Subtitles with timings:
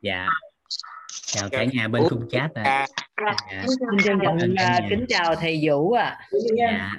[0.00, 0.28] dạ.
[1.26, 2.86] Chào cả nhà bên khung chat ạ.
[3.52, 3.64] Dạ.
[3.66, 4.78] Xin trân trọng à, nhà.
[4.90, 6.18] kính chào thầy Vũ ạ.
[6.58, 6.92] dạ.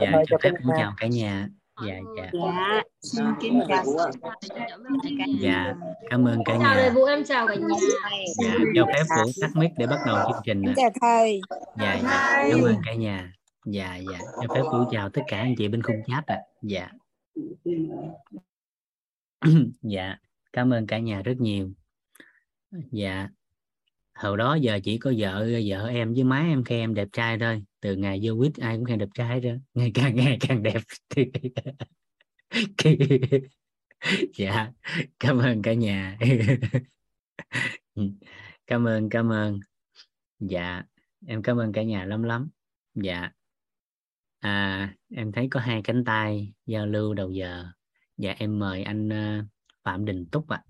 [0.00, 0.10] Dạ.
[0.12, 0.74] Mời cho phép nhà.
[0.78, 1.48] chào cả nhà.
[1.86, 2.30] Dạ dạ.
[2.32, 3.84] Dạ, xin kính chào
[5.40, 5.74] dạ.
[6.10, 7.76] cảm ơn cả chào thầy nhà Vũ em chào cả nhà.
[8.44, 10.72] Dạ cho phép vũ tắt mic để bắt đầu chương trình ạ.
[10.76, 11.40] chào thầy.
[11.80, 12.48] dạ dạ.
[12.50, 13.32] Cảm ơn cả nhà.
[13.66, 14.18] Dạ dạ.
[14.42, 16.38] Cho phép vũ chào tất cả anh chị bên khung chat ạ.
[16.62, 16.88] Dạ.
[19.82, 20.16] Dạ.
[20.52, 21.70] Cảm ơn cả nhà rất nhiều
[22.92, 23.28] dạ.
[24.14, 27.38] Hồi đó giờ chỉ có vợ vợ em với má em khen em đẹp trai
[27.38, 27.64] thôi.
[27.80, 30.82] Từ ngày vô quýt ai cũng khen đẹp trai rồi ngày càng ngày càng đẹp.
[34.36, 34.72] Dạ.
[35.20, 36.18] Cảm ơn cả nhà.
[38.66, 39.60] Cảm ơn cảm ơn.
[40.38, 40.82] Dạ.
[41.26, 42.48] Em cảm ơn cả nhà lắm lắm.
[42.94, 43.30] Dạ.
[44.40, 47.66] À em thấy có hai cánh tay giao lưu đầu giờ.
[48.16, 49.44] Dạ em mời anh ờ,
[49.84, 50.64] phạm đình túc ạ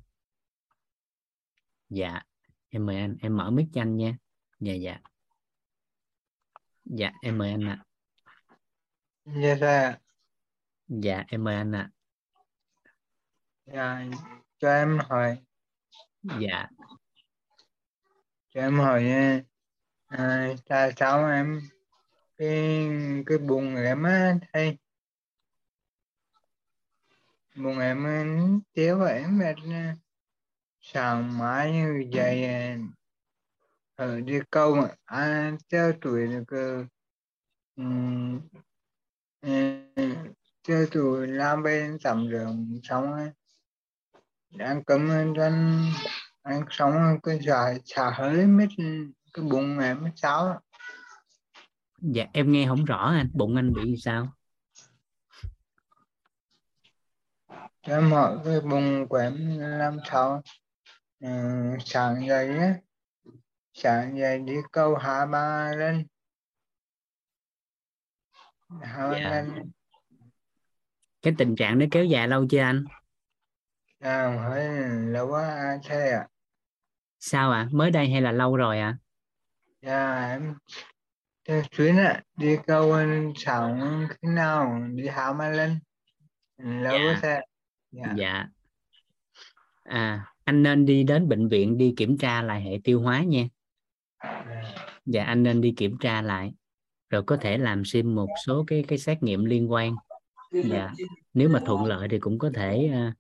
[1.88, 2.23] dạ.
[2.69, 4.16] Em mời anh em mở mic cho anh nha.
[4.60, 5.01] Dạ dạ.
[6.84, 7.84] Dạ em mời anh ạ.
[9.25, 9.94] Yes, sir.
[10.89, 11.91] dạ em mời anh ạ.
[13.66, 14.05] Dạ,
[14.59, 15.39] cho em hỏi,
[16.22, 16.69] dạ.
[18.48, 19.42] Cho em hỏi nha.
[20.06, 21.61] À, tại sao em
[22.36, 22.89] cái
[23.27, 24.78] cái bụng em á thầy
[27.56, 28.06] bụng em
[28.72, 29.56] tiếu và em mệt
[30.92, 32.48] sáng mãi như vậy
[33.94, 36.84] ở đi câu mà à theo tuổi được cơ
[37.77, 38.41] um,
[40.69, 43.33] theo tuổi làm bên tầm đường xong á
[44.50, 45.34] đang cấm anh
[46.42, 48.69] anh sống cái dài xả hơi mít
[49.33, 50.61] cái bụng em mới sao
[52.00, 53.31] dạ em nghe không rõ anh.
[53.33, 54.33] Bụng anh bị sao?
[57.81, 60.42] Em hỏi cái bụng của em làm sao
[61.20, 61.28] ừ,
[62.27, 62.74] dậy á
[63.72, 65.72] sáng dậy đi câu hai ba
[68.83, 69.30] hai ba Dạ.
[69.30, 69.70] lần
[71.22, 72.84] cái tình trạng nó kéo dài lâu chưa anh?
[74.00, 74.69] À, hỏi
[75.06, 76.28] lâu quá thế à
[77.19, 77.69] sao ạ?
[77.72, 78.97] Mới đây hay là lâu rồi ạ?
[79.82, 80.54] Dạ em
[81.72, 82.93] xuyên á đi câu
[83.37, 85.78] sáng khi nào đi hai ba lần
[86.56, 87.04] lâu Dạ.
[87.12, 87.41] quá thế
[87.91, 88.14] dạ.
[88.16, 88.47] dạ.
[89.82, 93.48] À anh nên đi đến bệnh viện đi kiểm tra lại hệ tiêu hóa nha.
[95.06, 95.25] Dạ.
[95.25, 96.53] anh nên đi kiểm tra lại
[97.10, 99.94] rồi có thể làm sim một số cái cái xét nghiệm liên quan.
[100.53, 100.92] Dạ
[101.34, 103.14] nếu mà thuận lợi thì cũng có thể uh,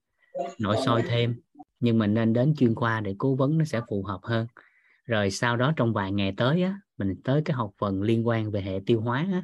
[0.60, 1.40] nội soi thêm
[1.80, 4.46] nhưng mình nên đến chuyên khoa để cố vấn nó sẽ phù hợp hơn.
[5.04, 8.50] Rồi sau đó trong vài ngày tới á mình tới cái học phần liên quan
[8.50, 9.42] về hệ tiêu hóa á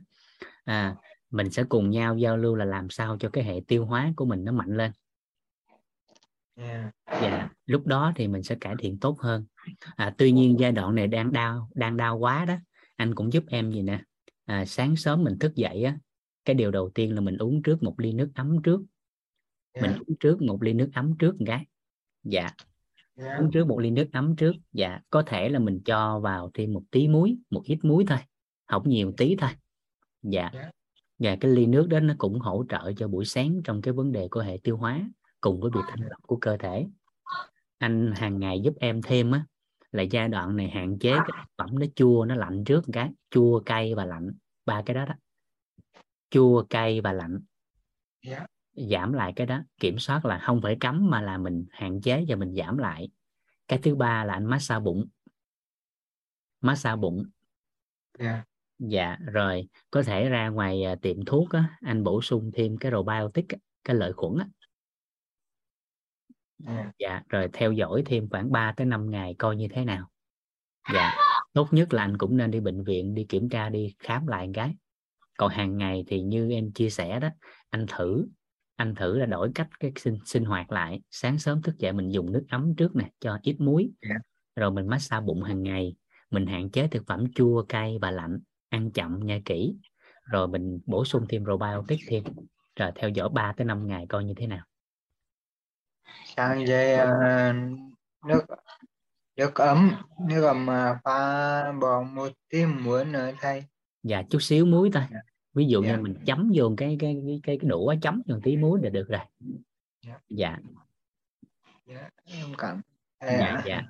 [0.65, 0.97] à
[1.31, 4.25] mình sẽ cùng nhau giao lưu là làm sao cho cái hệ tiêu hóa của
[4.25, 4.93] mình nó mạnh lên
[6.57, 6.91] dạ.
[7.07, 9.45] dạ lúc đó thì mình sẽ cải thiện tốt hơn.
[9.97, 12.57] À, tuy nhiên giai đoạn này đang đau đang đau quá đó.
[12.97, 14.03] Anh cũng giúp em gì nè.
[14.45, 15.99] À, sáng sớm mình thức dậy á
[16.45, 18.81] cái điều đầu tiên là mình uống trước một ly nước ấm trước.
[19.75, 19.99] Mình Dạ.
[20.07, 21.67] uống trước một ly nước ấm trước một cái.
[22.23, 22.51] Dạ.
[23.17, 23.37] Dạ.
[23.37, 24.55] uống trước một ly nước ấm trước.
[24.73, 28.19] Dạ có thể là mình cho vào thêm một tí muối một ít muối thôi.
[28.67, 29.51] Không nhiều tí thôi.
[30.23, 30.51] Dạ.
[30.55, 30.71] Dạ.
[31.19, 34.13] và cái ly nước đó nó cũng hỗ trợ cho buổi sáng trong cái vấn
[34.13, 35.11] đề của hệ tiêu hóa
[35.44, 36.87] cùng với việc thanh lọc của cơ thể.
[37.78, 39.44] Anh hàng ngày giúp em thêm á
[39.93, 42.93] là giai đoạn này hạn chế cái thực phẩm nó chua nó lạnh trước một
[42.93, 43.10] cái.
[43.31, 44.31] Chua cay và lạnh.
[44.66, 45.15] Ba cái đó đó.
[46.31, 47.41] Chua cay và lạnh.
[48.27, 48.47] Dạ.
[48.75, 49.60] giảm lại cái đó.
[49.81, 53.11] Kiểm soát là không phải cấm mà là mình hạn chế và mình giảm lại.
[53.69, 55.09] Cái thứ ba là anh massage bụng.
[56.61, 57.25] Massage bụng.
[58.19, 58.44] Dạ.
[58.78, 59.69] dạ rồi.
[59.91, 63.47] Có thể ra ngoài à, tiệm thuốc á, anh bổ sung thêm cái probiotic
[63.84, 64.47] cái lợi khuẩn á.
[66.67, 66.93] Dạ.
[66.99, 70.11] dạ rồi theo dõi thêm khoảng 3 tới 5 ngày coi như thế nào.
[70.95, 71.15] Dạ
[71.55, 74.51] tốt nhất là anh cũng nên đi bệnh viện đi kiểm tra đi khám lại
[74.55, 74.75] cái.
[75.39, 77.29] Còn hàng ngày thì như em chia sẻ đó
[77.71, 78.27] anh thử
[78.77, 81.01] anh thử là đổi cách cái sinh sinh hoạt lại.
[81.11, 83.91] Sáng sớm thức dậy mình dùng nước ấm trước nè cho ít muối.
[84.03, 84.15] Dạ.
[84.57, 85.94] rồi mình massage bụng hàng ngày.
[86.31, 88.38] Mình hạn chế thực phẩm chua cay và lạnh
[88.69, 89.75] ăn chậm nhai kỹ.
[90.25, 92.25] Rồi mình bổ sung thêm probiotic thêm.
[92.77, 94.65] Rồi theo dõi 3 tới 5 ngày coi như thế nào
[96.37, 97.52] sáng dậy à,
[98.28, 98.40] nước
[99.37, 99.90] nước ấm
[100.28, 103.64] nước ấm mà pha bỏ một tí muối nữa thầy
[104.02, 105.19] và chút xíu muối thôi Dạ.
[105.55, 105.96] ví dụ Dạ.
[105.96, 108.88] như mình chấm vô cái cái cái cái, cái đũa chấm vô tí muối là
[108.90, 109.20] được rồi
[110.06, 110.19] Dạ.
[110.28, 110.58] dạ
[111.87, 112.08] dạ.
[112.25, 112.81] em cảm
[113.20, 113.82] dạ dạ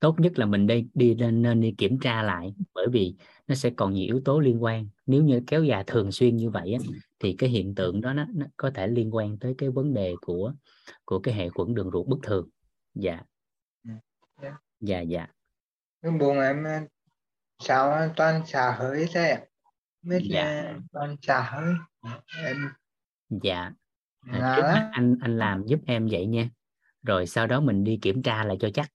[0.00, 3.14] tốt nhất là mình đi đi nên nên đi kiểm tra lại bởi vì
[3.46, 6.50] nó sẽ còn nhiều yếu tố liên quan nếu như kéo dài thường xuyên như
[6.50, 6.78] vậy á,
[7.18, 10.14] thì cái hiện tượng đó nó, nó có thể liên quan tới cái vấn đề
[10.20, 10.52] của
[11.04, 12.48] của cái hệ khuẩn đường ruột bất thường.
[12.94, 13.22] Dạ.
[14.80, 15.00] Dạ.
[15.08, 15.26] Dạ
[16.18, 16.86] bụng em à,
[17.58, 19.46] sao toàn xả hơi thế
[20.02, 20.44] biết Dạ.
[20.44, 21.74] là toàn xả hơi.
[22.44, 22.68] Em
[23.42, 23.72] dạ.
[24.20, 26.48] À, trước mắt anh anh làm giúp em vậy nha.
[27.02, 28.92] Rồi sau đó mình đi kiểm tra lại cho chắc.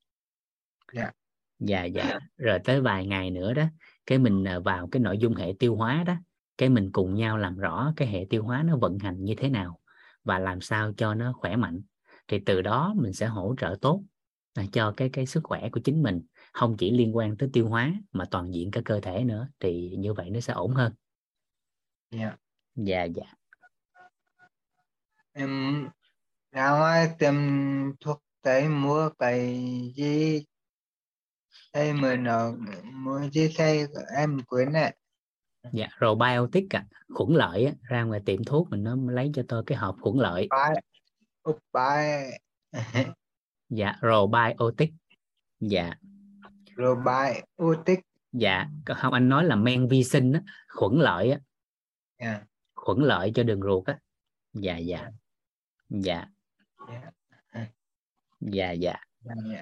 [0.94, 1.12] Dạ.
[1.60, 2.20] dạ dạ.
[2.38, 3.64] Rồi tới vài ngày nữa đó
[4.06, 6.16] cái mình à, vào cái nội dung hệ tiêu hóa đó
[6.58, 9.50] cái mình cùng nhau làm rõ cái hệ tiêu hóa nó vận hành như thế
[9.50, 9.81] nào
[10.24, 11.82] và làm sao cho nó khỏe mạnh.
[12.28, 14.04] Thì từ đó mình sẽ hỗ trợ tốt
[14.54, 16.22] à, cho cái cái sức khỏe của chính mình
[16.54, 19.96] không chỉ liên quan tới tiêu hóa mà toàn diện cả cơ thể nữa thì
[19.98, 20.94] như vậy nó sẽ ổn hơn.
[22.12, 22.38] Dạ.
[22.76, 23.34] Dạ dạ.
[25.34, 25.90] Em
[26.52, 27.36] ra ngoài tìm
[28.00, 29.58] thuốc tây mua cái
[29.96, 30.46] gì
[31.74, 32.52] mà nó
[32.94, 33.86] mua gì thay
[34.18, 34.92] em quên ạ
[35.74, 39.44] dạ rồi biotic à, khuẩn lợi á, ra ngoài tiệm thuốc mình nó lấy cho
[39.48, 40.48] tôi cái hộp khuẩn lợi.
[41.74, 42.40] Bài
[43.70, 44.94] dạ probiotic
[45.60, 45.94] dạ.
[47.64, 48.00] Utic
[48.32, 51.40] dạ không anh nói là men vi sinh á, khuẩn lợi á,
[52.20, 52.42] dạ.
[52.76, 54.00] Khuẩn lợi cho đường ruột á.
[54.54, 55.10] Dạ dạ.
[55.90, 56.26] Dạ.
[56.88, 57.12] Dạ.
[58.40, 58.96] Dạ dạ.
[59.24, 59.62] Dạ,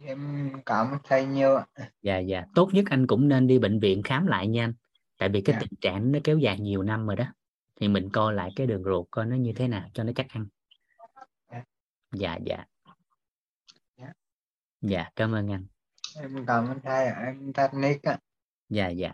[0.00, 1.58] em cảm ơn thầy nhiều
[2.02, 2.44] dạ dạ.
[2.54, 4.72] Tốt nhất anh cũng nên đi bệnh viện khám lại nha anh
[5.18, 5.60] tại vì cái Dạ.
[5.60, 7.24] tình trạng nó kéo dài nhiều năm rồi đó
[7.76, 10.26] thì mình coi lại cái đường ruột coi nó như thế nào cho nó chắc
[10.28, 10.46] ăn.
[11.50, 11.62] Dạ.
[12.12, 12.64] dạ dạ.
[13.96, 14.12] Dạ.
[14.80, 15.66] dạ cảm ơn anh.
[16.16, 18.18] Em cảm ơn thầy em tắt nick ạ
[18.68, 19.12] dạ dạ.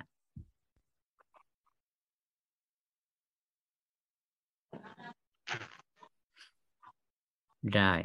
[7.63, 8.05] Rồi.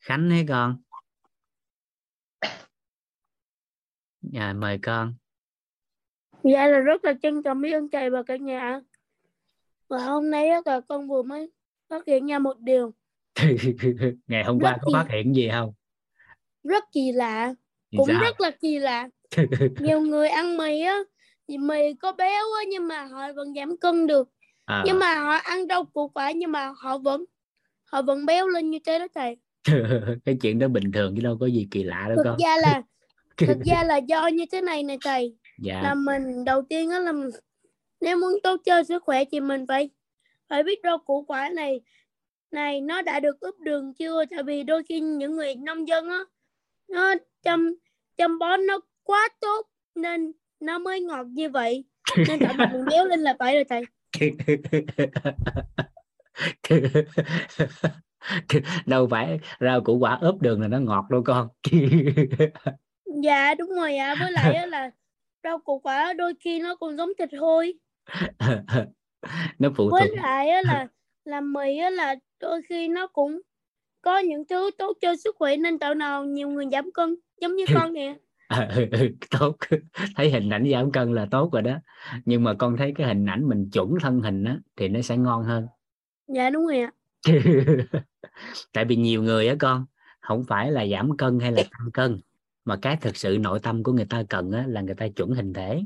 [0.00, 0.82] Khánh hay con?
[4.22, 5.14] Dạ mời con
[6.44, 8.80] Dạ là rất là trân trọng biết ơn thầy và cả nhà.
[9.88, 11.50] Và hôm nay á, là con vừa mới
[11.88, 12.92] phát hiện ra một điều
[14.26, 14.94] ngày hôm qua Rất có gì?
[14.94, 15.72] phát hiện gì không
[16.62, 17.54] rất kỳ lạ,
[17.96, 18.20] cũng sao?
[18.20, 19.08] rất là kỳ lạ.
[19.80, 20.98] Nhiều người ăn mì á,
[21.48, 24.28] thì mì có béo á, nhưng mà họ vẫn giảm cân được.
[24.64, 27.24] Ờ, Nhưng mà họ ăn rau củ quả nhưng mà họ vẫn
[27.84, 29.36] họ vẫn béo lên như thế đó thầy.
[30.24, 32.56] cái chuyện đó bình thường chứ đâu có gì kỳ lạ đâu Thực con ra
[32.56, 32.82] là
[33.36, 35.36] thực ra là do như thế này này thầy.
[35.60, 35.80] Dạ.
[35.82, 37.30] Là mình đầu tiên á là mình-
[38.00, 39.90] nếu muốn tốt cho sức khỏe thì mình phải
[40.48, 41.80] phải biết rau củ quả này
[42.50, 44.24] này nó đã được ướp đường chưa?
[44.30, 46.18] Tại vì đôi khi những người nông dân á
[46.88, 47.74] nó chăm
[48.16, 51.84] chăm bón nó quá tốt nên nó mới ngọt như vậy.
[52.28, 53.82] Nên thành mình béo lên là phải rồi thầy.
[58.86, 61.48] Đâu phải rau củ quả ướp đường là nó ngọt đâu con.
[63.22, 64.14] Dạ đúng rồi ạ.
[64.20, 64.90] Với lại là
[65.44, 67.74] rau củ quả đôi khi nó còn giống thịt hôi.
[69.58, 70.18] Nó phụ với thuộc.
[70.18, 70.86] lại là
[71.24, 73.40] làm mì á là đôi khi nó cũng
[74.02, 77.56] có những thứ tốt cho sức khỏe nên tạo nào nhiều người giảm cân giống
[77.56, 78.14] như con nè.
[79.40, 79.56] Tốt.
[80.16, 81.78] Thấy hình ảnh giảm cân là tốt rồi đó.
[82.24, 85.16] Nhưng mà con thấy cái hình ảnh mình chuẩn thân hình á thì nó sẽ
[85.16, 85.66] ngon hơn.
[86.34, 86.92] Dạ đúng rồi ạ.
[88.72, 89.86] Tại vì nhiều người á con
[90.20, 92.20] không phải là giảm cân hay là tăng cân
[92.70, 95.30] mà cái thực sự nội tâm của người ta cần á là người ta chuẩn
[95.30, 95.82] hình thể.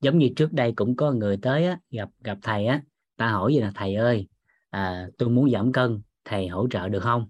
[0.00, 2.82] Giống như trước đây cũng có người tới á gặp gặp thầy á
[3.16, 4.28] ta hỏi gì là thầy ơi
[4.70, 7.28] à, tôi muốn giảm cân thầy hỗ trợ được không?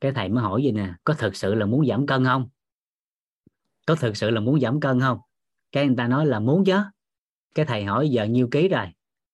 [0.00, 2.48] Cái thầy mới hỏi gì nè có thực sự là muốn giảm cân không?
[3.86, 5.18] Có thực sự là muốn giảm cân không?
[5.72, 6.78] Cái người ta nói là muốn chứ.
[7.54, 8.86] Cái thầy hỏi giờ nhiêu ký rồi?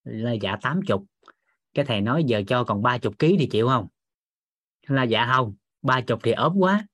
[0.05, 1.05] Là dạ tám chục.
[1.75, 3.87] Cái thầy nói giờ cho còn ba chục ký thì chịu không?
[4.87, 6.87] Là dạ không ba chục thì ốm quá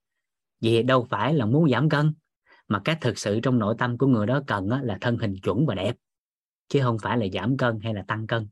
[0.60, 2.14] vì đâu phải là muốn giảm cân
[2.68, 5.66] mà cái thực sự trong nội tâm của người đó cần là thân hình chuẩn
[5.66, 5.96] và đẹp
[6.68, 8.48] chứ không phải là giảm cân hay là tăng cân.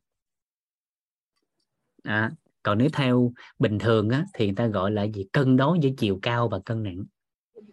[2.03, 2.31] À,
[2.63, 5.27] còn nếu theo bình thường á, thì người ta gọi là gì?
[5.33, 7.05] Cân đối giữa chiều cao và cân nặng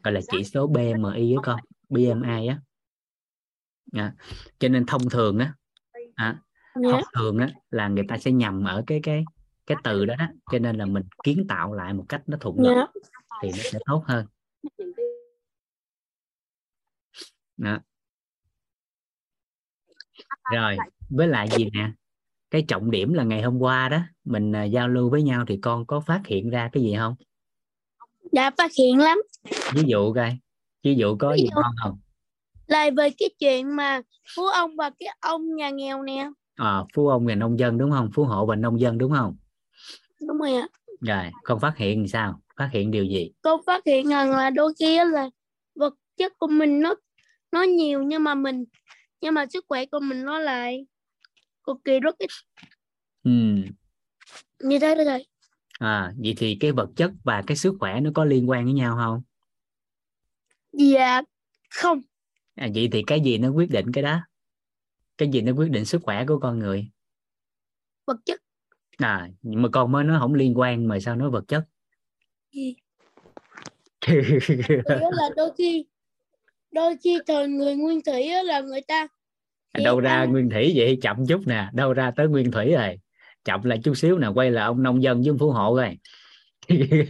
[0.04, 1.60] gọi là chỉ số BMI á con
[1.90, 2.62] BMI á.
[3.92, 4.14] À,
[4.60, 5.54] cho nên thông thường á
[6.16, 6.42] à,
[6.74, 9.26] thông thường á là người ta sẽ nhầm ở cái cái
[9.68, 12.56] cái từ đó, đó cho nên là mình kiến tạo lại một cách nó thuận
[12.60, 12.76] lợi.
[12.76, 12.90] Yeah
[13.42, 14.26] thì nó sẽ tốt hơn.
[17.58, 17.80] Đó.
[20.54, 20.78] rồi
[21.10, 21.92] với lại gì nè?
[22.52, 25.60] Cái trọng điểm là ngày hôm qua đó mình à, giao lưu với nhau thì
[25.62, 27.16] con có phát hiện ra cái gì không?
[28.32, 29.22] Đã phát hiện lắm.
[29.74, 30.38] Ví dụ coi
[30.84, 32.00] ví dụ có Ví gì dụ- ngon không?
[32.68, 34.02] Là về cái chuyện mà
[34.36, 36.30] phú ông và cái ông nhà nghèo nè.
[36.56, 38.10] À, phú ông và nông dân đúng không?
[38.16, 39.36] Phú hộ và nông dân đúng không?
[40.28, 40.68] Đúng rồi ạ.
[41.02, 43.32] Rồi con phát hiện sao phát hiện điều gì?
[43.42, 45.30] Con phát hiện rằng là đôi khi là
[45.76, 46.96] vật chất của mình nó
[47.52, 48.66] nó nhiều nhưng mà mình
[49.22, 50.86] nhưng mà sức khỏe của mình nó lại
[51.64, 52.30] cực kỳ rất ít.
[53.24, 53.32] Ừ.
[54.60, 55.26] như thế đó thầy
[55.80, 58.74] à, vậy thì cái vật chất và cái sức khỏe nó có liên quan với
[58.74, 59.22] nhau không?
[60.72, 61.22] Dạ
[61.70, 62.02] không.
[62.56, 64.20] À, vậy thì cái gì nó quyết định cái đó?
[65.18, 66.90] Cái gì nó quyết định sức khỏe của con người?
[68.06, 68.42] Vật chất.
[68.98, 71.66] À nhưng mà con mới nói không liên quan mà sao nói vật chất
[72.54, 72.76] gì?
[74.86, 75.86] Đó là đôi khi
[76.72, 79.08] đôi khi thời người nguyên thủy là người ta
[79.78, 82.74] chỉ đâu ra ăn- nguyên thủy vậy chậm chút nè đâu ra tới nguyên thủy
[82.74, 83.00] rồi.
[83.46, 85.98] Chậm lại chút xíu nè quay là ông nông dân với phú hộ rồi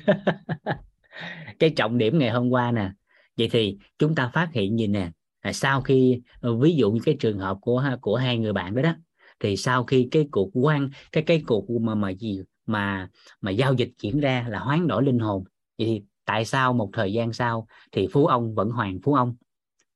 [1.59, 2.91] cái trọng điểm ngày hôm qua nè
[3.37, 5.11] vậy thì chúng ta phát hiện gì nè?
[5.41, 8.75] À, sau khi ờ, ví dụ như cái trường hợp của của hai người bạn
[8.75, 8.95] đó đó
[9.39, 12.39] thì sau khi cái cuộc quan cái cái cuộc mà mà gì
[12.71, 13.09] mà
[13.41, 15.43] mà giao dịch diễn ra là hoán đổi linh hồn.
[15.77, 19.35] Vậy thì tại sao một thời gian sau thì phú ông vẫn hoàng phú ông?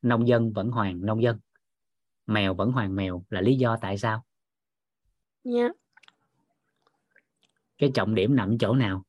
[0.01, 1.39] Nông dân vẫn hoàng nông dân.
[2.27, 4.25] Mèo vẫn hoàng mèo là lý do tại sao?
[5.43, 5.69] Dạ.
[7.77, 9.03] Cái trọng điểm nằm chỗ nào?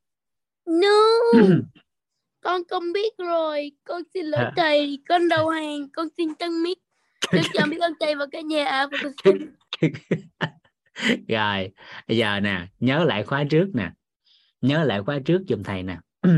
[0.66, 0.98] No.
[2.40, 3.72] Con không biết rồi.
[3.84, 4.98] Con xin lỗi thầy.
[5.08, 5.88] Con đầu hàng.
[5.92, 6.78] Con xin tăng mic.
[7.32, 8.86] Chúc chào biết ơn thầy và cả nhà.
[8.92, 9.54] Và con xin
[11.28, 11.72] rồi
[12.08, 13.92] bây giờ nè nhớ lại khóa trước nè.
[14.60, 15.98] Nhớ lại khóa trước dùm thầy nè.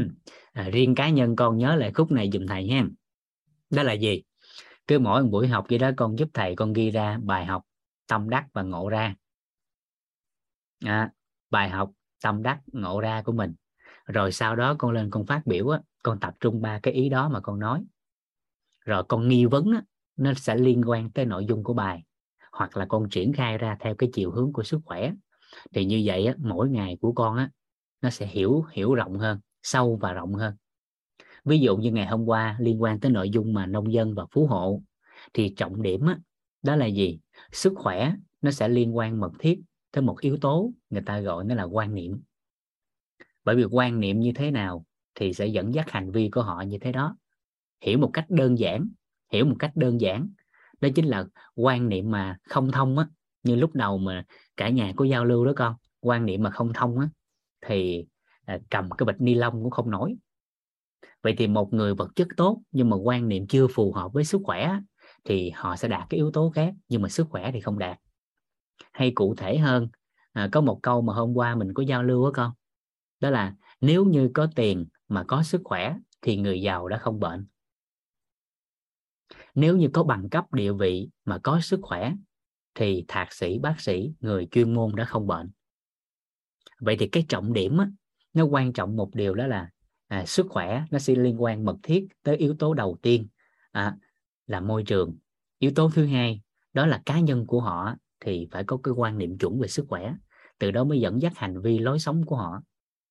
[0.53, 2.85] À, riêng cá nhân con nhớ lại khúc này dùm thầy nha
[3.71, 4.23] đó là gì?
[4.87, 7.63] Cứ mỗi buổi học vậy đó con giúp thầy con ghi ra bài học
[8.07, 9.15] tâm đắc và ngộ ra.
[10.85, 11.11] À,
[11.51, 11.91] bài học
[12.23, 13.55] tâm đắc ngộ ra của mình.
[14.07, 17.09] Rồi sau đó con lên con phát biểu á con tập trung ba cái ý
[17.09, 17.85] đó mà con nói.
[18.85, 19.83] Rồi con nghi vấn á
[20.17, 22.03] nó sẽ liên quan tới nội dung của bài
[22.59, 25.13] hoặc là con triển khai ra theo cái chiều hướng của sức khỏe.
[25.75, 27.51] Thì như vậy á, mỗi ngày của con á
[28.03, 30.55] nó sẽ hiểu hiểu rộng hơn sâu và rộng hơn.
[31.45, 34.27] Ví dụ như ngày hôm qua liên quan tới nội dung mà nông dân và
[34.31, 34.83] phú hộ
[35.35, 36.19] thì trọng điểm á,
[36.63, 37.19] đó là gì?
[37.53, 39.61] Sức khỏe nó sẽ liên quan mật thiết
[39.93, 42.21] tới một yếu tố người ta gọi nó là quan niệm.
[43.45, 44.85] Bởi vì quan niệm như thế nào
[45.15, 47.17] thì sẽ dẫn dắt hành vi của họ như thế đó.
[47.81, 48.89] Hiểu một cách đơn giản
[49.33, 50.29] hiểu một cách đơn giản
[50.81, 53.07] đó chính là quan niệm mà không thông á
[53.43, 54.25] như lúc đầu mà
[54.57, 57.09] cả nhà có giao lưu đó con quan niệm mà không thông á
[57.67, 58.07] thì
[58.45, 60.17] à, cầm cái bịch ni lông cũng không nổi.
[61.23, 64.25] Vậy thì một người vật chất tốt nhưng mà quan niệm chưa phù hợp với
[64.25, 64.83] sức khỏe á,
[65.25, 67.99] thì họ sẽ đạt cái yếu tố khác nhưng mà sức khỏe thì không đạt.
[68.93, 69.89] Hay cụ thể hơn
[70.33, 72.53] à, có một câu mà hôm qua mình có giao lưu á con
[73.21, 77.21] đó là nếu như có tiền mà có sức khỏe thì người giàu đã không
[77.21, 77.47] bệnh
[79.55, 82.13] nếu như có bằng cấp địa vị mà có sức khỏe
[82.75, 85.51] thì thạc sĩ bác sĩ người chuyên môn đã không bệnh.
[86.81, 87.91] Vậy thì cái trọng điểm á,
[88.33, 89.71] nó quan trọng một điều đó là
[90.09, 93.29] à, sức khỏe nó sẽ liên quan mật thiết tới yếu tố đầu tiên
[93.73, 93.97] à,
[94.47, 95.17] là môi trường.
[95.59, 96.41] Yếu tố thứ hai
[96.73, 99.87] đó là cá nhân của họ thì phải có cái quan niệm chuẩn về sức
[99.89, 100.15] khỏe.
[100.59, 102.63] Từ đó mới dẫn dắt hành vi lối sống của họ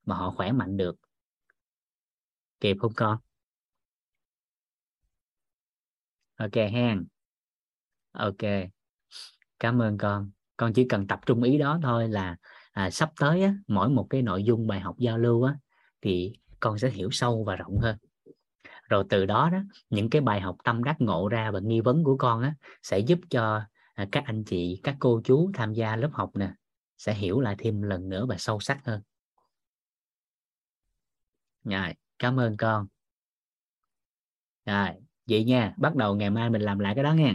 [0.06, 0.96] mà họ khỏe mạnh được.
[2.60, 3.18] Kịp không con?
[6.38, 7.08] Ok hen.
[8.12, 8.70] Ok.
[9.60, 10.32] Cảm ơn con.
[10.58, 12.36] Con chỉ cần tập trung ý đó thôi là
[12.72, 15.56] à, sắp tới á, mỗi một cái nội dung bài học giao lưu á,
[16.02, 17.98] thì con sẽ hiểu sâu và rộng hơn.
[18.90, 22.04] Rồi từ đó đó những cái bài học tâm đắc ngộ ra và nghi vấn
[22.04, 23.62] của con á, sẽ giúp cho
[23.94, 26.54] à, các anh chị các cô chú tham gia lớp học nè
[26.98, 29.02] sẽ hiểu lại thêm lần nữa và sâu sắc hơn.
[31.64, 32.88] Rồi cảm ơn con.
[34.66, 37.34] Rồi vậy nha bắt đầu ngày mai mình làm lại cái đó nha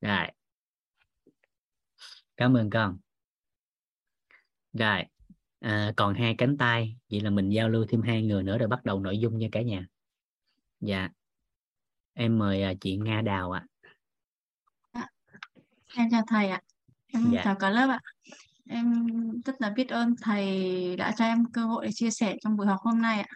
[0.00, 0.26] rồi
[2.36, 2.98] cảm ơn con
[4.72, 5.04] rồi
[5.60, 8.68] à, còn hai cánh tay vậy là mình giao lưu thêm hai người nữa rồi
[8.68, 9.86] bắt đầu nội dung nha cả nhà
[10.80, 11.08] dạ
[12.14, 13.66] em mời à, chị Nga Đào ạ
[15.96, 16.60] Em chào thầy ạ.
[17.06, 17.40] Em Dạ.
[17.44, 18.00] chào cả lớp ạ.
[18.68, 19.06] Em
[19.44, 22.66] rất là biết ơn thầy đã cho em cơ hội để chia sẻ trong buổi
[22.66, 23.26] học hôm nay ạ.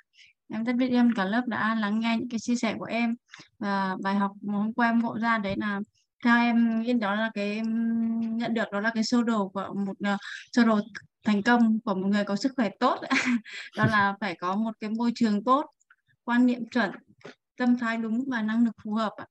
[0.48, 3.14] Em rất biết ơn cả lớp đã lắng nghe những cái chia sẻ của em.
[3.58, 5.80] Và bài học mà hôm qua em ngộ ra đấy là
[6.24, 7.60] theo em nghĩ đó là cái
[8.20, 10.20] nhận được đó là cái sơ đồ của một uh,
[10.52, 10.80] sơ đồ
[11.24, 13.00] thành công của một người có sức khỏe tốt.
[13.76, 15.66] Đó là phải có một cái môi trường tốt
[16.24, 16.90] quan niệm chuẩn
[17.56, 19.26] tâm thái đúng và năng lực phù hợp ạ.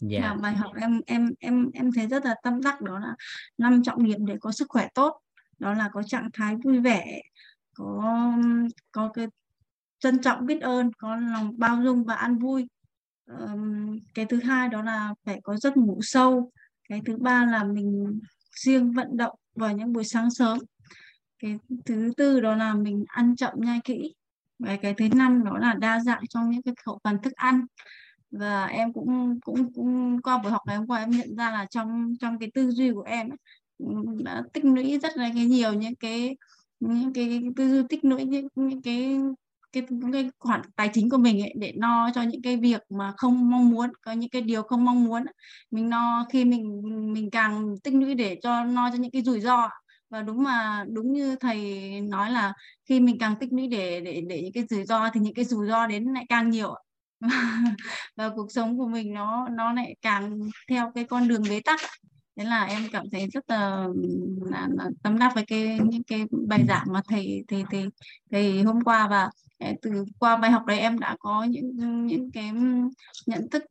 [0.00, 0.20] dạ.
[0.22, 3.14] Và bài học em em em em thấy rất là tâm đắc đó là
[3.58, 5.20] năm trọng điểm để có sức khỏe tốt.
[5.58, 7.22] Đó là có trạng thái vui vẻ
[7.74, 8.32] có
[8.92, 9.26] có cái
[10.04, 12.68] trân trọng biết ơn có lòng bao dung và an vui.
[13.26, 16.50] Um, cái thứ hai đó là phải có giấc ngủ sâu.
[16.88, 18.20] Cái thứ ba là mình
[18.56, 20.58] riêng vận động vào những buổi sáng sớm.
[21.38, 24.14] Cái thứ tư đó là mình ăn chậm nhai kỹ.
[24.58, 27.66] Và cái thứ năm đó là đa dạng trong những cái khẩu phần thức ăn.
[28.30, 31.66] Và em cũng cũng cũng qua buổi học ngày hôm qua em nhận ra là
[31.70, 33.38] trong trong cái tư duy của em ấy,
[34.24, 36.36] đã tích lũy rất là cái nhiều những cái
[36.80, 39.18] những cái, cái tư duy tích lũy những những cái
[39.74, 43.12] cái, cái khoản tài chính của mình ấy, để no cho những cái việc mà
[43.16, 45.24] không mong muốn có những cái điều không mong muốn
[45.70, 49.40] mình no khi mình mình càng tích lũy để cho no cho những cái rủi
[49.40, 49.68] ro
[50.10, 52.52] và đúng mà đúng như thầy nói là
[52.88, 55.44] khi mình càng tích lũy để để để những cái rủi ro thì những cái
[55.44, 56.74] rủi ro đến lại càng nhiều
[58.16, 60.38] và cuộc sống của mình nó nó lại càng
[60.68, 61.80] theo cái con đường bế tắc
[62.36, 63.86] thế là em cảm thấy rất là,
[64.50, 67.88] là, là tâm đắc với cái những cái bài giảng mà thầy thầy thầy
[68.30, 69.08] thầy hôm qua.
[69.08, 69.30] Và
[69.82, 72.50] từ qua bài học đấy em đã có những những cái
[73.26, 73.62] nhận thức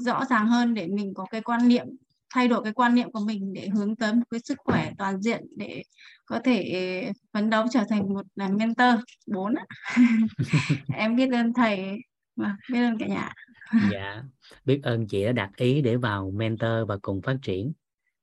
[0.00, 1.86] rõ ràng hơn để mình có cái quan niệm
[2.34, 5.22] thay đổi cái quan niệm của mình để hướng tới một cái sức khỏe toàn
[5.22, 5.82] diện để
[6.26, 8.94] có thể phấn đấu trở thành một là mentor.
[9.32, 9.54] Bốn
[10.88, 11.98] em biết ơn thầy
[12.36, 13.32] và biết ơn cả nhà.
[13.78, 14.22] Dạ
[14.64, 17.72] biết ơn chị đã đặt ý để vào mentor và cùng phát triển.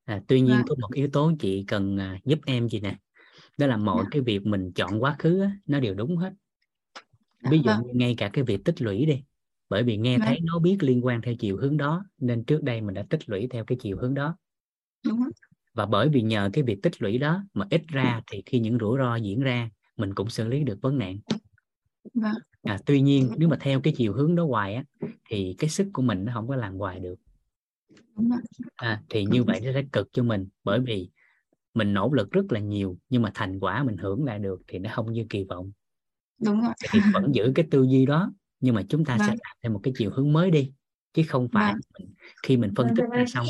[0.04, 0.66] À, tuy nhiên Vâng.
[0.68, 2.96] có một yếu tố chị cần à, giúp em chị nè
[3.58, 4.10] đó là mọi Dạ.
[4.10, 6.30] cái việc mình chọn quá khứ á, nó đều đúng hết.
[6.30, 6.41] Dạ,
[7.50, 7.82] ví dụ vâng.
[7.86, 9.22] như ngay cả cái việc tích lũy đi
[9.68, 10.26] bởi vì nghe Vâng.
[10.26, 13.28] thấy nó biết liên quan theo chiều hướng đó nên trước đây mình đã tích
[13.28, 14.36] lũy theo cái chiều hướng đó.
[15.06, 15.20] Đúng
[15.74, 18.78] và bởi vì nhờ cái việc tích lũy đó mà ít ra thì khi những
[18.78, 21.18] rủi ro diễn ra mình cũng xử lý được vấn nạn.
[22.14, 22.34] Vâng.
[22.62, 24.84] À, tuy nhiên nếu mà theo cái chiều hướng đó hoài á
[25.28, 27.16] thì cái sức của mình nó không có làm hoài được.
[28.76, 31.10] À, thì như vậy nó sẽ cực cho mình bởi vì
[31.74, 34.78] mình nỗ lực rất là nhiều nhưng mà thành quả mình hưởng lại được thì
[34.78, 35.72] nó không như kỳ vọng
[36.44, 36.74] đúng ạ.
[36.90, 39.36] thì vẫn giữ cái tư duy đó nhưng mà chúng ta sẽ Vâng.
[39.44, 40.72] làm theo một cái chiều hướng mới đi
[41.14, 41.80] chứ không phải Vâng.
[41.98, 43.46] mình, khi mình phân tích ra xong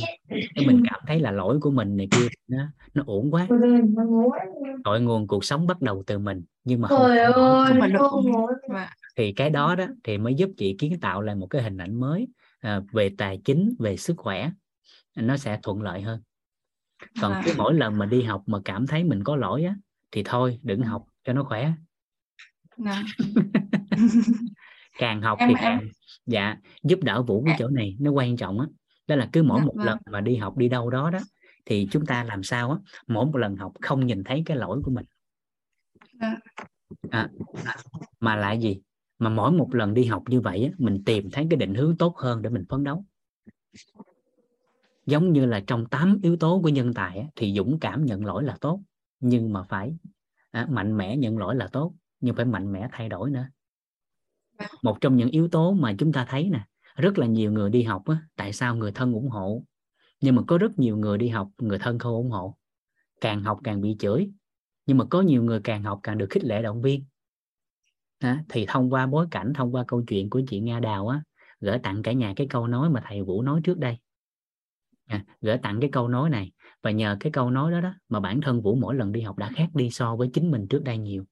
[0.54, 3.48] cái mình cảm thấy là lỗi của mình này kia nó nó uổng quá.
[4.84, 6.98] Cội nguồn cuộc sống bắt đầu từ mình nhưng mà không
[7.34, 8.32] của không lỗi của mình.
[8.68, 8.88] Vâng.
[9.16, 12.00] Thì cái đó đó thì mới giúp chị kiến tạo lại một cái hình ảnh
[12.00, 12.28] mới
[12.60, 14.50] à, về tài chính về sức khỏe.
[15.16, 16.20] Nó sẽ thuận lợi hơn.
[17.20, 17.42] Còn Vâng.
[17.44, 19.76] cứ mỗi lần mà đi học mà cảm thấy mình có lỗi á
[20.12, 21.72] thì thôi đừng học cho nó khỏe
[22.84, 23.04] Vâng.
[24.98, 25.88] càng học Em- thì em- càng
[26.26, 27.56] dạ giúp đỡ vũ cái À.
[27.58, 28.66] chỗ này nó quan trọng á
[29.06, 29.86] đó là cứ mỗi Dạ, một vâng.
[29.86, 31.18] lần mà đi học đi đâu đó đó
[31.66, 34.80] thì chúng ta làm sao á mỗi một lần học không nhìn thấy cái lỗi
[34.84, 35.04] của mình
[36.20, 36.36] Dạ.
[37.10, 37.28] à,
[38.20, 38.80] mà lại gì
[39.18, 41.96] mà mỗi một lần đi học như vậy á, mình tìm thấy cái định hướng
[41.96, 43.04] tốt hơn để mình phấn đấu
[45.06, 48.24] giống như là trong 8 yếu tố của nhân tài á, thì dũng cảm nhận
[48.24, 48.80] lỗi là tốt
[49.20, 49.96] nhưng mà phải
[50.50, 53.46] à, mạnh mẽ nhận lỗi là tốt nhưng phải mạnh mẽ thay đổi nữa.
[54.82, 57.82] Một trong những yếu tố mà chúng ta thấy nè rất là nhiều người đi
[57.82, 59.64] học á, tại sao người thân ủng hộ?
[60.20, 62.56] Nhưng mà có rất nhiều người đi học người thân không ủng hộ.
[63.20, 64.30] Càng học càng bị chửi
[64.86, 67.04] nhưng mà có nhiều người càng học càng được khích lệ động viên.
[68.18, 71.22] À, thì thông qua bối cảnh thông qua câu chuyện của chị Nga Đào á
[71.60, 73.98] gửi tặng cả nhà cái câu nói mà thầy Vũ nói trước đây.
[75.06, 78.20] À, gửi tặng cái câu nói này và nhờ cái câu nói đó đó mà
[78.20, 80.84] bản thân Vũ mỗi lần đi học đã khác đi so với chính mình trước
[80.84, 81.24] đây nhiều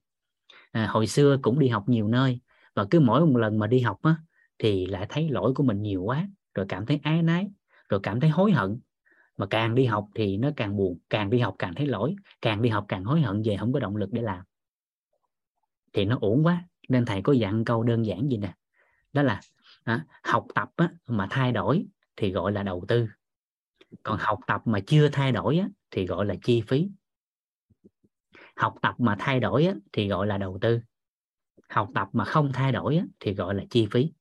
[0.72, 2.40] à, hồi xưa cũng đi học nhiều nơi
[2.74, 4.16] và cứ mỗi một lần mà đi học á
[4.58, 7.50] thì lại thấy lỗi của mình nhiều quá rồi cảm thấy ái nái
[7.88, 8.80] rồi cảm thấy hối hận.
[9.36, 12.62] Mà càng đi học thì nó càng buồn càng đi học càng thấy lỗi càng
[12.62, 14.44] đi học càng hối hận về không có động lực để làm.
[15.92, 18.54] Thì nó uổng quá nên thầy có dặn câu đơn giản gì nè
[19.12, 19.40] đó là
[19.84, 23.08] à, học tập á, mà thay đổi thì gọi là đầu tư.
[24.02, 26.88] Còn học tập mà chưa thay đổi á, thì gọi là chi phí
[28.60, 30.80] học tập mà thay đổi á, thì gọi là đầu tư.
[31.68, 34.12] Học tập mà không thay đổi á, thì gọi là chi phí.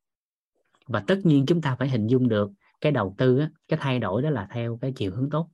[0.88, 3.99] Và tất nhiên chúng ta phải hình dung được cái đầu tư á, cái thay
[3.99, 5.49] đổi đó là theo cái chiều hướng tốt.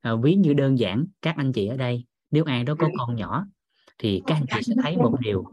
[0.00, 3.16] À, ví như đơn giản các anh chị ở đây nếu ai đó có con
[3.16, 3.46] nhỏ
[3.98, 5.44] thì các anh chị sẽ thấy một điều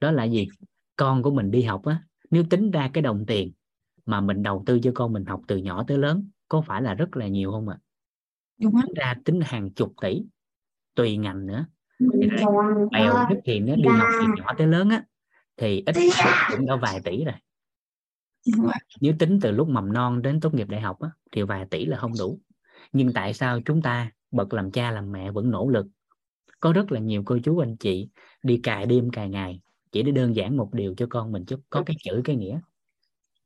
[0.00, 0.48] đó là gì?
[0.96, 3.52] Con của mình đi học á nếu tính ra cái đồng tiền
[4.06, 6.94] mà mình đầu tư cho con mình học từ nhỏ tới lớn có phải là
[6.94, 7.78] rất là nhiều không ạ?
[8.60, 8.82] Đúng ạ.
[8.86, 10.22] tính ra tính hàng chục tỷ
[10.94, 11.66] tùy ngành nữa.
[11.98, 12.44] Thì lại
[12.92, 15.04] bèo nhất thì nó đi học từ nhỏ tới lớn á
[15.56, 15.96] thì ít
[16.50, 17.34] cũng đã vài tỷ rồi.
[19.00, 21.84] Nếu tính từ lúc mầm non đến tốt nghiệp đại học á, thì vài tỷ
[21.84, 22.40] là không đủ.
[22.92, 25.86] Nhưng tại sao chúng ta bậc làm cha làm mẹ vẫn nỗ lực?
[26.60, 28.08] Có rất là nhiều cô chú anh chị
[28.42, 29.60] đi cài đêm cài ngày
[29.92, 32.60] chỉ để đơn giản một điều cho con mình chút có cái chữ cái nghĩa.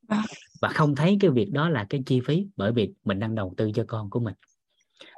[0.09, 0.21] Vâng.
[0.61, 3.55] và không thấy cái việc đó là cái chi phí bởi vì mình đang đầu
[3.57, 4.35] tư cho con của mình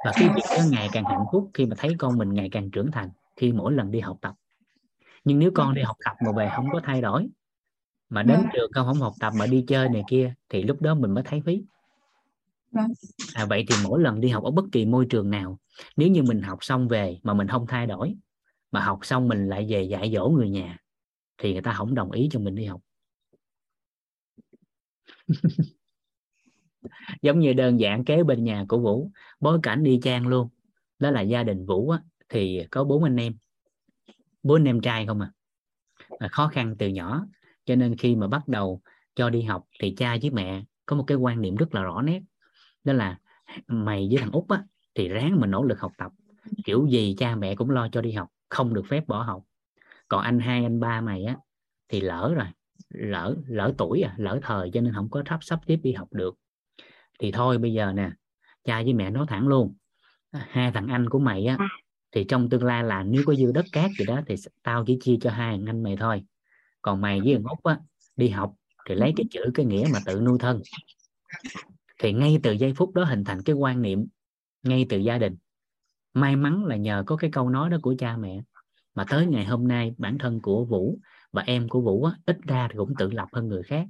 [0.02, 2.70] và cái việc đó ngày càng hạnh phúc khi mà thấy con mình ngày càng
[2.70, 4.34] trưởng thành khi mỗi lần đi học tập
[5.24, 7.28] nhưng nếu con đi học tập mà về không có thay đổi
[8.08, 8.48] mà đến Vâng.
[8.52, 11.24] trường con không học tập mà đi chơi này kia thì lúc đó mình mới
[11.24, 11.62] thấy phí
[12.72, 12.92] Vâng.
[13.34, 15.58] à, vậy thì mỗi lần đi học ở bất kỳ môi trường nào
[15.96, 18.14] nếu như mình học xong về mà mình không thay đổi
[18.70, 20.78] mà học xong mình lại về dạy dỗ người nhà
[21.38, 22.80] thì người ta không đồng ý cho mình đi học
[27.22, 30.48] giống như đơn giản kế bên nhà của Vũ bối cảnh đi chang luôn.
[30.98, 33.34] Đó là gia đình Vũ á, thì có bốn anh em.
[34.42, 35.30] Bốn anh em trai không à?
[36.20, 37.26] Là khó khăn từ nhỏ
[37.64, 38.80] cho nên khi mà bắt đầu
[39.14, 42.02] cho đi học thì cha với mẹ có một cái quan niệm rất là rõ
[42.02, 42.20] nét.
[42.84, 43.18] Đó là
[43.66, 44.64] mày với thằng út á
[44.94, 46.12] thì ráng mình nỗ lực học tập.
[46.64, 49.42] Kiểu gì cha mẹ cũng lo cho đi học không được phép bỏ học.
[50.08, 51.36] Còn anh hai anh ba mày á
[51.88, 52.46] thì lỡ rồi.
[52.88, 56.12] Lỡ lỡ tuổi à lỡ thời cho nên không có thắp sắp tiếp đi học
[56.12, 56.34] được
[57.20, 58.10] thì thôi bây giờ nè
[58.64, 59.74] cha với mẹ nói thẳng luôn.
[60.32, 61.58] Hai thằng anh của mày á
[62.12, 64.98] thì trong tương lai là nếu có dư đất cát gì đó thì tao chỉ
[65.00, 66.22] chia cho hai thằng anh mày thôi.
[66.82, 67.78] Còn mày với thằng út á
[68.16, 68.54] đi học
[68.88, 70.62] thì lấy cái chữ cái nghĩa mà tự nuôi thân.
[71.98, 74.06] Thì ngay từ giây phút đó hình thành cái quan niệm
[74.62, 75.36] ngay từ gia đình.
[76.14, 78.40] May mắn là nhờ có cái câu nói đó của cha mẹ.
[78.94, 80.98] Mà tới ngày hôm nay bản thân của Vũ
[81.32, 83.86] và em của Vũ á, ít ra thì cũng tự lập hơn người khác.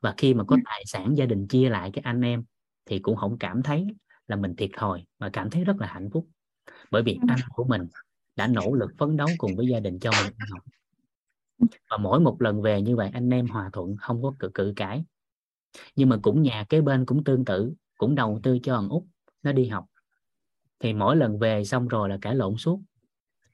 [0.00, 2.44] Và khi mà có tài sản gia đình chia lại cái anh em
[2.86, 3.86] thì cũng không cảm thấy
[4.28, 6.28] là mình thiệt thòi mà cảm thấy rất là hạnh phúc.
[6.90, 7.86] Bởi vì anh của mình
[8.36, 10.64] đã nỗ lực phấn đấu cùng với gia đình cho mình học.
[11.90, 14.72] Và mỗi một lần về như vậy anh em hòa thuận không có cự cự
[14.76, 15.04] cãi.
[15.96, 19.02] Nhưng mà cũng nhà kế bên cũng tương tự cũng đầu tư cho thằng út
[19.42, 19.86] nó đi học.
[20.80, 22.80] Thì mỗi lần về xong rồi là cãi lộn suốt.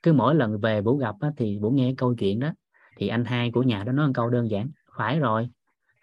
[0.03, 2.53] Cứ mỗi lần về bố gặp á, thì bố nghe câu chuyện đó
[2.97, 5.51] thì anh hai của nhà đó nói một câu đơn giản phải rồi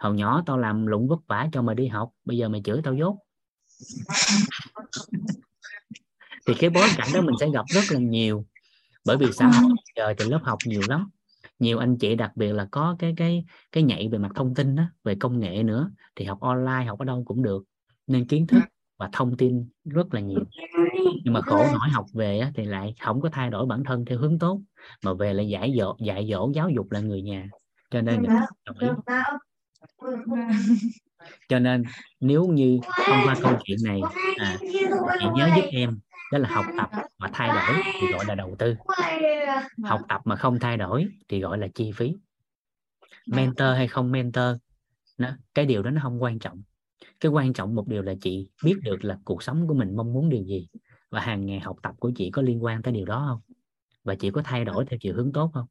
[0.05, 2.81] hồi nhỏ tao làm lụng vất vả cho mày đi học bây giờ mày chửi
[2.83, 3.17] tao dốt.
[6.47, 8.45] Thì cái bối cảnh đó mình sẽ gặp rất là nhiều
[9.05, 11.09] bởi vì xã hội giờ thì lớp học nhiều lắm.
[11.59, 14.75] Nhiều anh chị đặc biệt là có cái cái cái nhạy về mặt thông tin
[14.75, 17.63] đó, về công nghệ nữa thì học online học ở đâu cũng được.
[18.07, 18.61] Nên kiến thức
[18.97, 20.39] và thông tin rất là nhiều.
[21.23, 24.05] Nhưng mà khổ nổi học về á, thì lại không có thay đổi bản thân
[24.05, 24.61] theo hướng tốt
[25.03, 27.49] mà về lại dạy dỗ dạy dỗ giáo dục là người nhà.
[27.91, 28.23] Cho nên
[30.25, 30.49] Vâng.
[31.49, 31.83] cho nên
[32.19, 34.01] nếu như thông qua câu chuyện này
[34.37, 34.57] à,
[35.19, 35.99] chị nhớ giúp em
[36.31, 38.75] đó là học tập mà thay đổi thì gọi là đầu tư.
[39.83, 42.15] Học tập mà không thay đổi thì gọi là chi phí.
[43.27, 44.55] Mentor hay không mentor
[45.17, 46.61] nó cái điều đó nó không quan trọng.
[47.19, 50.13] Cái quan trọng một điều là chị biết được là cuộc sống của mình mong
[50.13, 50.67] muốn điều gì
[51.09, 53.55] và hàng ngày học tập của chị có liên quan tới điều đó không?
[54.03, 55.67] Và chị có thay đổi theo chiều hướng tốt không?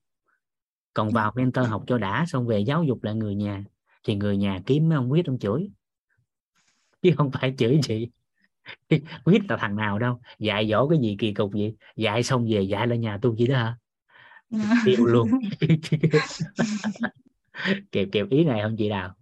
[0.95, 3.65] Còn vào mentor học cho đã xong về giáo dục lại người nhà
[4.05, 5.71] thì người nhà kiếm ông quyết ông chửi.
[7.03, 8.09] Chứ không phải chửi chị.
[9.25, 10.21] Quyết là thằng nào đâu?
[10.39, 11.77] Dạy dỗ cái gì kỳ cục vậy?
[11.97, 13.77] Dạy xong về dạy lại nhà tôi chỉ đó hả?
[14.85, 15.31] Tiêu luôn.
[17.93, 19.15] Kịp kịp ý này không chị đào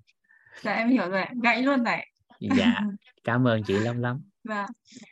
[0.63, 2.09] dạ em hiểu rồi gãy luôn này.
[2.41, 2.81] Dạ
[3.25, 4.23] cảm ơn chị lắm lắm.
[4.45, 4.67] Vâng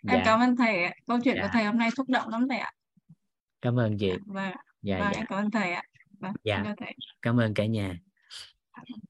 [0.08, 0.22] em dạ.
[0.24, 0.92] cảm ơn thầy ạ.
[1.06, 1.42] câu chuyện Dạ.
[1.42, 2.72] của thầy hôm nay xúc động lắm thầy ạ.
[3.62, 4.12] Cảm ơn chị.
[4.26, 4.52] Vâng
[4.82, 5.18] dạ vâng dạ.
[5.20, 5.82] em cảm ơn thầy ạ.
[6.20, 6.64] Vâng Dạ.
[6.76, 6.94] thầy.
[7.22, 7.98] Cảm ơn cả nhà.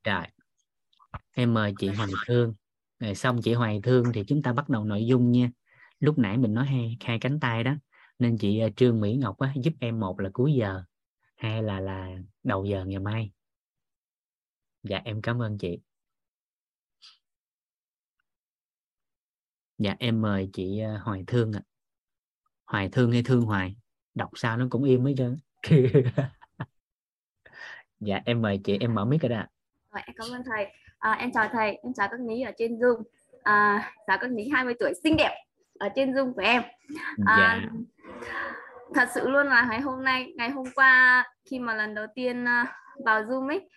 [0.05, 0.25] Rồi
[1.33, 2.55] em mời chị Hoài Thương.
[2.99, 5.51] Rồi xong chị Hoài Thương thì chúng ta bắt đầu nội dung nha.
[6.01, 7.75] Lúc nãy mình nói hai hai cánh tay đó
[8.19, 10.83] nên chị ờ, Trương Mỹ Ngọc á, giúp em một là cuối giờ
[11.37, 12.09] hai là là
[12.43, 13.31] đầu giờ ngày mai.
[14.83, 15.79] Dạ em cảm ơn chị.
[19.79, 21.61] Dạ em mời chị ờ, Hoài Thương ạ.
[22.65, 23.77] Hoài Thương hay Thương Hoài?
[24.15, 25.37] Đọc sao nó cũng im hết trơn
[28.01, 29.49] dạ em mời chị em mở mic rồi đó ạ.
[30.07, 30.67] Em cảm ơn thầy.
[31.01, 33.03] À, em chào thầy, em chào các ní ở trên Zoom.
[33.43, 35.45] À, chào các ní 20 tuổi xinh đẹp
[35.79, 36.63] ở trên Zoom của em.
[37.27, 37.71] À, dạ
[38.95, 42.45] thật sự luôn là ngày hôm nay, ngày hôm qua khi mà lần đầu tiên
[43.05, 43.69] vào Zoom ấy,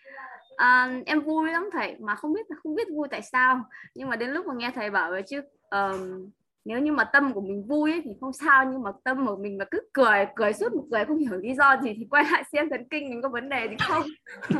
[0.55, 3.63] à, em vui lắm thầy mà không biết không biết vui tại sao.
[3.95, 6.29] Nhưng mà đến lúc mà nghe thầy bảo vậy chứ ờm,
[6.65, 9.35] nếu như mà tâm của mình vui ấy, thì không sao nhưng mà tâm của
[9.35, 12.23] mình mà cứ cười cười suốt một cười không hiểu lý do gì thì quay
[12.31, 14.03] lại xem thần kinh mình có vấn đề gì không.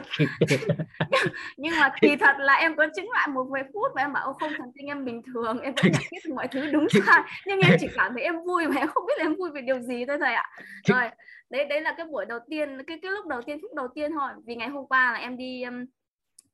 [1.57, 4.25] Nhưng mà kỳ thật là em có chứng lại một vài phút và em bảo
[4.25, 7.21] "Ô, không thần kinh em bình thường em vẫn nhận biết mọi thứ đúng sai
[7.45, 9.61] nhưng em chỉ cảm thấy em vui mà em không biết là em vui về
[9.61, 10.49] điều gì thôi thầy ạ.
[10.87, 11.01] Rồi
[11.49, 14.11] đấy đấy là cái buổi đầu tiên cái cái lúc đầu tiên phút đầu tiên
[14.11, 15.85] thôi vì ngày hôm qua là em đi em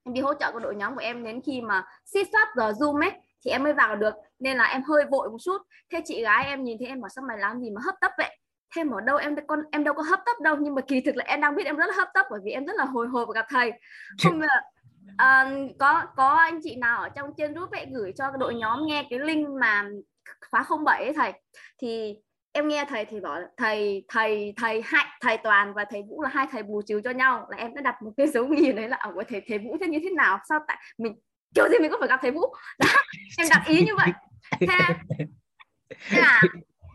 [0.05, 3.01] đi hỗ trợ của đội nhóm của em đến khi mà xít soát giờ zoom
[3.01, 3.11] ấy
[3.45, 4.13] thì em mới vào được.
[4.39, 5.57] Nên là em hơi vội một chút.
[5.91, 8.11] Thế chị gái em nhìn thấy em bảo sao mày làm gì mà hấp tấp
[8.17, 8.37] vậy?
[8.75, 10.55] Thêm ở đâu em con em đâu có hấp tấp đâu.
[10.59, 12.51] Nhưng mà kỳ thực là em đang biết em rất là hấp tấp bởi vì
[12.51, 13.71] em rất là hồi hộp gặp thầy.
[14.23, 14.61] Không là
[15.17, 18.85] à, có có anh chị nào ở trong trên group ấy gửi cho đội nhóm
[18.85, 19.89] nghe cái link mà
[20.51, 21.33] khóa 07 ấy thầy?
[21.81, 22.15] Thì
[22.51, 26.29] em nghe thầy thì bảo thầy thầy thầy hai thầy toàn và thầy vũ là
[26.29, 27.47] hai thầy bù trừ cho nhau.
[27.49, 29.87] Là em đã đặt một cái dấu nghi đấy là ở thầy thầy vũ thế
[29.87, 30.39] như thế nào?
[30.49, 31.15] Sao tại mình
[31.55, 32.55] kiểu gì mình cũng phải gặp thầy vũ.
[32.79, 32.87] Đó
[33.37, 34.11] em đặt ý như vậy.
[34.59, 34.67] Thế,
[36.09, 36.41] là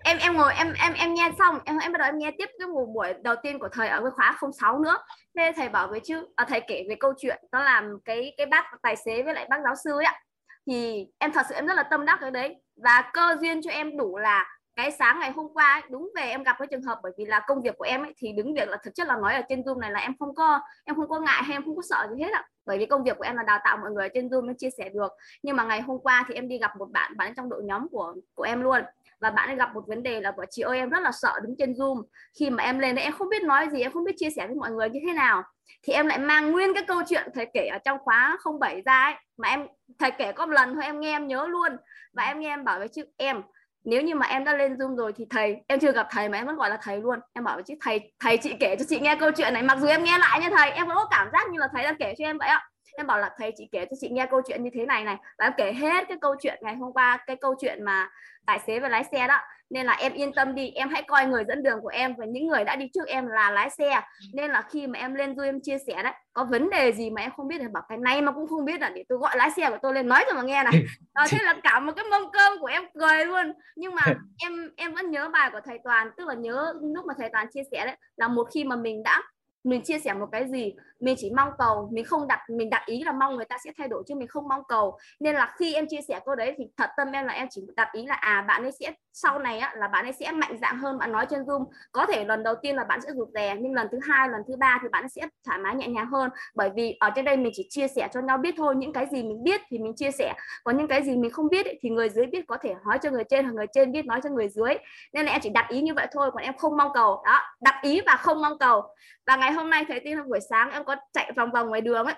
[0.04, 2.48] em em ngồi em em em nghe xong em em bắt đầu em nghe tiếp
[2.58, 4.96] cái một buổi đầu tiên của thầy ở cái khóa 06 nữa.
[5.36, 8.46] Thế thầy bảo với chứ à, thầy kể về câu chuyện đó làm cái cái
[8.46, 10.20] bác tài xế với lại bác giáo sư ấy ạ.
[10.66, 12.56] Thì em thật sự em rất là tâm đắc cái đấy.
[12.76, 16.22] Và cơ duyên cho em đủ là cái sáng ngày hôm qua ấy, đúng về
[16.22, 18.54] em gặp cái trường hợp bởi vì là công việc của em ấy thì đứng
[18.54, 20.96] việc là thực chất là nói ở trên zoom này là em không có em
[20.96, 22.44] không có ngại hay em không có sợ gì hết ạ.
[22.66, 24.54] Bởi vì công việc của em là đào tạo mọi người ở trên zoom mới
[24.58, 25.12] chia sẻ được.
[25.42, 27.88] Nhưng mà ngày hôm qua thì em đi gặp một bạn bạn trong đội nhóm
[27.88, 28.82] của của em luôn.
[29.20, 31.32] Và bạn ấy gặp một vấn đề là vợ chị ơi em rất là sợ
[31.42, 32.02] đứng trên zoom.
[32.38, 34.46] Khi mà em lên đấy em không biết nói gì em không biết chia sẻ
[34.46, 35.42] với mọi người như thế nào.
[35.82, 39.04] Thì em lại mang nguyên cái câu chuyện thầy kể ở trong khóa 07 ra
[39.04, 39.66] ấy mà em
[39.98, 41.76] thầy kể có một lần thôi em nghe em nhớ luôn.
[42.12, 43.42] Và em nghe em bảo với chữ em
[43.84, 46.38] nếu như mà em đã lên zoom rồi thì thầy, em chưa gặp thầy mà
[46.38, 47.18] em vẫn gọi là thầy luôn.
[47.32, 49.78] Em bảo với chứ thầy thầy chị kể cho chị nghe câu chuyện này, mặc
[49.80, 51.96] dù em nghe lại như thầy, em vẫn có cảm giác như là thầy đang
[51.96, 52.68] kể cho em vậy ạ.
[52.96, 55.16] Em bảo là, thầy chị kể cho chị nghe câu chuyện như thế này này,
[55.38, 58.10] và em kể hết cái câu chuyện ngày hôm qua, cái câu chuyện mà
[58.46, 59.38] tài xế và lái xe đó
[59.74, 62.24] nên là em yên tâm đi em hãy coi người dẫn đường của em và
[62.24, 64.00] những người đã đi trước em là lái xe.
[64.34, 67.10] Nên là khi mà em lên du em chia sẻ đấy có vấn đề gì
[67.10, 69.18] mà em không biết thì bảo cái này mà cũng không biết là để tôi
[69.18, 70.84] gọi lái xe của tôi lên nói cho mà nghe này.
[71.12, 73.52] À, thế là cả một cái mâm cơm của em cười luôn.
[73.76, 74.02] Nhưng mà
[74.44, 77.46] em em vẫn nhớ bài của thầy toàn tức là nhớ lúc mà thầy toàn
[77.50, 79.22] chia sẻ đấy là một khi mà mình đã
[79.64, 82.82] mình chia sẻ một cái gì mình chỉ mong cầu mình không đặt mình đặt
[82.87, 84.98] ý là mong người ta sẽ thay đổi chứ mình không mong cầu.
[85.20, 87.62] Nên là khi em chia sẻ câu đấy thì thật tâm em là em chỉ
[87.76, 90.59] đặt ý là à bạn ấy sẽ sau này á, là bạn ấy sẽ mạnh
[90.61, 91.64] dạn hơn bạn nói trên zoom.
[91.92, 94.40] Có thể lần đầu tiên là bạn sẽ rụt rè nhưng lần thứ hai lần
[94.48, 96.31] thứ ba thì bạn sẽ thoải mái nhẹ nhàng hơn.
[96.55, 99.07] Bởi vì ở trên đây mình chỉ chia sẻ cho nhau biết thôi những cái
[99.12, 100.35] gì mình biết thì mình chia sẻ.
[100.64, 102.98] Còn những cái gì mình không biết ấy, thì người dưới biết có thể nói
[103.03, 104.74] cho người trên hoặc người trên biết nói cho người dưới.
[105.12, 107.22] Nên là em chỉ đặt ý như vậy thôi còn em không mong cầu.
[107.24, 108.83] Đó đặt ý và không mong cầu.
[109.27, 111.81] Và ngày hôm nay thấy tin là buổi sáng em có chạy vòng vòng ngoài
[111.81, 112.14] đường ấy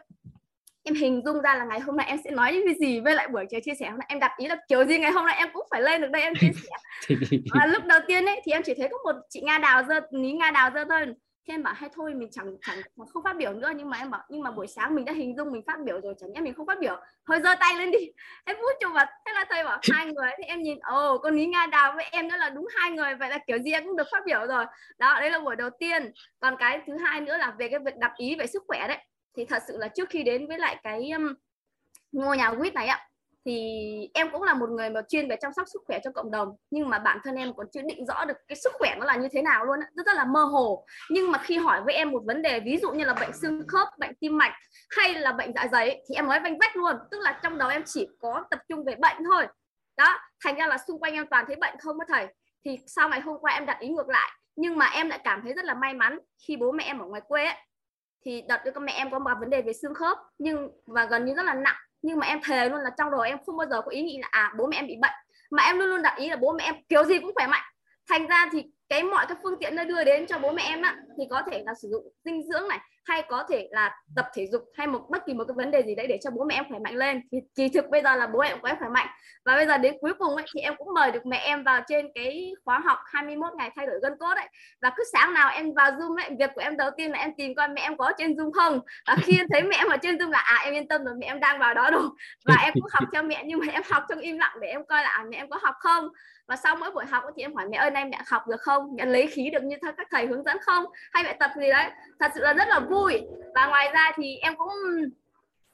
[0.87, 3.15] em hình dung ra là ngày hôm nay em sẽ nói những cái gì với
[3.15, 4.07] lại buổi chiều chia sẻ hôm nay.
[4.09, 6.23] Em đặt ý là kiểu gì ngày hôm nay em cũng phải lên được đây
[6.23, 6.77] em chia sẻ.
[7.55, 9.95] Và lúc đầu tiên ấy thì em chỉ thấy có một chị Nga Đào dơ
[10.11, 11.07] ní Nga Đào dơ thôi.
[11.47, 12.79] Thì em bảo hay thôi mình chẳng chẳng
[13.13, 13.71] không phát biểu nữa.
[13.77, 16.01] Nhưng mà em bảo nhưng mà buổi sáng mình đã hình dung mình phát biểu
[16.01, 16.97] rồi chẳng nhẽ mình không phát biểu.
[17.27, 17.99] Thôi giơ tay lên đi.
[18.45, 20.31] Em vút cho mặt thế là thầy bảo hai người.
[20.39, 22.91] Thì em nhìn ồ oh, con ní nga đào với em đó là đúng hai
[22.91, 24.65] người vậy là kiểu gì em cũng được phát biểu rồi.
[24.99, 26.13] Đó đấy là buổi đầu tiên.
[26.41, 28.99] Còn cái thứ hai nữa là về cái việc đặt ý về sức khỏe đấy
[29.37, 31.35] thì thật sự là trước khi đến với lại cái um,
[32.13, 33.09] ngôi nhà quýt này ạ
[33.47, 36.31] thì em cũng là một người mà chuyên về chăm sóc sức khỏe cho cộng
[36.31, 36.49] đồng.
[36.71, 39.17] Nhưng mà bản thân em còn chưa định rõ được cái sức khỏe nó là
[39.17, 40.87] như thế nào luôn rất, rất là mơ hồ.
[41.11, 43.67] Nhưng mà khi hỏi với em một vấn đề ví dụ như là bệnh xương
[43.69, 44.53] khớp bệnh tim mạch
[44.91, 46.97] hay là bệnh dạ dày thì em nói vanh vách luôn.
[47.11, 49.47] Tức là trong đầu em chỉ có tập trung về bệnh thôi.
[49.97, 52.27] Đó thành ra là xung quanh em toàn thấy bệnh không có thầy.
[52.65, 54.31] Thì sau ngày hôm qua em đặt ý ngược lại.
[54.57, 57.07] Nhưng mà em lại cảm thấy rất là may mắn khi bố mẹ em ở
[57.07, 57.57] ngoài quê ấy,
[58.27, 61.25] thì đợt con mẹ em có một vấn đề về xương khớp, nhưng và gần
[61.25, 61.77] như rất là nặng.
[62.03, 64.19] Nhưng mà em thề luôn là trong đầu em không bao giờ có ý nghĩ
[64.19, 65.15] là à bố mẹ em bị bệnh.
[65.51, 67.63] Mà em luôn luôn đặt ý là bố mẹ em kiểu gì cũng khỏe mạnh.
[68.09, 70.83] Thành ra thì cái mọi các phương tiện nó đưa đến cho bố mẹ em
[70.83, 74.27] á, thì có thể là sử dụng dinh dưỡng này hay có thể là tập
[74.35, 76.45] thể dục hay một bất kỳ một cái vấn đề gì đấy để cho bố
[76.45, 77.21] mẹ em khỏe mạnh lên.
[77.33, 79.07] Thì kỳ thực bây giờ là bố em cũng khỏe mạnh.
[79.45, 81.81] Và bây giờ đến cuối cùng ấy, thì em cũng mời được mẹ em vào
[81.89, 84.49] trên cái khóa học 21 ngày thay đổi gân cốt ấy.
[84.83, 87.31] Và cứ sáng nào em vào zoom ấy việc của em đầu tiên là em
[87.37, 88.81] tìm coi mẹ em có trên zoom không.
[89.07, 91.15] Và khi em thấy mẹ em ở trên zoom là à em yên tâm rồi
[91.19, 92.09] mẹ em đang vào đó rồi.
[92.45, 94.87] Và em cũng học theo mẹ nhưng mà em học trong im lặng để em
[94.87, 96.09] coi là à, mẹ em có học không?
[96.49, 98.97] Và sau mỗi buổi học thì em hỏi mẹ ơi nay mẹ học được không?
[98.97, 100.85] Mẹ lấy khí được như các thầy hướng dẫn không?
[101.13, 101.91] Hay mẹ tập gì đấy?
[102.21, 102.96] Thật sự là rất là vui
[103.55, 104.69] và ngoài ra thì em cũng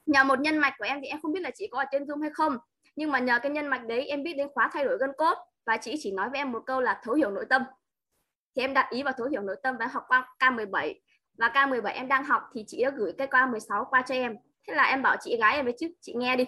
[0.06, 2.04] nhờ một nhân mạch của em thì em không biết là chị có ở trên
[2.04, 2.56] zoom hay không.
[2.96, 5.38] Nhưng mà nhờ cái nhân mạch đấy em biết đến khóa thay đổi gân cốt
[5.66, 7.62] và chị chỉ nói với em một câu là thấu hiểu nội tâm.
[8.56, 10.94] Thì em đặt ý vào thấu hiểu nội tâm và học qua K17
[11.38, 14.36] và K17 em đang học thì chị đã gửi cái K16 qua cho em.
[14.68, 16.44] Thế là em bảo chị gái em với chứ chị nghe đi.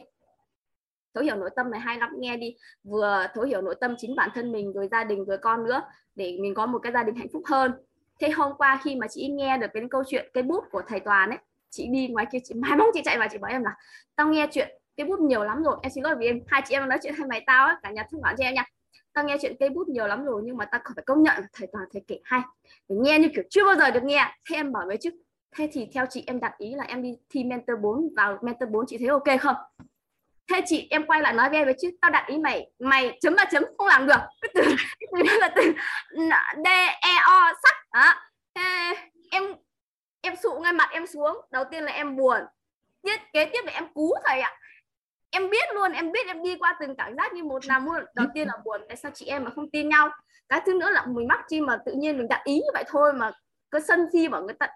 [1.14, 2.56] Thấu hiểu nội tâm này hay lắm nghe đi.
[2.84, 5.82] Vừa thấu hiểu nội tâm chính bản thân mình, rồi gia đình, rồi con nữa,
[6.14, 7.72] để mình có một cái gia đình hạnh phúc hơn
[8.20, 11.00] thế hôm qua khi mà chị nghe được cái câu chuyện cái bút của thầy
[11.00, 11.38] toàn ấy,
[11.70, 13.76] chị đi ngoài kia, chị, mai mong chị chạy vào chị bảo em là,
[14.16, 16.74] tao nghe chuyện cái bút nhiều lắm rồi, em xin lỗi vì em, hai chị
[16.74, 18.64] em nói chuyện hai mày tao ấy cả nhà thông cảm cho em nha.
[19.12, 21.68] Tao nghe chuyện cây bút nhiều lắm rồi nhưng mà tao phải công nhận thầy
[21.72, 22.40] toàn, thầy kể hay
[22.88, 24.34] để nghe như kiểu chưa bao giờ được nghe.
[24.50, 25.10] Thế em bảo với chứ,
[25.56, 28.70] thế thì theo chị em đặt ý là em đi thi mentor 4 vào mentor
[28.70, 29.56] 4 chị thấy ok không?
[30.52, 33.18] Thế chị, em quay lại nói với em với chứ, tao đặt ý mày mày
[33.20, 34.20] chấm ba chấm, không làm được.
[34.42, 34.62] Cái từ
[35.00, 35.62] cái từ đó là từ
[36.64, 36.66] d
[37.00, 37.74] e o, sắc.
[37.92, 38.14] Đó.
[38.54, 38.94] Thế
[39.30, 39.44] em
[40.20, 41.40] em sụ ngay mặt em xuống.
[41.50, 42.40] Đầu tiên là em buồn.
[43.02, 44.52] Tiếp kế tiếp là em cú thầy ạ.
[45.30, 47.98] Em biết luôn, em biết em đi qua từng cảm giác như một là mua
[48.14, 50.08] đầu tiên là buồn, tại sao chị em mà không tin nhau?
[50.48, 52.84] Cái thứ nữa là mình mắc chi mà tự nhiên mình đặt ý như vậy
[52.88, 53.32] thôi mà
[53.74, 54.68] cứ sân si bảo người ta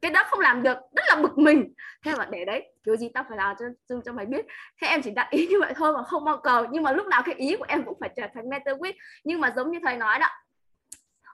[0.00, 1.74] cái đó không làm được rất là bực mình.
[2.04, 4.46] Thế mà để đấy kiểu gì tao phải làm cho cho, cho mày biết.
[4.80, 7.06] Thế em chỉ đặt ý như vậy thôi mà không mong cầu nhưng mà lúc
[7.06, 8.92] nào cái ý của em cũng phải trở thành mentor quiz
[9.24, 10.28] nhưng mà giống như thầy nói đó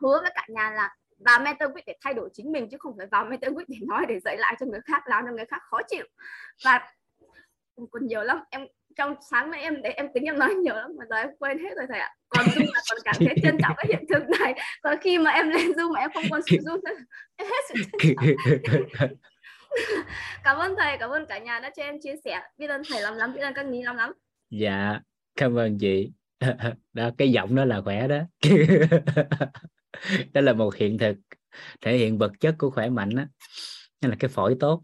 [0.00, 2.94] hứa với cả nhà là vào mentor quiz để thay đổi chính mình chứ không
[2.98, 5.46] phải vào mentor quiz để nói để dạy lại cho người khác làm cho người
[5.46, 6.06] khác khó chịu.
[6.64, 6.92] Và
[7.90, 8.66] còn nhiều lắm em
[8.98, 11.58] trong sáng nay em để em tính em nói nhiều lắm mà giờ em quên
[11.58, 12.14] hết rồi thầy ạ.
[12.28, 14.54] Còn Zoom là còn cảm thấy trân trọng cái hiện thực này.
[14.82, 16.92] Còn khi mà em lên Zoom mà em không còn sử nữa.
[17.36, 18.16] Em hết sự trân
[18.98, 19.08] trọng.
[20.44, 22.40] Cảm ơn thầy cảm ơn cả nhà đã cho em chia sẻ.
[22.58, 24.12] Biết ơn thầy lắm lắm biết ơn các ní lắm lắm.
[24.50, 25.00] Dạ
[25.36, 26.12] cảm ơn chị.
[26.92, 28.18] Đó cái giọng đó là khỏe đó.
[30.32, 31.16] Đó là một hiện thực
[31.80, 33.24] thể hiện vật chất của khỏe mạnh đó
[34.00, 34.82] đó là cái phổi tốt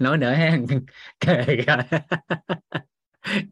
[0.00, 0.56] nói nữa ha.
[1.26, 1.58] Rồi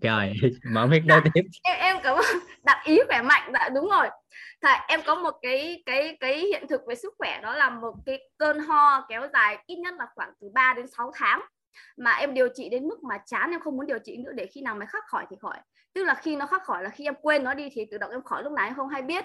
[0.03, 0.33] rồi
[0.73, 1.43] mở mic nói tiếp.
[1.63, 2.25] em em cảm ơn.
[2.65, 4.09] Đặt ý khỏe mạnh dạ đúng rồi.
[4.63, 7.95] Thầy em có một cái cái cái hiện thực về sức khỏe đó là một
[8.07, 11.41] cái cơn ho kéo dài ít nhất là khoảng từ 3 đến 6 tháng
[11.97, 14.47] mà em điều trị đến mức mà chán em không muốn điều trị nữa để
[14.47, 15.57] khi nào mới khắc khỏi thì khỏi.
[15.95, 18.11] Tức là khi nó khắc khỏi là khi em quên nó đi thì tự động
[18.11, 19.25] em khỏi lúc nào em không hay biết.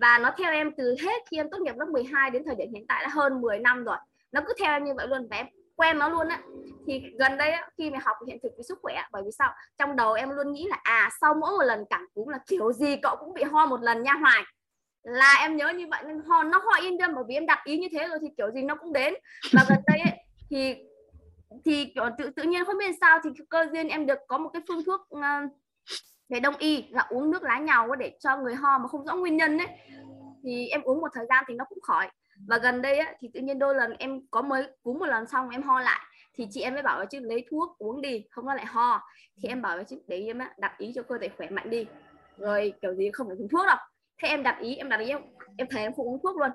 [0.00, 2.68] Và nó theo em từ hết khi em tốt nghiệp lớp 12 đến thời điểm
[2.74, 3.96] hiện tại đã hơn 10 năm rồi.
[4.32, 6.42] Nó cứ theo em như vậy luôn và em quen nó luôn á.
[6.86, 9.54] Thì gần đây á, khi mà học hiện thực với sức khỏe bởi vì sao?
[9.78, 12.72] Trong đầu em luôn nghĩ là à sau mỗi một lần cảm cúm là kiểu
[12.72, 14.42] gì cậu cũng bị ho một lần nha hoài.
[15.02, 17.64] Là em nhớ như vậy nên ho nó ho yên tâm bởi vì em đặt
[17.64, 19.14] ý như thế rồi thì kiểu gì nó cũng đến.
[19.52, 20.18] Và gần đây ấy,
[20.50, 20.74] thì
[21.64, 24.50] thì kiểu tự tự nhiên không biết sao thì cơ duyên em được có một
[24.52, 28.78] cái phương thuốc uh, đông y là uống nước lá nhau để cho người ho
[28.78, 29.68] mà không rõ nguyên nhân ấy.
[30.44, 32.10] Thì em uống một thời gian thì nó cũng khỏi
[32.48, 35.26] và gần đây á, thì tự nhiên đôi lần em có mới cúm một lần
[35.26, 36.00] xong em ho lại.
[36.34, 39.02] Thì chị em mới bảo là chứ lấy thuốc uống đi không nó lại ho.
[39.42, 41.70] Thì em bảo là chứ để em á đặt ý cho cơ thể khỏe mạnh
[41.70, 41.86] đi.
[42.38, 43.76] Rồi kiểu gì không phải dùng thuốc đâu.
[44.22, 45.20] Thế em đặt ý em đặt ý em,
[45.56, 46.50] em thấy em không uống thuốc luôn.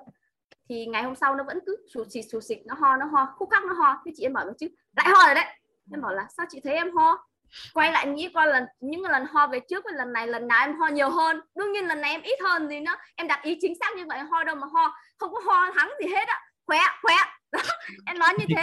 [0.68, 3.34] Thì ngày hôm sau nó vẫn cứ sụt xịt sụt xịt nó ho nó ho
[3.36, 4.02] khúc khắc nó ho.
[4.06, 5.44] Thế chị em bảo là chứ lại ho rồi đấy.
[5.92, 7.26] Em bảo là sao chị thấy em ho?
[7.74, 10.66] Quay lại nghĩ qua lần, những lần ho về trước với lần này, lần nào
[10.66, 11.40] em ho nhiều hơn?
[11.54, 14.04] Đương nhiên lần này em ít hơn gì nữa em đặt ý chính xác như
[14.08, 14.96] vậy, ho đâu mà ho.
[15.18, 16.40] Không có ho thắng gì hết á.
[16.66, 17.16] Khỏe khỏe.
[18.06, 18.62] Em nói như thế.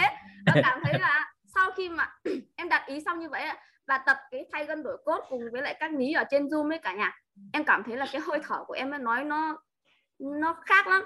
[0.54, 2.12] Em cảm thấy là sau khi mà
[2.56, 3.48] em đặt ý xong như vậy
[3.86, 6.68] và tập cái thay gân đổi cốt cùng với lại các ní ở trên zoom
[6.68, 7.18] với cả nhà,
[7.52, 9.56] em cảm thấy là cái hơi thở của em nói nó
[10.18, 11.02] nó khác lắm.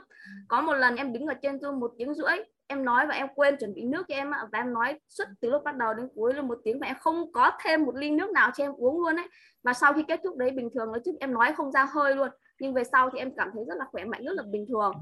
[0.48, 2.36] Có một lần em đứng ở trên zoom một tiếng rưỡi
[2.66, 5.50] em nói và em quên chuẩn bị nước cho em và em nói suốt từ
[5.50, 8.10] lúc bắt đầu đến cuối luôn một tiếng và em không có thêm một ly
[8.10, 9.28] nước nào cho em uống luôn ấy.
[9.62, 12.16] Và sau khi kết thúc đấy bình thường nói trước em nói không ra hơi
[12.16, 12.28] luôn.
[12.58, 14.92] Nhưng về sau thì em cảm thấy rất là khỏe mạnh rất là bình thường.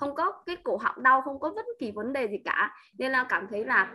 [0.00, 2.76] Không có cái cổ họng đau không có bất kỳ vấn đề gì cả.
[2.98, 3.92] Nên là cảm thấy là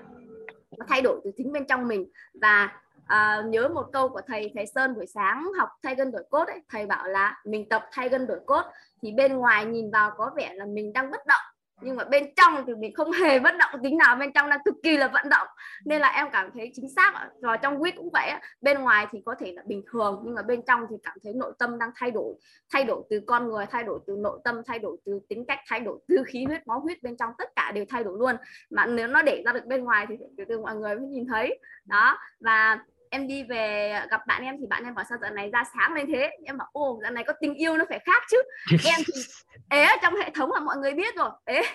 [0.77, 2.11] nó thay đổi từ chính bên trong mình.
[2.41, 6.23] Và à, nhớ một câu của thầy thầy Sơn buổi sáng học thay gân đổi
[6.29, 6.61] cốt ấy.
[6.69, 8.63] Thầy bảo là mình tập thay gân đổi cốt.
[9.01, 11.52] Thì bên ngoài nhìn vào có vẻ là mình đang bất động
[11.83, 14.59] nhưng mà bên trong thì mình không hề bất động tính nào, bên trong đang
[14.65, 15.47] cực kỳ là vận động.
[15.85, 19.19] Nên là em cảm thấy chính xác rồi trong quýt cũng vậy bên ngoài thì
[19.25, 21.89] có thể là bình thường, nhưng mà bên trong thì cảm thấy nội tâm đang
[21.95, 22.35] thay đổi
[22.73, 25.59] thay đổi từ con người, thay đổi từ nội tâm, thay đổi từ tính cách,
[25.69, 28.35] thay đổi từ khí huyết, máu huyết, bên trong tất cả đều thay đổi luôn.
[28.69, 31.27] Mà nếu nó để ra được bên ngoài thì từ từ mọi người mới nhìn
[31.27, 31.59] thấy.
[31.85, 32.79] Đó, và
[33.13, 35.93] em đi về gặp bạn em thì bạn em bảo sao giờ này ra sáng
[35.93, 36.31] lên thế?
[36.45, 38.37] Em bảo ô giờ này có tình yêu nó phải khác chứ.
[38.85, 39.21] Em thì
[39.69, 41.61] ế ở trong hệ thống là mọi người biết rồi ế.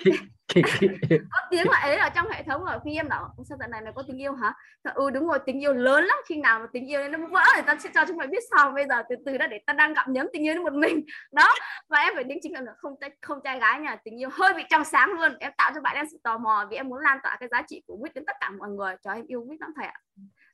[1.31, 2.79] Có tiếng là ế ở trong hệ thống rồi.
[2.85, 4.55] Khi em bảo sao giờ này mày có tình yêu hả?
[4.95, 6.19] Ừ đúng rồi tình yêu lớn lắm.
[6.27, 8.73] Khi nào mà tình yêu nó vỡ thì ta sẽ cho chúng mày biết sau.
[8.73, 11.05] Bây giờ từ từ đó để ta đang gặm nhấm tình yêu một mình.
[11.33, 11.55] Đó
[11.89, 14.63] và em phải đính chính là không không trai gái nhà tình yêu hơi bị
[14.71, 15.37] trong sáng luôn.
[15.41, 17.63] Em tạo cho bạn em sự tò mò vì em muốn lan tỏa cái giá
[17.69, 18.95] trị của quýt đến tất cả mọi người.
[19.05, 19.99] Cho em yêu quýt lắm thầy ạ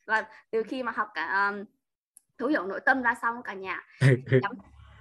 [0.06, 1.64] và từ khi mà học cả um,
[2.38, 3.82] thấu hiểu nội tâm ra xong cả nhà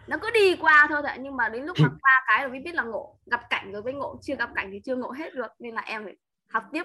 [0.07, 2.59] nó cứ đi qua thôi thôi nhưng mà đến lúc mà qua cái rồi mới
[2.59, 4.19] biết là ngộ gặp cảnh rồi mới ngộ.
[4.21, 6.15] Chưa gặp cảnh thì chưa ngộ hết được nên là em phải
[6.47, 6.83] học tiếp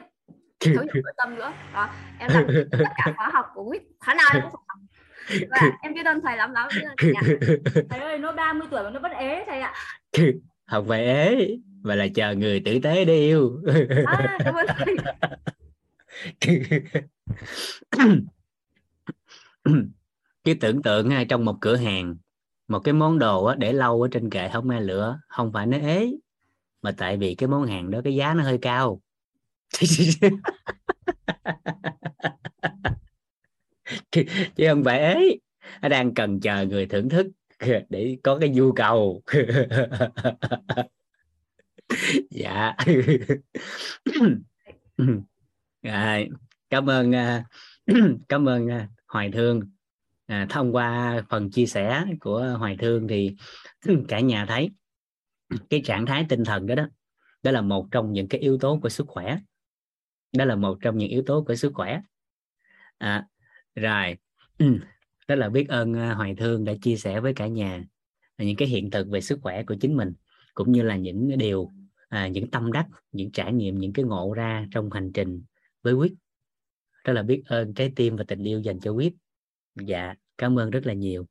[0.60, 1.52] thấu hiểu nội tâm nữa.
[1.74, 4.78] Đó em đăng tất cả khóa học của quýt khóa nào em cũng phải học.
[5.50, 6.68] Và em biết ơn thầy lắm lắm
[7.90, 9.74] thầy ơi nó 30 tuổi mà nó vẫn ế thầy ạ.
[10.66, 13.62] Học về ế và là chờ người tử tế để yêu.
[14.06, 14.96] À, cảm ơn thầy
[20.44, 22.16] cái tưởng tượng ngay trong một cửa hàng,
[22.68, 25.78] một cái món đồ để lâu ở trên kệ không ai lửa không phải nó
[25.78, 26.12] ế,
[26.82, 29.00] mà tại vì cái món hàng đó cái giá nó hơi cao.
[34.56, 35.38] Chứ không phải ế,
[35.82, 37.26] nó đang cần chờ người thưởng thức
[37.90, 39.22] để có cái nhu cầu.
[42.30, 42.76] Dạ.
[45.82, 46.28] Rồi
[46.70, 47.44] cảm ơn à,
[48.28, 49.60] cảm ơn à, hoài thương
[50.26, 53.36] à, thông qua phần chia sẻ của hoài thương thì
[54.08, 54.70] cả nhà thấy
[55.70, 56.88] cái trạng thái tinh thần đó đó
[57.42, 59.38] đó là một trong những cái yếu tố của sức khỏe.
[60.36, 62.00] Đó là một trong những yếu tố của sức khỏe.
[62.98, 63.26] À,
[63.74, 64.16] rồi
[65.28, 67.84] rất là biết ơn à, hoài thương đã chia sẻ với cả nhà
[68.38, 70.12] những cái hiện thực về sức khỏe của chính mình
[70.54, 71.72] cũng như là những điều
[72.08, 75.42] à, những tâm đắc những trải nghiệm những cái ngộ ra trong hành trình
[75.82, 76.12] với quyết
[77.08, 79.12] rất là biết ơn trái tim và tình yêu dành cho quýt.
[79.74, 81.26] Dạ cảm ơn rất là nhiều.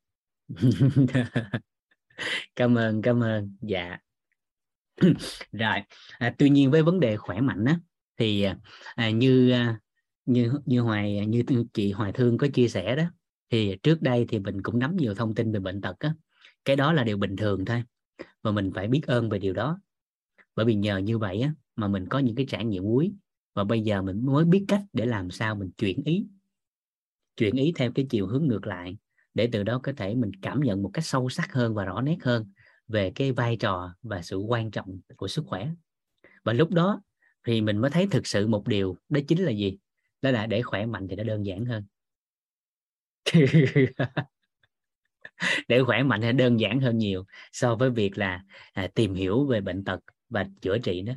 [2.56, 3.56] Cảm ơn cảm ơn.
[3.62, 3.98] Dạ.
[5.52, 5.78] Rồi
[6.20, 7.80] à, tuy nhiên với vấn đề khỏe mạnh á
[8.18, 8.46] thì
[8.96, 9.80] à, như à,
[10.26, 13.04] như như hoài như chị hoài thương có chia sẻ đó
[13.50, 16.14] thì trước đây thì mình cũng nắm nhiều thông tin về bệnh tật á.
[16.66, 17.84] Cái đó là điều bình thường thôi
[18.44, 19.80] và mình phải biết ơn về điều đó.
[20.56, 23.14] Bởi vì nhờ như vậy á mà mình có những cái trải nghiệm quý
[23.58, 26.26] và bây giờ mình mới biết cách để làm sao mình chuyển ý.
[27.38, 28.98] Chuyển ý theo cái chiều hướng ngược lại
[29.34, 32.02] để từ đó có thể mình cảm nhận một cách sâu sắc hơn và rõ
[32.02, 32.52] nét hơn
[32.88, 35.70] về cái vai trò và sự quan trọng của sức khỏe.
[36.44, 37.02] Và lúc đó
[37.48, 39.78] thì mình mới thấy thực sự một điều đó chính là gì?
[40.22, 41.86] Đó là để khỏe mạnh thì nó đơn giản hơn.
[45.68, 48.44] Để khỏe mạnh thì đơn giản hơn nhiều so với việc là
[48.74, 50.00] à, tìm hiểu về bệnh tật
[50.30, 51.14] và chữa trị đó.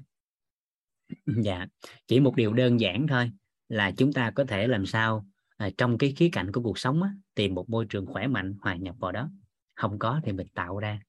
[1.42, 1.66] dạ
[2.06, 3.30] chỉ một điều đơn giản thôi
[3.68, 7.02] là chúng ta có thể làm sao à, trong cái khía cạnh của cuộc sống
[7.02, 9.30] á, tìm một môi trường khỏe mạnh hòa nhập vào đó.
[9.74, 11.00] Không có thì mình tạo ra.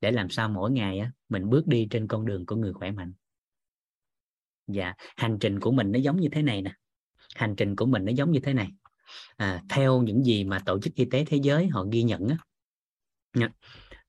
[0.00, 2.90] Để làm sao mỗi ngày á, mình bước đi trên con đường của người khỏe
[2.90, 3.12] mạnh.
[4.66, 6.72] Dạ hành trình của mình nó giống như thế này nè.
[7.34, 8.68] Hành trình của mình nó giống như thế này.
[9.36, 12.36] À, theo những gì mà tổ chức y tế thế giới họ ghi nhận á,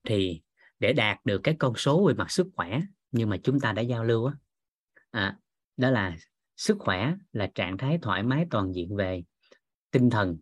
[0.04, 0.40] thì
[0.78, 2.80] để đạt được cái con số về mặt sức khỏe
[3.12, 4.34] nhưng mà chúng ta đã giao lưu á,
[5.12, 5.38] à,
[5.76, 6.16] đó là
[6.56, 9.22] sức khỏe là trạng thái thoải mái toàn diện về
[9.90, 10.38] tinh thần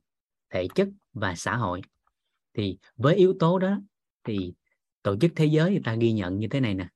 [0.51, 1.83] thể chất và xã hội.
[2.55, 3.81] Thì với yếu tố đó
[4.25, 4.55] thì
[5.03, 6.89] tổ chức thế giới người ta ghi nhận như thế này nè.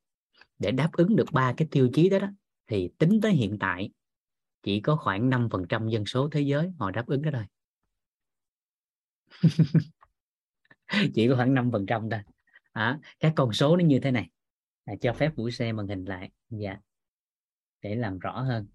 [0.59, 2.29] Để đáp ứng được ba cái tiêu chí đó, đó
[2.67, 3.91] thì tính tới hiện tại
[4.63, 7.45] chỉ có khoảng 5% dân số thế giới họ đáp ứng đó thôi.
[11.15, 12.21] Chỉ có khoảng 5% thôi.
[12.73, 14.31] À, các con số nó như thế này.
[14.85, 16.31] À, cho phép vũ xe màn hình lại.
[16.51, 16.77] Dạ
[17.85, 18.67] để làm rõ hơn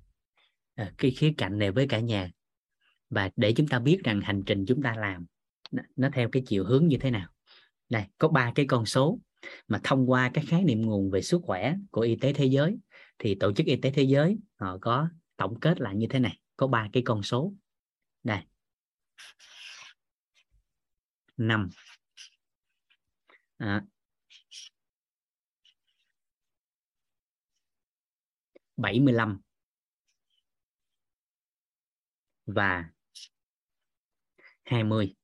[0.75, 2.31] à, cái khía cạnh này với cả nhà.
[3.09, 5.25] Và để chúng ta biết rằng hành trình chúng ta làm
[5.95, 7.29] nó theo cái chiều hướng như thế nào.
[7.89, 9.19] Đây có ba cái con số
[9.67, 12.77] mà thông qua các khái niệm nguồn về sức khỏe của y tế thế giới
[13.19, 16.39] thì tổ chức y tế thế giới họ có tổng kết lại như thế này
[16.55, 17.53] có ba cái con số.
[18.23, 18.39] Đây.
[21.37, 21.69] Năm.
[23.57, 23.83] À,
[28.81, 29.39] 75
[32.45, 32.89] và
[34.63, 35.15] 20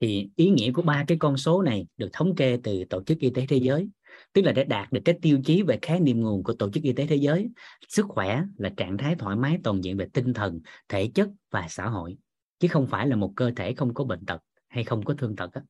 [0.00, 3.18] thì ý nghĩa của ba cái con số này được thống kê từ tổ chức
[3.18, 3.88] y tế thế giới,
[4.32, 6.82] tức là để đạt được cái tiêu chí về khái niệm nguồn của tổ chức
[6.82, 7.48] y tế thế giới,
[7.88, 11.66] sức khỏe là trạng thái thoải mái toàn diện về tinh thần, thể chất và
[11.68, 12.16] xã hội,
[12.58, 15.36] chứ không phải là một cơ thể không có bệnh tật hay không có thương
[15.36, 15.62] tật á.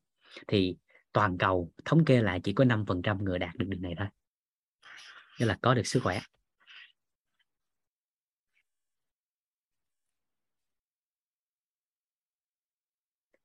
[0.47, 0.77] thì
[1.13, 4.07] toàn cầu thống kê lại chỉ có 5% người đạt được điều này thôi
[5.39, 6.19] nghĩa là có được sức khỏe.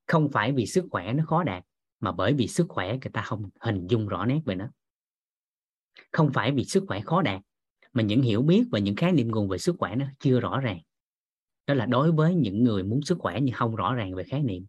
[0.07, 1.65] Không phải vì sức khỏe nó khó đạt,
[2.01, 4.69] mà bởi vì sức khỏe người ta không hình dung rõ nét về nó.
[6.13, 7.41] Không phải vì sức khỏe khó đạt,
[7.93, 10.61] mà những hiểu biết và những khái niệm nguồn về sức khỏe nó chưa rõ
[10.61, 10.81] ràng.
[11.67, 14.43] Đó là đối với những người muốn sức khỏe nhưng không rõ ràng về khái
[14.43, 14.67] niệm.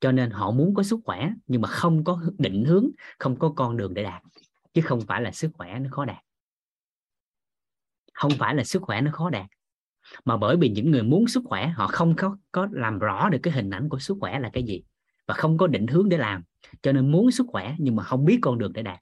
[0.00, 3.52] Cho nên họ muốn có sức khỏe nhưng mà không có định hướng, không có
[3.56, 4.22] con đường để đạt,
[4.74, 6.24] chứ không phải là sức khỏe nó khó đạt
[8.14, 9.46] không phải là sức khỏe nó khó đạt.
[10.24, 13.38] Mà bởi vì những người muốn sức khỏe họ không có có làm rõ được
[13.42, 14.82] cái hình ảnh của sức khỏe là cái gì
[15.26, 16.42] và không có định hướng để làm.
[16.82, 19.00] Cho nên muốn sức khỏe nhưng mà không biết con đường để đạt.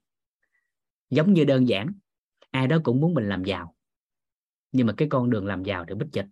[1.11, 1.93] Giống như đơn giản
[2.51, 3.75] ai đó cũng muốn mình làm giàu
[4.73, 6.27] nhưng mà cái con đường làm giàu thì bích dịch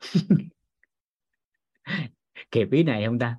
[2.50, 3.38] kịp ý này không ta?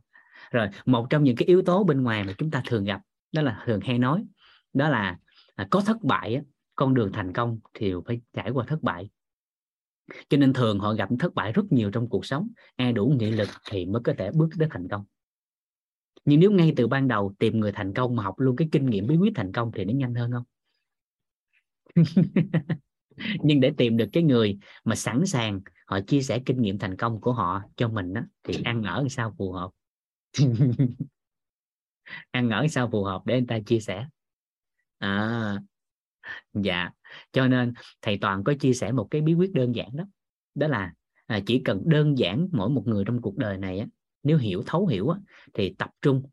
[0.51, 3.01] Rồi một trong những cái yếu tố bên ngoài mà chúng ta thường gặp
[3.31, 4.25] đó là thường hay nói
[4.73, 5.17] đó là,
[5.57, 6.41] là có thất bại á,
[6.75, 9.09] con đường thành công thì phải trải qua thất bại.
[10.29, 13.31] Cho nên thường họ gặp thất bại rất nhiều trong cuộc sống ai đủ nghị
[13.31, 15.05] lực thì mới có thể bước đến thành công.
[16.25, 18.85] Nhưng nếu ngay từ ban đầu tìm người thành công mà học luôn cái kinh
[18.85, 20.43] nghiệm bí quyết thành công thì nó nhanh hơn không?
[23.43, 26.97] Nhưng để tìm được cái người mà sẵn sàng họ chia sẻ kinh nghiệm thành
[26.97, 29.69] công của họ cho mình đó, thì ăn ở sao phù hợp?
[32.31, 34.05] Ăn ở sao phù hợp để người ta chia sẻ?
[34.97, 35.59] À
[36.53, 36.89] dạ.
[37.31, 40.03] Cho nên thầy toàn có chia sẻ một cái bí quyết đơn giản đó.
[40.55, 40.93] Đó là
[41.25, 43.85] à, chỉ cần đơn giản mỗi một người trong cuộc đời này á,
[44.23, 45.19] nếu hiểu thấu hiểu á,
[45.53, 46.23] thì tập trung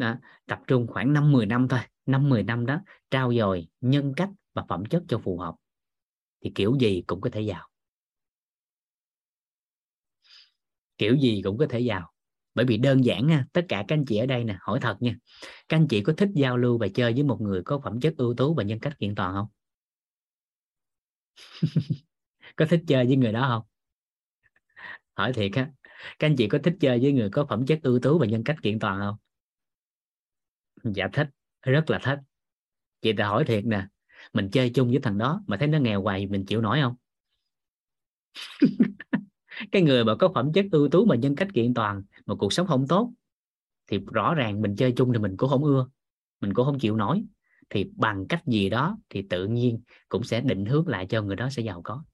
[0.00, 1.80] à, tập trung khoảng năm 10 năm thôi.
[2.06, 2.80] Năm 10 năm đó
[3.10, 5.54] trao dồi nhân cách và phẩm chất cho phù hợp.
[6.44, 7.68] Thì kiểu gì cũng có thể giàu.
[10.98, 12.13] Kiểu gì cũng có thể giàu
[12.54, 14.96] bởi vì đơn giản nha, tất cả các anh chị ở đây nè, hỏi thật
[15.00, 15.16] nha,
[15.68, 18.14] các anh chị có thích giao lưu và chơi với một người có phẩm chất
[18.16, 19.46] ưu tú và nhân cách kiện toàn không?
[22.56, 23.62] Có thích chơi với người đó không?
[25.14, 25.70] Hỏi thiệt á,
[26.18, 28.44] các anh chị có thích chơi với người có phẩm chất ưu tú và nhân
[28.44, 29.16] cách kiện toàn không?
[30.84, 31.28] Dạ thích,
[31.62, 32.18] rất là thích.
[33.02, 33.86] Chị ta hỏi thiệt nè,
[34.32, 36.96] mình chơi chung với thằng đó mà thấy nó nghèo hoài mình chịu nổi không?
[39.74, 42.52] cái người mà có phẩm chất ưu tú mà nhân cách kiện toàn, mà cuộc
[42.52, 43.12] sống không tốt,
[43.86, 45.88] thì rõ ràng mình chơi chung thì mình cũng không ưa,
[46.40, 47.24] mình cũng không chịu nổi.
[47.70, 51.36] Thì bằng cách gì đó thì tự nhiên cũng sẽ định hướng lại cho người
[51.36, 52.04] đó sẽ giàu có.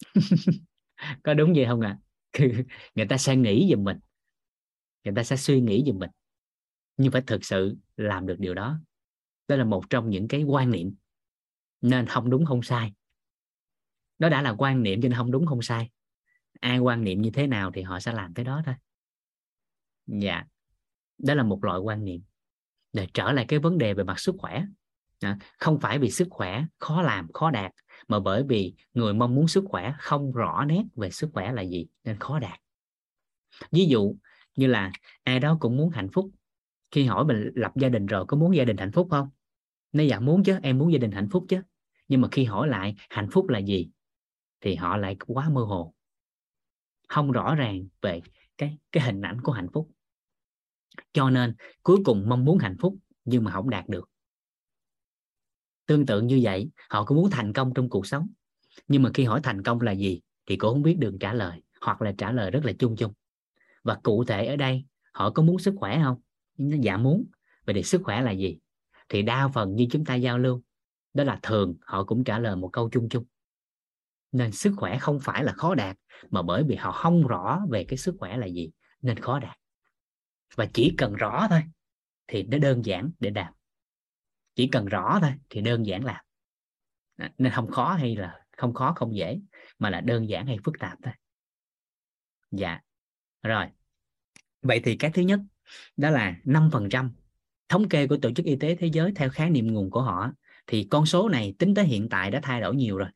[1.22, 1.98] Có đúng vậy không ạ?
[2.32, 2.44] À?
[2.94, 3.98] người ta sẽ nghĩ giùm mình.
[5.04, 6.10] Người ta sẽ suy nghĩ giùm mình.
[6.96, 8.80] Nhưng phải thực sự làm được điều đó.
[9.48, 10.94] Đó là một trong những cái quan niệm.
[11.80, 12.92] Nên không đúng, không sai
[14.18, 15.90] đó đã là quan niệm cho nên không đúng, không sai.
[16.60, 18.74] Ai quan niệm như thế nào thì họ sẽ làm cái đó thôi.
[20.06, 20.44] Dạ.
[21.18, 22.22] Đó là một loại quan niệm.
[22.92, 24.64] Để trở lại cái vấn đề về mặt sức khỏe.
[25.58, 27.72] Không phải vì sức khỏe khó làm, khó đạt,
[28.08, 31.62] mà bởi vì người mong muốn sức khỏe không rõ nét về sức khỏe là
[31.62, 32.60] gì nên khó đạt.
[33.70, 34.16] Ví dụ
[34.56, 34.92] như là
[35.24, 36.30] ai đó cũng muốn hạnh phúc.
[36.90, 39.28] Khi hỏi mình lập gia đình rồi có muốn gia đình hạnh phúc không?
[39.92, 41.62] Nói dạ muốn chứ, em muốn gia đình hạnh phúc chứ.
[42.08, 43.90] Nhưng mà khi hỏi lại, hạnh phúc là gì?
[44.60, 45.94] Thì họ lại quá mơ hồ.
[47.08, 48.20] Không rõ ràng về
[48.58, 49.90] cái cái hình ảnh của hạnh phúc.
[51.12, 54.08] Cho nên, cuối cùng mong muốn hạnh phúc nhưng mà không đạt được.
[55.86, 58.28] Tương tự như vậy, họ cũng muốn thành công trong cuộc sống.
[58.88, 61.62] Nhưng mà khi hỏi thành công là gì thì cũng không biết đường trả lời,
[61.80, 63.12] hoặc là trả lời rất là chung chung.
[63.82, 66.20] Và cụ thể ở đây, họ có muốn sức khỏe không?
[66.56, 67.24] Dạ muốn.
[67.64, 68.58] Vậy thì sức khỏe là gì?
[69.08, 70.62] Thì đa phần như chúng ta giao lưu,
[71.14, 73.24] đó là thường họ cũng trả lời một câu chung chung
[74.32, 75.96] nên sức khỏe không phải là khó đạt,
[76.30, 78.70] mà bởi vì họ không rõ về cái sức khỏe là gì,
[79.02, 79.56] nên khó đạt.
[80.54, 81.62] Và chỉ cần rõ thôi,
[82.26, 83.52] thì nó đơn giản để đạt
[84.58, 86.24] chỉ cần rõ thôi, thì đơn giản làm.
[87.38, 89.40] Nên không khó hay là không khó, không dễ,
[89.78, 91.12] mà là đơn giản hay phức tạp thôi.
[92.50, 92.80] Dạ
[93.42, 93.66] rồi.
[94.62, 95.40] Vậy thì cái thứ nhất,
[95.96, 97.10] đó là 5%
[97.68, 100.30] thống kê của tổ chức y tế thế giới theo khái niệm nguồn của họ,
[100.66, 103.08] thì con số này tính tới hiện tại đã thay đổi nhiều rồi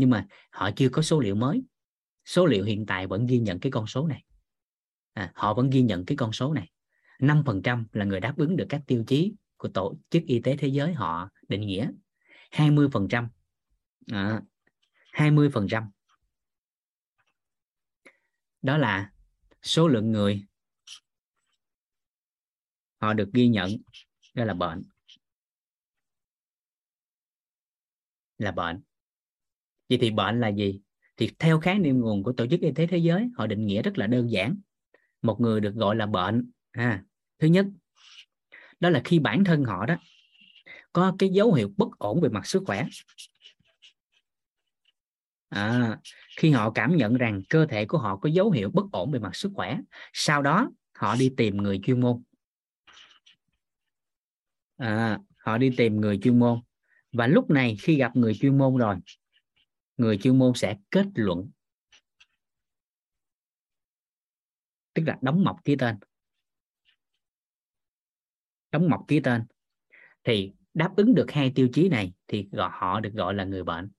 [0.00, 1.62] nhưng mà họ chưa có số liệu mới.
[2.24, 4.24] Số liệu hiện tại vẫn ghi nhận cái con số này.
[5.12, 6.70] À, họ vẫn ghi nhận cái con số này.
[7.18, 10.68] 5% là người đáp ứng được các tiêu chí của tổ chức y tế thế
[10.68, 11.90] giới họ định nghĩa.
[12.50, 13.28] 20%
[14.12, 14.42] à,
[15.12, 15.88] 20%
[18.62, 19.12] đó là
[19.62, 20.46] số lượng người
[23.00, 23.70] họ được ghi nhận.
[24.34, 24.82] Đó là bệnh.
[28.38, 28.82] Là bệnh
[29.90, 30.80] vậy thì bệnh là gì?
[31.16, 33.82] Thì theo khái niệm nguồn của tổ chức y tế thế giới họ định nghĩa
[33.82, 34.56] rất là đơn giản.
[35.22, 37.04] Một người được gọi là bệnh à,
[37.38, 37.66] thứ nhất
[38.80, 39.96] đó là khi bản thân họ đó
[40.92, 42.86] có cái dấu hiệu bất ổn về mặt sức khỏe.
[45.48, 45.98] À,
[46.36, 49.18] khi họ cảm nhận rằng cơ thể của họ có dấu hiệu bất ổn về
[49.18, 49.78] mặt sức khỏe
[50.12, 52.22] sau đó họ đi tìm người chuyên môn.
[54.76, 56.60] À, họ đi tìm người chuyên môn.
[57.12, 58.96] Và lúc này khi gặp người chuyên môn rồi
[60.00, 61.50] người chuyên môn sẽ kết luận.
[64.94, 65.96] Tức là đóng mọc ký tên.
[68.70, 69.44] Đóng mọc ký tên.
[70.24, 73.64] Thì đáp ứng được hai tiêu chí này thì gọi, họ được gọi là người
[73.64, 73.90] bệnh.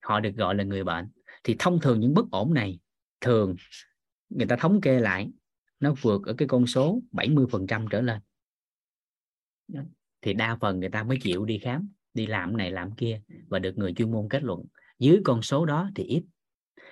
[0.00, 1.10] Họ được gọi là người bệnh.
[1.44, 2.78] Thì thông thường những bất ổn này
[3.20, 3.56] thường
[4.28, 5.30] người ta thống kê lại,
[5.80, 8.20] nó vượt ở cái con số 70% trở lên.
[10.22, 13.58] Thì đa phần người ta mới chịu đi khám đi làm này làm kia và
[13.58, 14.64] được người chuyên môn kết luận.
[14.98, 16.24] Dưới con số đó thì ít.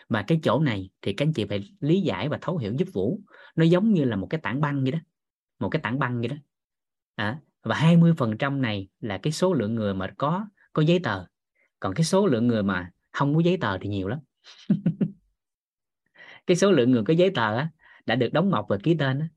[0.08, 2.88] Mà cái chỗ này thì các anh chị phải lý giải và thấu hiểu giúp
[2.92, 3.20] vũ.
[3.56, 4.98] Nó giống như là một cái tảng băng vậy đó.
[5.58, 6.36] Một cái tảng băng vậy đó.
[7.14, 11.24] À, và 20% này là cái số lượng người mà có có giấy tờ.
[11.80, 14.18] Còn cái số lượng người mà không có giấy tờ thì nhiều lắm.
[16.46, 17.70] Cái số lượng người có giấy tờ á,
[18.06, 19.28] đã được đóng mộc và ký tên á.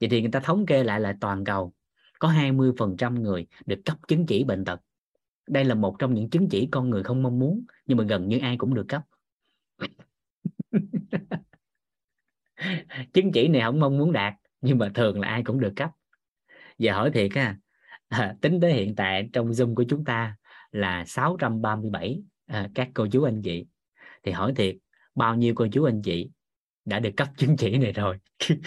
[0.00, 1.72] vậy thì người ta thống kê lại là toàn cầu
[2.18, 4.80] có 20% người được cấp chứng chỉ bệnh tật
[5.50, 8.28] đây là một trong những chứng chỉ con người không mong muốn nhưng mà gần
[8.28, 9.02] như ai cũng được cấp.
[13.12, 15.90] Chứng chỉ này không mong muốn đạt nhưng mà thường là ai cũng được cấp.
[16.78, 17.56] Giờ hỏi thiệt ha
[18.08, 20.36] à, tính tới hiện tại trong zoom của chúng ta
[20.70, 23.66] là 637 à, các cô chú anh chị.
[24.22, 24.76] Thì hỏi thiệt
[25.14, 26.30] bao nhiêu cô chú anh chị
[26.84, 28.18] đã được cấp chứng chỉ này rồi?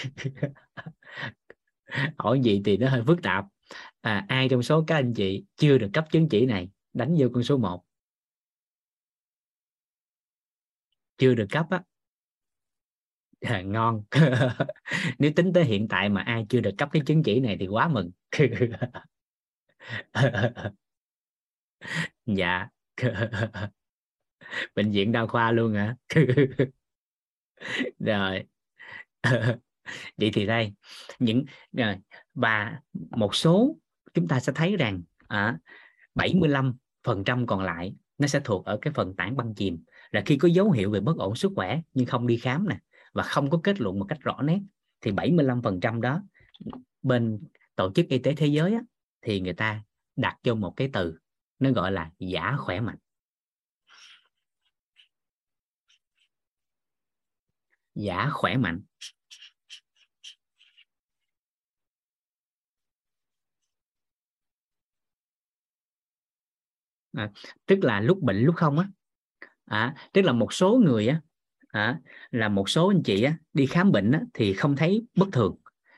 [2.17, 3.45] Hỏi gì thì nó hơi phức tạp
[4.01, 7.27] à, ai trong số các anh chị chưa được cấp chứng chỉ này đánh vô
[7.33, 7.83] con số 1
[11.17, 11.83] chưa được cấp á.
[13.41, 14.03] À, ngon.
[15.19, 17.67] Nếu tính tới hiện tại mà ai chưa được cấp cái chứng chỉ này thì
[17.67, 18.11] quá mừng.
[22.25, 22.67] Dạ.
[24.75, 25.95] Bệnh viện đa khoa luôn hả?
[27.99, 28.43] Rồi.
[30.17, 30.73] Vậy thì đây
[31.19, 31.45] những
[32.33, 33.77] và một số
[34.13, 35.57] chúng ta sẽ thấy rằng à,
[36.15, 39.83] 75 phần trăm còn lại nó sẽ thuộc ở cái phần tảng băng chìm.
[40.11, 42.79] Là khi có dấu hiệu về bất ổn sức khỏe nhưng không đi khám nè
[43.13, 44.59] và không có kết luận một cách rõ nét
[45.01, 46.21] thì 75 phần trăm đó
[47.01, 47.39] bên
[47.75, 48.81] tổ chức y tế thế giới á,
[49.21, 49.83] thì người ta
[50.15, 51.17] đặt cho một cái từ
[51.59, 52.97] nó gọi là giả khỏe mạnh.
[57.95, 58.81] Giả khỏe mạnh.
[67.13, 67.29] À,
[67.65, 68.87] tức là lúc bệnh lúc không á.
[69.65, 71.21] À, tức là một số người á
[71.67, 71.99] à,
[72.31, 75.55] là một số anh chị á, đi khám bệnh á, thì không thấy bất thường.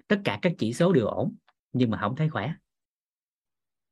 [0.08, 1.36] Tất cả các chỉ số đều ổn
[1.74, 2.54] nhưng mà không thấy khỏe.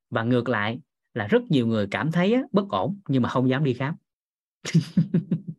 [0.09, 0.79] Và ngược lại
[1.13, 3.95] là rất nhiều người cảm thấy á, bất ổn nhưng mà không dám đi khám.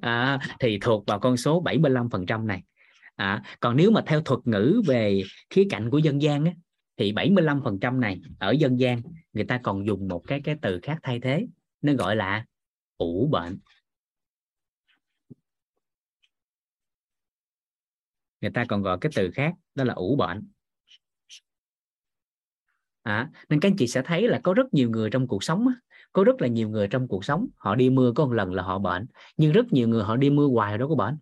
[0.00, 2.62] À, thì thuộc vào con số 75% này.
[3.16, 6.52] À, còn nếu mà theo thuật ngữ về khía cạnh của dân gian á,
[6.96, 10.98] thì 75% này ở dân gian người ta còn dùng một cái cái từ khác
[11.02, 11.46] thay thế
[11.82, 12.44] nó gọi là
[12.96, 13.58] ủ bệnh.
[18.40, 20.48] Người ta còn gọi cái từ khác đó là ủ bệnh.
[23.02, 25.66] À, nên các anh chị sẽ thấy là có rất nhiều người trong cuộc sống
[26.12, 28.62] có rất là nhiều người trong cuộc sống họ đi mưa có một lần là
[28.62, 31.18] họ bệnh nhưng rất nhiều người họ đi mưa hoài đó có bệnh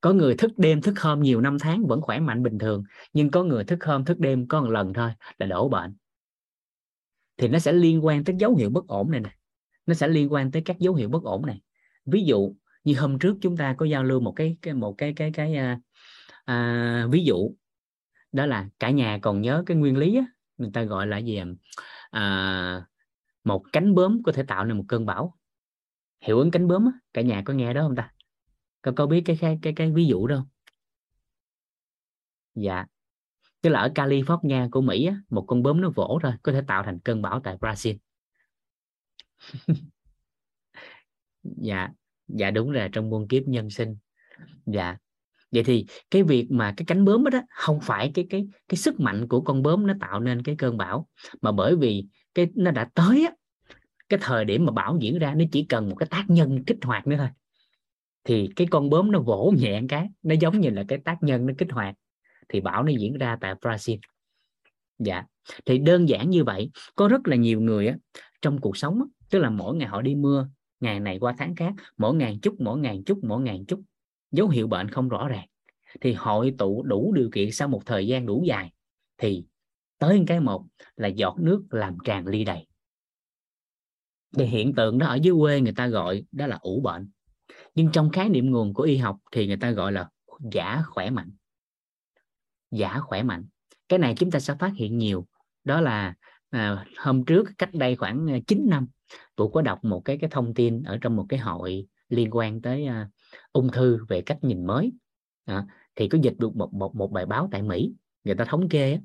[0.00, 3.30] có người thức đêm thức hôm nhiều năm tháng vẫn khỏe mạnh bình thường nhưng
[3.30, 5.96] có người thức hôm thức đêm có một lần thôi là đổ bệnh.
[7.36, 9.30] Thì nó sẽ liên quan tới dấu hiệu bất ổn này nè.
[9.86, 11.60] Nó sẽ liên quan tới các dấu hiệu bất ổn này.
[12.06, 15.12] Ví dụ như hôm trước chúng ta có giao lưu một cái, cái một cái
[15.16, 15.80] cái cái à,
[16.44, 17.54] à, ví dụ.
[18.32, 20.24] Đó là cả nhà còn nhớ cái nguyên lý á,
[20.56, 21.40] người ta gọi là gì
[22.10, 22.86] à,
[23.44, 25.36] một cánh bướm có thể tạo nên một cơn bão.
[26.20, 28.12] Hiệu ứng cánh bướm á, cả nhà có nghe đó không ta?
[28.82, 30.42] Có có biết cái cái cái, cái ví dụ đâu
[32.54, 32.86] dạ.
[33.62, 36.60] Tức là ở California của Mỹ á, một con bướm nó vỗ thôi có thể
[36.66, 37.96] tạo thành cơn bão tại Brazil.
[41.42, 41.88] Dạ.
[42.28, 43.96] Dạ đúng rồi trong muôn kiếp nhân sinh.
[44.66, 44.96] Dạ.
[45.52, 49.00] Vậy thì cái việc mà cái cánh bướm đó không phải cái cái cái sức
[49.00, 51.08] mạnh của con bướm nó tạo nên cái cơn bão
[51.42, 53.32] mà bởi vì cái nó đã tới á,
[54.08, 56.78] cái thời điểm mà bão diễn ra nó chỉ cần một cái tác nhân kích
[56.82, 57.28] hoạt nữa thôi
[58.24, 61.46] thì cái con bướm nó vỗ nhẹ cái nó giống như là cái tác nhân
[61.46, 61.94] nó kích hoạt
[62.48, 63.98] thì bão nó diễn ra tại Brazil.
[64.98, 65.24] Dạ.
[65.66, 67.96] Thì đơn giản như vậy có rất là nhiều người á,
[68.42, 70.48] trong cuộc sống á, tức là mỗi ngày họ đi mưa
[70.80, 73.82] ngày này qua tháng khác mỗi ngày chút mỗi ngày chút mỗi ngày chút
[74.32, 75.46] dấu hiệu bệnh không rõ ràng.
[76.00, 78.72] Thì hội tụ đủ điều kiện sau một thời gian đủ dài
[79.18, 79.44] thì
[79.98, 80.66] tới cái một
[80.96, 82.66] là giọt nước làm tràn ly đầy.
[84.36, 87.10] Thì hiện tượng đó ở dưới quê người ta gọi đó là ủ bệnh
[87.74, 90.08] nhưng trong khái niệm nguồn của y học thì người ta gọi là
[90.52, 91.30] giả khỏe mạnh.
[92.70, 93.44] Giả khỏe mạnh.
[93.88, 95.26] Cái này chúng ta sẽ phát hiện nhiều.
[95.64, 96.14] Đó là
[96.50, 98.86] à, hôm trước cách đây khoảng à, 9 năm
[99.36, 102.62] tôi có đọc một cái cái thông tin ở trong một cái hội liên quan
[102.62, 103.08] tới à,
[103.52, 104.92] ung thư về cách nhìn mới.
[105.44, 105.66] À,
[105.96, 107.92] thì có dịch được một một một bài báo tại Mỹ
[108.24, 109.00] người ta thống kê đó,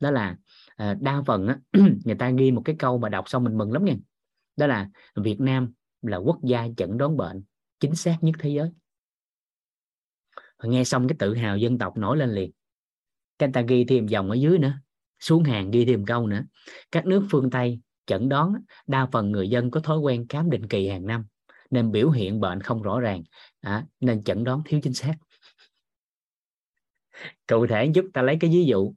[0.00, 0.36] đó là
[0.76, 1.58] à, đa phần á,
[2.04, 3.94] người ta ghi một cái câu mà đọc xong mình mừng lắm nha.
[4.56, 7.42] Đó là Việt Nam là quốc gia chẩn đoán bệnh
[7.80, 8.70] chính xác nhất thế giới.
[10.62, 12.50] Nghe xong cái tự hào dân tộc nổi lên liền.
[13.38, 14.80] Cái ta ghi thêm dòng ở dưới nữa
[15.20, 16.42] xuống hàng ghi thêm câu nữa.
[16.92, 18.54] Các nước phương tây chẩn đoán
[18.86, 21.24] đa phần người dân có thói quen khám định kỳ hàng năm
[21.70, 23.22] nên biểu hiện bệnh không rõ ràng.
[23.60, 25.14] À, nên chẩn đoán thiếu chính xác.
[27.46, 28.94] Cụ thể giúp ta lấy cái ví dụ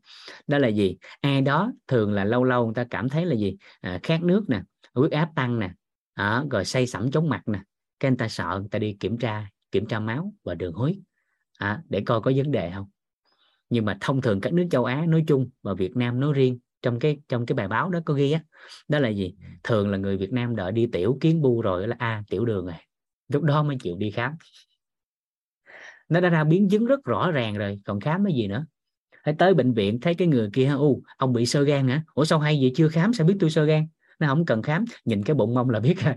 [0.47, 0.97] đó là gì?
[1.21, 3.57] Ai đó thường là lâu lâu người ta cảm thấy là gì?
[3.81, 4.61] À, khát nước nè
[4.93, 5.71] huyết áp tăng nè
[6.13, 7.59] à, rồi say sẩm chóng mặt nè
[8.03, 10.95] cái anh ta sợ người ta đi kiểm tra kiểm tra máu và đường huyết.
[11.57, 12.85] À, để coi có vấn đề không.
[13.69, 16.59] Nhưng mà thông thường các nước châu Á nói chung và Việt Nam nói riêng
[16.81, 18.43] trong cái trong cái bài báo đó có ghi á
[18.87, 19.35] đó là gì?
[19.63, 22.45] Thường là người Việt Nam đợi đi tiểu kiến bu rồi là a à, tiểu
[22.45, 22.75] đường rồi.
[23.27, 24.35] Lúc đó mới chịu đi khám.
[26.09, 28.65] Nó đã ra biến chứng rất rõ ràng rồi còn khám cái gì nữa?
[29.23, 32.03] Hãy tới bệnh viện thấy cái người kia u ông bị sơ gan hả?
[32.13, 32.71] Ủa sao hay vậy?
[32.75, 33.87] Chưa khám sao biết tôi sơ gan?
[34.19, 36.15] Nó không cần khám nhìn cái bụng ông là biết rồi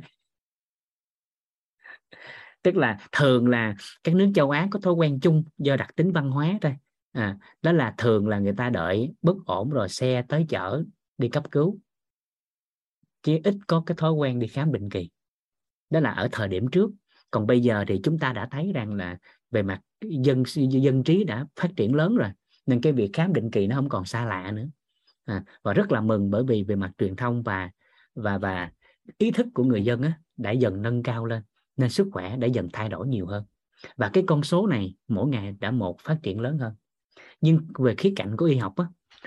[2.66, 6.12] tức là thường là các nước châu Á có thói quen chung do đặc tính
[6.12, 6.76] văn hóa thôi.
[7.12, 10.82] À, đó là thường là người ta đợi bất ổn rồi xe tới chở
[11.18, 11.78] đi cấp cứu.
[13.22, 15.10] Chứ ít có cái thói quen đi khám định kỳ.
[15.90, 16.90] Đó là ở thời điểm trước.
[17.30, 19.18] Còn bây giờ thì chúng ta đã thấy rằng là
[19.50, 22.28] về mặt dân dân trí đã phát triển lớn rồi
[22.66, 24.66] nên cái việc khám định kỳ nó không còn xa lạ nữa.
[25.24, 27.70] À, và rất là mừng bởi vì về mặt truyền thông và
[28.14, 28.70] và và
[29.18, 31.42] ý thức của người dân á, đã dần nâng cao lên
[31.76, 33.44] nên sức khỏe đã dần thay đổi nhiều hơn.
[33.96, 36.74] Và cái con số này mỗi ngày đã một phát triển lớn hơn.
[37.40, 38.86] Nhưng về khía cạnh của y học á,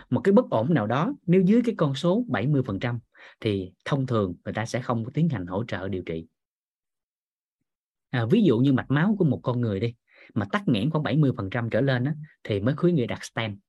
[0.09, 2.99] một cái bất ổn nào đó nếu dưới cái con số 70%
[3.39, 6.25] thì thông thường người ta sẽ không tiến hành hỗ trợ điều trị.
[8.09, 9.93] À, ví dụ như mạch máu của một con người đi
[10.33, 13.59] mà tắc nghẽn khoảng 70% trở lên á, thì mới khuyến nghị đặt stent.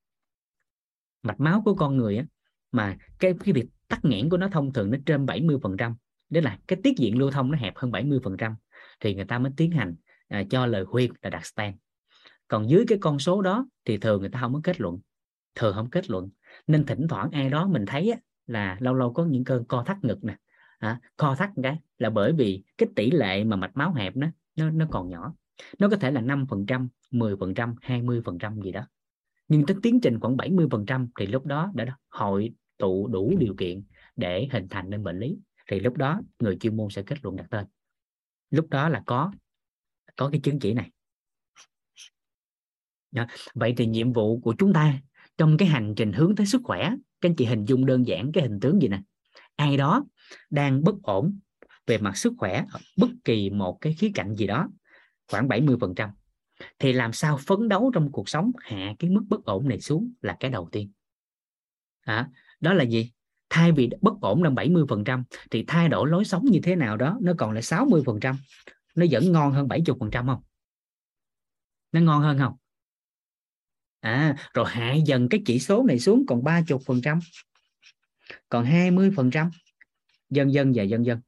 [1.22, 2.24] Mạch máu của con người á,
[2.72, 5.94] mà cái cái việc tắc nghẽn của nó thông thường nó trên 70%
[6.30, 8.54] đó là cái tiết diện lưu thông nó hẹp hơn 70%
[9.00, 9.94] thì người ta mới tiến hành
[10.28, 11.74] à, cho lời khuyên là đặt stand.
[12.48, 14.98] Còn dưới cái con số đó thì thường người ta không có kết luận
[15.54, 16.28] thường không kết luận.
[16.66, 19.82] Nên thỉnh thoảng ai đó mình thấy á, là lâu lâu có những cơn co
[19.82, 20.36] thắt ngực nè.
[20.78, 24.28] À, co thắt cái là bởi vì cái tỷ lệ mà mạch máu hẹp đó,
[24.56, 25.34] nó nó còn nhỏ.
[25.78, 28.86] Nó có thể là 5%, 10%, 20% gì đó.
[29.48, 33.82] Nhưng tới tiến trình khoảng 70% thì lúc đó đã hội tụ đủ điều kiện
[34.16, 35.38] để hình thành nên bệnh lý.
[35.68, 37.66] Thì lúc đó người chuyên môn sẽ kết luận đặt tên
[38.50, 39.32] lúc đó là có
[40.16, 40.90] có cái chứng chỉ này.
[43.10, 43.26] Đó.
[43.54, 45.00] vậy thì nhiệm vụ của chúng ta
[45.38, 46.90] trong cái hành trình hướng tới sức khỏe
[47.20, 49.00] các anh chị hình dung đơn giản cái hình tướng gì nè?
[49.56, 50.04] Ai đó
[50.50, 51.38] đang bất ổn
[51.86, 52.64] về mặt sức khỏe
[52.96, 54.68] bất kỳ một cái khía cạnh gì đó
[55.28, 56.10] khoảng 70%
[56.78, 60.12] thì làm sao phấn đấu trong cuộc sống hạ cái mức bất ổn này xuống
[60.20, 60.90] là cái đầu tiên?
[62.00, 62.28] À,
[62.60, 63.12] đó là gì?
[63.50, 67.18] Thay vì bất ổn là 70% thì thay đổi lối sống như thế nào đó,
[67.22, 68.34] nó còn lại 60%
[68.94, 70.42] nó vẫn ngon hơn 70% không?
[71.92, 72.54] Nó ngon hơn không?
[74.00, 77.20] À rồi hạ dần cái chỉ số này xuống còn 30%
[78.48, 79.50] còn 20%
[80.30, 81.20] dần dần và dần dần.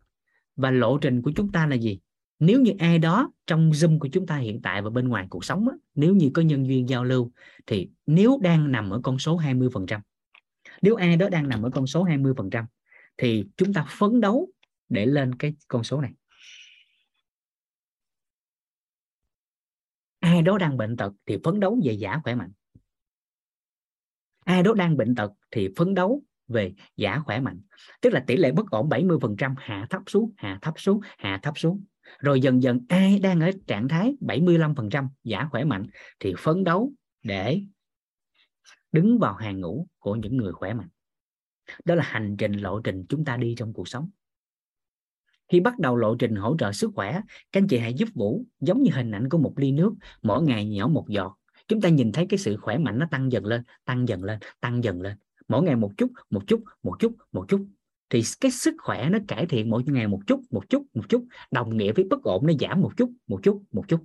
[0.56, 2.00] Và lộ trình của chúng ta là gì?
[2.38, 5.44] Nếu như ai đó trong zoom của chúng ta hiện tại và bên ngoài cuộc
[5.44, 7.32] sống nếu như có nhân viên giao lưu,
[7.66, 10.00] thì nếu đang nằm ở con số 20%
[10.82, 12.64] nếu ai đó đang nằm ở con số 20%
[13.16, 14.48] thì chúng ta phấn đấu
[14.88, 16.12] để lên cái con số này.
[20.20, 22.52] Ai đó đang bệnh tật thì phấn đấu về giả khỏe mạnh.
[24.44, 27.60] Ai đó đang bệnh tật thì phấn đấu về giả khỏe mạnh.
[28.00, 31.58] Tức là tỷ lệ bất ổn 70% hạ thấp xuống, hạ thấp xuống, hạ thấp
[31.58, 31.84] xuống.
[32.18, 35.86] Rồi dần dần ai đang ở trạng thái 75% giả khỏe mạnh
[36.20, 37.62] thì phấn đấu để
[38.92, 40.88] đứng vào hàng ngũ của những người khỏe mạnh.
[41.84, 44.10] Đó là hành trình lộ trình chúng ta đi trong cuộc sống.
[45.48, 47.12] Khi bắt đầu lộ trình hỗ trợ sức khỏe,
[47.52, 50.42] các anh chị hãy giúp vũ giống như hình ảnh của một ly nước, mỗi
[50.42, 51.38] ngày nhỏ một giọt.
[51.68, 54.38] Chúng ta nhìn thấy cái sự khỏe mạnh nó tăng dần lên, tăng dần lên,
[54.60, 55.16] tăng dần lên.
[55.48, 57.66] Mỗi ngày một chút một chút một chút một chút.
[58.10, 61.26] Thì cái sức khỏe nó cải thiện mỗi ngày một chút một chút một chút.
[61.50, 64.00] Đồng nghĩa với bất ổn nó giảm một chút một chút một chút.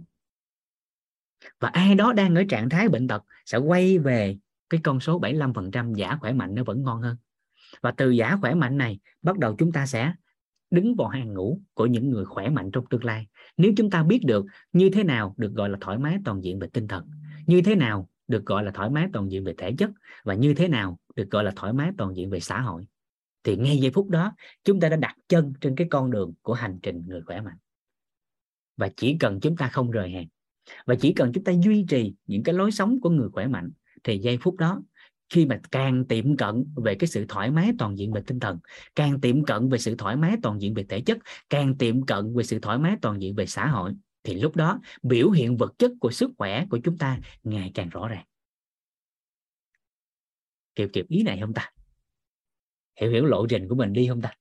[1.60, 4.38] Và ai đó đang ở trạng thái bệnh tật sẽ quay về
[4.70, 7.18] cái con số 75% giả khỏe mạnh nó vẫn ngon hơn.
[7.82, 10.14] Và từ giả khỏe mạnh này, bắt đầu chúng ta sẽ
[10.72, 13.28] đứng vào hàng ngũ của những người khỏe mạnh trong tương lai.
[13.58, 16.60] Nếu chúng ta biết được như thế nào được gọi là thoải mái toàn diện
[16.60, 17.10] về tinh thần,
[17.46, 19.92] như thế nào được gọi là thoải mái toàn diện về thể chất,
[20.24, 22.88] và như thế nào được gọi là thoải mái toàn diện về xã hội,
[23.44, 26.54] thì ngay giây phút đó, chúng ta đã đặt chân trên cái con đường của
[26.54, 27.58] hành trình người khỏe mạnh.
[28.78, 30.28] Và chỉ cần chúng ta không rời hàng,
[30.86, 33.72] và chỉ cần chúng ta duy trì những cái lối sống của người khỏe mạnh
[34.04, 34.82] thì giây phút đó,
[35.30, 38.60] khi mà càng tiệm cận về cái sự thoải mái toàn diện về tinh thần,
[38.96, 41.18] càng tiệm cận về sự thoải mái toàn diện về thể chất,
[41.50, 43.94] càng tiệm cận về sự thoải mái toàn diện về xã hội,
[44.24, 47.90] thì lúc đó biểu hiện vật chất của sức khỏe của chúng ta ngày càng
[47.90, 48.26] rõ ràng.
[50.76, 51.72] Kịp kịp ý này không ta?
[53.02, 54.34] Hiểu hiểu lộ trình của mình đi không ta?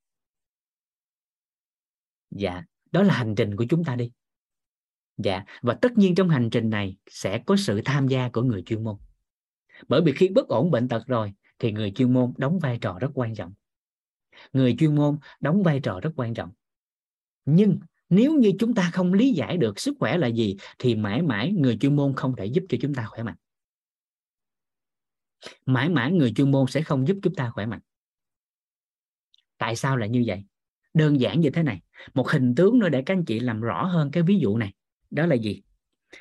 [2.31, 4.11] Dạ đó là hành trình của chúng ta đi.
[5.17, 8.63] Dạ và tất nhiên trong hành trình này sẽ có sự tham gia của người
[8.63, 8.97] chuyên môn
[9.89, 12.99] bởi vì khi bất ổn bệnh tật rồi thì người chuyên môn đóng vai trò
[13.01, 13.53] rất quan trọng.
[14.53, 16.51] Người chuyên môn đóng vai trò rất quan trọng.
[17.45, 21.23] Nhưng nếu như chúng ta không lý giải được sức khỏe là gì thì mãi
[21.23, 23.37] mãi người chuyên môn không thể giúp cho chúng ta khỏe mạnh.
[25.67, 27.81] Mãi mãi người chuyên môn sẽ không giúp chúng ta khỏe mạnh.
[29.59, 30.45] Tại sao lại như vậy?
[30.95, 31.81] Đơn giản như thế này.
[32.15, 34.73] Một hình tướng nữa để các anh chị làm rõ hơn cái ví dụ này.
[35.11, 35.63] Đó là gì?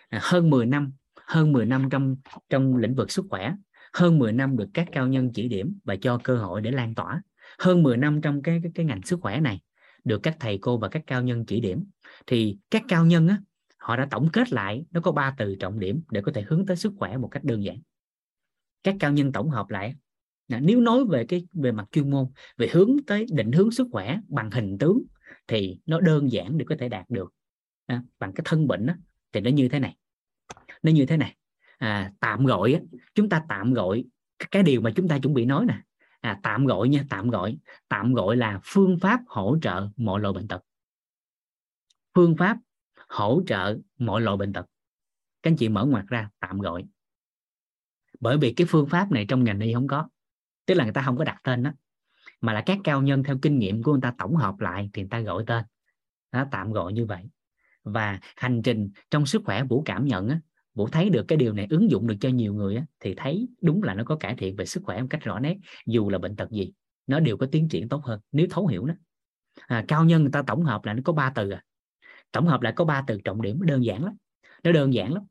[0.10, 0.94] À, hơn 10 năm
[1.28, 2.16] hơn 10 năm trong
[2.50, 3.54] trong lĩnh vực sức khỏe
[3.94, 6.96] hơn 10 năm được các cao nhân chỉ điểm và cho cơ hội để lan
[6.96, 7.22] tỏa
[7.60, 9.62] hơn 10 năm trong cái cái, cái ngành sức khỏe này
[10.04, 11.86] được các thầy cô và các cao nhân chỉ điểm.
[12.28, 13.38] Thì các cao nhân á,
[13.78, 16.66] họ đã tổng kết lại nó có ba từ trọng điểm để có thể hướng
[16.66, 17.78] tới sức khỏe một cách đơn giản.
[18.84, 19.96] Các cao nhân tổng hợp lại
[20.48, 22.26] nếu nói về cái về mặt chuyên môn
[22.58, 25.04] về hướng tới định hướng sức khỏe bằng hình tướng
[25.48, 27.34] thì nó đơn giản để có thể đạt được
[27.86, 28.94] à, bằng cái thân bệnh đó,
[29.34, 29.96] thì nó như thế này
[30.86, 31.36] nó như thế này.
[31.78, 32.82] À, tạm gọi
[33.16, 34.04] chúng ta tạm gọi
[34.52, 35.82] cái điều mà chúng ta chuẩn bị nói nè.
[36.22, 37.58] À, tạm gọi nha tạm gọi.
[37.88, 40.62] Tạm gọi là phương pháp hỗ trợ mọi loại bệnh tật.
[42.16, 42.58] Phương pháp
[43.10, 44.66] hỗ trợ mọi loại bệnh tật.
[45.44, 46.84] Các anh chị mở ngoặt ra tạm gọi.
[48.20, 50.08] Bởi vì cái phương pháp này trong ngành y không có.
[50.66, 51.72] Tức là người ta không có đặt tên đó
[52.42, 55.02] mà là các cao nhân theo kinh nghiệm của người ta tổng hợp lại thì
[55.02, 55.66] người ta gọi tên.
[56.32, 57.30] Đó, tạm gọi như vậy.
[57.84, 60.40] Và hành trình trong sức khỏe vũ cảm nhận á
[60.76, 63.48] vũ thấy được cái điều này ứng dụng được cho nhiều người á, thì thấy
[63.62, 66.18] đúng là nó có cải thiện về sức khỏe một cách rõ nét dù là
[66.18, 66.72] bệnh tật gì
[67.08, 68.94] nó đều có tiến triển tốt hơn nếu thấu hiểu nó.
[69.68, 71.64] À, cao nhân người ta tổng hợp là nó có ba từ à.
[72.32, 74.16] Tổng hợp lại có ba từ trọng điểm đơn giản lắm
[74.64, 75.24] nó đơn giản lắm.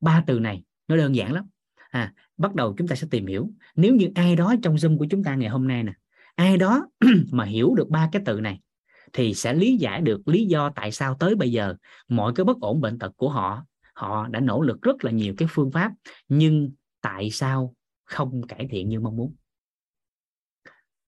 [0.00, 1.44] Ba từ này nó đơn giản lắm.
[1.90, 3.50] À bắt đầu chúng ta sẽ tìm hiểu.
[3.76, 5.92] Nếu như ai đó trong zoom của chúng ta ngày hôm nay nè
[6.34, 6.86] ai đó
[7.32, 8.60] mà hiểu được ba cái từ này
[9.12, 11.74] thì sẽ lý giải được lý do tại sao tới bây giờ
[12.08, 15.34] mọi cái bất ổn bệnh tật của họ họ đã nỗ lực rất là nhiều
[15.36, 15.92] cái phương pháp
[16.28, 16.70] nhưng
[17.00, 17.74] tại sao
[18.04, 19.34] không cải thiện như mong muốn?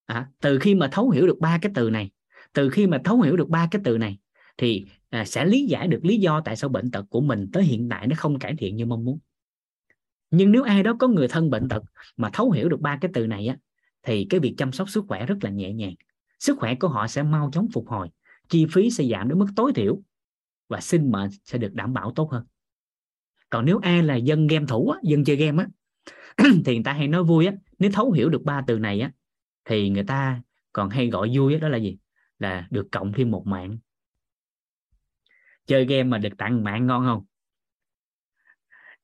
[0.06, 2.10] À, từ khi mà thấu hiểu được ba cái từ này
[2.54, 4.18] từ khi mà thấu hiểu được ba cái từ này
[4.56, 7.64] thì à, sẽ lý giải được lý do tại sao bệnh tật của mình tới
[7.64, 9.18] hiện tại nó không cải thiện như mong muốn.
[10.30, 11.82] Nhưng nếu ai đó có người thân bệnh tật
[12.16, 13.56] mà thấu hiểu được ba cái từ này á
[14.02, 15.94] thì cái việc chăm sóc sức khỏe rất là nhẹ nhàng.
[16.40, 18.08] Sức khỏe của họ sẽ mau chóng phục hồi
[18.48, 20.02] chi phí sẽ giảm đến mức tối thiểu
[20.68, 22.44] và sinh mệnh sẽ được đảm bảo tốt hơn
[23.54, 25.68] còn nếu ai là dân game thủ á, dân chơi game á
[26.64, 29.12] thì người ta hay nói vui á nếu thấu hiểu được ba từ này á
[29.64, 30.42] thì người ta
[30.72, 31.98] còn hay gọi vui á, đó là gì?
[32.38, 33.78] Là được cộng thêm một mạng.
[35.66, 37.24] Chơi game mà được tặng mạng ngon không?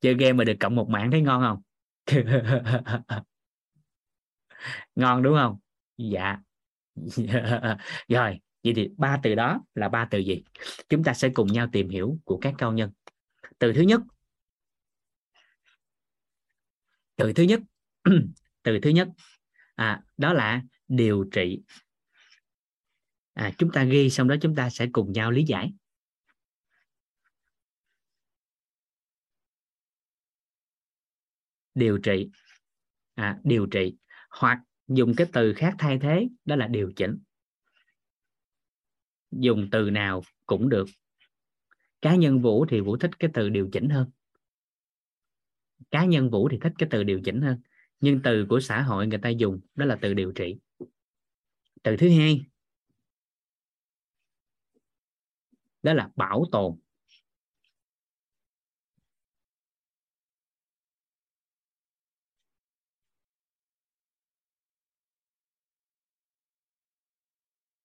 [0.01, 1.63] Chơi game mà được cộng một mạng thấy ngon không?
[4.95, 5.59] Ngon đúng không?
[5.97, 6.39] Dạ.
[8.09, 10.43] Rồi vậy thì ba từ đó là ba từ gì?
[10.89, 12.91] Chúng ta sẽ cùng nhau tìm hiểu của các cao nhân.
[13.59, 14.01] Từ thứ nhất
[17.21, 17.61] từ thứ nhất
[18.63, 19.09] từ thứ nhất
[19.75, 21.63] à, đó là điều trị.
[23.33, 25.73] À, chúng ta ghi xong đó chúng ta sẽ cùng nhau lý giải.
[31.75, 32.31] Điều trị.
[33.15, 33.97] À, điều trị.
[34.31, 34.59] Hoặc
[34.89, 37.19] dùng cái từ khác thay thế đó là điều chỉnh.
[39.31, 40.87] Dùng từ nào cũng được.
[42.03, 44.11] Cá nhân vũ thì vũ thích cái từ điều chỉnh hơn
[45.91, 47.61] cá nhân vũ thì thích cái từ điều chỉnh hơn,
[48.01, 50.59] nhưng từ của xã hội người ta dùng đó là từ điều trị.
[51.83, 52.41] Từ thứ hai,
[55.83, 56.79] đó là bảo tồn.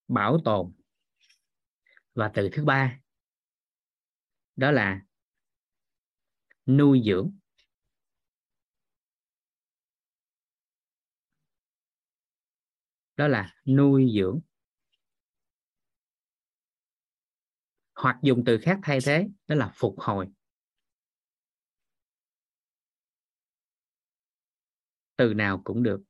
[0.08, 0.72] Bảo tồn.
[2.14, 3.00] Và từ thứ ba,
[4.56, 5.00] đó là
[6.66, 7.32] nuôi dưỡng.
[13.16, 14.40] Đó là nuôi dưỡng.
[17.94, 20.28] Hoặc dùng từ khác thay thế, đó là phục hồi.
[25.16, 26.02] Từ nào cũng được.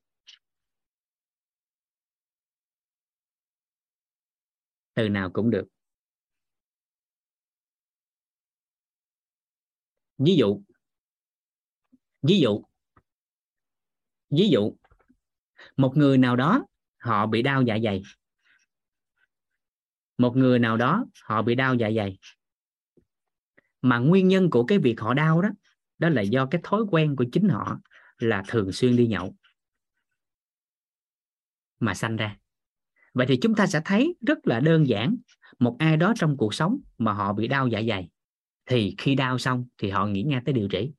[4.95, 5.69] Từ nào cũng được.
[10.19, 10.63] Ví dụ.
[12.23, 12.65] Ví dụ.
[14.31, 14.77] Ví dụ.
[15.77, 16.67] Một người nào đó
[17.07, 18.03] họ bị đau dạ dày.
[20.19, 22.19] Một người nào đó họ bị đau dạ dày.
[23.83, 25.49] Mà nguyên nhân của cái việc họ đau đó
[25.99, 27.81] đó là do cái thói quen của chính họ
[28.19, 29.35] là thường xuyên đi nhậu
[31.81, 32.37] mà sanh ra.
[33.15, 35.17] Vậy thì chúng ta sẽ thấy rất là đơn giản
[35.59, 38.09] một ai đó trong cuộc sống mà họ bị đau dạ dày
[38.67, 40.93] thì khi đau xong thì họ nghĩ ngay tới điều trị.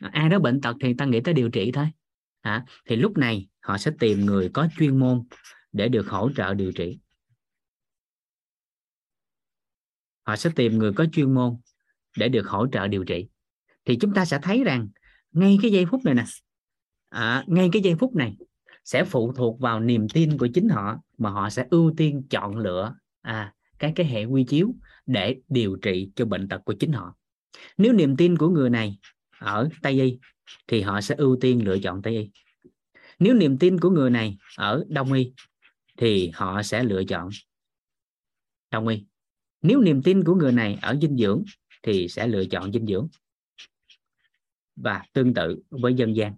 [0.00, 1.90] Ai đó bệnh tật thì ta nghĩ tới điều trị thôi.
[2.40, 5.22] À, thì lúc này họ sẽ tìm người có chuyên môn
[5.72, 6.98] để được hỗ trợ điều trị.
[10.22, 11.56] Họ sẽ tìm người có chuyên môn
[12.16, 13.28] để được hỗ trợ điều trị.
[13.84, 14.88] Thì chúng ta sẽ thấy rằng
[15.32, 16.24] ngay cái giây phút này nè
[17.08, 18.36] à, ngay cái giây phút này
[18.84, 22.56] sẽ phụ thuộc vào niềm tin của chính họ mà họ sẽ ưu tiên chọn
[22.56, 24.74] lựa à, cái cái hệ quy chiếu
[25.06, 27.16] để điều trị cho bệnh tật của chính họ.
[27.76, 28.98] Nếu niềm tin của người này
[29.38, 30.18] ở tây y
[30.66, 32.30] thì họ sẽ ưu tiên lựa chọn tây y
[33.18, 35.32] nếu niềm tin của người này ở đông y,
[35.96, 37.28] thì họ sẽ lựa chọn
[38.70, 39.04] đông y.
[39.62, 41.44] Nếu niềm tin của người này ở dinh dưỡng,
[41.82, 43.08] thì sẽ lựa chọn dinh dưỡng
[44.76, 46.34] và tương tự với dân gian.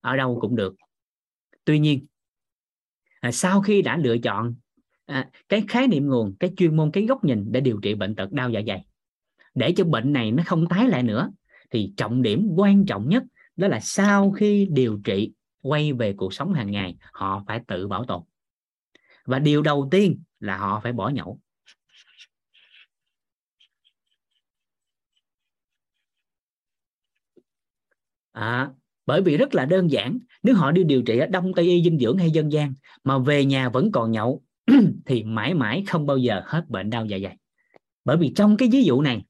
[0.00, 0.74] Ở đâu cũng được.
[1.64, 2.06] Tuy nhiên
[3.20, 4.54] à, sau khi đã lựa chọn
[5.10, 8.14] à, cái khái niệm nguồn cái chuyên môn cái góc nhìn để điều trị bệnh
[8.14, 8.84] tật đau dạ dày.
[9.54, 11.30] Để cho bệnh này nó không tái lại nữa
[11.70, 13.22] thì trọng điểm quan trọng nhất
[13.56, 15.32] đó là sau khi điều trị
[15.62, 18.22] quay về cuộc sống hàng ngày họ phải tự bảo tồn.
[19.24, 21.38] Và điều đầu tiên là họ phải bỏ nhậu.
[28.32, 28.70] À,
[29.06, 31.82] bởi vì rất là đơn giản nếu họ đi điều trị ở đông tây y
[31.82, 34.42] dinh dưỡng hay dân gian mà về nhà vẫn còn nhậu
[35.06, 37.36] thì mãi mãi không bao giờ hết bệnh đau dạ dày.
[38.04, 39.24] Bởi vì trong cái ví dụ này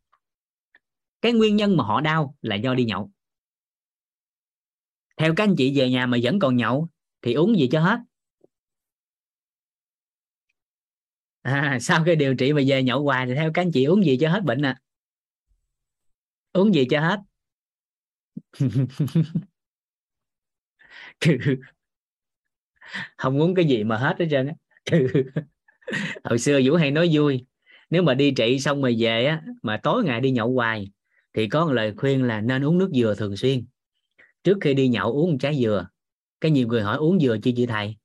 [1.22, 3.10] cái nguyên nhân mà họ đau là do đi nhậu.
[5.16, 6.88] Theo các anh chị về nhà mà vẫn còn nhậu
[7.22, 7.98] thì uống gì cho hết?
[11.42, 14.04] À, sau khi điều trị mà về nhậu hoài thì theo các anh chị uống
[14.04, 14.80] gì cho hết bệnh à
[16.52, 17.20] uống gì cho hết?
[23.16, 24.54] Không uống cái gì mà hết hết trơn á.
[24.92, 25.22] Ừ.
[26.24, 27.46] hồi xưa vũ hay nói vui,
[27.90, 30.90] nếu mà đi trị xong rồi về á, mà tối ngày đi nhậu hoài,
[31.34, 33.66] thì có một lời khuyên là nên uống nước dừa thường xuyên.
[34.44, 35.88] Trước khi đi nhậu uống một trái dừa,
[36.42, 37.96] cái nhiều người hỏi uống dừa chưa chị thầy?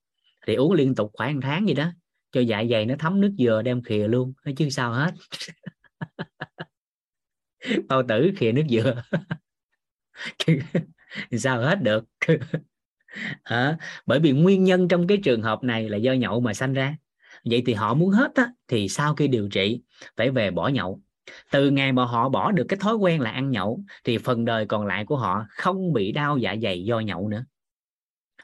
[0.48, 1.92] Thì uống liên tục khoảng tháng gì đó,
[2.32, 5.12] cho dạ dày nó thấm nước dừa đem khìa luôn nó chứ sao hết.
[7.88, 9.04] Bao tử khìa nước dừa.
[11.40, 12.06] Sao hết được
[13.44, 16.74] à, bởi vì nguyên nhân trong cái trường hợp này là do nhậu mà sanh
[16.74, 16.98] ra.
[17.46, 19.82] Vậy thì họ muốn hết á, thì sau khi điều trị
[20.18, 21.02] phải về bỏ nhậu.
[21.52, 24.66] Từ ngày mà họ bỏ được cái thói quen là ăn nhậu thì phần đời
[24.66, 27.46] còn lại của họ không bị đau dạ dày do nhậu nữa.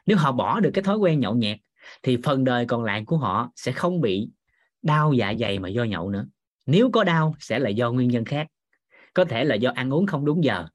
[0.06, 1.58] Nếu họ bỏ được cái thói quen nhậu nhẹt
[2.04, 4.30] thì phần đời còn lại của họ sẽ không bị
[4.82, 6.26] đau dạ dày mà do nhậu nữa.
[6.66, 8.48] Nếu có đau sẽ là do nguyên nhân khác.
[9.14, 10.66] Có thể là do ăn uống không đúng giờ.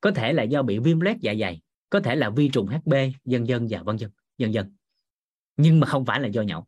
[0.00, 1.60] Có thể là do bị viêm loét dạ dày
[1.94, 4.72] có thể là vi trùng HB dân dân và vân dân dân dân
[5.56, 6.66] nhưng mà không phải là do nhậu.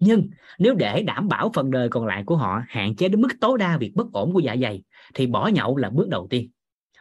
[0.00, 0.28] Nhưng
[0.58, 3.58] nếu để đảm bảo phần đời còn lại của họ hạn chế đến mức tối
[3.58, 4.82] đa việc bất ổn của dạ dày
[5.14, 6.50] thì bỏ nhậu là bước đầu tiên.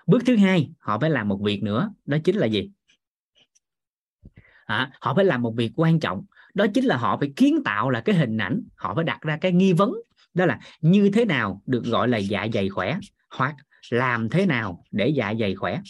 [0.08, 2.72] Bước thứ hai họ phải làm một việc nữa đó chính là gì?
[4.66, 7.90] À, họ phải làm một việc quan trọng đó chính là họ phải kiến tạo
[7.90, 9.94] là cái hình ảnh họ phải đặt ra cái nghi vấn
[10.34, 13.56] đó là như thế nào được gọi là dạ dày khỏe hoặc
[13.90, 15.82] làm thế nào để dạ dày khỏe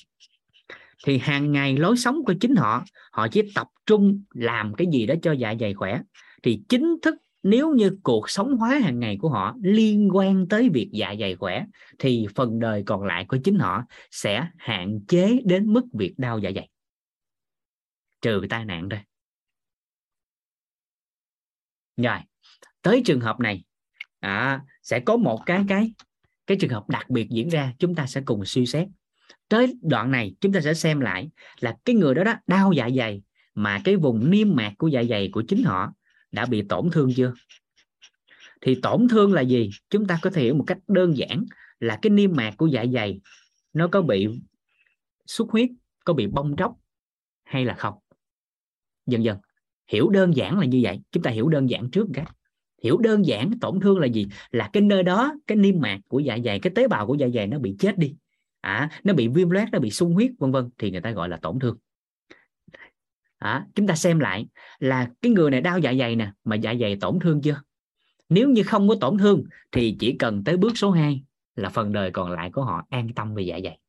[1.06, 5.06] thì hàng ngày lối sống của chính họ họ chỉ tập trung làm cái gì
[5.06, 6.02] đó cho dạ dày khỏe.
[6.44, 10.70] Thì chính thức nếu như cuộc sống hóa hàng ngày của họ liên quan tới
[10.70, 11.66] việc dạ dày khỏe
[12.00, 16.40] thì phần đời còn lại của chính họ sẽ hạn chế đến mức việc đau
[16.40, 16.70] dạ dày.
[18.22, 19.04] Trừ tai nạn ra
[21.98, 22.20] rồi
[22.82, 23.64] tới trường hợp này
[24.20, 25.94] à, sẽ có một cái cái
[26.48, 28.88] cái trường hợp đặc biệt diễn ra chúng ta sẽ cùng suy xét
[29.50, 31.30] tới đoạn này, chúng ta sẽ xem lại
[31.60, 33.22] là cái người đó đó đau dạ dày,
[33.56, 35.94] mà cái vùng niêm mạc của dạ dày của chính họ
[36.32, 37.34] đã bị tổn thương chưa?
[38.62, 39.70] Thì tổn thương là gì?
[39.90, 41.46] Chúng ta có thể hiểu một cách đơn giản
[41.80, 43.20] là cái niêm mạc của dạ dày
[43.74, 44.28] nó có bị
[45.26, 45.70] xuất huyết,
[46.06, 46.76] có bị bong tróc
[47.44, 47.94] hay là không?
[49.06, 49.38] Dần dần.
[49.88, 51.00] Hiểu đơn giản là như vậy.
[51.12, 52.26] Chúng ta hiểu đơn giản trước cái.
[52.84, 54.28] Hiểu đơn giản tổn thương là gì?
[54.52, 57.28] Là cái nơi đó, cái niêm mạc của dạ dày, cái tế bào của dạ
[57.34, 58.16] dày nó bị chết đi
[58.68, 61.30] à, nó bị viêm loét nó bị sung huyết vân vân thì người ta gọi
[61.30, 61.78] là tổn thương.
[63.38, 64.48] À, chúng ta xem lại
[64.80, 67.62] là cái người này đau dạ dày nè mà dạ dày tổn thương chưa?
[68.30, 71.24] Nếu như không có tổn thương thì chỉ cần tới bước số 2
[71.56, 73.80] là phần đời còn lại của họ an tâm về dạ dày.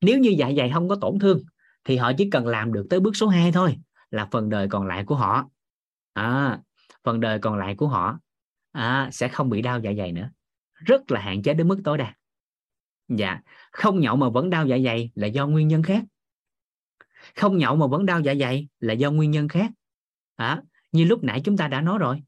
[0.00, 1.42] Nếu như dạ dày không có tổn thương
[1.84, 3.76] thì họ chỉ cần làm được tới bước số 2 thôi
[4.10, 5.48] là phần đời còn lại của họ.
[6.12, 6.58] À,
[7.04, 8.18] phần đời còn lại của họ
[8.72, 10.30] à, sẽ không bị đau dạ dày nữa.
[10.74, 12.14] Rất là hạn chế đến mức tối đa
[13.08, 13.40] dạ
[13.72, 16.04] không nhậu mà vẫn đau dạ dày là do nguyên nhân khác.
[17.34, 19.70] Không nhậu mà vẫn đau dạ dày là do nguyên nhân khác.
[20.36, 22.22] À, như lúc nãy chúng ta đã nói rồi.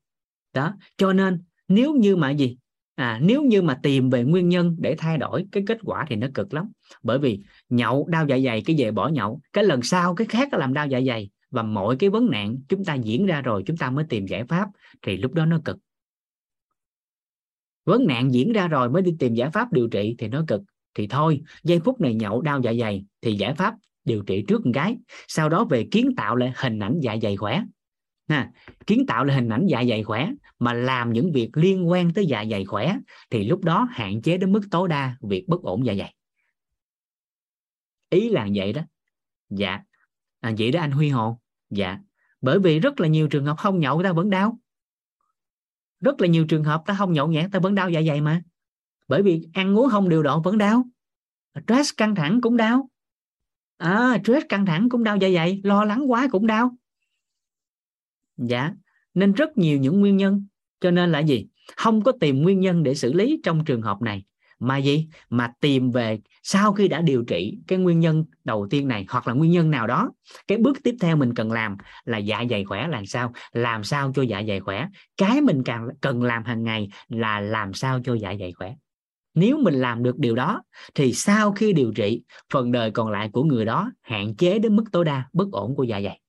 [0.54, 2.56] Đó cho nên nếu như mà gì?
[2.94, 6.16] À nếu như mà tìm về nguyên nhân để thay đổi cái kết quả thì
[6.16, 6.70] nó cực lắm.
[7.02, 10.54] Bởi vì nhậu đau dạ dày cái về bỏ nhậu cái lần sau cái khác
[10.54, 13.76] làm đau dạ dày và mọi cái vấn nạn chúng ta diễn ra rồi chúng
[13.76, 14.68] ta mới tìm giải pháp
[15.02, 15.78] thì lúc đó nó cực
[17.86, 20.62] vấn nạn diễn ra rồi mới đi tìm giải pháp điều trị thì nó cực.
[20.94, 23.74] Thì thôi giây phút này nhậu đau dạ dày thì giải pháp
[24.04, 24.96] điều trị trước một cái.
[25.28, 27.62] Sau đó về kiến tạo lại hình ảnh dạ dày khỏe.
[28.28, 28.50] Ha,
[28.86, 32.26] kiến tạo lại hình ảnh dạ dày khỏe mà làm những việc liên quan tới
[32.26, 32.96] dạ dày khỏe
[33.30, 36.14] thì lúc đó hạn chế đến mức tối đa việc bất ổn dạ dày.
[38.10, 38.82] Ý là vậy đó.
[39.50, 39.80] Dạ.
[40.40, 41.40] À, vậy đó anh huy hồ.
[41.70, 41.98] Dạ.
[42.40, 44.58] Bởi vì rất là nhiều trường hợp không nhậu ta vẫn đau
[46.06, 48.42] rất là nhiều trường hợp ta không nhậu nhẹt ta vẫn đau dạ dày mà.
[49.08, 50.84] Bởi vì ăn uống không điều độ vẫn đau.
[51.66, 52.88] Stress căng thẳng cũng đau.
[53.76, 56.76] À, stress căng thẳng cũng đau dạ dày lo lắng quá cũng đau.
[58.36, 58.72] Dạ
[59.14, 60.46] nên rất nhiều những nguyên nhân.
[60.80, 61.46] Cho nên là gì?
[61.76, 64.24] Không có tìm nguyên nhân để xử lý trong trường hợp này.
[64.58, 65.08] Mà gì?
[65.30, 69.28] Mà tìm về sau khi đã điều trị cái nguyên nhân đầu tiên này hoặc
[69.28, 70.12] là nguyên nhân nào đó,
[70.46, 73.32] cái bước tiếp theo mình cần làm là dạ dày khỏe làm sao?
[73.52, 74.88] Làm sao cho dạ dày khỏe?
[75.16, 78.74] Cái mình càng cần làm hàng ngày là làm sao cho dạ dày khỏe?
[79.34, 80.62] Nếu mình làm được điều đó,
[80.94, 82.22] thì sau khi điều trị,
[82.52, 85.76] phần đời còn lại của người đó hạn chế đến mức tối đa, bất ổn
[85.76, 86.20] của dạ dày.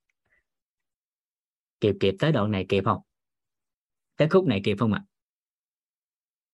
[1.80, 3.00] Kịp kịp tới đoạn này kịp không?
[4.16, 5.02] Tới khúc này kịp không ạ?
[5.04, 5.06] À?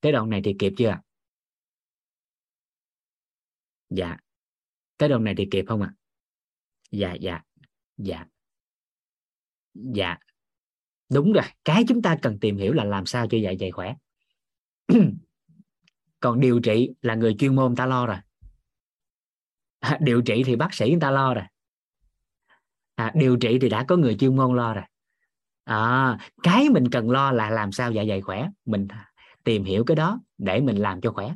[0.01, 1.01] tới đoạn này thì kịp chưa ạ?
[3.91, 4.17] Dạ.
[4.99, 5.93] Tới đoạn này thì kịp không ạ?
[5.93, 5.97] À?
[6.91, 7.41] dạ dạ.
[7.97, 8.27] Dạ.
[9.75, 10.17] Dạ.
[11.13, 11.45] Đúng rồi.
[11.65, 13.95] Cái chúng ta cần tìm hiểu là làm sao cho dạ dày khỏe.
[16.21, 18.17] Còn điều trị là người chuyên môn ta lo rồi.
[19.81, 21.45] À, điều trị thì bác sĩ người ta lo rồi.
[22.95, 24.85] À, điều trị thì đã có người chuyên môn lo rồi.
[25.65, 28.49] À, cái mình cần lo là làm sao dạ dày khỏe.
[28.65, 28.89] Mình
[29.45, 31.35] tìm hiểu cái đó để mình làm cho khỏe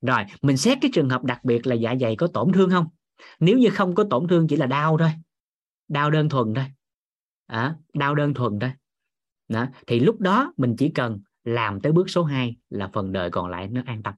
[0.00, 2.86] rồi mình xét cái trường hợp đặc biệt là dạ dày có tổn thương không?
[3.40, 5.10] Nếu như không có tổn thương chỉ là đau thôi.
[5.88, 6.64] Đau đơn thuần thôi.
[7.46, 8.70] À, đau đơn thuần thôi.
[9.48, 9.66] Đó.
[9.86, 13.50] thì lúc đó mình chỉ cần làm tới bước số 2 là phần đời còn
[13.50, 14.14] lại nó an tâm.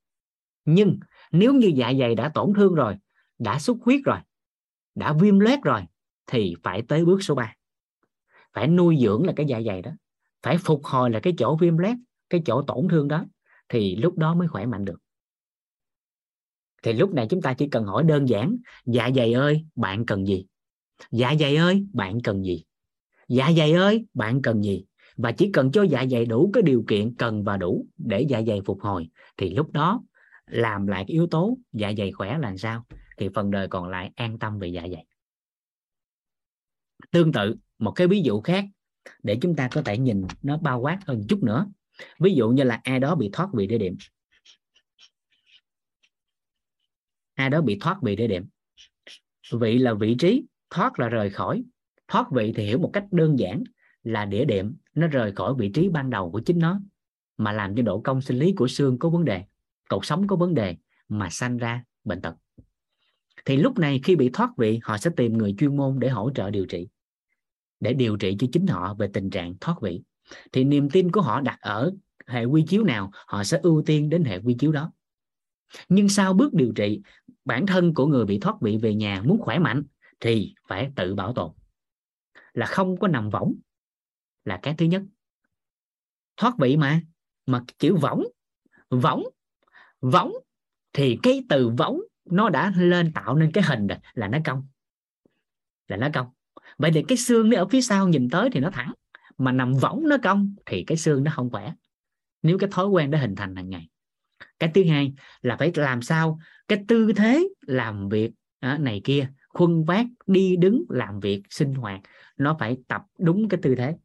[0.64, 0.98] Nhưng
[1.30, 2.96] nếu như dạ dày đã tổn thương rồi
[3.38, 4.18] đã xuất huyết rồi
[4.94, 5.82] đã viêm loét rồi
[6.26, 7.54] thì phải tới bước số 3
[8.52, 9.90] phải nuôi dưỡng là cái dạ dày đó.
[10.42, 11.96] Phải phục hồi là cái chỗ viêm loét
[12.30, 13.24] cái chỗ tổn thương đó.
[13.68, 14.98] Thì lúc đó mới khỏe mạnh được
[16.82, 18.56] thì lúc này chúng ta chỉ cần hỏi đơn giản
[18.86, 20.46] dạ dày ơi, bạn cần gì?
[21.10, 22.64] Dạ dày ơi, bạn cần gì?
[23.28, 24.84] Dạ dày ơi, bạn cần gì?
[25.16, 28.42] Và chỉ cần cho dạ dày đủ cái điều kiện cần và đủ để dạ
[28.46, 30.02] dày phục hồi, thì lúc đó
[30.46, 32.86] làm lại cái yếu tố dạ dày khỏe là sao?
[33.16, 35.06] Thì phần đời còn lại an tâm về dạ dày.
[37.10, 38.64] Tương tự, một cái ví dụ khác
[39.22, 41.66] để chúng ta có thể nhìn nó bao quát hơn chút nữa.
[42.18, 43.96] Ví dụ như là ai đó bị thoát vị địa điểm.
[47.42, 48.44] Hai đó bị thoát vị địa điểm.
[49.52, 51.64] Vị là vị trí, thoát là rời khỏi.
[52.08, 53.62] Thoát vị thì hiểu một cách đơn giản
[54.02, 56.80] là địa điểm nó rời khỏi vị trí ban đầu của chính nó,
[57.36, 59.44] mà làm cho độ cong sinh lý của xương có vấn đề,
[59.88, 60.76] cột sống có vấn đề
[61.08, 62.34] mà sanh ra bệnh tật.
[63.44, 66.30] Thì lúc này khi bị thoát vị, họ sẽ tìm người chuyên môn để hỗ
[66.34, 66.88] trợ điều trị,
[67.80, 70.02] để điều trị cho chính họ về tình trạng thoát vị.
[70.52, 71.92] Thì niềm tin của họ đặt ở
[72.26, 74.92] hệ quy chiếu nào, họ sẽ ưu tiên đến hệ quy chiếu đó
[75.88, 77.00] nhưng sau bước điều trị,
[77.44, 79.82] bản thân của người bị thoát vị về nhà muốn khỏe mạnh
[80.20, 81.50] thì phải tự bảo tồn.
[82.52, 83.54] Là không có nằm võng
[84.44, 85.02] là cái thứ nhất.
[86.36, 87.00] Thoát vị mà
[87.46, 88.24] mà chữ võng
[88.90, 89.24] võng
[90.00, 90.32] võng
[90.92, 94.66] thì cái từ võng nó đã lên tạo nên cái hình rồi, là nó cong,
[95.88, 96.26] là nó cong.
[96.78, 98.92] Vậy thì cái xương nó ở phía sau nhìn tới thì nó thẳng,
[99.38, 101.72] mà nằm võng nó cong thì cái xương nó không khỏe.
[102.42, 103.88] Nếu cái thói quen đã hình thành hàng ngày
[104.62, 106.38] cái thứ hai là phải làm sao
[106.68, 108.30] cái tư thế làm việc
[108.78, 112.00] này kia, khuân vác, đi đứng, làm việc, sinh hoạt,
[112.36, 113.96] nó phải tập đúng cái tư thế.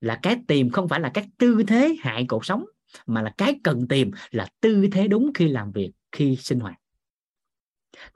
[0.00, 2.64] Là cái tìm không phải là các tư thế hại cuộc sống,
[3.06, 6.76] mà là cái cần tìm là tư thế đúng khi làm việc, khi sinh hoạt.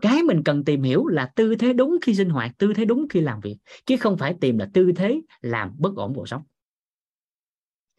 [0.03, 3.09] Cái mình cần tìm hiểu là tư thế đúng khi sinh hoạt, tư thế đúng
[3.09, 3.57] khi làm việc,
[3.87, 6.43] chứ không phải tìm là tư thế làm bất ổn cuộc sống.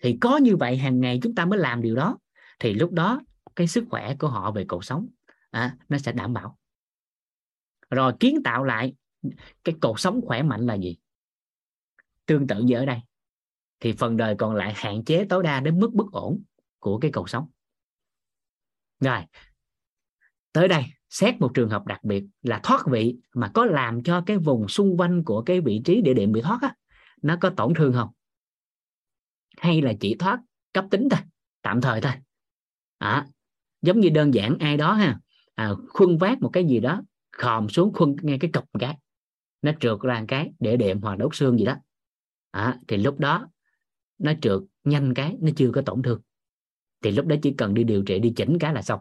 [0.04, 2.18] Thì có như vậy, hàng ngày chúng ta mới làm điều đó.
[2.60, 3.22] Thì lúc đó
[3.56, 5.08] cái sức khỏe của họ về cuộc sống
[5.52, 6.58] à, nó sẽ đảm bảo.
[7.90, 8.94] Rồi kiến tạo lại
[9.64, 10.98] cái cuộc sống khỏe mạnh là gì?
[12.26, 13.00] Tương tự như ở đây
[13.80, 16.44] thì phần đời còn lại hạn chế tối đa đến mức bất ổn
[16.80, 17.50] của cái cuộc sống.
[19.00, 19.20] Rồi
[20.52, 24.24] tới đây xét một trường hợp đặc biệt là thoát vị mà có làm cho
[24.26, 26.76] cái vùng xung quanh của cái vị trí địa điểm bị thoát á,
[27.22, 28.10] nó có tổn thương không?
[29.58, 30.40] Hay là chỉ thoát
[30.74, 31.20] cấp tính thôi
[31.62, 32.12] tạm thời thôi.
[32.98, 33.28] À,
[33.86, 35.20] giống như đơn giản ai đó ha.
[35.56, 37.02] À, khuân vác một cái gì đó
[37.32, 38.98] khòm xuống khuân ngay cái cục cái.
[39.62, 41.76] Nó trượt ra một cái để đệm hoặc đốt xương gì đó.
[42.52, 43.48] À, thì lúc đó
[44.18, 46.22] nó trượt nhanh cái nó chưa có tổn thương.
[47.02, 49.00] Thì lúc đó chỉ cần đi điều trị đi chỉnh cái là xong.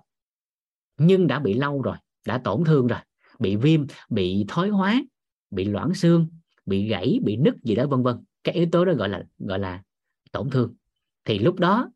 [0.99, 1.97] Nhưng đã bị lâu rồi
[2.27, 2.99] đã tổn thương rồi.
[3.39, 5.03] Bị viêm bị thoái hóa
[5.51, 6.29] bị loãng xương
[6.67, 8.25] bị gãy bị nứt gì đó vân vân.
[8.45, 9.83] Cái yếu tố đó gọi là gọi là
[10.33, 10.75] tổn thương.
[11.25, 11.91] Thì lúc đó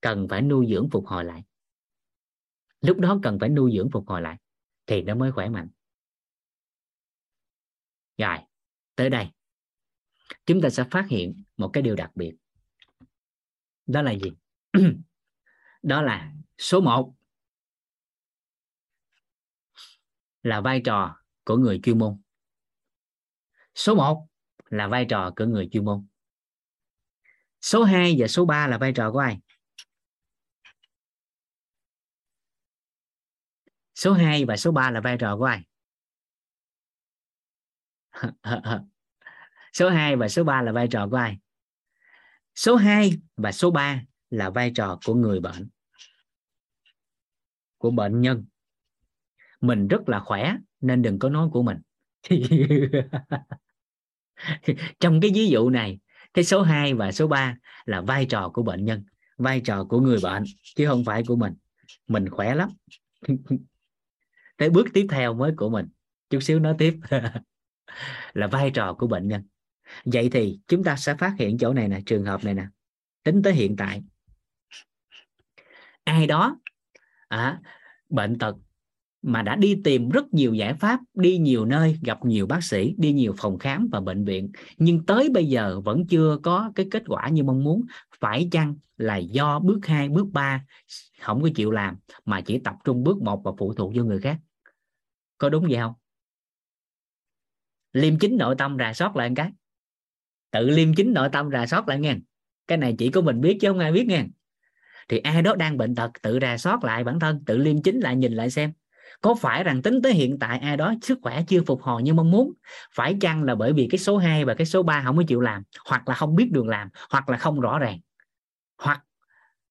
[0.00, 1.42] cần phải nuôi dưỡng phục hồi lại
[2.86, 4.36] lúc đó cần phải nuôi dưỡng phục hồi lại,
[4.86, 5.68] thì nó mới khỏe mạnh.
[8.18, 8.38] Rồi,
[8.94, 9.28] tới đây.
[10.46, 12.36] Chúng ta sẽ phát hiện một cái điều đặc biệt.
[13.86, 14.32] Đó là gì?
[15.82, 17.14] Đó là số 1
[20.42, 22.20] là vai trò của người chuyên môn.
[23.74, 24.26] Số 1
[24.70, 26.06] là vai trò của người chuyên môn.
[27.60, 29.38] Số 2 và số 3 là vai trò của ai?
[33.96, 35.62] Số 2 và số 3 là vai trò của ai?
[39.72, 41.38] Số 2 và số 3 là vai trò của ai?
[42.54, 45.68] Số 2 và số 3 là vai trò của người bệnh,
[47.78, 48.46] của bệnh nhân.
[49.60, 51.78] Mình rất là khỏe, nên đừng có nói của mình.
[55.00, 55.98] Trong cái ví dụ này,
[56.34, 59.04] cái số 2 và số 3 là vai trò của bệnh nhân,
[59.36, 60.44] vai trò của người bệnh,
[60.76, 61.54] chứ không phải của mình.
[62.06, 62.70] Mình khỏe lắm.
[64.56, 65.86] tới bước tiếp theo mới của mình.
[66.30, 66.96] Chút xíu nói tiếp.
[68.34, 69.42] Là vai trò của bệnh nhân.
[70.04, 72.66] Vậy thì chúng ta sẽ phát hiện chỗ này nè trường hợp này nè.
[73.22, 74.02] Tính tới hiện tại.
[76.04, 76.56] Ai đó
[77.28, 77.60] à,
[78.08, 78.56] bệnh tật
[79.22, 82.94] mà đã đi tìm rất nhiều giải pháp đi nhiều nơi gặp nhiều bác sĩ
[82.98, 86.86] đi nhiều phòng khám và bệnh viện nhưng tới bây giờ vẫn chưa có cái
[86.90, 87.82] kết quả như mong muốn
[88.20, 90.64] phải chăng là do bước 2, bước 3
[91.20, 94.20] không có chịu làm mà chỉ tập trung bước một và phụ thuộc vô người
[94.20, 94.38] khác?
[95.38, 95.94] Có đúng vậy không?
[97.92, 99.52] Liêm chính nội tâm rà soát lại một cái.
[100.50, 102.16] Tự liêm chính nội tâm rà soát lại nghe.
[102.66, 104.24] Cái này chỉ có mình biết chứ không ai biết nghe.
[105.08, 108.00] Thì ai đó đang bệnh tật, tự rà soát lại bản thân, tự liêm chính
[108.00, 108.72] lại nhìn lại xem.
[109.20, 112.14] Có phải rằng tính tới hiện tại ai đó sức khỏe chưa phục hồi như
[112.14, 112.52] mong muốn?
[112.92, 115.40] Phải chăng là bởi vì cái số 2 và cái số 3 không có chịu
[115.40, 117.98] làm, hoặc là không biết đường làm, hoặc là không rõ ràng?
[118.78, 119.04] Hoặc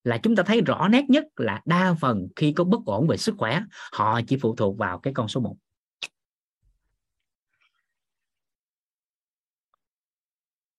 [0.05, 3.17] là chúng ta thấy rõ nét nhất là đa phần khi có bất ổn về
[3.17, 3.61] sức khỏe
[3.91, 5.55] họ chỉ phụ thuộc vào cái con số 1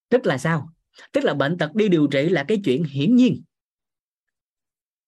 [0.09, 0.69] tức là sao?
[1.11, 3.43] Tức là bệnh tật đi điều trị là cái chuyện hiển nhiên.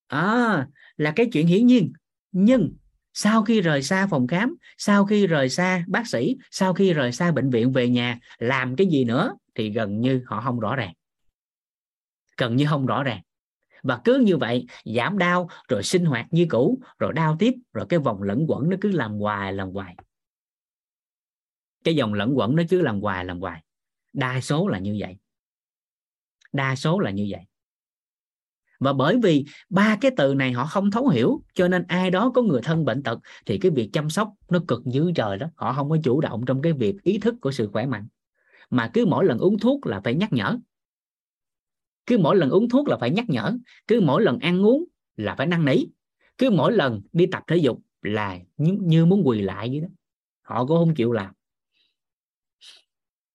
[0.08, 0.68] À,
[0.98, 1.94] là cái chuyện hiển nhiên.
[2.32, 2.74] Nhưng
[3.14, 7.12] sau khi rời xa phòng khám sau khi rời xa bác sĩ sau khi rời
[7.12, 10.76] xa bệnh viện về nhà làm cái gì nữa thì gần như họ không rõ
[10.76, 10.94] ràng.
[12.38, 13.22] Gần như không rõ ràng
[13.84, 14.66] và cứ như vậy,
[14.96, 18.70] giảm đau, rồi sinh hoạt như cũ, rồi đau tiếp, rồi cái vòng lẫn quẩn
[18.70, 19.96] nó cứ làm hoài làm hoài.
[21.84, 23.64] Cái dòng lẫn quẩn nó cứ làm hoài làm hoài.
[24.14, 25.18] Đa số là như vậy.
[26.54, 27.42] Đa số là như vậy.
[28.80, 32.32] Và bởi vì ba cái từ này họ không thấu hiểu, cho nên ai đó
[32.36, 35.48] có người thân bệnh tật thì cái việc chăm sóc nó cực như trời đó
[35.56, 38.08] họ không có chủ động trong cái việc ý thức của sự khỏe mạnh.
[38.70, 40.58] Mà cứ mỗi lần uống thuốc là phải nhắc nhở
[42.10, 43.58] cứ mỗi lần uống thuốc là phải nhắc nhở
[43.88, 44.86] cứ mỗi lần ăn uống
[45.18, 45.86] là phải năn nỉ
[46.38, 49.88] cứ mỗi lần đi tập thể dục là như, như muốn quỳ lại vậy đó.
[50.42, 51.34] Họ cũng không chịu làm.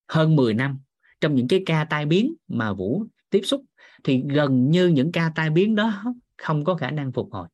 [0.09, 0.79] Hơn 10 năm
[1.21, 3.65] trong những cái ca tai biến mà Vũ tiếp xúc
[4.05, 7.49] thì gần như những ca tai biến đó không có khả năng phục hồi.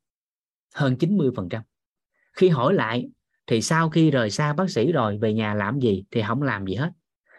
[0.74, 1.62] Hơn 90%
[2.32, 3.08] khi hỏi lại
[3.46, 6.66] thì sau khi rời xa bác sĩ rồi về nhà làm gì thì không làm
[6.66, 6.90] gì hết.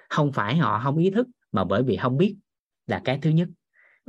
[0.10, 2.36] Không phải họ không ý thức mà bởi vì không biết
[2.88, 3.48] là cái thứ nhất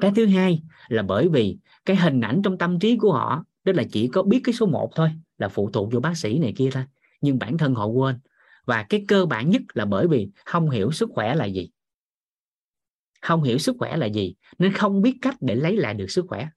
[0.03, 3.73] cái thứ hai là bởi vì cái hình ảnh trong tâm trí của họ, đó
[3.77, 6.53] là chỉ có biết cái số 1 thôi, là phụ thuộc vô bác sĩ này
[6.57, 6.85] kia thôi.
[7.21, 8.19] Nhưng bản thân họ quên.
[8.65, 11.71] Và cái cơ bản nhất là bởi vì không hiểu sức khỏe là gì.
[13.23, 16.25] Không hiểu sức khỏe là gì, nên không biết cách để lấy lại được sức
[16.29, 16.49] khỏe.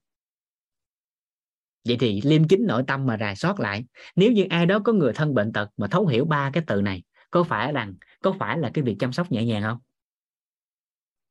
[1.88, 3.84] Vậy thì liêm chính nội tâm mà rà soát lại.
[4.16, 6.82] Nếu như ai đó có người thân bệnh tật mà thấu hiểu ba cái từ
[6.82, 9.78] này, có phải rằng, có phải là cái việc chăm sóc nhẹ nhàng không?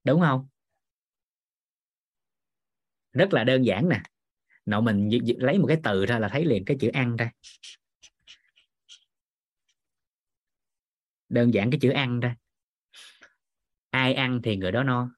[0.03, 0.47] Đúng không?
[3.15, 4.01] Rất là đơn giản nè.
[4.65, 7.31] Nội mình lấy một cái từ ra là thấy liền cái chữ ăn ra.
[11.29, 12.35] Đơn giản cái chữ ăn ra.
[13.89, 15.09] Ai ăn thì người đó no.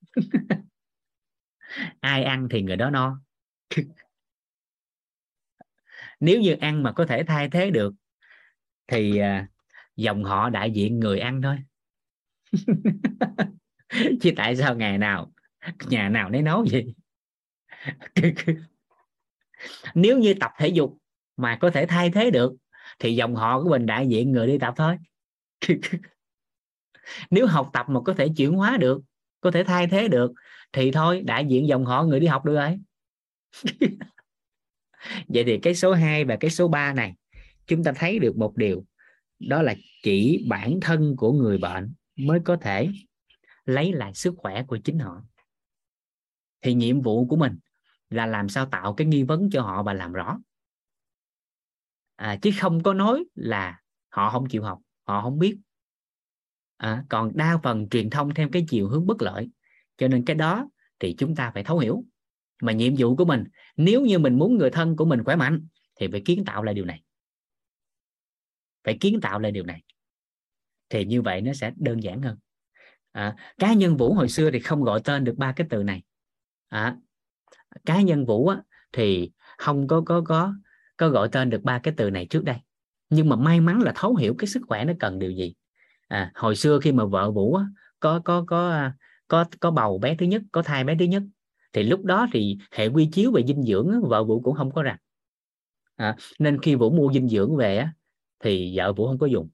[2.00, 3.20] Ai ăn thì người đó no.
[6.20, 7.94] Nếu như ăn mà có thể thay thế được,
[8.86, 9.48] thì à,
[9.96, 11.58] dòng họ đại diện người ăn thôi.
[14.20, 15.32] Chứ tại sao ngày nào
[15.88, 16.94] nhà nào nấy nấu gì
[19.94, 20.98] nếu như tập thể dục
[21.36, 22.52] mà có thể thay thế được,
[22.98, 24.96] thì dòng họ của mình đại diện người đi tập thôi.
[27.30, 29.02] Nếu học tập mà có thể chuyển hóa được,
[29.40, 30.32] có thể thay thế được,
[30.72, 32.78] thì thôi, đại diện dòng họ người đi học được rồi.
[35.28, 37.14] Vậy thì cái số 2 và cái số 3 này,
[37.66, 38.84] chúng ta thấy được một điều.
[39.38, 42.88] Đó là chỉ bản thân của người bệnh mới có thể
[43.64, 45.22] lấy lại sức khỏe của chính họ
[46.62, 47.58] thì nhiệm vụ của mình
[48.10, 50.38] là làm sao tạo cái nghi vấn cho họ và làm rõ.
[52.16, 55.58] À, chứ không có nói là họ không chịu học họ không biết.
[56.76, 59.50] À, còn đa phần truyền thông theo cái chiều hướng bất lợi.
[59.96, 60.68] Cho nên cái đó
[60.98, 62.04] thì chúng ta phải thấu hiểu.
[62.62, 63.44] Mà nhiệm vụ của mình
[63.76, 65.66] nếu như mình muốn người thân của mình khỏe mạnh
[66.00, 67.02] thì phải kiến tạo lại điều này.
[68.84, 69.82] Phải kiến tạo lại điều này.
[70.88, 72.38] Thì như vậy nó sẽ đơn giản hơn.
[73.12, 76.02] À, cá nhân vũ hồi xưa thì không gọi tên được ba cái từ này
[76.68, 76.96] à,
[77.86, 78.62] cá nhân vũ á,
[78.92, 80.54] thì không có có có
[80.96, 82.56] có gọi tên được ba cái từ này trước đây.
[83.10, 85.54] Nhưng mà may mắn là thấu hiểu cái sức khỏe nó cần điều gì.
[86.08, 87.64] À, hồi xưa khi mà vợ vũ á,
[88.00, 88.96] có có có à,
[89.28, 91.22] có có bầu bé thứ nhất có thai bé thứ nhất
[91.72, 94.72] thì lúc đó thì hệ quy chiếu về dinh dưỡng á, vợ vũ cũng không
[94.72, 94.96] có rằng
[95.96, 97.92] à, nên khi vũ mua dinh dưỡng về á,
[98.40, 99.48] thì vợ vũ không có dùng.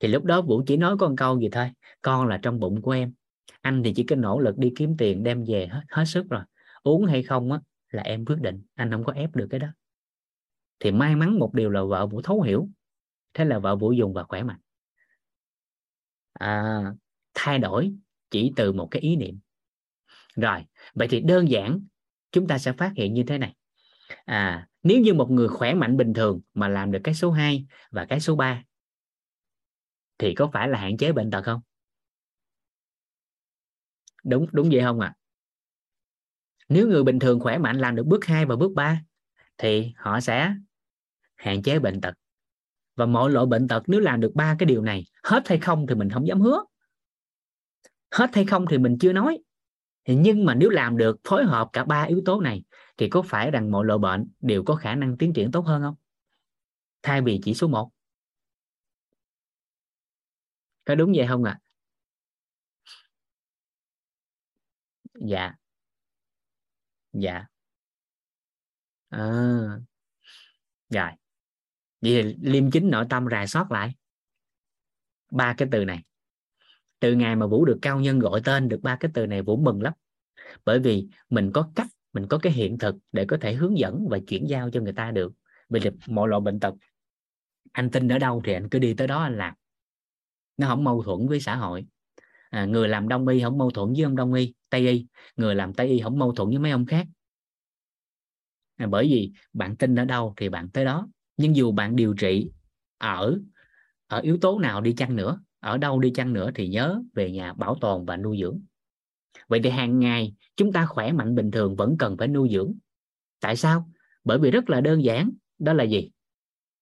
[0.00, 1.70] Thì lúc đó vũ chỉ nói con câu gì thôi
[2.02, 3.12] con là trong bụng của em
[3.60, 6.42] anh thì chỉ có nỗ lực đi kiếm tiền đem về hết, hết sức rồi.
[6.82, 7.60] Uống hay không á
[7.90, 8.62] là em quyết định.
[8.74, 9.68] Anh không có ép được cái đó.
[10.80, 12.68] Thì may mắn một điều là vợ vũ thấu hiểu.
[13.34, 14.60] Thế là vợ vũ dùng và khỏe mạnh.
[16.32, 16.82] À,
[17.34, 17.92] thay đổi
[18.30, 19.38] chỉ từ một cái ý niệm.
[20.36, 20.64] Rồi
[20.94, 21.80] vậy thì đơn giản
[22.32, 23.54] chúng ta sẽ phát hiện như thế này.
[24.24, 27.66] À nếu như một người khỏe mạnh bình thường mà làm được cái số 2
[27.90, 28.62] và cái số 3
[30.18, 31.60] thì có phải là hạn chế bệnh tật không?
[34.24, 35.14] Đúng đúng vậy không ạ?
[35.14, 35.18] À?
[36.68, 39.02] nếu người bình thường khỏe mạnh làm được bước 2 và bước 3
[39.58, 40.54] thì họ sẽ
[41.36, 42.14] hạn chế bệnh tật.
[42.96, 45.86] Và mọi loại bệnh tật nếu làm được ba cái điều này, hết hay không
[45.86, 46.64] thì mình không dám hứa.
[48.10, 49.38] Hết hay không thì mình chưa nói.
[50.06, 52.62] Nhưng mà nếu làm được, phối hợp cả ba yếu tố này,
[52.96, 55.82] thì có phải rằng mọi loại bệnh đều có khả năng tiến triển tốt hơn
[55.82, 55.94] không?
[57.02, 57.90] Thay vì chỉ số 1
[60.84, 61.58] có đúng vậy không ạ?
[61.62, 61.67] à?
[65.20, 65.54] Dạ.
[67.12, 67.44] Dạ.
[69.08, 69.20] À.
[70.90, 71.10] rồi.
[72.00, 73.94] Vậy thì liêm chính nội tâm rà soát lại.
[75.30, 76.02] Ba cái từ này.
[77.00, 79.56] Từ ngày mà vũ được cao nhân gọi tên được ba cái từ này vũ
[79.56, 79.92] mừng lắm.
[80.64, 84.08] Bởi vì mình có cách mình có cái hiện thực để có thể hướng dẫn
[84.10, 85.32] và chuyển giao cho người ta được.
[85.68, 86.74] Vì mọi loại bệnh tật
[87.72, 89.54] anh tin ở đâu thì anh cứ đi tới đó anh làm.
[90.56, 91.86] Nó không mâu thuẫn với xã hội.
[92.50, 95.54] À, người làm đông y không mâu thuẫn với ông đông y tây y người
[95.54, 97.06] làm tây y không mâu thuẫn với mấy ông khác.
[98.76, 101.08] À, bởi vì bạn tin ở đâu thì bạn tới đó.
[101.36, 102.50] Nhưng dù bạn điều trị
[102.98, 103.38] ở
[104.06, 107.30] ở yếu tố nào đi chăng nữa ở đâu đi chăng nữa thì nhớ về
[107.30, 108.60] nhà bảo tồn và nuôi dưỡng.
[109.48, 112.74] Vậy thì hàng ngày chúng ta khỏe mạnh bình thường vẫn cần phải nuôi dưỡng.
[113.40, 113.90] Tại sao?
[114.24, 115.30] Bởi vì rất là đơn giản.
[115.58, 116.10] Đó là gì?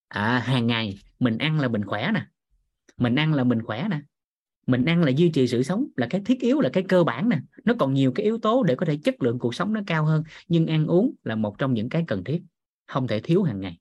[0.09, 2.27] À hàng ngày mình ăn là mình khỏe nè.
[2.97, 4.01] Mình ăn là mình khỏe nè
[4.67, 7.29] mình ăn là duy trì sự sống là cái thiết yếu là cái cơ bản
[7.29, 7.39] nè.
[7.65, 10.05] Nó còn nhiều cái yếu tố để có thể chất lượng cuộc sống nó cao
[10.05, 12.43] hơn nhưng ăn uống là một trong những cái cần thiết
[12.87, 13.79] không thể thiếu hàng ngày.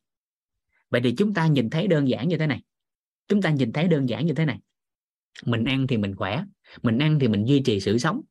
[0.89, 2.61] Vậy thì chúng ta nhìn thấy đơn giản như thế này.
[3.27, 4.59] Chúng ta nhìn thấy đơn giản như thế này.
[5.45, 6.43] Mình ăn thì mình khỏe
[6.81, 8.21] mình ăn thì mình duy trì sự sống.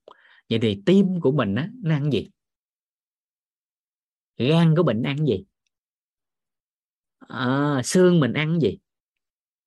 [0.51, 2.31] Vậy thì tim của mình á, nó ăn gì?
[4.37, 5.45] Gan của bệnh ăn gì?
[7.29, 8.79] À, xương mình ăn gì?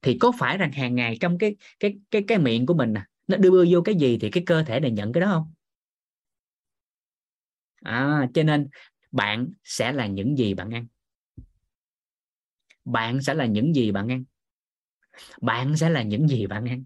[0.02, 3.02] Thì có phải rằng hàng ngày trong cái cái cái cái miệng của mình nè
[3.28, 5.53] nó đưa vô cái gì thì cái cơ thể này nhận cái đó không?
[7.82, 8.68] À, cho nên
[9.11, 10.88] bạn sẽ là những gì bạn ăn?
[12.86, 14.24] Bạn sẽ là những gì bạn ăn?
[15.41, 16.84] Bạn sẽ là những gì bạn ăn?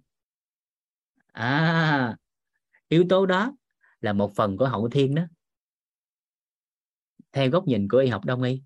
[1.33, 2.17] À
[2.89, 3.55] yếu tố đó
[4.01, 5.23] là một phần của hậu thiên đó.
[7.31, 8.61] Theo góc nhìn của y học đông y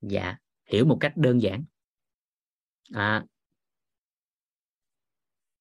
[0.00, 0.36] dạ
[0.66, 1.64] hiểu một cách đơn giản.
[2.94, 3.24] À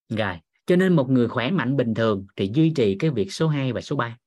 [0.09, 3.47] rồi, cho nên một người khỏe mạnh bình thường thì duy trì cái việc số
[3.47, 4.17] 2 và số 3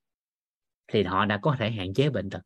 [0.88, 2.40] thì họ đã có thể hạn chế bệnh tật.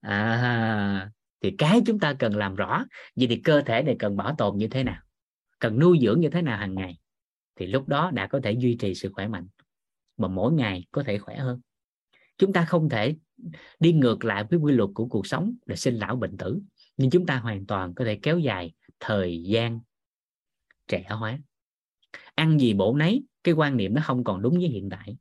[0.00, 1.10] À
[1.42, 2.84] thì cái chúng ta cần làm rõ,
[3.16, 5.02] vậy thì cơ thể này cần bảo tồn như thế nào?
[5.58, 6.98] Cần nuôi dưỡng như thế nào hàng ngày?
[7.56, 9.46] Thì lúc đó đã có thể duy trì sự khỏe mạnh
[10.16, 11.60] mà mỗi ngày có thể khỏe hơn.
[12.38, 13.16] Chúng ta không thể
[13.80, 16.60] đi ngược lại với quy luật của cuộc sống để sinh lão bệnh tử,
[16.96, 19.80] nhưng chúng ta hoàn toàn có thể kéo dài thời gian
[20.90, 21.38] trẻ hóa.
[22.34, 25.16] Ăn gì bổ nấy cái quan niệm nó không còn đúng với hiện tại.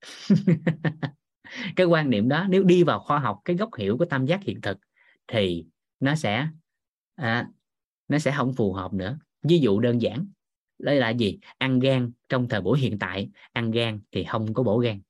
[1.76, 4.42] Cái quan niệm đó nếu đi vào khoa học cái gốc hiểu của tam giác
[4.42, 4.78] hiện thực
[5.26, 5.66] thì
[6.00, 6.48] nó sẽ
[7.14, 7.48] à,
[8.08, 9.18] nó sẽ không phù hợp nữa.
[9.42, 10.26] Ví dụ đơn giản
[10.78, 11.38] đây là gì?
[11.58, 15.00] Ăn gan trong thời buổi hiện tại ăn gan thì không có bổ gan.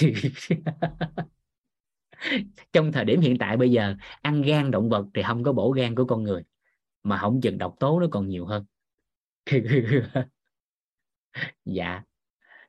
[2.72, 5.72] Trong thời điểm hiện tại bây giờ ăn gan động vật thì không có bổ
[5.72, 6.42] gan của con người
[7.02, 8.64] mà không chừng độc tố nó còn nhiều hơn.
[11.64, 12.02] dạ.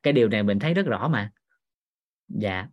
[0.02, 1.32] Cái điều này mình thấy rất rõ mà.
[2.28, 2.68] Dạ.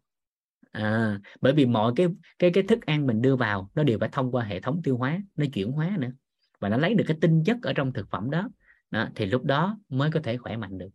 [0.71, 2.07] À, bởi vì mọi cái
[2.39, 4.97] cái cái thức ăn mình đưa vào nó đều phải thông qua hệ thống tiêu
[4.97, 6.11] hóa nó chuyển hóa nữa.
[6.59, 8.49] Và nó lấy được cái tinh chất ở trong thực phẩm đó,
[8.91, 10.89] đó thì lúc đó mới có thể khỏe mạnh được.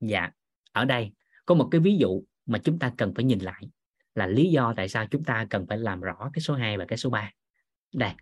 [0.00, 0.30] Dạ.
[0.72, 1.12] Ở đây
[1.46, 3.62] có một cái ví dụ mà chúng ta cần phải nhìn lại
[4.14, 6.84] là lý do tại sao chúng ta cần phải làm rõ cái số 2 và
[6.84, 7.32] cái số 3
[7.94, 8.12] đây.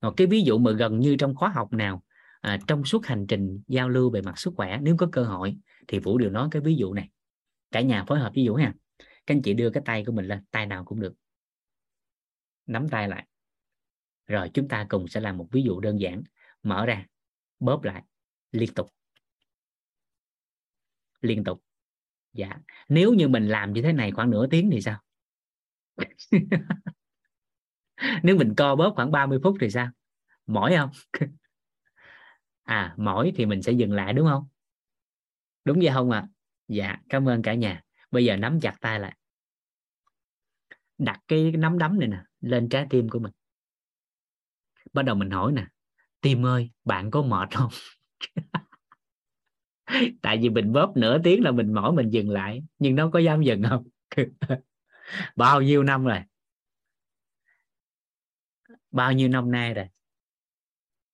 [0.00, 2.02] Một cái ví dụ mà gần như trong khóa học nào
[2.40, 5.56] à, trong suốt hành trình giao lưu về mặt sức khỏe nếu có cơ hội
[5.88, 7.08] thì vũ đều nói cái ví dụ này.
[7.70, 8.74] Cả nhà phối hợp với vũ ha.
[8.98, 11.14] Các anh chị đưa cái tay của mình lên tay nào cũng được.
[12.66, 13.26] Nắm tay lại.
[14.26, 16.22] Rồi chúng ta cùng sẽ làm một ví dụ đơn giản.
[16.62, 17.06] Mở ra
[17.60, 18.02] bóp lại
[18.52, 18.90] liên tục.
[21.20, 21.62] Liên tục.
[22.32, 22.58] Dạ.
[22.88, 25.02] Nếu như mình làm như thế này khoảng nửa tiếng thì sao?
[28.22, 29.90] Nếu mình co bóp khoảng 30 phút thì sao?
[30.46, 30.90] Mỏi không?
[32.68, 34.48] à mỏi thì mình sẽ dừng lại, đúng không?
[35.64, 36.18] Đúng vậy không ạ?
[36.18, 36.28] À?
[36.68, 37.82] dạ cảm ơn cả nhà.
[38.10, 39.16] Bây giờ nắm chặt tay lại.
[40.98, 43.32] Đặt cái nắm đấm này nè, lên trái tim của mình.
[44.92, 45.66] Bắt đầu mình hỏi nè,
[46.20, 47.70] tim ơi, bạn có mệt không?
[50.22, 53.18] Tại vì mình bóp nửa tiếng là mình mỏi, mình dừng lại, nhưng nó có
[53.18, 53.84] dám dừng không?
[55.36, 56.18] Bao nhiêu năm rồi?
[58.90, 59.86] Bao nhiêu năm nay rồi?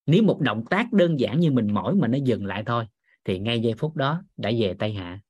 [0.07, 2.87] Nếu một động tác đơn giản như mình mỏi mà nó dừng lại thôi
[3.25, 5.21] thì ngay giây phút đó đã về tay hạ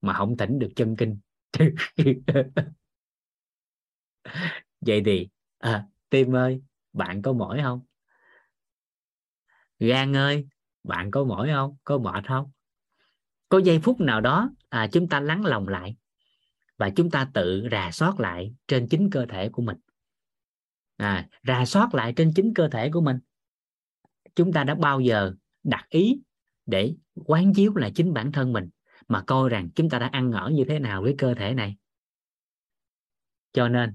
[0.00, 1.18] mà không tỉnh được chân kinh.
[4.80, 5.28] Vậy thì
[5.58, 6.62] à, tim ơi
[6.92, 7.80] bạn có mỏi không?
[9.78, 10.46] Gan ơi
[10.84, 11.76] bạn có mỏi không?
[11.84, 12.50] Có mệt không?
[13.48, 15.96] Có giây phút nào đó à, chúng ta lắng lòng lại
[16.76, 19.76] và chúng ta tự rà soát lại trên chính cơ thể của mình.
[20.96, 23.18] À, rà soát lại trên chính cơ thể của mình
[24.38, 26.20] chúng ta đã bao giờ đặt ý
[26.66, 28.68] để quán chiếu lại chính bản thân mình
[29.08, 31.76] mà coi rằng chúng ta đã ăn ở như thế nào với cơ thể này?
[33.52, 33.94] Cho nên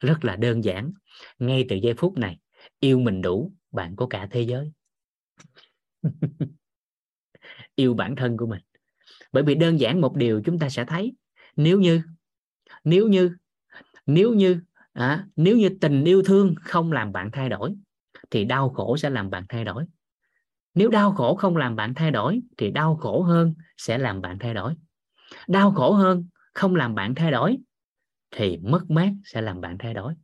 [0.00, 0.92] rất là đơn giản
[1.38, 2.38] ngay từ giây phút này
[2.80, 4.72] yêu mình đủ bạn có cả thế giới.
[7.74, 8.62] Yêu bản thân của mình.
[9.32, 11.12] Bởi vì đơn giản một điều chúng ta sẽ thấy
[11.56, 12.02] nếu như
[12.84, 13.36] nếu như
[14.06, 14.60] nếu như
[14.92, 17.74] à, nếu như tình yêu thương không làm bạn thay đổi
[18.32, 19.84] thì đau khổ sẽ làm bạn thay đổi.
[20.74, 24.38] Nếu đau khổ không làm bạn thay đổi, thì đau khổ hơn sẽ làm bạn
[24.38, 24.74] thay đổi.
[25.48, 27.58] Đau khổ hơn không làm bạn thay đổi,
[28.30, 30.14] thì mất mát sẽ làm bạn thay đổi.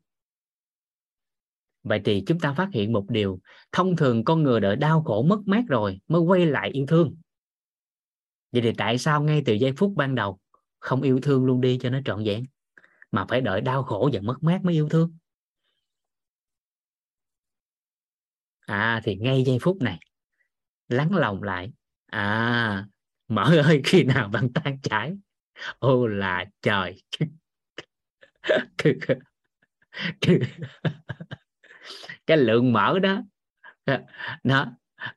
[1.83, 3.41] Vậy thì chúng ta phát hiện một điều,
[3.73, 7.17] thông thường con người đợi đau khổ mất mát rồi mới quay lại yêu thương.
[8.53, 10.39] Vậy thì tại sao ngay từ giây phút ban đầu
[10.79, 12.45] không yêu thương luôn đi cho nó trọn vẹn,
[13.11, 15.17] mà phải đợi đau khổ và mất mát mới yêu thương?
[18.69, 19.99] À thì ngay giây phút này,
[20.89, 21.73] lắng lòng lại.
[22.07, 22.87] À
[23.29, 25.15] mở ơi, khi nào bạn tan chảy?
[25.79, 27.03] Ô là trời.
[32.27, 33.23] Cái lượng mở đó.
[34.45, 34.67] Đó,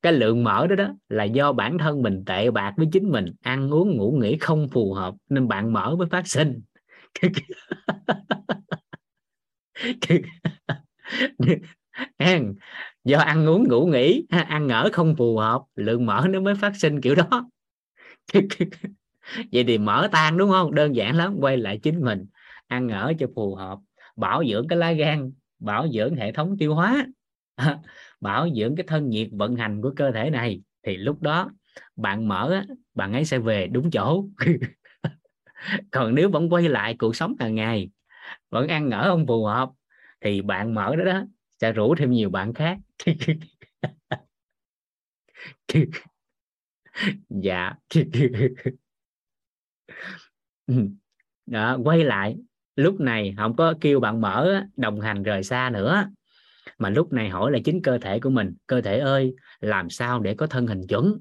[0.01, 3.25] cái lượng mở đó đó là do bản thân mình tệ bạc với chính mình,
[3.41, 6.61] ăn uống, ngủ nghỉ không phù hợp nên bạn mở mới phát sinh.
[13.03, 16.75] do ăn uống ngủ nghỉ ăn ở không phù hợp, lượng mỡ nó mới phát
[16.75, 17.49] sinh kiểu đó.
[19.53, 20.75] Vậy thì mỡ tan đúng không?
[20.75, 22.25] Đơn giản lắm, quay lại chính mình,
[22.67, 23.79] ăn ở cho phù hợp,
[24.15, 27.07] bảo dưỡng cái lá gan, bảo dưỡng hệ thống tiêu hóa,
[28.21, 30.61] bảo dưỡng cái thân nhiệt vận hành của cơ thể này.
[30.87, 31.51] Thì lúc đó,
[31.95, 32.63] bạn mở
[32.95, 34.25] bạn ấy sẽ về đúng chỗ.
[35.91, 37.89] Còn nếu vẫn quay lại cuộc sống hàng ngày,
[38.51, 39.69] vẫn ăn ở không phù hợp,
[40.21, 41.23] thì bạn mở đó đó
[41.61, 42.77] sẽ rủ thêm nhiều bạn khác.
[47.29, 47.73] Dạ.
[51.45, 52.35] Đó, quay lại.
[52.75, 56.09] Lúc này không có kêu bạn mở đồng hành rời xa nữa.
[56.77, 58.55] Mà lúc này hỏi là chính cơ thể của mình.
[58.67, 61.19] Cơ thể ơi làm sao để có thân hình chuẩn?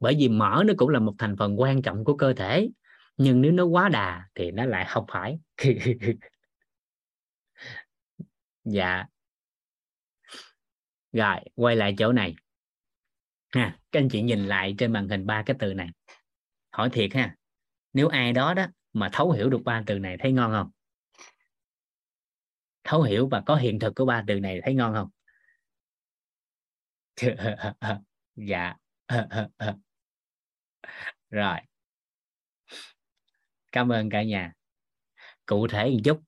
[0.00, 2.70] Bởi vì mỡ nó cũng là một thành phần quan trọng của cơ thể.
[3.16, 5.38] Nhưng nếu nó quá đà thì nó lại không phải
[8.64, 9.04] dạ.
[11.12, 12.34] Rồi, quay lại chỗ này.
[13.52, 15.88] Ha, các anh chị nhìn lại trên màn hình ba cái từ này.
[16.70, 17.36] Hỏi thiệt ha,
[17.92, 20.70] nếu ai đó đó mà thấu hiểu được ba từ này, thấy ngon không?
[22.84, 25.10] Thấu hiểu và có hiện thực của ba từ này, thấy ngon không?
[28.36, 28.74] Dạ.
[31.30, 31.58] Rồi.
[33.72, 34.52] Cảm ơn cả nhà.
[35.46, 36.22] Cụ thể một chút.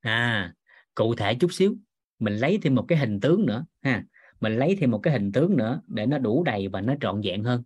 [0.00, 0.54] À
[1.00, 1.76] cụ thể chút xíu.
[2.18, 4.04] Mình lấy thêm một cái hình tướng nữa ha.
[4.40, 7.20] Mình lấy thêm một cái hình tướng nữa để nó đủ đầy và nó trọn
[7.24, 7.62] vẹn hơn.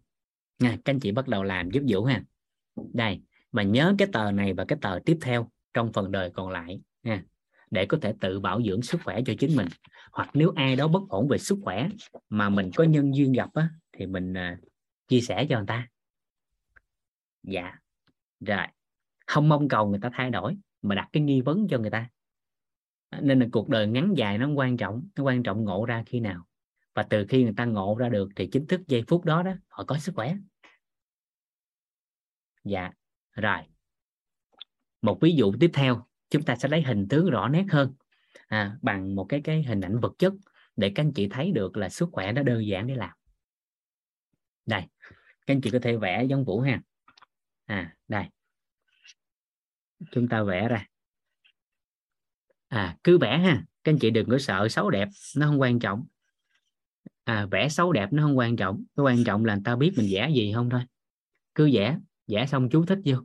[0.59, 2.25] Nha các anh chị bắt đầu làm giúp vũ ha.
[2.93, 3.21] Đây
[3.53, 6.81] mà nhớ cái tờ này và cái tờ tiếp theo trong phần đời còn lại
[7.03, 7.25] nha
[7.71, 9.67] để có thể tự bảo dưỡng sức khỏe cho chính mình.
[10.13, 11.89] Hoặc nếu ai đó bất ổn về sức khỏe
[12.29, 14.59] mà mình có nhân duyên gặp á, thì mình uh,
[15.09, 15.89] chia sẻ cho người ta.
[17.43, 17.75] Dạ
[18.41, 18.67] rồi.
[19.27, 22.09] Không mong cầu người ta thay đổi mà đặt cái nghi vấn cho người ta.
[23.09, 26.03] Ờ, nên là cuộc đời ngắn dài nó quan trọng nó quan trọng ngộ ra
[26.07, 26.47] khi nào.
[26.95, 29.53] Và từ khi người ta ngộ ra được thì chính thức giây phút đó đó
[29.69, 30.37] họ có sức khỏe.
[32.65, 32.91] Dạ
[33.33, 33.59] rồi.
[35.03, 37.95] Một ví dụ tiếp theo chúng ta sẽ lấy hình tướng rõ nét hơn
[38.47, 40.33] à, bằng một cái cái hình ảnh vật chất
[40.77, 43.11] để các anh chị thấy được là sức khỏe nó đơn giản để làm.
[44.67, 44.83] Đây
[45.47, 46.83] các anh chị có thể vẽ giống vũ ha.
[47.65, 48.25] À đây.
[50.11, 50.87] Chúng ta vẽ ra
[52.69, 53.65] à cứ vẽ ha.
[53.85, 56.07] Các anh chị đừng có sợ xấu đẹp nó không quan trọng.
[57.25, 58.85] À vẽ xấu đẹp nó không quan trọng.
[58.97, 60.81] Cái quan trọng là người ta biết mình vẽ gì không thôi.
[61.55, 63.17] Cứ vẽ vẽ xong chú thích vô.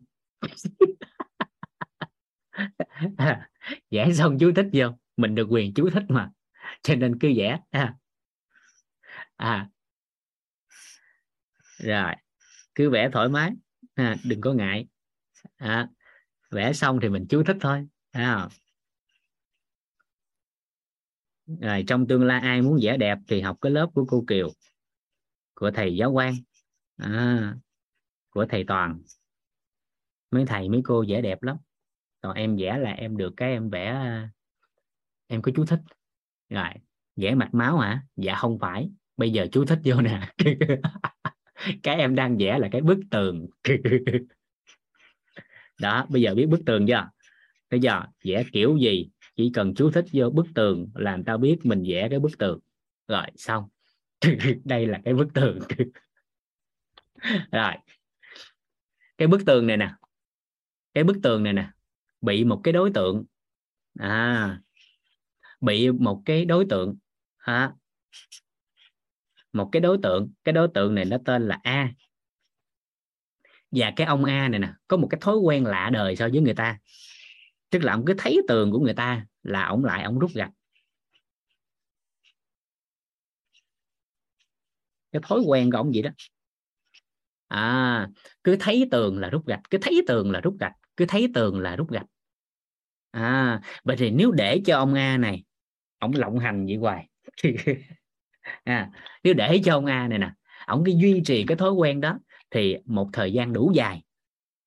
[3.18, 3.50] À,
[3.92, 4.88] vẽ xong chú thích vô
[5.18, 6.32] mình được quyền chú thích mà.
[6.84, 7.96] Cho nên cứ vẽ à,
[9.36, 9.70] à.
[11.78, 12.14] rồi
[12.76, 13.52] cứ vẽ thoải mái
[13.96, 14.88] à, đừng có ngại.
[15.58, 15.88] À,
[16.52, 18.48] vẽ xong thì mình chú thích thôi à
[21.62, 24.50] rồi trong tương lai ai muốn vẽ đẹp thì học cái lớp của cô Kiều
[25.54, 26.34] của thầy giáo quan
[26.98, 27.56] à,
[28.30, 29.02] của thầy Toàn.
[30.32, 31.58] Mấy thầy mấy cô vẽ đẹp lắm.
[32.22, 34.30] Còn em vẽ là em được cái em vẽ à,
[35.28, 35.80] em có chú thích.
[36.50, 36.70] Rồi
[37.16, 38.02] vẽ mạch máu hả?
[38.16, 38.90] Dạ không phải.
[39.18, 40.32] Bây giờ chú thích vô nè.
[41.84, 43.48] Cái em đang vẽ là cái bức tường.
[45.82, 47.10] Đó bây giờ biết bức tường chưa?
[47.70, 49.10] Bây giờ vẽ kiểu gì?
[49.40, 52.60] Chỉ cần chú thích vô bức tường làm tao biết mình vẽ cái bức tường.
[53.08, 53.70] Rồi, xong.
[54.64, 55.60] Đây là cái bức tường.
[57.52, 57.74] Rồi.
[59.18, 59.92] Cái bức tường này nè.
[60.94, 61.70] Cái bức tường này nè,
[62.22, 63.26] bị một cái đối tượng.
[64.00, 64.60] À
[65.62, 66.96] bị một cái đối tượng.
[67.38, 67.72] Hả
[69.54, 70.32] một cái đối tượng.
[70.44, 71.94] Cái đối tượng này nó tên là a.
[73.72, 76.42] Và cái ông a này nè, có một cái thói quen lạ đời so với
[76.42, 76.80] người ta
[77.70, 80.52] tức là ông cứ thấy tường của người ta là ông lại ông rút gạch
[85.12, 86.10] cái thói quen của ông vậy đó.
[87.48, 88.08] À
[88.44, 91.60] cứ thấy tường là rút gạch cứ thấy tường là rút gạch cứ thấy tường
[91.60, 92.06] là rút gạch.
[93.12, 95.44] À vậy thì nếu để cho ông a này
[96.00, 97.10] ông lộng hành vậy hoài.
[98.64, 98.92] À,
[99.24, 100.32] nếu để cho ông a này nè
[100.66, 102.20] ông cứ duy trì cái thói quen đó
[102.52, 104.04] thì một thời gian đủ dài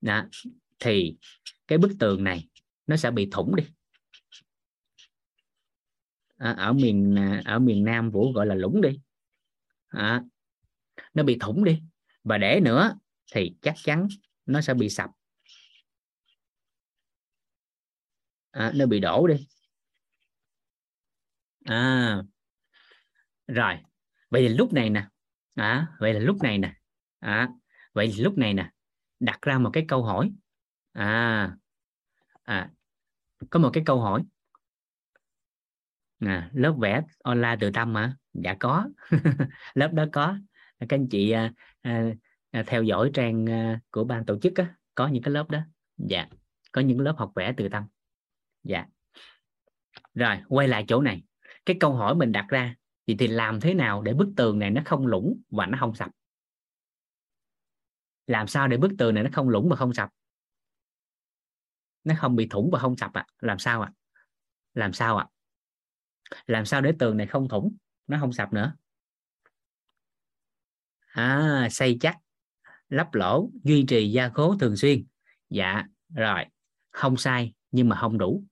[0.01, 0.25] đó,
[0.81, 1.17] thì
[1.69, 2.49] cái bức tường này
[2.87, 3.65] nó sẽ bị thủng đi.
[6.37, 9.01] À, ở miền à, ở miền Nam Vũ gọi là lũng đi.
[9.89, 10.23] À,
[11.15, 11.83] nó bị thủng đi.
[12.25, 12.99] Và để nữa
[13.33, 14.09] thì chắc chắn
[14.47, 15.11] nó sẽ bị sập.
[18.51, 19.49] À, nó bị đổ đi.
[21.65, 22.23] À
[23.47, 23.75] rồi.
[24.31, 25.07] Vậy thì lúc này nè.
[25.55, 26.75] À, vậy là lúc này nè.
[27.19, 27.49] À,
[27.93, 28.71] vậy thì lúc này nè.
[29.21, 30.33] Đặt ra một cái câu hỏi.
[30.93, 31.57] À,
[32.43, 32.71] à
[33.51, 34.25] có một cái câu hỏi.
[36.19, 38.89] À, lớp vẽ online từ tâm mà dạ có.
[39.75, 40.37] Lớp đó có.
[40.79, 41.53] Các anh chị à,
[41.83, 42.05] à,
[42.51, 45.59] à, theo dõi trang à, của ban tổ chức á, có những cái lớp đó.
[45.97, 46.27] Dạ
[46.73, 47.85] có những lớp học vẽ từ tâm.
[48.65, 48.87] Dạ.
[50.15, 51.23] Rồi quay lại chỗ này.
[51.67, 52.75] Cái câu hỏi mình đặt ra
[53.07, 55.95] thì thì làm thế nào để bức tường này nó không lũng và nó không
[55.95, 56.11] sập?
[58.27, 60.09] Làm sao để bức tường này nó không lũng và không sập?
[62.05, 63.33] Nó không bị thủng và không sập ạ à?
[63.39, 63.97] làm sao ạ à?
[64.75, 65.27] làm sao ạ
[66.31, 66.43] à?
[66.47, 67.77] làm sao để tường này không thủng,
[68.07, 68.75] nó không sập nữa
[71.13, 72.17] à xây chắc,
[72.89, 75.05] lắp lỗ, duy trì gia cố thường xuyên
[75.51, 75.85] dạ
[76.15, 76.45] rồi
[76.91, 78.45] không sai, nhưng mà không đủ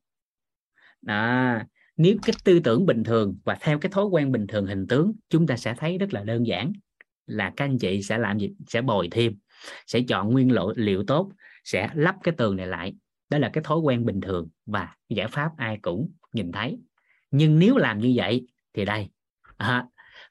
[1.02, 1.58] đó,
[1.96, 5.12] nếu cái tư tưởng bình thường và theo cái thói quen bình thường hình tướng,
[5.28, 6.72] chúng ta sẽ thấy rất là đơn giản,
[7.26, 9.38] là các anh chị sẽ làm gì sẽ bồi thêm,
[9.86, 11.32] sẽ chọn nguyên liệu liệu tốt,
[11.64, 12.94] sẽ lắp cái tường này lại
[13.30, 16.78] đó là cái thói quen bình thường và giải pháp ai cũng nhìn thấy.
[17.30, 19.08] Nhưng nếu làm như vậy thì đây
[19.56, 19.86] à,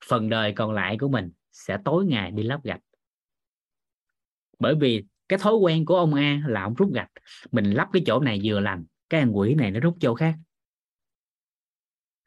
[0.09, 2.81] phần đời còn lại của mình sẽ tối ngày đi lắp gạch.
[4.59, 7.11] Bởi vì cái thói quen của ông A là ông rút gạch.
[7.51, 10.35] Mình lắp cái chỗ này vừa lành cái hàng quỷ này nó rút chỗ khác.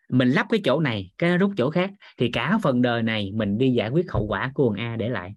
[0.08, 3.30] Mình lắp cái chỗ này cái nó rút chỗ khác thì cả phần đời này
[3.34, 5.34] mình đi giải quyết hậu quả của ông A để lại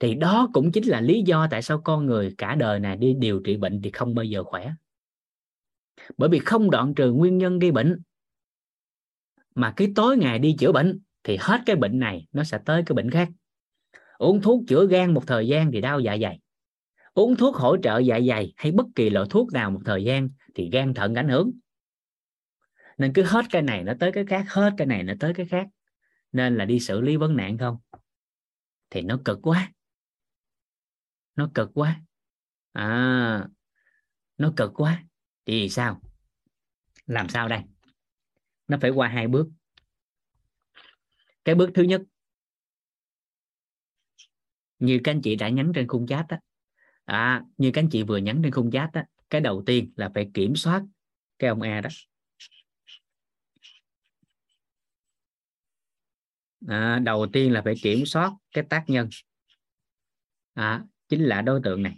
[0.00, 3.14] thì đó cũng chính là lý do tại sao con người cả đời này đi
[3.18, 4.72] điều trị bệnh thì không bao giờ khỏe.
[6.16, 8.02] Bởi vì không đoạn trừ nguyên nhân gây bệnh.
[9.54, 12.82] Mà cái tối ngày đi chữa bệnh thì hết cái bệnh này nó sẽ tới
[12.86, 13.28] cái bệnh khác.
[14.18, 16.40] Uống thuốc chữa gan một thời gian thì đau dạ dày.
[17.14, 20.28] Uống thuốc hỗ trợ dạ dày hay bất kỳ loại thuốc nào một thời gian
[20.54, 21.52] thì gan thận ảnh hưởng.
[22.98, 25.46] Nên cứ hết cái này nó tới cái khác, hết cái này nó tới cái
[25.46, 25.66] khác.
[26.32, 27.76] Nên là đi xử lý vấn nạn không?
[28.90, 29.72] Thì nó cực quá
[31.38, 32.02] nó cực quá.
[32.72, 33.48] À
[34.38, 35.04] nó cực quá.
[35.46, 36.00] Thì sao?
[37.06, 37.60] Làm sao đây?
[38.68, 39.48] Nó phải qua hai bước.
[41.44, 42.02] Cái bước thứ nhất
[44.78, 46.36] như các anh chị đã nhắn trên khung chat đó
[47.04, 50.10] à, như các anh chị vừa nhắn trên khung chat đó cái đầu tiên là
[50.14, 50.82] phải kiểm soát
[51.38, 51.90] cái ông A đó.
[56.68, 59.08] À, đầu tiên là phải kiểm soát cái tác nhân.
[60.54, 61.96] À, chính là đối tượng này.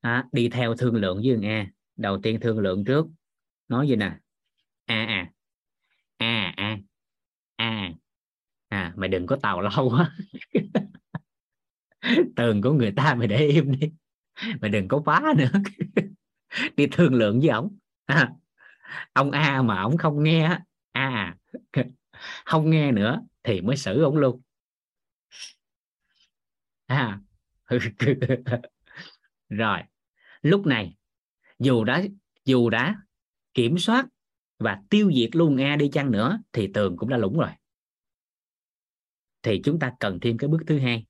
[0.00, 1.70] À, đi theo thương lượng với thằng A.
[1.96, 3.06] Đầu tiên thương lượng trước.
[3.68, 4.18] Nói gì nè?
[4.84, 5.32] A à.
[6.16, 6.78] A à.
[7.56, 7.92] a a
[8.68, 8.92] à.
[8.96, 10.16] Mày đừng có tàu lâu quá.
[12.36, 13.92] Tường của người ta mày để im đi.
[14.60, 15.50] Mày đừng có phá nữa.
[16.76, 17.76] Đi thương lượng với ổng.
[18.06, 18.32] À,
[19.12, 20.58] ông a mà ổng không nghe
[20.92, 21.36] à
[22.44, 24.40] không nghe nữa thì mới xử ổng luôn
[26.88, 27.20] à
[29.48, 29.78] rồi.
[30.42, 30.96] Lúc này,
[31.58, 32.02] dù đã
[32.44, 32.96] dù đã
[33.54, 34.06] kiểm soát
[34.58, 37.50] và tiêu diệt luôn a đi chăng nữa, thì tường cũng đã lũng rồi.
[39.42, 41.06] Thì chúng ta cần thêm cái bước thứ hai.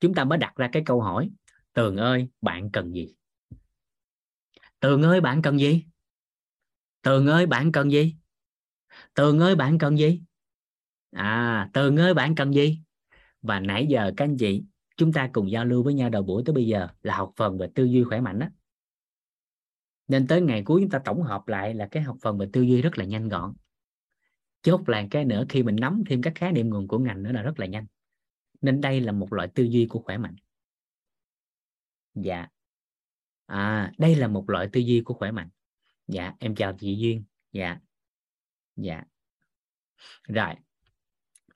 [0.00, 1.30] Chúng ta mới đặt ra cái câu hỏi,
[1.72, 3.14] tường ơi, bạn cần gì?
[4.80, 5.84] Tường ơi, bạn cần gì?
[7.02, 8.16] Tường ơi, bạn cần gì?
[9.14, 10.20] Tường ơi, bạn cần gì?
[11.10, 12.78] À tường ơi bạn cần gì?
[13.42, 14.64] Và nãy giờ các anh chị,
[14.96, 17.58] chúng ta cùng giao lưu với nhau đầu buổi tới bây giờ là học phần
[17.58, 18.46] về tư duy khỏe mạnh đó
[20.08, 22.62] nên tới ngày cuối chúng ta tổng hợp lại là cái học phần về tư
[22.62, 23.54] duy rất là nhanh gọn.
[24.62, 27.32] Chốt là cái nữa, khi mình nắm thêm các khái niệm nguồn của ngành nữa
[27.32, 27.86] là rất là nhanh.
[28.60, 30.36] Nên đây là một loại tư duy của khỏe mạnh.
[32.14, 32.46] Dạ.
[33.46, 35.48] À đây là một loại tư duy của khỏe mạnh.
[36.06, 37.24] Dạ em chào chị duyên.
[37.52, 37.78] Dạ.
[38.76, 39.04] Dạ.
[40.28, 40.54] Rồi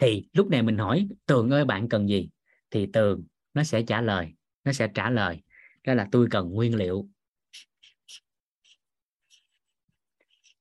[0.00, 2.30] thì lúc này mình hỏi, tường ơi, bạn cần gì?
[2.70, 3.24] Thì tường,
[3.54, 4.28] nó sẽ trả lời,
[4.64, 5.42] nó sẽ trả lời,
[5.84, 7.08] đó là tôi cần nguyên liệu.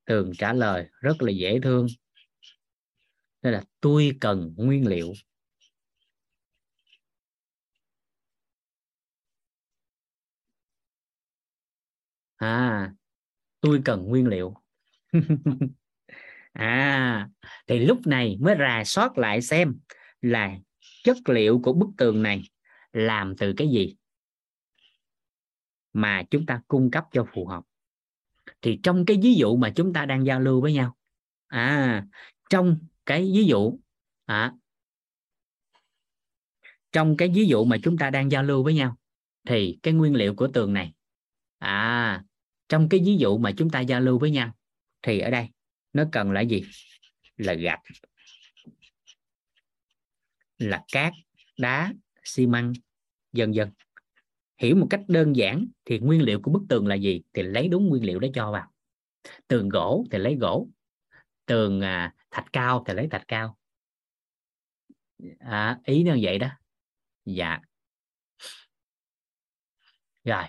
[0.05, 1.87] Tường trả lời, rất là dễ thương.
[3.41, 5.13] Đó là, tôi cần nguyên liệu.
[12.37, 12.93] À
[13.61, 14.55] tôi cần nguyên liệu.
[16.53, 17.29] à
[17.67, 19.79] thì lúc này mới rà soát lại xem
[20.21, 20.55] là
[21.03, 22.41] chất liệu của bức tường này
[22.93, 23.95] làm từ cái gì
[25.93, 27.63] mà chúng ta cung cấp cho phù hợp.
[28.61, 30.95] Thì trong cái ví dụ mà chúng ta đang giao lưu với nhau
[31.47, 32.05] à
[32.49, 33.79] trong cái ví dụ
[34.25, 34.53] à,
[36.91, 38.97] trong cái ví dụ mà chúng ta đang giao lưu với nhau
[39.47, 40.93] thì cái nguyên liệu của tường này
[41.57, 42.23] à
[42.69, 44.51] trong cái ví dụ mà chúng ta giao lưu với nhau
[45.01, 45.47] thì ở đây
[45.99, 46.63] nó cần là gì?
[47.37, 47.81] Là gạch.
[50.57, 51.13] Là cát
[51.57, 51.93] đá
[52.23, 52.73] xi măng
[53.33, 53.71] dần dần
[54.57, 57.67] hiểu một cách đơn giản thì nguyên liệu của bức tường là gì thì lấy
[57.67, 58.71] đúng nguyên liệu đó cho vào.
[59.47, 60.69] Tường gỗ thì lấy gỗ
[61.45, 63.57] tường à, thạch cao thì lấy thạch cao.
[65.39, 66.49] À, ý nó vậy đó.
[67.25, 67.59] Dạ.
[70.23, 70.43] Rồi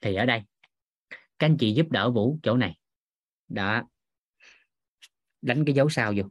[0.00, 0.42] thì ở đây.
[1.10, 2.78] Các anh chị giúp đỡ vũ chỗ này.
[3.48, 3.82] Đó
[5.42, 6.22] đánh cái dấu sao vô.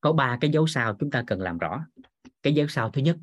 [0.00, 1.86] Có ba cái dấu sao chúng ta cần làm rõ.
[2.42, 3.16] Cái dấu sao thứ nhất.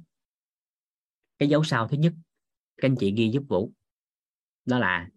[1.38, 2.14] Cái dấu sao thứ nhất
[2.78, 3.72] các anh chị ghi giúp vũ.
[4.66, 5.10] Đó là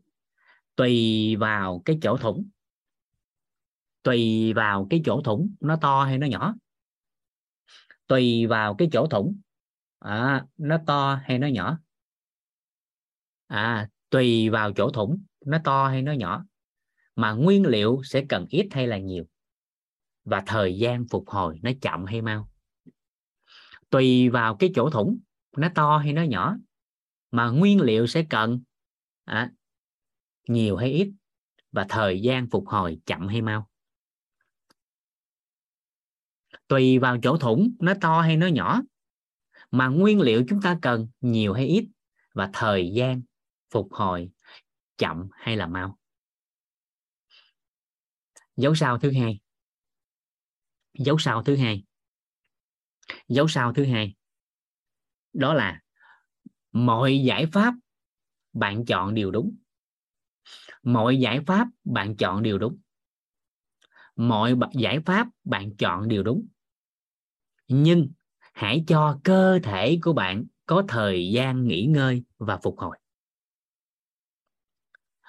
[0.76, 2.48] tùy vào cái chỗ thủng.
[4.02, 6.54] Tùy vào cái chỗ thủng nó to hay nó nhỏ?
[8.06, 9.40] Tùy vào cái chỗ thủng.
[9.98, 11.78] À, nó to hay nó nhỏ?
[13.46, 16.44] À tùy vào chỗ thủng nó to hay nó nhỏ
[17.16, 19.24] mà nguyên liệu sẽ cần ít hay là nhiều?
[20.24, 22.50] Và thời gian phục hồi nó chậm hay mau?
[23.90, 25.18] Tùy vào cái chỗ thủng
[25.56, 26.56] nó to hay nó nhỏ
[27.30, 28.60] mà nguyên liệu sẽ cần
[29.24, 29.52] à,
[30.48, 31.12] nhiều hay ít?
[31.72, 33.68] Và thời gian phục hồi chậm hay mau?
[36.68, 38.82] Tùy vào chỗ thủng nó to hay nó nhỏ
[39.70, 41.88] mà nguyên liệu chúng ta cần nhiều hay ít?
[42.34, 43.22] Và thời gian
[43.70, 44.30] phục hồi
[44.98, 45.98] chậm hay là mau?
[48.56, 49.40] Dấu sao thứ hai.
[50.98, 51.84] Dấu sao thứ hai.
[53.28, 54.14] Dấu sao thứ hai.
[55.32, 55.80] Đó là
[56.72, 57.74] mọi giải pháp
[58.52, 59.56] bạn chọn đều đúng.
[60.82, 62.78] Mọi giải pháp bạn chọn đều đúng.
[64.16, 66.46] Mọi giải pháp bạn chọn đều đúng.
[67.68, 68.08] Nhưng
[68.38, 72.98] hãy cho cơ thể của bạn có thời gian nghỉ ngơi và phục hồi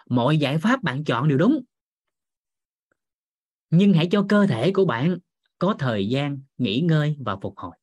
[0.10, 1.64] mọi giải pháp bạn chọn đều đúng.
[3.70, 5.18] Nhưng hãy cho cơ thể của bạn
[5.60, 7.78] có thời gian nghỉ ngơi và phục hồi.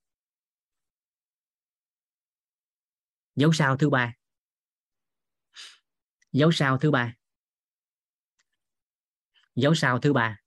[3.37, 4.15] Dấu sao thứ ba.
[6.33, 7.15] Dấu sao thứ ba.
[9.55, 10.41] Dấu sao thứ ba.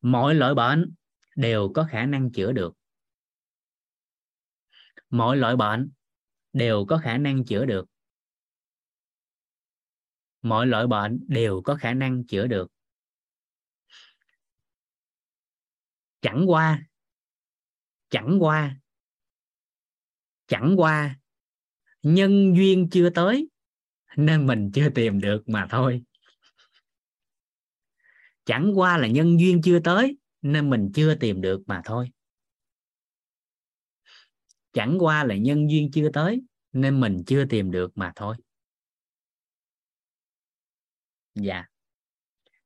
[0.00, 0.94] Mọi loại bệnh
[1.36, 2.74] đều có khả năng chữa được.
[5.10, 5.90] Mọi loại bệnh
[6.52, 7.86] đều có khả năng chữa được
[10.44, 12.72] mọi loại bệnh đều có khả năng chữa được.
[16.20, 16.82] Chẳng qua
[18.10, 18.76] chẳng qua
[20.46, 21.20] chẳng qua,
[22.02, 23.48] nhân duyên chưa tới,
[24.16, 26.02] nên mình chưa tìm được mà thôi.
[28.44, 32.10] Chẳng qua là nhân duyên chưa tới, nên mình chưa tìm được mà thôi.
[34.72, 36.42] Chẳng qua là nhân duyên chưa tới,
[36.72, 38.36] nên mình chưa tìm được mà thôi
[41.34, 41.64] dạ.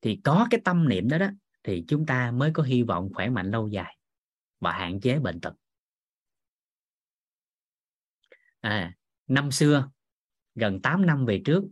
[0.02, 1.28] Thì có cái tâm niệm đó đó
[1.62, 3.98] thì chúng ta mới có hy vọng khỏe mạnh lâu dài
[4.60, 5.54] và hạn chế bệnh tật.
[8.60, 8.94] À,
[9.26, 9.90] năm xưa
[10.54, 11.64] gần 8 năm về trước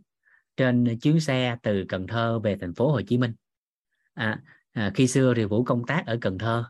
[0.57, 3.33] trên chuyến xe từ Cần Thơ về thành phố Hồ Chí Minh.
[4.13, 4.41] À,
[4.71, 6.63] à, khi xưa thì Vũ công tác ở Cần Thơ.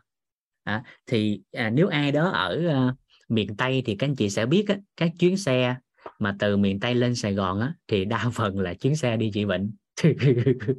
[0.64, 2.94] À, thì à, nếu ai đó ở à,
[3.28, 5.76] miền Tây thì các anh chị sẽ biết á, các chuyến xe
[6.18, 9.30] mà từ miền Tây lên Sài Gòn á, thì đa phần là chuyến xe đi
[9.34, 9.72] trị bệnh.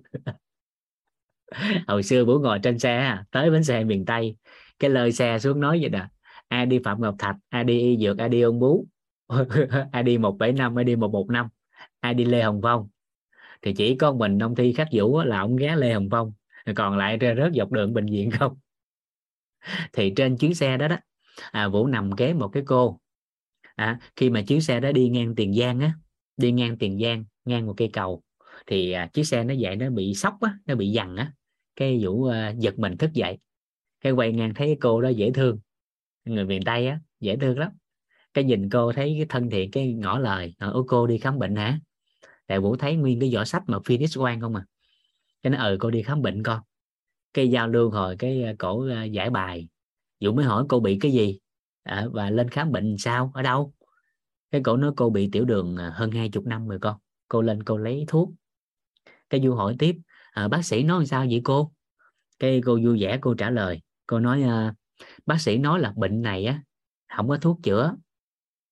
[1.87, 4.35] hồi xưa Vũ ngồi trên xe tới bến xe miền Tây
[4.79, 6.07] cái lời xe xuống nói vậy nè
[6.47, 8.85] ai đi Phạm Ngọc Thạch ai đi Y Dược ai đi Ôn Bú
[9.91, 11.47] ai đi 175 ai đi 115
[11.99, 12.89] ai đi Lê Hồng Phong.
[13.61, 16.31] Thì chỉ có mình ông thi khắc vũ là ông ghé Lê Hồng Phong
[16.75, 18.57] còn lại ra rớt dọc đường bệnh viện không?
[19.93, 20.97] Thì trên chuyến xe đó đó
[21.51, 22.99] à, Vũ nằm kế một cái cô
[23.75, 25.93] à, khi mà chuyến xe đó đi ngang Tiền Giang á
[26.37, 28.23] đi ngang Tiền Giang ngang một cây cầu
[28.67, 31.31] thì à, chiếc xe nó dậy nó bị sốc á nó bị dằn á.
[31.75, 33.37] Cái Vũ à, giật mình thức dậy
[34.01, 35.59] cái quay ngang thấy cô đó dễ thương.
[36.25, 37.71] Người miền Tây á dễ thương lắm.
[38.33, 41.39] Cái nhìn cô thấy cái thân thiện cái ngỏ lời ờ, ở cô đi khám
[41.39, 41.79] bệnh hả?
[42.47, 44.65] Tại vũ thấy nguyên cái vỏ sách mà Phoenix quan không à.
[45.41, 46.61] Cái nó ừ cô đi khám bệnh con.
[47.33, 49.67] Cái giao lưu hồi cái à, cổ à, giải bài.
[50.21, 51.39] Vũ mới hỏi cô bị cái gì?
[51.83, 53.31] Ờ, à, và lên khám bệnh sao?
[53.33, 53.73] Ở đâu?
[54.51, 56.97] Cái cổ nói cô bị tiểu đường à, hơn hai chục năm rồi con.
[57.27, 58.29] Cô lên cô lấy thuốc
[59.29, 59.95] cái du hỏi tiếp
[60.31, 61.71] à, bác sĩ nói sao vậy cô?
[62.39, 64.73] Cái cô vui vẻ cô trả lời cô nói à,
[65.25, 66.61] bác sĩ nói là bệnh này á
[67.15, 67.95] không có thuốc chữa.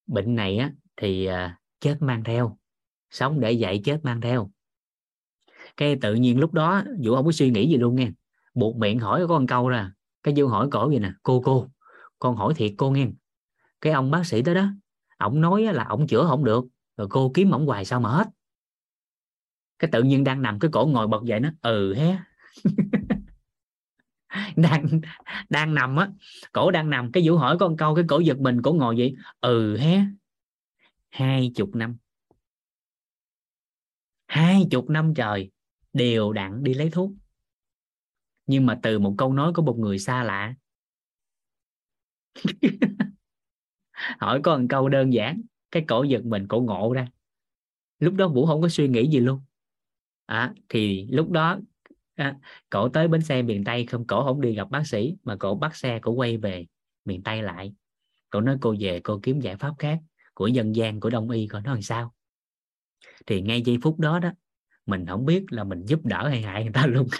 [0.07, 2.57] Bệnh này á thì à, chết mang theo.
[3.09, 4.51] Sống để dạy chết mang theo.
[5.77, 8.09] Cái tự nhiên lúc đó vũ không có suy nghĩ gì luôn nghe.
[8.53, 9.91] Buộc miệng hỏi có con câu ra.
[10.23, 11.67] Cái du hỏi cổ vậy nè cô cô
[12.19, 13.07] con hỏi thiệt cô nghe.
[13.81, 14.69] Cái ông bác sĩ tới đó
[15.17, 16.65] ổng nói là ổng chữa không được
[16.97, 18.27] rồi cô kiếm ổng hoài sao mà hết
[19.79, 22.17] cái tự nhiên đang nằm cái cổ ngồi bật dậy nó ừ hé.
[24.55, 24.87] Đang
[25.49, 26.09] đang nằm á,
[26.51, 29.15] cổ đang nằm, cái vũ hỏi con câu, cái cổ giật mình, cổ ngồi vậy
[29.41, 30.01] ừ hé.
[31.09, 31.97] Hai chục năm.
[34.27, 35.51] Hai chục năm trời,
[35.93, 37.11] đều đặn đi lấy thuốc.
[38.47, 40.55] Nhưng mà từ một câu nói của một người xa lạ.
[44.19, 45.41] Hỏi có một câu đơn giản,
[45.71, 47.07] cái cổ giật mình, cổ ngộ ra.
[47.99, 49.41] Lúc đó vũ không có suy nghĩ gì luôn
[50.27, 51.59] à, thì lúc đó
[52.15, 52.35] à,
[52.69, 55.55] cổ tới bến xe miền tây không cổ không đi gặp bác sĩ mà cổ
[55.55, 56.65] bắt xe cổ quay về
[57.05, 57.73] miền tây lại.
[58.29, 59.99] Cổ nói cô về cô kiếm giải pháp khác
[60.33, 62.13] của dân gian của đông y coi nó làm sao?
[63.25, 64.31] Thì ngay giây phút đó đó
[64.85, 67.07] mình không biết là mình giúp đỡ hay hại người ta luôn.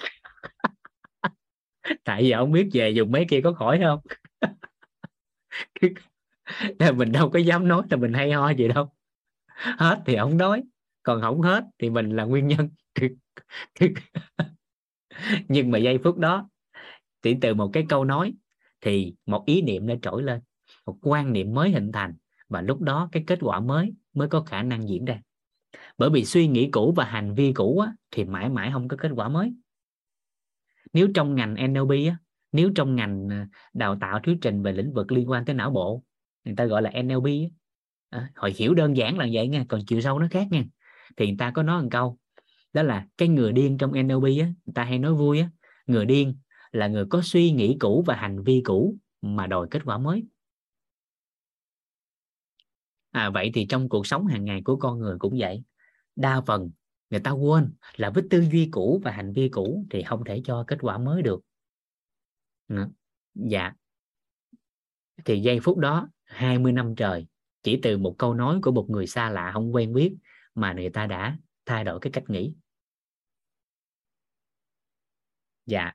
[2.04, 4.00] Tại vì không biết về dùng mấy kia có khỏi không?
[6.80, 8.90] Là mình đâu có dám nói là mình hay ho gì đâu.
[9.56, 10.64] Hết thì không nói
[11.04, 12.70] còn không hết thì mình là nguyên nhân
[15.48, 16.50] nhưng mà giây phút đó
[17.22, 18.34] chỉ từ một cái câu nói
[18.82, 20.42] thì một ý niệm nó trỗi lên
[20.86, 22.14] một quan niệm mới hình thành
[22.50, 25.22] và lúc đó cái kết quả mới mới có khả năng diễn ra.
[25.98, 28.98] Bởi vì suy nghĩ cũ và hành vi cũ á, thì mãi mãi không có
[28.98, 29.54] kết quả mới.
[30.94, 32.18] Nếu trong ngành NLP á,
[32.52, 35.72] nếu trong ngành ờ, đào tạo thuyết trình về lĩnh vực liên quan tới não
[35.72, 36.04] bộ
[36.44, 37.32] người ta gọi là NLP
[38.10, 40.64] á, à, họ hiểu đơn giản là vậy nha còn chiều sâu nó khác nha
[41.18, 42.18] thì người ta có nói một câu
[42.78, 45.50] đó là cái người điên trong NLP á, người ta hay nói vui á,
[45.88, 46.36] người điên
[46.72, 50.24] là người có suy nghĩ cũ và hành vi cũ mà đòi kết quả mới.
[53.12, 55.64] À vậy thì trong cuộc sống hàng ngày của con người cũng vậy.
[56.16, 56.72] Đa phần
[57.10, 60.42] người ta quên là với tư duy cũ và hành vi cũ thì không thể
[60.46, 61.42] cho kết quả mới được.
[63.34, 63.74] Dạ.
[65.26, 67.28] Thì giây phút đó 20 năm trời
[67.64, 70.16] chỉ từ một câu nói của một người xa lạ không quen biết
[70.56, 72.54] mà người ta đã thay đổi cái cách nghĩ
[75.68, 75.92] dạ.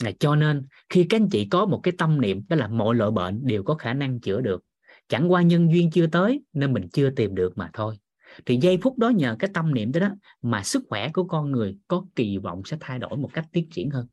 [0.00, 2.94] Là cho nên khi các anh chị có một cái tâm niệm đó là mọi
[2.94, 4.64] loại bệnh đều có khả năng chữa được.
[5.08, 7.98] Chẳng qua nhân duyên chưa tới nên mình chưa tìm được mà thôi.
[8.46, 10.10] Thì giây phút đó nhờ cái tâm niệm đó, đó
[10.42, 13.70] mà sức khỏe của con người có kỳ vọng sẽ thay đổi một cách tiến
[13.70, 14.06] triển hơn.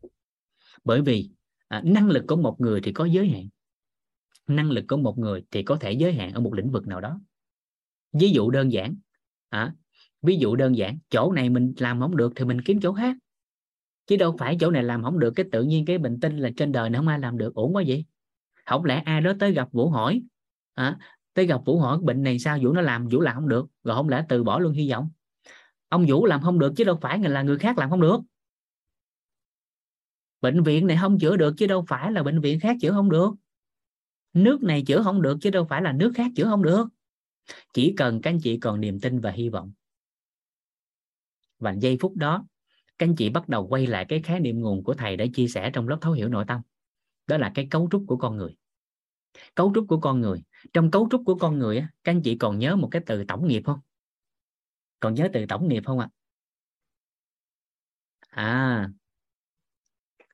[0.84, 1.30] Bởi vì
[1.68, 3.50] à, năng lực của một người thì có giới hạn.
[4.48, 7.02] Năng lực của một người thì có thể giới hạn ở một lĩnh vực nào
[7.02, 7.20] đó.
[8.14, 8.96] Ví dụ đơn giản
[9.50, 9.74] à,
[10.22, 13.18] ví dụ đơn giản chỗ này mình làm không được thì mình kiếm chỗ khác
[14.12, 16.50] chứ đâu phải chỗ này làm không được cái tự nhiên cái bình tinh là
[16.58, 17.56] trên đời này không ai làm được.
[17.56, 18.06] Ổn quá vậy.
[18.66, 20.22] Không lẽ ai đó tới gặp vũ hỏi
[20.74, 20.98] à,
[21.34, 22.60] tới gặp vũ hỏi bệnh này sao?
[22.62, 23.66] Vũ nó làm vũ làm không được.
[23.84, 25.10] Rồi không lẽ từ bỏ luôn hy vọng?
[25.90, 28.18] Ông vũ làm không được chứ đâu phải là người khác làm không được.
[30.42, 33.10] Bệnh viện này không chữa được chứ đâu phải là bệnh viện khác chữa không
[33.10, 33.32] được.
[34.34, 36.88] Nước này chữa không được chứ đâu phải là nước khác chữa không được.
[37.74, 39.72] Chỉ cần các anh chị còn niềm tin và hy vọng.
[41.60, 42.46] Và giây phút đó
[43.02, 45.48] các anh chị bắt đầu quay lại cái khái niệm nguồn của thầy đã chia
[45.48, 46.62] sẻ trong lớp thấu hiểu nội tâm.
[47.28, 48.56] Đó là cái cấu trúc của con người.
[49.56, 50.44] Cấu trúc của con người.
[50.74, 53.48] Trong cấu trúc của con người các anh chị còn nhớ một cái từ tổng
[53.48, 53.80] nghiệp không?
[55.00, 56.10] Còn nhớ từ tổng nghiệp không ạ?
[58.30, 58.46] À?
[58.46, 58.90] à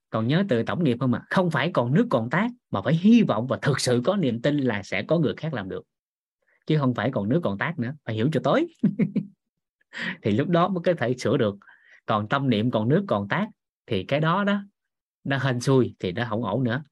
[0.09, 1.19] còn nhớ từ tổng nghiệp không ạ?
[1.23, 1.27] À?
[1.29, 4.41] không phải còn nước còn tác, mà phải hy vọng và thực sự có niềm
[4.41, 5.83] tin là sẽ có người khác làm được.
[6.65, 7.93] Chứ không phải còn nước còn tác nữa.
[8.05, 8.67] Phải hiểu cho tối
[10.21, 11.55] thì lúc đó mới có thể sửa được
[12.07, 13.47] còn tâm niệm còn nước còn tác
[13.85, 14.63] thì cái đó đó
[15.23, 16.83] nó hên xui thì nó không ổn nữa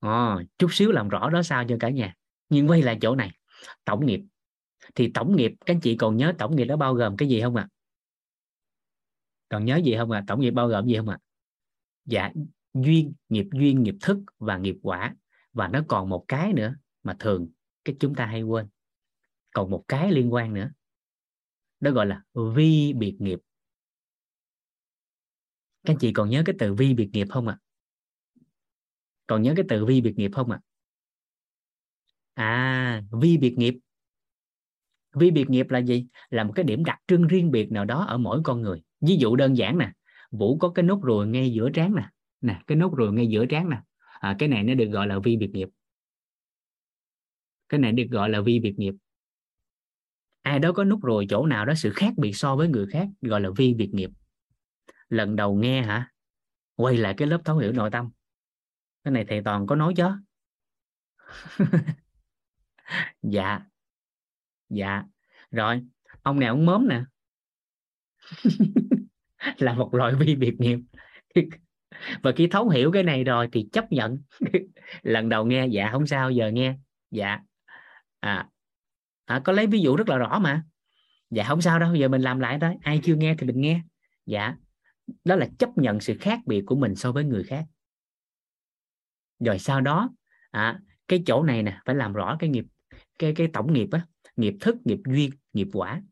[0.00, 2.14] à, chút xíu làm rõ đó sao cho cả nhà
[2.48, 3.30] nhưng quay lại chỗ này
[3.84, 4.20] tổng nghiệp
[4.94, 7.40] thì tổng nghiệp các anh chị còn nhớ tổng nghiệp đó bao gồm cái gì
[7.40, 7.72] không ạ à?
[9.48, 10.24] còn nhớ gì không ạ à?
[10.26, 11.24] tổng nghiệp bao gồm gì không ạ à?
[12.04, 12.32] dạ
[12.74, 15.14] duyên nghiệp duyên nghiệp thức và nghiệp quả
[15.52, 17.48] và nó còn một cái nữa mà thường
[17.84, 18.68] cái chúng ta hay quên
[19.54, 20.70] còn một cái liên quan nữa
[21.82, 22.22] đó gọi là
[22.54, 23.38] vi biệt nghiệp.
[25.84, 27.58] Các anh chị còn nhớ cái từ vi biệt nghiệp không ạ?
[27.58, 27.62] À?
[29.26, 30.60] còn nhớ cái từ vi biệt nghiệp không ạ?
[32.34, 32.44] À?
[32.44, 33.74] à vi biệt nghiệp.
[35.14, 36.06] Vi biệt nghiệp là gì?
[36.30, 38.82] Là một cái điểm đặc trưng riêng biệt nào đó ở mỗi con người.
[39.00, 39.92] Ví dụ đơn giản nè
[40.30, 42.08] vũ có cái nốt ruồi ngay giữa trán nè.
[42.40, 43.80] Nè cái nốt ruồi ngay giữa trán nè.
[44.20, 45.68] À, cái này nó được gọi là vi biệt nghiệp.
[47.68, 48.94] Cái này được gọi là vi biệt nghiệp
[50.42, 53.08] ai đó có nút ruồi chỗ nào đó sự khác biệt so với người khác
[53.20, 54.10] gọi là vi biệt nghiệp.
[55.08, 56.10] Lần đầu nghe hả?
[56.76, 58.10] Quay lại cái lớp thấu hiểu nội tâm.
[59.04, 60.08] Cái này thầy toàn có nói chứ?
[63.22, 63.60] Dạ.
[64.68, 65.02] Dạ.
[65.50, 65.82] Rồi
[66.22, 67.04] ông này ông mớm nè.
[69.58, 70.78] Là một loại vi biệt nghiệp.
[72.22, 74.22] Và khi thấu hiểu cái này rồi thì chấp nhận.
[75.02, 76.74] Lần đầu nghe dạ không sao giờ nghe.
[77.10, 77.38] Dạ.
[78.20, 78.48] À,
[79.24, 80.64] à có lấy ví dụ rất là rõ mà.
[81.30, 82.74] Dạ không sao đâu giờ mình làm lại thôi.
[82.82, 83.80] Ai chưa nghe thì mình nghe.
[84.26, 84.54] Dạ
[85.24, 87.64] đó là chấp nhận sự khác biệt của mình so với người khác.
[89.38, 90.10] Rồi sau đó
[90.50, 92.64] à, cái chỗ này nè phải làm rõ cái nghiệp
[93.18, 96.02] cái cái tổng nghiệp á nghiệp thức nghiệp duyên nghiệp quả.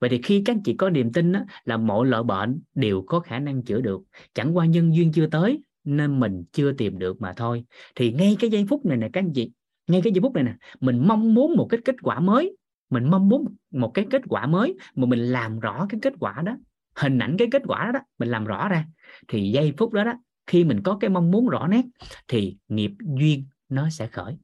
[0.00, 3.02] Vậy thì khi các anh chị có niềm tin á, là mọi loại bệnh đều
[3.06, 4.00] có khả năng chữa được.
[4.34, 7.64] Chẳng qua nhân duyên chưa tới nên mình chưa tìm được mà thôi.
[7.94, 9.50] Thì ngay cái giây phút này nè các anh chị
[9.86, 12.55] ngay cái giây phút này nè mình mong muốn một cái kết quả mới
[12.90, 16.42] mình mong muốn một cái kết quả mới mà mình làm rõ cái kết quả
[16.46, 16.56] đó
[16.96, 18.86] hình ảnh cái kết quả đó, đó mình làm rõ ra.
[19.28, 20.12] Thì giây phút đó đó
[20.46, 21.84] khi mình có cái mong muốn rõ nét
[22.28, 24.36] thì nghiệp duyên nó sẽ khởi.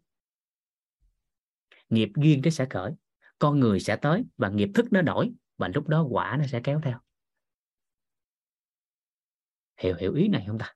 [1.88, 2.92] Nghiệp duyên nó sẽ khởi.
[3.38, 6.60] Con người sẽ tới và nghiệp thức nó đổi và lúc đó quả nó sẽ
[6.60, 6.98] kéo theo.
[9.76, 10.74] Hiểu hiểu ý này không ta?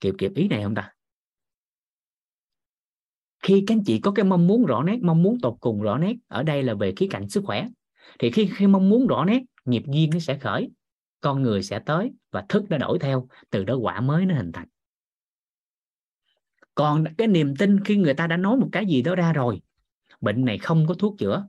[0.00, 0.92] Kịp kịp ý này không ta?
[3.48, 5.98] Khi các anh chị có cái mong muốn rõ nét, mong muốn tột cùng rõ
[5.98, 7.68] nét, ở đây là về khía cạnh sức khỏe,
[8.18, 10.70] thì khi khi mong muốn rõ nét, nghiệp duyên nó sẽ khởi,
[11.20, 14.52] con người sẽ tới và thức nó đổi theo, từ đó quả mới nó hình
[14.52, 14.68] thành.
[16.74, 19.60] Còn cái niềm tin khi người ta đã nói một cái gì đó ra rồi,
[20.20, 21.46] bệnh này không có thuốc chữa,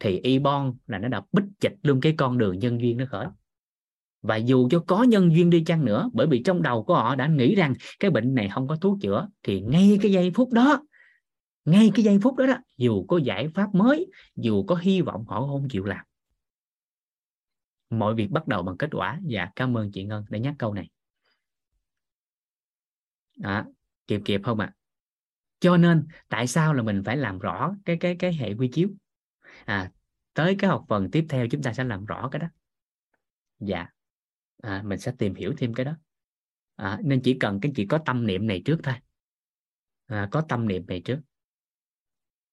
[0.00, 3.04] thì y bon là nó đã bích chịch luôn cái con đường nhân duyên nó
[3.10, 3.26] khởi.
[4.22, 7.14] Và dù cho có nhân duyên đi chăng nữa, bởi vì trong đầu của họ
[7.14, 10.52] đã nghĩ rằng cái bệnh này không có thuốc chữa, thì ngay cái giây phút
[10.52, 10.82] đó
[11.64, 15.24] ngay cái giây phút đó đó dù có giải pháp mới dù có hy vọng
[15.28, 16.04] họ không chịu làm
[17.90, 19.20] mọi việc bắt đầu bằng kết quả.
[19.24, 20.90] Dạ cảm ơn chị ngân đã nhắc câu này.
[23.36, 23.64] Đó,
[24.06, 24.66] kịp kịp không ạ?
[24.66, 24.76] À?
[25.60, 28.88] cho nên tại sao là mình phải làm rõ cái cái cái hệ quy chiếu?
[29.64, 29.92] À
[30.34, 32.46] tới cái học phần tiếp theo chúng ta sẽ làm rõ cái đó.
[33.58, 33.86] Dạ.
[34.62, 35.92] À, mình sẽ tìm hiểu thêm cái đó.
[36.76, 38.94] À, nên chỉ cần cái chỉ có tâm niệm này trước thôi.
[40.06, 41.20] À, có tâm niệm này trước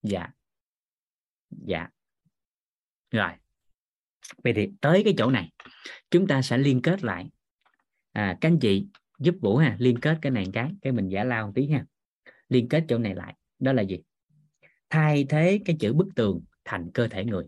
[0.03, 0.27] dạ.
[1.49, 1.87] Dạ.
[3.11, 3.31] Rồi.
[4.43, 5.51] Vậy thì tới cái chỗ này
[6.09, 7.29] chúng ta sẽ liên kết lại.
[8.11, 8.87] À, các anh chị
[9.19, 11.85] giúp vũ ha liên kết cái này cái cái mình giả lao một tí ha.
[12.49, 13.99] Liên kết chỗ này lại đó là gì?
[14.89, 17.45] Thay thế cái chữ bức tường thành cơ thể người.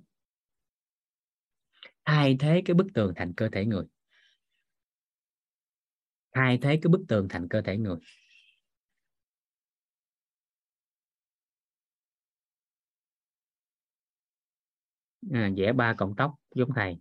[2.05, 3.85] Thay thế cái bức tường thành cơ thể người.
[6.34, 7.97] Thay thế cái bức tường thành cơ thể người.
[15.32, 16.98] À, vẽ ba cọng tóc giống thầy.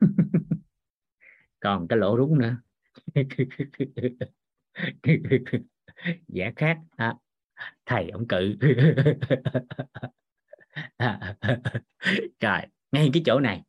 [1.60, 2.56] Còn cái lỗ rúng nữa.
[6.28, 6.78] Vẽ khác.
[6.96, 7.14] À,
[7.86, 8.56] thầy ông cự.
[12.40, 13.62] Trời ngay cái chỗ này.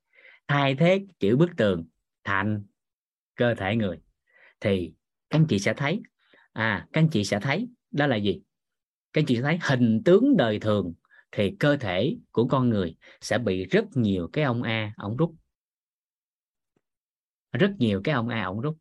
[0.47, 1.87] Thay thế chữ bức tường
[2.23, 2.63] thành
[3.35, 4.01] cơ thể người.
[4.59, 4.93] Thì
[5.29, 6.01] các anh chị sẽ thấy.
[6.53, 8.41] À các anh chị sẽ thấy đó là gì?
[9.13, 10.93] Các anh chị sẽ thấy hình tướng đời thường
[11.31, 15.35] thì cơ thể của con người sẽ bị rất nhiều cái ông a ổng rút.
[17.51, 18.77] Rất nhiều cái ông a ổng rút.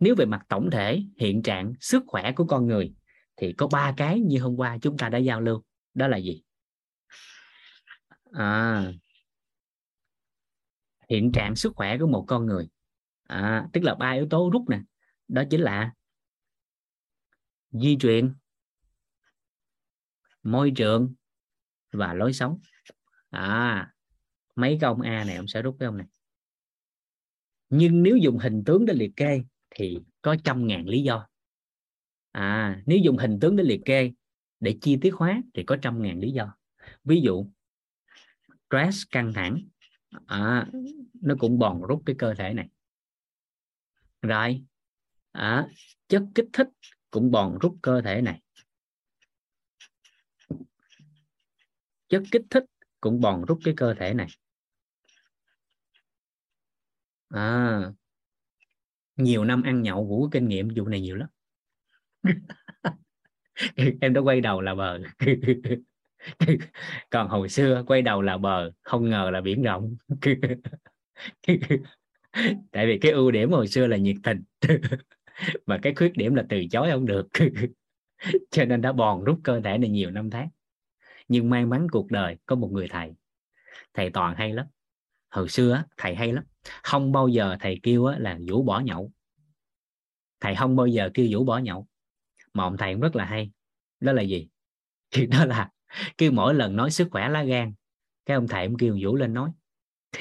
[0.00, 2.94] Nếu về mặt tổng thể hiện trạng sức khỏe của con người
[3.36, 5.62] thì có ba cái như hôm qua chúng ta đã giao lưu.
[5.94, 6.42] Đó là gì?
[8.32, 8.92] À,
[11.10, 12.68] hiện trạng sức khỏe của một con người.
[13.22, 14.80] À, tức là ba yếu tố rút nè.
[15.28, 15.92] Đó chính là
[17.70, 18.34] di truyền
[20.42, 21.14] môi trường
[21.94, 22.58] và lối sống.
[23.30, 23.90] À
[24.56, 26.06] mấy cái ông A này ông sẽ rút cái ông này.
[27.68, 31.28] Nhưng nếu dùng hình tướng để liệt kê thì có trăm ngàn lý do.
[32.32, 34.12] À nếu dùng hình tướng để liệt kê
[34.60, 36.56] để chi tiết hóa thì có trăm ngàn lý do.
[37.04, 37.46] Ví dụ
[38.68, 39.58] stress căng thẳng.
[40.26, 40.66] À,
[41.20, 42.68] nó cũng bòn rút cái cơ thể này.
[44.22, 44.64] Rồi
[45.32, 45.68] à,
[46.08, 46.68] chất kích thích
[47.10, 48.42] cũng bòn rút cơ thể này.
[52.14, 52.64] Chất kích thích
[53.00, 54.26] cũng bòn rút cái cơ thể này.
[57.30, 57.80] À,
[59.16, 61.28] nhiều năm ăn nhậu vũ kinh nghiệm vụ này nhiều lắm.
[64.00, 64.98] Em đã quay đầu là bờ.
[67.10, 69.96] Còn hồi xưa quay đầu là bờ không ngờ là biển rộng.
[72.72, 74.42] Tại vì cái ưu điểm hồi xưa là nhiệt tình.
[75.66, 77.28] Mà cái khuyết điểm là từ chối không được.
[78.50, 80.48] Cho nên đã bòn rút cơ thể này nhiều năm tháng
[81.28, 83.12] nhưng may mắn cuộc đời có một người thầy.
[83.94, 84.66] Thầy toàn hay lắm.
[85.30, 86.44] Hồi xưa thầy hay lắm.
[86.82, 89.12] Không bao giờ thầy kêu là vũ bỏ nhậu.
[90.40, 91.86] Thầy không bao giờ kêu vũ bỏ nhậu.
[92.54, 93.50] Mà ông thầy cũng rất là hay.
[94.00, 94.48] Đó là gì?
[95.10, 95.70] Thì đó là
[96.18, 97.74] kêu mỗi lần nói sức khỏe lá gan,
[98.26, 99.50] cái ông thầy cũng kêu vũ lên nói.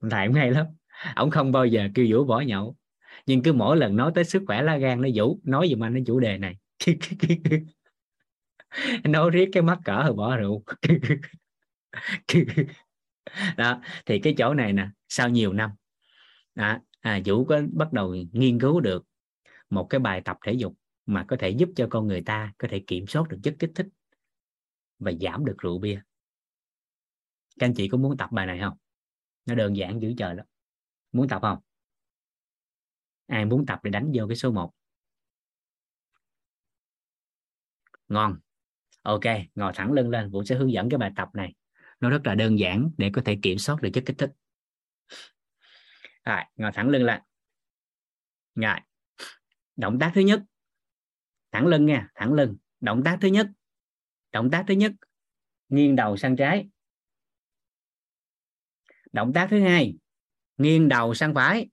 [0.00, 0.66] Ông thầy cũng hay lắm.
[1.14, 2.76] Ông không bao giờ kêu vũ bỏ nhậu.
[3.26, 5.94] Nhưng cứ mỗi lần nói tới sức khỏe lá gan nó vũ, nói giùm anh
[5.94, 6.56] cái chủ đề này.
[9.04, 10.64] nói riết cái mắc cỡ rồi bỏ rượu.
[13.56, 15.70] Đó thì cái chỗ này nè sau nhiều năm
[16.54, 19.04] đó, à, vũ có bắt đầu nghiên cứu được
[19.70, 20.74] một cái bài tập thể dục
[21.06, 23.70] mà có thể giúp cho con người ta có thể kiểm soát được chất kích
[23.74, 23.86] thích
[24.98, 26.00] và giảm được rượu bia.
[27.58, 28.76] Các anh chị có muốn tập bài này không?
[29.46, 30.46] Nó đơn giản dữ trời lắm.
[31.12, 31.58] Muốn tập không?
[33.26, 34.72] Ai muốn tập để đánh vô cái số 1
[38.08, 38.38] ngon
[39.02, 39.20] ok,
[39.54, 41.54] ngồi thẳng lưng lên, vũ sẽ hướng dẫn cái bài tập này.
[42.00, 44.30] Nó rất là đơn giản để có thể kiểm soát được chất kích thích.
[46.24, 47.20] Rồi, ngồi thẳng lưng lên.
[48.54, 48.78] Rồi,
[49.76, 50.42] động tác thứ nhất.
[51.52, 52.56] Thẳng lưng nha, thẳng lưng.
[52.80, 53.46] Động tác thứ nhất.
[54.32, 54.92] Động tác thứ nhất.
[55.68, 56.68] Nghiêng đầu sang trái.
[59.12, 59.96] Động tác thứ hai.
[60.56, 61.68] Nghiêng đầu sang phải.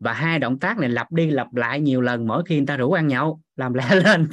[0.00, 2.76] Và hai động tác này lặp đi lặp lại nhiều lần mỗi khi người ta
[2.76, 4.28] rủ ăn nhậu, làm lẹ lên.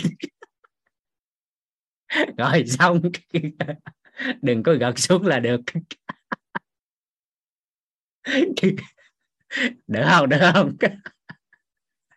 [2.38, 3.02] rồi xong.
[4.41, 5.61] Đừng có gật xuống là được.
[9.88, 10.76] Đỡ không đỡ không?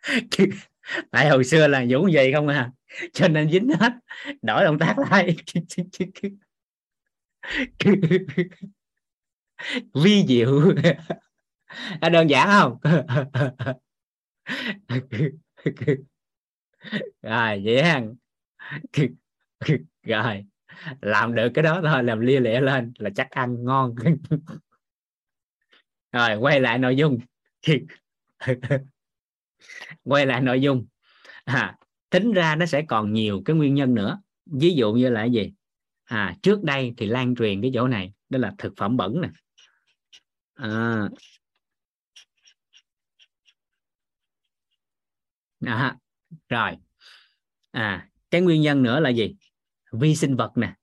[1.11, 2.71] Tại hồi xưa là dũng vậy không à.
[3.13, 3.93] Cho nên dính hết.
[4.41, 5.35] Đổi động tác lại.
[9.93, 10.73] Vi diệu.
[12.01, 12.77] À, đơn giản không?
[17.21, 18.15] Rồi dễ hàng
[20.03, 20.45] rồi
[21.01, 23.95] làm được cái đó thôi làm lia lịa lên là chắc ăn ngon.
[26.11, 27.19] Rồi quay lại nội dung.
[30.03, 30.85] Quay lại nội dung.
[31.43, 31.77] À,
[32.09, 34.21] tính ra nó sẽ còn nhiều cái nguyên nhân nữa.
[34.45, 35.53] Ví dụ như là cái gì?
[36.03, 39.29] À trước đây thì lan truyền cái chỗ này đó là thực phẩm bẩn nè.
[40.55, 41.09] À,
[45.65, 45.95] à,
[46.49, 46.71] rồi.
[47.71, 49.35] À cái nguyên nhân nữa là gì?
[49.91, 50.73] Vi sinh vật nè.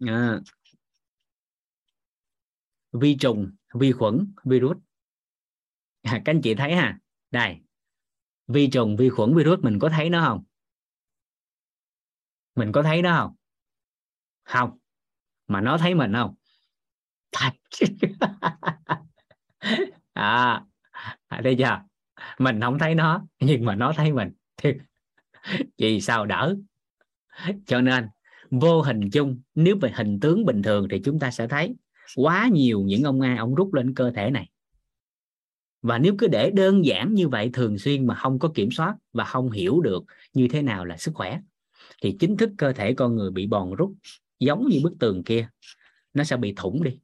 [0.00, 0.40] À,
[2.92, 4.76] vi trùng vi khuẩn virus.
[6.02, 6.98] À, các anh chị thấy ha?
[7.30, 7.60] Đây.
[8.46, 10.44] Vi trùng vi khuẩn virus mình có thấy nó không?
[12.54, 13.36] Mình có thấy nó không?
[14.42, 14.78] Không.
[15.46, 16.34] Mà nó thấy mình không?
[17.32, 17.50] Thật.
[20.12, 20.64] À,
[21.28, 21.82] thấy chưa?
[22.38, 24.32] Mình không thấy nó nhưng mà nó thấy mình
[25.78, 26.56] vì sao đỡ?
[27.66, 28.08] Cho nên,
[28.50, 31.74] vô hình chung, nếu về hình tướng bình thường thì chúng ta sẽ thấy
[32.16, 34.50] quá nhiều những ông ai ông rút lên cơ thể này.
[35.82, 38.94] Và nếu cứ để đơn giản như vậy thường xuyên mà không có kiểm soát
[39.12, 40.04] và không hiểu được
[40.34, 41.40] như thế nào là sức khỏe,
[42.02, 43.94] thì chính thức cơ thể con người bị bòn rút
[44.40, 45.48] giống như bức tường kia,
[46.14, 46.98] nó sẽ bị thủng đi.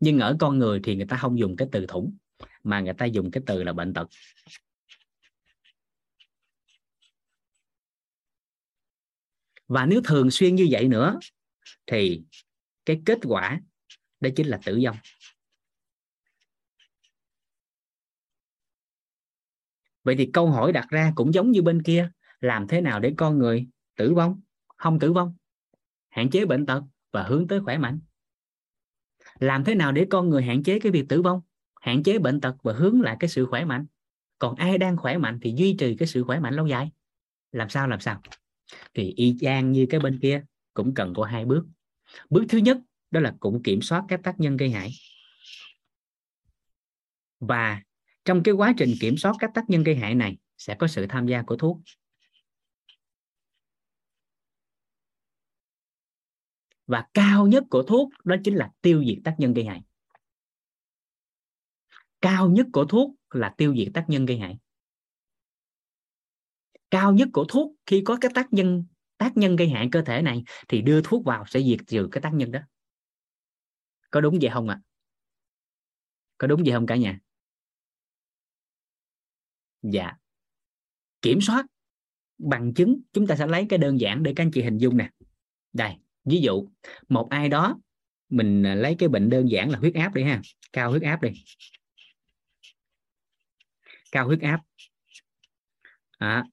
[0.00, 2.16] Nhưng ở con người thì người ta không dùng cái từ thủng,
[2.64, 4.08] mà người ta dùng cái từ là bệnh tật.
[9.68, 11.18] Và nếu thường xuyên như vậy nữa,
[11.86, 12.22] thì
[12.84, 13.60] cái kết quả
[14.20, 14.96] đó chính là tử vong.
[20.04, 23.14] Vậy thì câu hỏi đặt ra cũng giống như bên kia, làm thế nào để
[23.16, 23.66] con người
[23.96, 24.40] tử vong,
[24.76, 25.34] không tử vong,
[26.08, 26.82] hạn chế bệnh tật
[27.12, 28.00] và hướng tới khỏe mạnh?
[29.38, 31.40] Làm thế nào để con người hạn chế cái việc tử vong,
[31.80, 33.86] hạn chế bệnh tật và hướng lại cái sự khỏe mạnh?
[34.38, 36.90] Còn ai đang khỏe mạnh thì duy trì cái sự khỏe mạnh lâu dài?
[37.52, 38.22] Làm sao làm sao?
[38.94, 41.66] Thì y chang như cái bên kia, cũng cần có hai bước.
[42.30, 42.78] Bước thứ nhất,
[43.10, 44.90] đó là cũng kiểm soát các tác nhân gây hại.
[47.40, 47.82] Và
[48.24, 51.06] trong cái quá trình kiểm soát các tác nhân gây hại này, sẽ có sự
[51.08, 51.78] tham gia của thuốc.
[56.86, 59.82] Và cao nhất của thuốc, đó chính là tiêu diệt tác nhân gây hại.
[62.20, 64.58] Cao nhất của thuốc là tiêu diệt tác nhân gây hại
[66.90, 68.84] cao nhất của thuốc khi có cái tác nhân
[69.16, 72.20] tác nhân gây hại cơ thể này thì đưa thuốc vào sẽ diệt trừ cái
[72.20, 72.60] tác nhân đó.
[74.10, 74.80] Có đúng vậy không ạ?
[74.82, 74.84] À?
[76.38, 77.18] có đúng vậy không cả nhà?
[79.82, 80.12] Dạ.
[81.22, 81.66] Kiểm soát
[82.38, 84.96] bằng chứng chúng ta sẽ lấy cái đơn giản để các anh chị hình dung
[84.96, 85.10] nè.
[85.72, 85.94] Đây
[86.24, 86.68] ví dụ
[87.08, 87.78] một ai đó
[88.28, 90.40] mình à, lấy cái bệnh đơn giản là huyết áp đi ha.
[90.72, 91.30] Cao huyết áp đi.
[94.12, 94.60] Cao huyết áp.
[96.18, 96.44] À,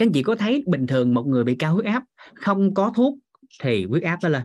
[0.00, 2.04] các anh chị có thấy bình thường một người bị cao huyết áp
[2.34, 3.18] không có thuốc
[3.60, 4.42] thì huyết áp nó lên?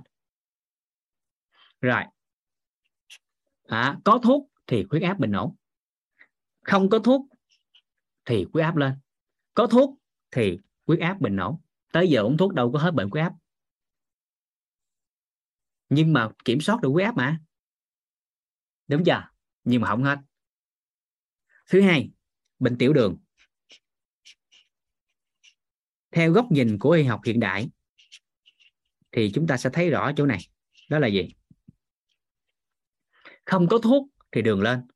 [1.82, 2.03] Rồi.
[3.68, 5.56] À, có thuốc thì huyết áp bình ổn.
[6.61, 7.27] Không có thuốc
[8.26, 8.94] thì huyết áp lên.
[9.53, 9.99] Có thuốc
[10.32, 11.61] thì huyết áp bình ổn.
[11.91, 13.34] Tới giờ uống thuốc đâu có hết bệnh huyết áp.
[15.90, 17.40] Nhưng mà kiểm soát được huyết áp mà.
[18.88, 19.30] Đúng chưa?
[19.64, 20.19] Nhưng mà không hết.
[21.69, 22.11] Thứ hai
[22.60, 23.18] bệnh tiểu đường
[26.15, 27.69] theo góc nhìn của y học hiện đại,
[29.11, 30.39] thì chúng ta sẽ thấy rõ chỗ này.
[30.89, 31.27] Đó là gì?
[33.45, 34.87] Không có thuốc thì đường lên.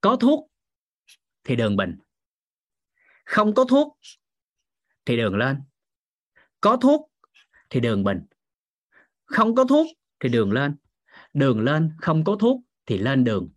[0.00, 0.50] Có thuốc
[1.44, 1.98] thì đường bình
[3.24, 3.98] không có thuốc
[5.04, 5.62] thì đường lên.
[6.60, 7.10] Có thuốc
[7.70, 8.26] thì đường bình
[9.24, 9.86] không có thuốc
[10.20, 10.76] thì đường lên.
[11.34, 13.48] Đường lên, không có thuốc thì lên đường.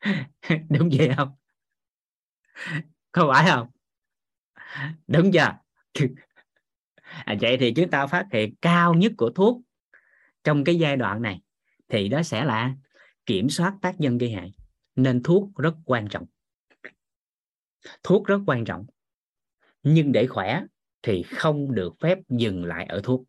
[0.70, 1.43] Đúng vậy không?
[3.12, 3.70] Có phải không?
[5.06, 5.58] Đúng chưa?
[7.04, 9.62] À, vậy thì chúng ta phát hiện cao nhất của thuốc
[10.44, 11.40] trong cái giai đoạn này
[11.88, 12.74] thì đó sẽ là
[13.26, 14.52] kiểm soát tác nhân gây hại.
[14.96, 16.26] Nên thuốc rất quan trọng.
[18.02, 18.86] Thuốc rất quan trọng.
[19.82, 20.62] Nhưng để khỏe
[21.02, 23.24] thì không được phép dừng lại ở thuốc.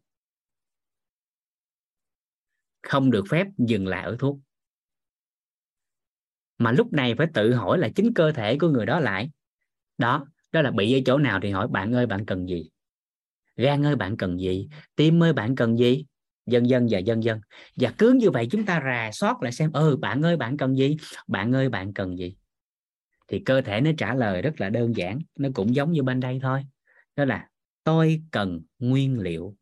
[2.82, 4.40] Không được phép dừng lại ở thuốc
[6.58, 9.30] mà lúc này phải tự hỏi là chính cơ thể của người đó lại.
[9.98, 12.70] Đó đó là bị ở chỗ nào thì hỏi bạn ơi, bạn cần gì?
[13.58, 14.70] Gan ơi, bạn cần gì?
[14.96, 16.06] Tim ơi, bạn cần gì?
[16.46, 17.42] Dân dân và dân dân
[17.76, 20.78] và cứ như vậy chúng ta rà soát lại xem ừ bạn ơi, bạn cần
[20.78, 20.98] gì?
[21.28, 22.36] Bạn ơi, bạn cần gì?
[23.28, 26.20] Thì cơ thể nó trả lời rất là đơn giản, nó cũng giống như bên
[26.20, 26.64] đây thôi.
[27.16, 27.50] Đó là,
[27.84, 29.56] tôi cần nguyên liệu.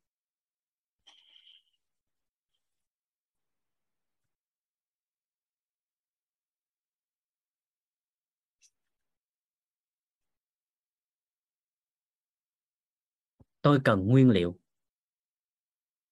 [13.63, 14.59] Tôi cần nguyên liệu.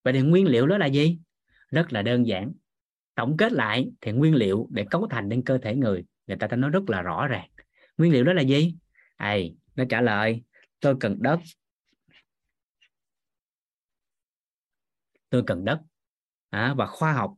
[0.04, 1.20] Vậy thì nguyên liệu đó là gì?
[1.70, 2.54] Rất là đơn giản.
[3.16, 6.48] Tổng kết lại thì nguyên liệu để cấu thành nên cơ thể người người ta
[6.48, 7.50] ta nói rất là rõ ràng.
[7.98, 8.76] Nguyên liệu đó là gì?
[9.16, 9.38] À,
[9.76, 10.44] nó trả lời
[10.80, 11.40] tôi cần đất.
[15.30, 15.82] Tôi cần đất.
[16.50, 17.34] À, và khoa học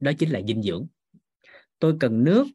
[0.00, 0.86] đó chính là dinh dưỡng.
[1.78, 2.46] Tôi cần nước.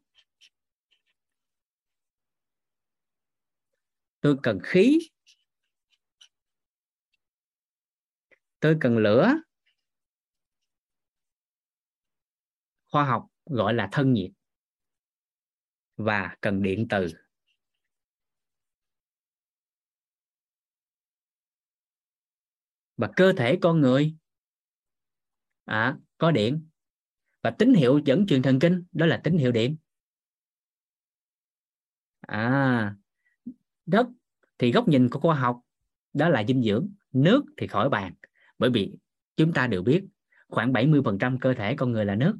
[4.20, 4.98] Tôi cần khí.
[8.60, 9.34] Tôi cần lửa.
[12.90, 14.30] Khoa học gọi là thân nhiệt
[15.96, 17.08] và cần điện từ.
[22.96, 24.16] Và cơ thể con người
[25.64, 26.68] à, có điện.
[27.42, 29.76] Và tín hiệu dẫn truyền thần kinh đó là tín hiệu điện.
[32.20, 32.96] À
[33.86, 34.06] đất
[34.58, 35.60] thì góc nhìn của khoa học
[36.12, 38.14] đó là dinh dưỡng nước thì khỏi bàn
[38.58, 38.92] bởi vì
[39.36, 40.04] chúng ta đều biết
[40.48, 42.38] khoảng 70% cơ thể con người là nước.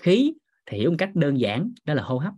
[0.00, 0.32] Khí
[0.66, 2.34] thì hiểu một cách đơn giản, đó là hô hấp.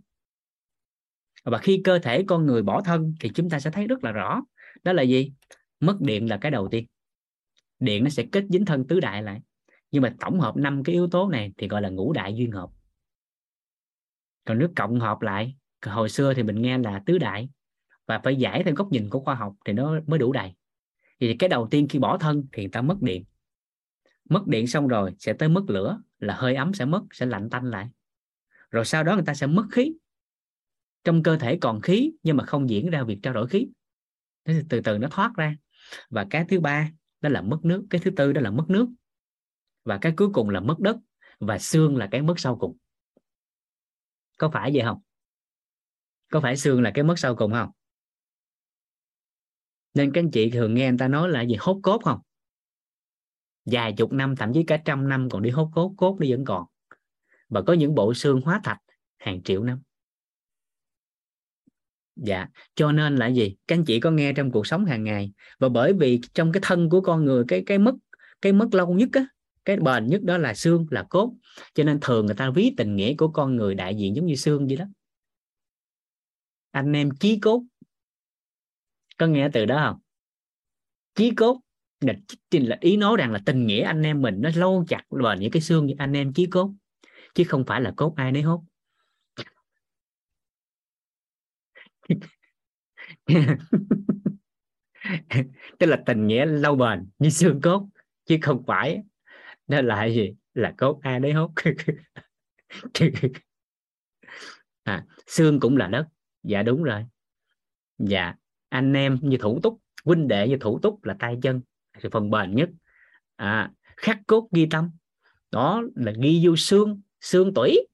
[1.43, 4.11] Và khi cơ thể con người bỏ thân thì chúng ta sẽ thấy rất là
[4.11, 4.41] rõ,
[4.83, 5.31] đó là gì?
[5.79, 6.85] Mất điện là cái đầu tiên.
[7.79, 9.41] Điện nó sẽ kết dính thân tứ đại lại.
[9.91, 12.51] Nhưng mà tổng hợp năm cái yếu tố này thì gọi là ngũ đại duyên
[12.51, 12.69] hợp.
[14.45, 15.55] Còn nước cộng hợp lại,
[15.85, 17.49] hồi xưa thì mình nghe là tứ đại.
[18.07, 20.53] Và phải giải theo góc nhìn của khoa học thì nó mới đủ đầy
[21.19, 23.23] thì cái đầu tiên khi bỏ thân thì người ta mất điện.
[24.29, 27.49] Mất điện xong rồi sẽ tới mất lửa, là hơi ấm sẽ mất, sẽ lạnh
[27.49, 27.89] tanh lại.
[28.71, 29.93] Rồi sau đó người ta sẽ mất khí.
[31.03, 33.67] Trong cơ thể còn khí nhưng mà không diễn ra việc trao đổi khí.
[34.45, 35.55] Thế từ từ nó thoát ra.
[36.09, 37.85] Và cái thứ ba, đó là mất nước.
[37.89, 38.87] Cái thứ tư, đó là mất nước.
[39.83, 40.97] Và cái cuối cùng là mất đất.
[41.39, 42.77] Và xương là cái mất sau cùng.
[44.37, 45.01] Có phải vậy không?
[46.31, 47.69] Có phải xương là cái mất sau cùng không?
[49.95, 52.19] Nên các anh chị thường nghe người ta nói là gì, hốt cốt không?
[53.65, 56.45] Vài chục năm, thậm chí cả trăm năm còn đi hốt cốt cốt đi vẫn
[56.45, 56.65] còn.
[57.49, 58.77] Và có những bộ xương hóa thạch
[59.17, 59.81] hàng triệu năm.
[62.15, 63.55] Dạ cho nên là gì?
[63.67, 65.31] Các anh chị có nghe trong cuộc sống hàng ngày.
[65.59, 67.95] Và bởi vì trong cái thân của con người, cái cái mất
[68.41, 69.27] cái mất lâu nhất á,
[69.65, 71.33] cái bền nhất đó là xương, là cốt.
[71.73, 74.35] Cho nên thường người ta ví tình nghĩa của con người đại diện giống như
[74.35, 74.85] xương vậy đó.
[76.71, 77.63] Anh em chí cốt
[79.17, 79.99] có nghe từ đó không?
[81.15, 81.59] Chí cốt
[82.01, 82.13] là,
[82.51, 85.51] là ý nói rằng là tình nghĩa anh em mình nó lâu chặt bền những
[85.51, 86.71] cái xương như anh em chí cốt
[87.35, 88.63] chứ không phải là cốt ai nấy hốt.
[95.79, 97.87] Tức là tình nghĩa lâu bền như xương cốt
[98.25, 99.03] chứ không phải.
[99.67, 100.35] Nó là gì?
[100.53, 101.51] Là cốt ai đấy hốt.
[104.83, 106.05] À, xương cũng là đất.
[106.43, 107.05] Dạ đúng rồi.
[107.97, 108.35] Dạ
[108.75, 111.61] anh em như thủ túc huynh đệ như thủ túc là tay chân
[111.99, 112.69] thì phần bền nhất.
[113.35, 114.91] À, khắc cốt ghi tâm
[115.51, 117.87] đó là ghi vô xương xương tủy.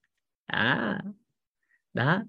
[0.45, 1.01] À,
[1.93, 2.23] đó.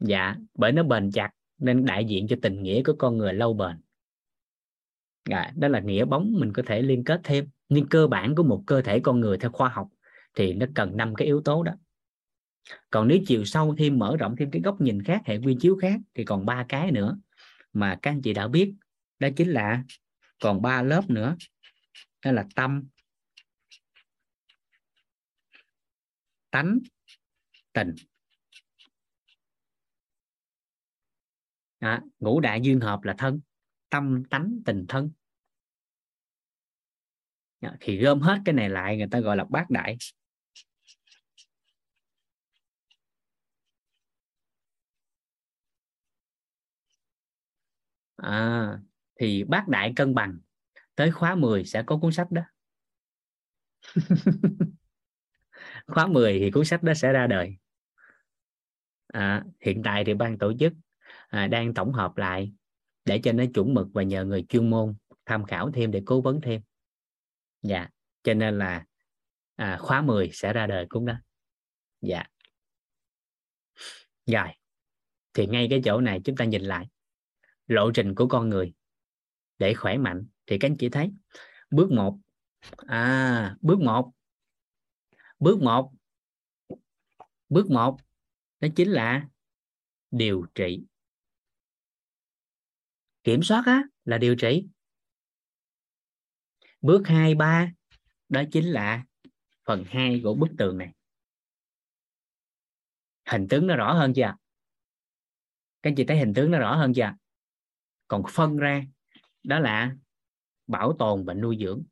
[0.00, 3.54] Dạ bởi nó bền chặt nên đại diện cho tình nghĩa của con người lâu
[3.54, 3.80] bền.
[5.30, 7.48] Dạ, đó là nghĩa bóng mình có thể liên kết thêm.
[7.68, 9.88] Nhưng cơ bản của một cơ thể con người theo khoa học
[10.34, 11.72] thì nó cần năm cái yếu tố đó
[12.90, 15.76] còn nếu chiều sâu thêm mở rộng thêm cái góc nhìn khác hệ quy chiếu
[15.80, 17.18] khác thì còn ba cái nữa
[17.72, 18.74] mà các anh chị đã biết.
[19.18, 19.82] Đó chính là
[20.42, 21.36] còn ba lớp nữa
[22.24, 22.84] đó là tâm
[26.50, 26.78] tánh
[27.72, 27.94] tình.
[31.78, 33.40] À, ngũ đại duyên hợp là thân
[33.90, 35.10] tâm tánh tình thân.
[37.60, 39.96] À, thì gom hết cái này lại người ta gọi là bát đại.
[48.22, 48.78] À,
[49.20, 50.38] thì bát đại cân bằng
[50.94, 52.42] tới khóa 10 sẽ có cuốn sách đó.
[55.86, 57.56] Khóa 10 thì cuốn sách đó sẽ ra đời.
[59.06, 60.72] À, hiện tại thì ban tổ chức
[61.28, 62.52] à, đang tổng hợp lại
[63.04, 64.94] để cho nó chuẩn mực và nhờ người chuyên môn
[65.26, 66.60] tham khảo thêm để cố vấn thêm.
[67.62, 67.88] Dạ
[68.22, 68.84] cho nên là
[69.56, 71.14] à, khóa 10 sẽ ra đời cũng đó.
[72.00, 72.24] Dạ.
[74.26, 74.48] Rồi
[75.34, 76.88] thì ngay cái chỗ này chúng ta nhìn lại
[77.68, 78.72] lộ trình của con người.
[79.58, 81.12] Để khỏe mạnh thì các anh chị thấy.
[81.70, 82.18] Bước một.
[82.76, 84.12] À bước một.
[85.38, 85.92] Bước một.
[87.48, 87.98] Bước một
[88.60, 89.28] đó chính là
[90.10, 90.84] điều trị.
[93.24, 94.68] Kiểm soát á, là điều trị.
[96.80, 97.72] Bước 2 3
[98.28, 99.04] đó chính là
[99.64, 100.92] phần 2 của bức tường này.
[103.26, 104.34] Hình tướng nó rõ hơn chưa?
[105.82, 107.14] Các anh chị thấy hình tướng nó rõ hơn chưa?
[108.08, 108.82] Còn phân ra,
[109.42, 109.96] đó là
[110.66, 111.82] bảo tồn và nuôi dưỡng.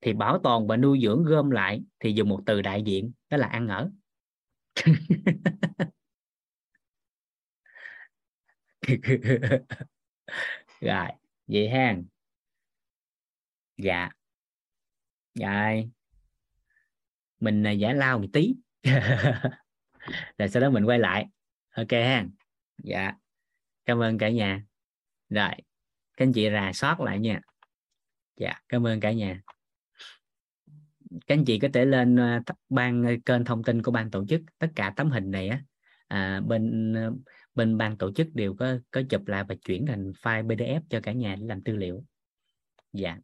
[0.00, 3.36] Thì bảo tồn và nuôi dưỡng gom lại thì dùng một từ đại diện, đó
[3.36, 3.90] là ăn ở.
[10.80, 11.08] Rồi,
[11.46, 11.96] vậy ha.
[13.76, 14.10] Dạ.
[15.34, 15.90] Rồi.
[17.40, 18.54] Mình à, giải lao một tí.
[20.38, 21.26] Rồi sau đó mình quay lại.
[21.70, 22.26] Ok ha.
[22.84, 23.12] Dạ.
[23.86, 24.62] Cảm ơn cả nhà
[25.30, 25.50] rồi
[26.16, 27.40] các anh chị rà soát lại nha.
[28.36, 29.42] Dạ cảm ơn cả nhà.
[31.10, 34.26] Các anh chị có thể lên ờ, ban ờ, kênh thông tin của ban tổ
[34.26, 35.62] chức tất cả tấm hình này á.
[36.08, 37.12] À, bên ờ,
[37.54, 41.00] bên ban tổ chức đều có có chụp lại và chuyển thành file PDF cho
[41.02, 42.04] cả nhà để làm tư liệu.
[42.92, 43.18] Dạ.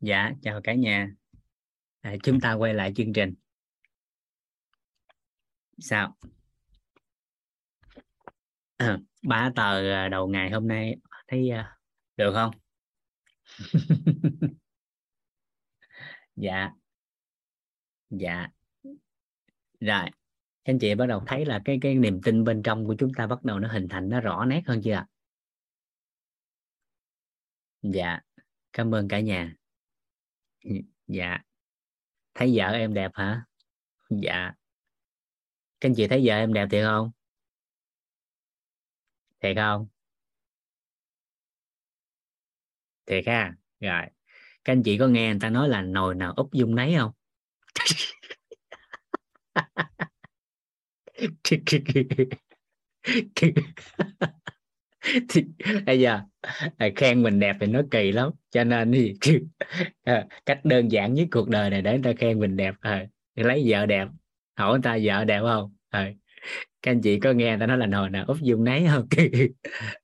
[0.00, 1.10] Dạ chào cả nhà.
[2.00, 3.34] À, chúng ta quay lại chương trình.
[5.78, 6.16] Sao?
[9.22, 10.96] ba tờ à, đầu ngày hôm nay,
[11.28, 11.76] thấy à,
[12.16, 12.50] được không?
[16.36, 16.70] Dạ.
[18.10, 18.48] Dạ.
[19.80, 20.10] Rồi,
[20.62, 23.26] anh chị bắt đầu thấy là cái cái niềm tin bên trong của chúng ta
[23.26, 25.04] bắt đầu nó hình thành, nó rõ nét hơn chưa
[27.82, 28.20] dạ.
[28.72, 29.54] Cảm ơn cả nhà.
[31.06, 31.38] Dạ.
[32.34, 33.44] Thấy vợ em đẹp hả?
[34.10, 34.52] Dạ.
[35.80, 37.10] Các anh chị thấy vợ em đẹp thiệt không?
[39.40, 39.88] Thiệt không?
[43.06, 43.54] Thiệt ha.
[43.80, 44.02] Rồi.
[44.64, 47.12] Các anh chị có nghe người ta nói là nồi nào úp dung nấy không?
[53.34, 53.52] Thì
[55.86, 56.20] bây giờ
[56.76, 59.14] à, khen mình đẹp thì nó kỳ lắm cho nên thì
[60.04, 63.06] à, cách đơn giản nhất cuộc đời này để người ta khen mình đẹp à,
[63.34, 64.08] lấy vợ đẹp
[64.56, 65.74] hỏi người ta vợ đẹp không?
[65.88, 66.12] À,
[66.82, 69.06] các anh chị có nghe ta nói là nồi nào úp dung nấy không?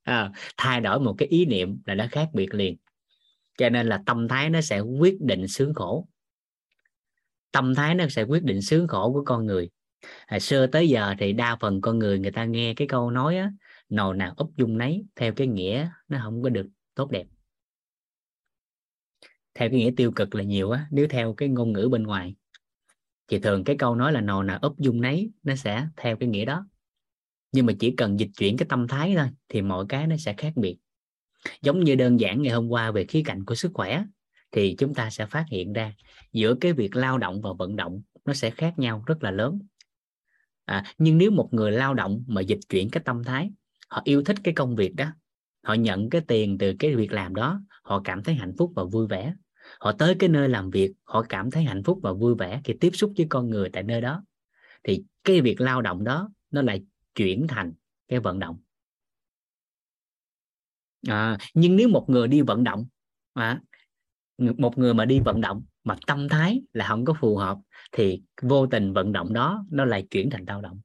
[0.03, 2.77] À, thay đổi một cái ý niệm là nó khác biệt liền.
[3.59, 6.09] Cho nên là tâm thái nó sẽ quyết định sướng khổ.
[7.53, 9.71] Tâm thái nó sẽ quyết định sướng khổ của con người.
[10.29, 13.37] Hồi xưa tới giờ thì đa phần con người người ta nghe cái câu nói
[13.37, 13.51] á,
[13.89, 17.27] nồi nào úp dung nấy theo cái nghĩa nó không có được tốt đẹp.
[19.55, 22.35] Theo cái nghĩa tiêu cực là nhiều á nếu theo cái ngôn ngữ bên ngoài
[23.29, 26.29] thì thường cái câu nói là nồi nào úp dung nấy nó sẽ theo cái
[26.29, 26.67] nghĩa đó.
[27.53, 30.35] Nhưng mà chỉ cần dịch chuyển cái tâm thái thôi thì mọi cái nó sẽ
[30.39, 30.79] khác biệt.
[31.63, 34.05] Giống như đơn giản ngày hôm qua về khía cạnh của sức khỏe
[34.53, 35.95] thì chúng ta sẽ phát hiện ra
[36.33, 39.59] giữa cái việc lao động và vận động nó sẽ khác nhau rất là lớn.
[40.65, 43.51] À, nhưng nếu một người lao động mà dịch chuyển cái tâm thái
[43.89, 45.13] họ yêu thích cái công việc đó
[45.63, 48.85] họ nhận cái tiền từ cái việc làm đó họ cảm thấy hạnh phúc và
[48.85, 49.35] vui vẻ
[49.81, 52.75] họ tới cái nơi làm việc họ cảm thấy hạnh phúc và vui vẻ khi
[52.81, 54.25] tiếp xúc với con người tại nơi đó.
[54.83, 56.85] Thì cái việc lao động đó nó lại
[57.15, 57.73] chuyển thành
[58.09, 58.59] cái vận động.
[61.09, 62.87] À, nhưng nếu một người đi vận động
[63.35, 63.61] à,
[64.39, 67.59] một người mà đi vận động mà tâm thái là không có phù hợp
[67.93, 70.81] thì vô tình vận động đó nó lại chuyển thành đau động.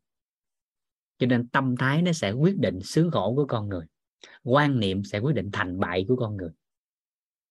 [1.17, 3.85] Cho nên tâm thái nó sẽ quyết định sướng khổ của con người
[4.43, 6.49] quan niệm sẽ quyết định thành bại của con người.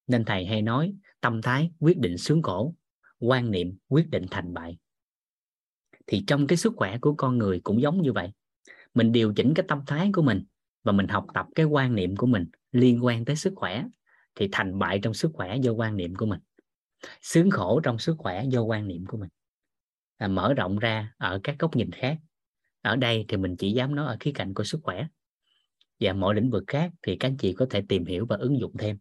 [0.07, 2.74] Nên thầy hay nói tâm thái quyết định sướng khổ
[3.18, 4.78] quan niệm quyết định thành bại.
[6.06, 8.30] Thì trong cái sức khỏe của con người cũng giống như vậy.
[8.94, 10.44] Mình điều chỉnh cái tâm thái của mình
[10.82, 13.84] và mình học tập cái quan niệm của mình liên quan tới sức khỏe
[14.34, 16.40] thì thành bại trong sức khỏe do quan niệm của mình.
[17.22, 19.30] Sướng khổ trong sức khỏe do quan niệm của mình.
[20.16, 22.18] À, mở rộng ra ở các góc nhìn khác.
[22.82, 25.06] Ở đây thì mình chỉ dám nói ở khía cạnh của sức khỏe.
[26.01, 28.59] Và mọi lĩnh vực khác thì các anh chị có thể tìm hiểu và ứng
[28.59, 28.98] dụng thêm.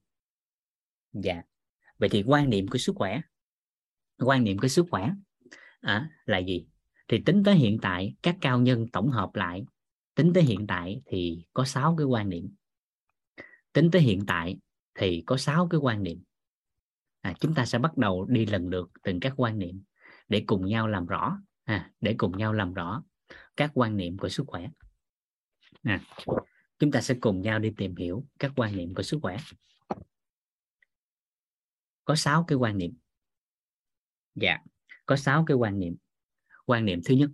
[1.13, 1.41] Dạ
[1.99, 3.21] vậy thì quan niệm của sức khỏe
[4.19, 5.11] quan niệm của sức khỏe
[5.81, 6.67] à, là gì?
[7.07, 9.65] Thì tính tới hiện tại các cao nhân tổng hợp lại
[10.15, 12.55] tính tới hiện tại thì có 6 cái quan niệm.
[13.73, 14.57] Tính tới hiện tại
[14.95, 16.23] thì có 6 cái quan niệm.
[17.21, 19.83] À, chúng ta sẽ bắt đầu đi lần lượt từng các quan niệm
[20.27, 23.03] để cùng nhau làm rõ à, để cùng nhau làm rõ
[23.57, 24.67] các quan niệm của sức khỏe.
[25.83, 26.01] À,
[26.79, 29.37] chúng ta sẽ cùng nhau đi tìm hiểu các quan niệm của sức khỏe
[32.09, 32.97] có 6 cái quan niệm.
[34.35, 34.57] Dạ
[35.05, 35.97] có 6 cái quan niệm.
[36.65, 37.29] Quan niệm thứ nhất.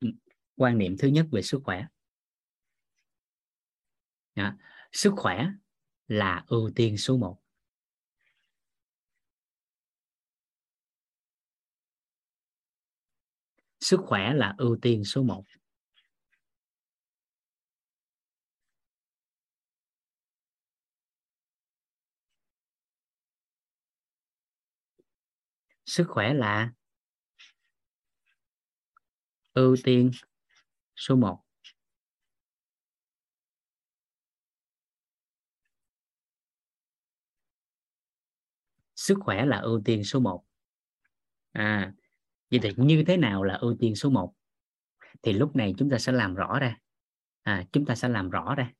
[0.00, 0.08] Ừ,
[0.56, 1.86] quan niệm thứ nhất về sức khỏe.
[4.36, 4.56] Dạ.
[4.92, 5.46] sức khỏe
[6.08, 7.38] là ưu tiên số 1
[13.80, 15.44] sức khỏe là ưu tiên số 1
[25.92, 26.72] sức khỏe là
[29.52, 30.10] ưu tiên
[30.96, 31.44] số 1
[38.94, 40.44] sức khỏe là ưu tiên số 1
[41.52, 41.92] à
[42.50, 44.34] vậy thì như thế nào là ưu tiên số 1
[45.22, 46.76] thì lúc này chúng ta sẽ làm rõ ra.
[47.42, 48.72] À, chúng ta sẽ làm rõ ra.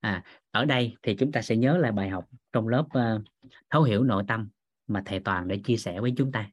[0.00, 3.22] À, ở đây thì chúng ta sẽ nhớ lại bài học trong lớp uh,
[3.70, 4.48] thấu hiểu nội tâm
[4.86, 6.50] mà thầy toàn đã chia sẻ với chúng ta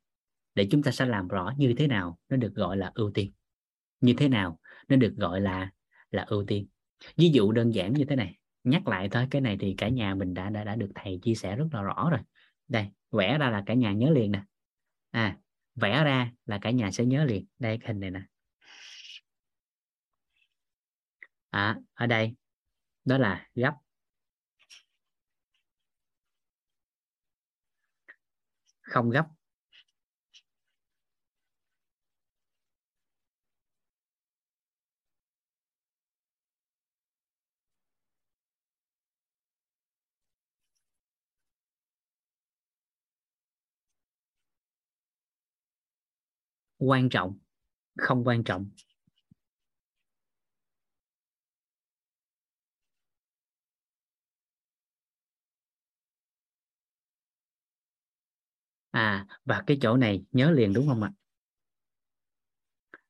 [0.56, 3.32] để chúng ta sẽ làm rõ như thế nào nó được gọi là ưu tiên.
[4.02, 5.72] Như thế nào nó được gọi là
[6.12, 6.68] là ưu tiên.
[7.18, 10.16] Ví dụ đơn giản như thế này nhắc lại thôi cái này thì cả nhà
[10.16, 12.20] mình đã đã đã được thầy chia sẻ rất là rõ rồi.
[12.68, 14.44] Đây vẽ ra là cả nhà nhớ liền nè.
[15.12, 15.38] À
[15.76, 17.46] vẽ ra là cả nhà sẽ nhớ liền.
[17.60, 18.22] Đây cái hình này nè.
[21.50, 22.36] À, ở đây
[23.06, 23.74] đó là gấp
[28.92, 29.26] không gấp.
[46.78, 47.38] Quan trọng
[47.98, 48.70] không quan trọng.
[58.92, 61.12] À và cái chỗ này nhớ liền đúng không ạ?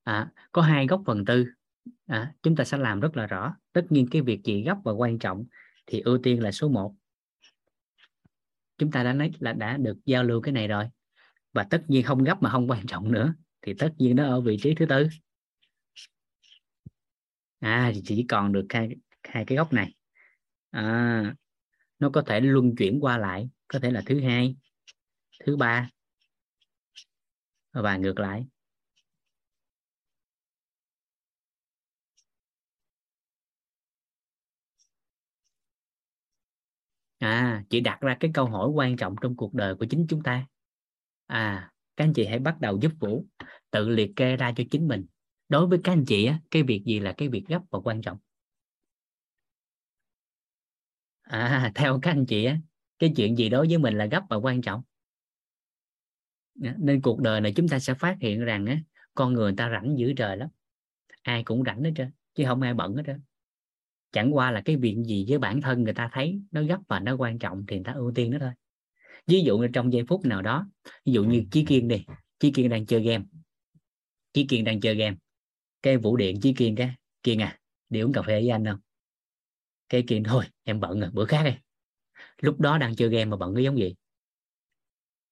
[0.04, 1.46] À, có hai góc phần tư.
[2.06, 4.92] À, chúng ta sẽ làm rất là rõ tất nhiên cái việc gì gấp và
[4.92, 5.46] quan trọng
[5.86, 6.96] thì ưu tiên là số 1
[8.78, 10.86] chúng ta đã nói là đã được giao lưu cái này rồi.
[11.54, 14.42] Và tất nhiên không gấp mà không quan trọng nữa thì tất nhiên nó ở
[14.42, 15.08] vị trí thứ tư.
[17.60, 18.90] À thì chỉ còn được hai
[19.24, 19.94] hai cái góc này.
[20.72, 21.36] À,
[22.00, 24.56] nó có thể luân chuyển qua lại có thể là thứ hai
[25.46, 25.90] thứ ba.
[27.74, 28.46] Và ngược lại.
[37.20, 40.24] À chị đặt ra cái câu hỏi quan trọng trong cuộc đời của chính chúng
[40.24, 40.46] ta.
[41.28, 43.26] À các anh chị hãy bắt đầu giúp vũ
[43.72, 45.06] tự liệt kê ra cho chính mình.
[45.50, 48.02] Đối với các anh chị á, cái việc gì là cái việc gấp và quan
[48.02, 48.18] trọng?
[51.24, 52.58] À theo các anh chị á,
[53.00, 54.82] cái chuyện gì đối với mình là gấp và quan trọng?
[56.62, 58.80] Dạ, nên cuộc đời này chúng ta sẽ phát hiện rằng á,
[59.14, 60.50] con người, người ta rảnh dữ trời lắm.
[61.22, 63.22] Ai cũng rảnh hết trơn chứ không ai bận hết trơn.
[64.12, 67.00] Chẳng qua là cái việc gì với bản thân người ta thấy nó gấp và
[67.00, 68.52] nó quan trọng thì người ta ưu tiên nó thôi.
[69.28, 70.70] Ví dụ như trong giây phút nào đó
[71.06, 72.06] ví dụ như chí kiên đi
[72.40, 73.24] chí kiên đang chơi game.
[74.34, 75.18] Chí kiên đang chơi game.
[75.82, 77.60] Cái vũ điện chí kiên cái kiên à
[77.90, 78.80] đi uống cà phê với anh không?
[79.90, 81.52] Cái kiên thôi em bận rồi bữa khác đi.
[82.42, 83.96] Lúc đó đang chơi game mà bận cái giống gì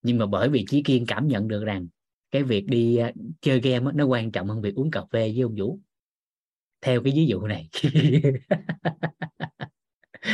[0.02, 1.88] nhưng mà bởi vì chí kiên cảm nhận được rằng
[2.32, 5.32] cái việc đi uh, chơi game đó, nó quan trọng hơn việc uống cà phê
[5.36, 5.80] với ông vũ.
[6.82, 7.70] Theo cái ví dụ này.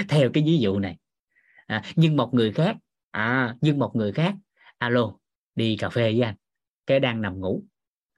[0.10, 0.98] Theo cái ví dụ này.
[1.66, 2.78] À, nhưng một người khác
[3.12, 4.36] à nhưng một người khác
[4.78, 5.18] alo
[5.56, 6.36] đi cà phê với anh.
[6.86, 7.64] Cái đang nằm ngủ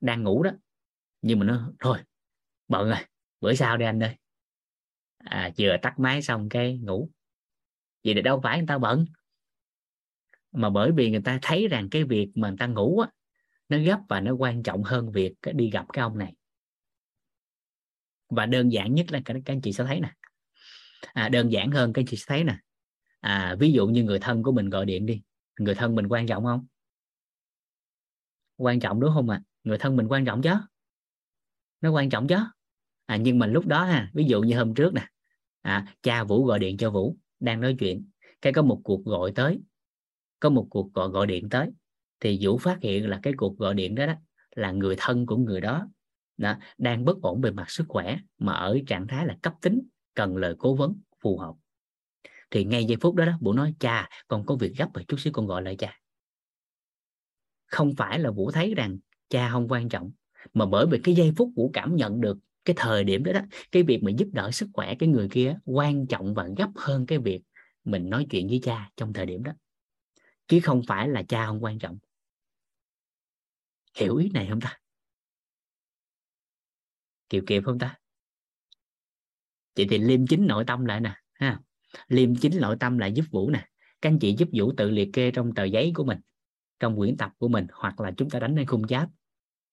[0.01, 0.51] đang ngủ đó.
[1.21, 1.97] Nhưng mà nó thôi
[2.67, 2.99] bận rồi
[3.41, 4.15] bữa sau đi anh ơi.
[5.17, 7.09] À, vừa tắt máy xong cái ngủ.
[8.03, 9.05] Vậy thì đâu phải người ta bận
[10.51, 13.09] mà bởi vì người ta thấy rằng cái việc mà người ta ngủ á
[13.69, 16.33] nó gấp và nó quan trọng hơn việc đi gặp cái ông này.
[18.29, 20.13] Và đơn giản nhất là các, các anh chị sẽ thấy nè.
[21.13, 22.57] À, đơn giản hơn các anh chị sẽ thấy nè.
[23.19, 25.21] À, ví dụ như người thân của mình gọi điện đi.
[25.59, 26.67] Người thân mình quan trọng không?
[28.57, 29.41] Quan trọng đúng không ạ?
[29.43, 29.45] À?
[29.63, 30.53] người thân mình quan trọng chứ?
[31.81, 32.35] Nó quan trọng chứ?
[33.05, 35.07] À, nhưng mà lúc đó ha ví dụ như hôm trước nè.
[35.61, 38.09] À, cha vũ gọi điện cho vũ đang nói chuyện.
[38.41, 39.59] Cái có một cuộc gọi tới
[40.39, 41.69] có một cuộc gọi gọi điện tới.
[42.19, 44.13] Thì vũ phát hiện là cái cuộc gọi điện đó, đó
[44.55, 45.87] là người thân của người đó,
[46.37, 49.81] đó đang bất ổn về mặt sức khỏe mà ở trạng thái là cấp tính
[50.13, 51.53] cần lời cố vấn phù hợp.
[52.51, 55.19] Thì ngay giây phút đó đó vũ nói cha con có việc gấp rồi chút
[55.19, 55.99] xíu con gọi lại cha
[57.67, 58.97] không phải là vũ thấy rằng
[59.29, 60.11] cha không quan trọng
[60.53, 63.41] mà bởi vì cái giây phút vũ cảm nhận được cái thời điểm đó đó
[63.71, 67.05] cái việc mà giúp đỡ sức khỏe cái người kia quan trọng và gấp hơn
[67.05, 67.41] cái việc
[67.83, 69.51] mình nói chuyện với cha trong thời điểm đó
[70.47, 71.97] chứ không phải là cha không quan trọng.
[73.95, 74.79] Hiểu ý này không ta?
[77.29, 77.99] Kịp kịp không ta?
[79.75, 81.59] Chị thì liêm chính nội tâm lại nè ha.
[82.07, 83.67] Liêm chính nội tâm lại giúp vũ nè.
[84.01, 86.19] Các anh chị giúp vũ tự liệt kê trong tờ giấy của mình
[86.79, 89.09] trong quyển tập của mình hoặc là chúng ta đánh lên khung giáp.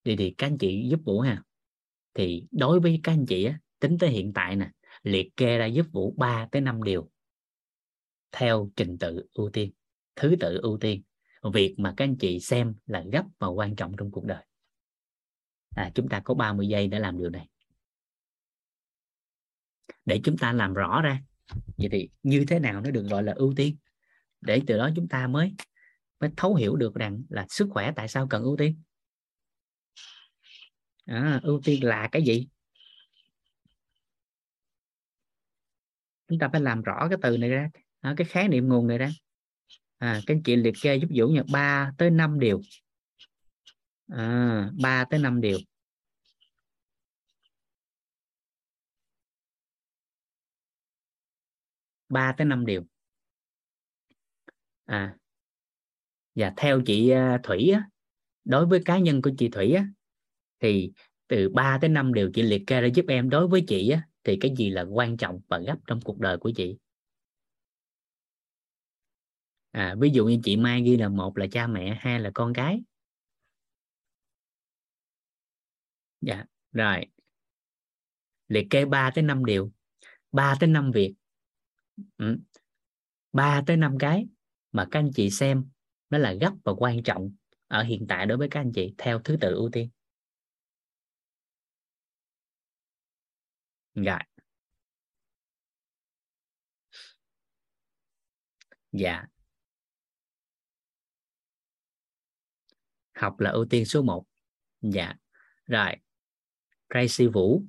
[0.04, 1.42] Thì thì các anh chị giúp vũ ha.
[2.14, 4.70] Thì đối với các anh chị á, tính tới hiện tại nè
[5.02, 7.10] liệt kê ra giúp vũ 3 tới 5 điều
[8.32, 9.72] theo trình tự ưu tiên
[10.16, 11.02] thứ tự ưu tiên.
[11.52, 14.44] Việc mà các anh chị xem là gấp và quan trọng trong cuộc đời.
[15.76, 17.48] À, chúng ta có 30 giây để làm điều này.
[20.04, 21.22] Để chúng ta làm rõ ra
[21.76, 23.76] vậy thì như thế nào nó được gọi là ưu tiên?
[24.40, 25.54] Để từ đó chúng ta mới
[26.20, 28.82] mới thấu hiểu được rằng là sức khỏe tại sao cần ưu tiên.
[31.04, 32.48] À, ưu tiên là cái gì?
[36.28, 37.70] Chúng ta phải làm rõ cái từ này ra
[38.00, 39.10] à, cái khái niệm nguồn này ra
[40.04, 42.60] à, các anh chị liệt kê giúp Dũng nha 3 tới 5 điều.
[44.08, 45.58] À, 3 tới 5 điều.
[52.08, 52.82] Ba tới năm điều.
[54.86, 55.14] À
[56.34, 57.82] và theo chị à, Thủy á,
[58.44, 59.86] đối với cá nhân của chị Thủy á,
[60.60, 60.92] thì
[61.28, 64.02] từ 3 tới 5 điều chị liệt kê ra giúp em đối với chị á,
[64.24, 66.76] thì cái gì là quan trọng và gấp trong cuộc đời của chị?
[69.74, 72.52] À, ví dụ như chị Mai ghi là một là cha mẹ hai là con
[72.54, 72.82] cái.
[76.20, 77.06] Dạ rồi.
[78.48, 79.72] Liệt kê 3 tới 5 điều.
[80.32, 81.14] 3 tới 5 việc.
[82.18, 82.38] Ừ.
[83.32, 84.26] 3 tới 5 cái
[84.72, 85.64] mà các anh chị xem
[86.10, 87.32] nó là gấp và quan trọng
[87.66, 89.90] ở hiện tại đối với các anh chị theo thứ tự ưu tiên.
[93.94, 94.18] Dạ
[98.92, 99.33] dạ.
[103.24, 104.26] Học là ưu tiên số 1
[104.80, 105.14] dạ.
[105.66, 105.96] Rồi.
[106.94, 107.62] Tracy Vũ.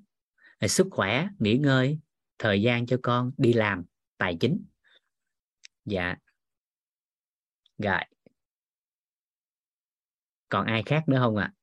[0.68, 1.99] Sức khỏe, nghỉ ngơi,
[2.40, 3.86] thời gian cho con đi làm,
[4.18, 4.65] tài chính.
[5.86, 6.15] Dạ.
[7.77, 8.02] Rồi.
[10.49, 11.53] Còn ai khác nữa không ạ?
[11.53, 11.56] À?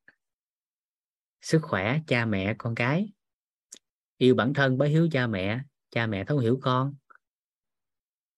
[1.41, 3.09] sức khỏe, cha mẹ, con cái.
[4.17, 5.63] Yêu bản thân bái hiếu cha mẹ
[5.93, 6.95] cha mẹ thấu hiểu con.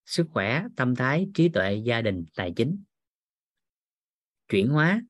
[0.05, 2.83] Sức khỏe, tâm thái, trí tuệ, gia đình, tài chính.
[4.47, 5.01] Chuyển hóa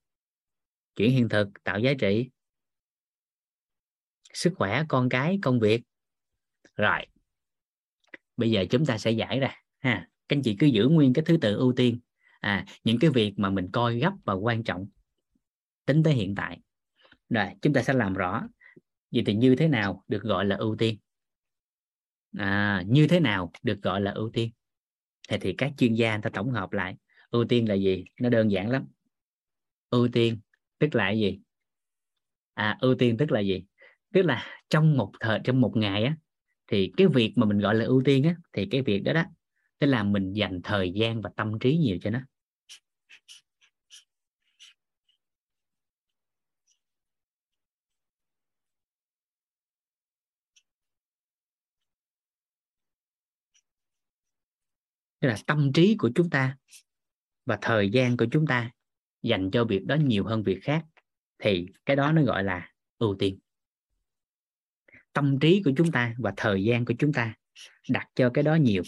[0.96, 2.30] chuyển hiện thực tạo giá trị.
[4.34, 5.82] Sức khỏe con cái công việc.
[6.76, 7.06] Rồi
[8.38, 10.10] bây giờ chúng ta sẽ giải ra ha.
[10.28, 12.00] Các anh chị cứ giữ nguyên cái thứ tự ưu tiên.
[12.40, 14.88] À những cái việc mà mình coi gấp và quan trọng
[15.86, 16.60] tính tới hiện tại.
[17.30, 18.48] Rồi chúng ta sẽ làm rõ
[19.12, 20.98] vậy thì như thế nào được gọi là ưu tiên.
[22.38, 24.52] À, như thế nào được gọi là ưu tiên?
[25.30, 26.96] Thì, thì các chuyên gia người ta tổng hợp lại.
[27.30, 28.06] Ưu tiên là gì?
[28.20, 28.88] Nó đơn giản lắm.
[29.90, 30.40] Ưu tiên
[30.80, 31.40] tức là gì?
[32.54, 33.64] À ưu tiên tức là gì?
[34.14, 36.16] Tức là trong một thời, trong một ngày á,
[36.68, 39.24] thì cái việc mà mình gọi là ưu tiên á, thì cái việc đó đó,
[39.80, 42.20] tức là mình dành thời gian và tâm trí nhiều cho nó.
[55.20, 56.58] Tức là tâm trí của chúng ta
[57.46, 58.72] và thời gian của chúng ta
[59.26, 60.86] dành cho việc đó nhiều hơn việc khác
[61.40, 63.40] thì cái đó nó gọi là ưu tiên.
[65.14, 67.34] Tâm trí của chúng ta và thời gian của chúng ta
[67.90, 68.84] đặt cho cái đó nhiều.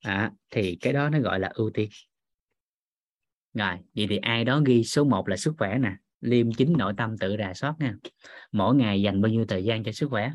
[0.00, 1.88] À, thì cái đó nó gọi là ưu tiên.
[3.54, 5.96] Rồi vậy thì ai đó ghi số 1 là sức khỏe nè.
[6.20, 7.94] Liêm chính nội tâm tự rà soát nha.
[8.52, 10.30] Mỗi ngày dành bao nhiêu thời gian cho sức khỏe?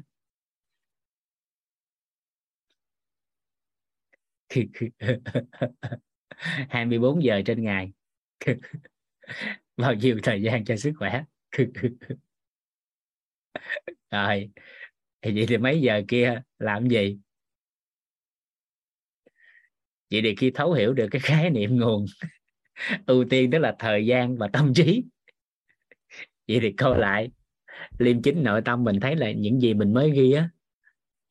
[6.69, 7.91] 24 giờ trên ngày.
[9.77, 11.23] bao nhiêu thời gian cho sức khỏe?
[14.11, 14.49] Rồi,
[15.21, 17.19] thì vậy thì mấy giờ kia, làm gì?
[20.11, 22.05] Vậy thì khi thấu hiểu được cái khái niệm nguồn,
[23.07, 25.03] ưu tiên đó là thời gian và tâm trí.
[26.47, 27.31] Vậy thì coi lại,
[27.99, 30.49] liêm chính nội tâm mình thấy là những gì mình mới ghi á,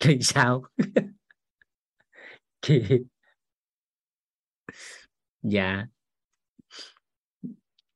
[0.00, 0.64] thì sao?
[5.42, 5.86] Dạ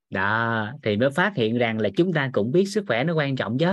[0.09, 3.35] đó, thì mới phát hiện rằng là chúng ta cũng biết sức khỏe nó quan
[3.35, 3.71] trọng chứ,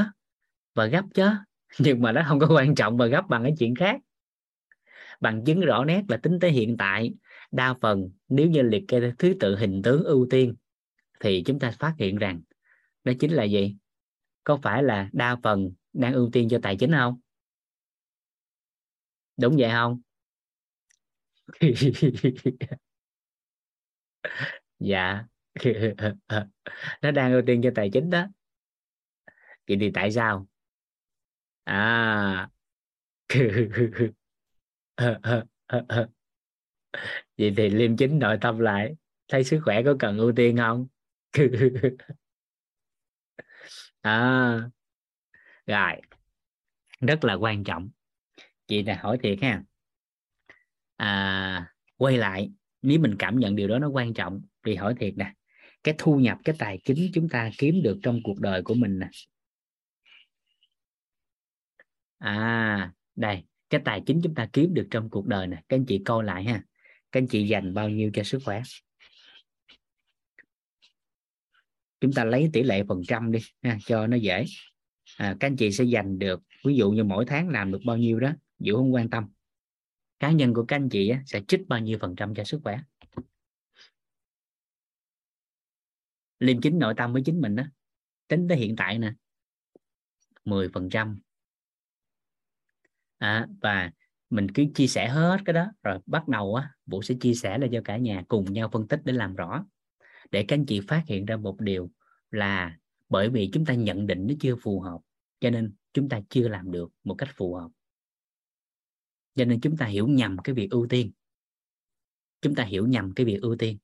[0.74, 1.28] và gấp chứ.
[1.78, 4.00] Nhưng mà nó không có quan trọng và gấp bằng cái chuyện khác.
[5.20, 7.14] Bằng chứng rõ nét là tính tới hiện tại,
[7.50, 10.54] đa phần nếu như liệt kê thứ tự hình tướng ưu tiên,
[11.20, 12.40] thì chúng ta phát hiện rằng
[13.04, 13.76] đó chính là gì?
[14.44, 17.20] Có phải là đa phần đang ưu tiên cho tài chính không?
[19.36, 20.00] Đúng vậy không?
[24.78, 25.26] Dạ.
[27.02, 28.26] nó đang ưu tiên cho tài chính đó.
[29.68, 30.46] Vậy thì tại sao?
[31.66, 32.48] À.
[37.38, 38.94] Vậy thì liêm chính nội tâm lại
[39.28, 40.86] thấy sức khỏe có cần ưu tiên không?
[44.02, 44.70] À.
[45.66, 46.00] Rồi.
[47.00, 47.90] Rất là quan trọng.
[48.68, 49.62] Chị này hỏi thiệt ha.
[50.96, 52.52] À, quay lại
[52.82, 55.34] nếu mình cảm nhận điều đó nó quan trọng thì hỏi thiệt nè
[55.84, 58.98] cái thu nhập cái tài chính chúng ta kiếm được trong cuộc đời của mình
[58.98, 59.08] nè.
[62.18, 65.62] À đây cái tài chính chúng ta kiếm được trong cuộc đời nè.
[65.68, 66.62] Các anh chị coi lại ha.
[67.12, 68.62] Các anh chị dành bao nhiêu cho sức khỏe?
[72.00, 74.44] Chúng ta lấy tỷ lệ phần trăm đi ha, cho nó dễ.
[75.18, 77.96] À, các anh chị sẽ dành được ví dụ như mỗi tháng làm được bao
[77.96, 79.28] nhiêu đó Dụ không quan tâm.
[80.18, 82.60] Cá nhân của các anh chị á, sẽ trích bao nhiêu phần trăm cho sức
[82.64, 82.78] khỏe?
[86.42, 87.64] Liêm chính nội tâm với chính mình đó
[88.28, 89.12] tính tới hiện tại nè
[90.44, 91.20] 10 phần trăm.
[93.18, 93.90] À, và
[94.30, 97.58] mình cứ chia sẻ hết cái đó rồi bắt đầu á vũ sẽ chia sẻ
[97.58, 99.66] lại cho cả nhà cùng nhau phân tích để làm rõ.
[100.30, 101.90] Để các anh chị phát hiện ra một điều
[102.30, 102.78] là
[103.08, 104.98] bởi vì chúng ta nhận định nó chưa phù hợp
[105.40, 107.68] cho nên chúng ta chưa làm được một cách phù hợp.
[109.34, 111.12] Cho nên chúng ta hiểu nhầm cái việc ưu tiên.
[112.40, 113.78] Chúng ta hiểu nhầm cái việc ưu tiên.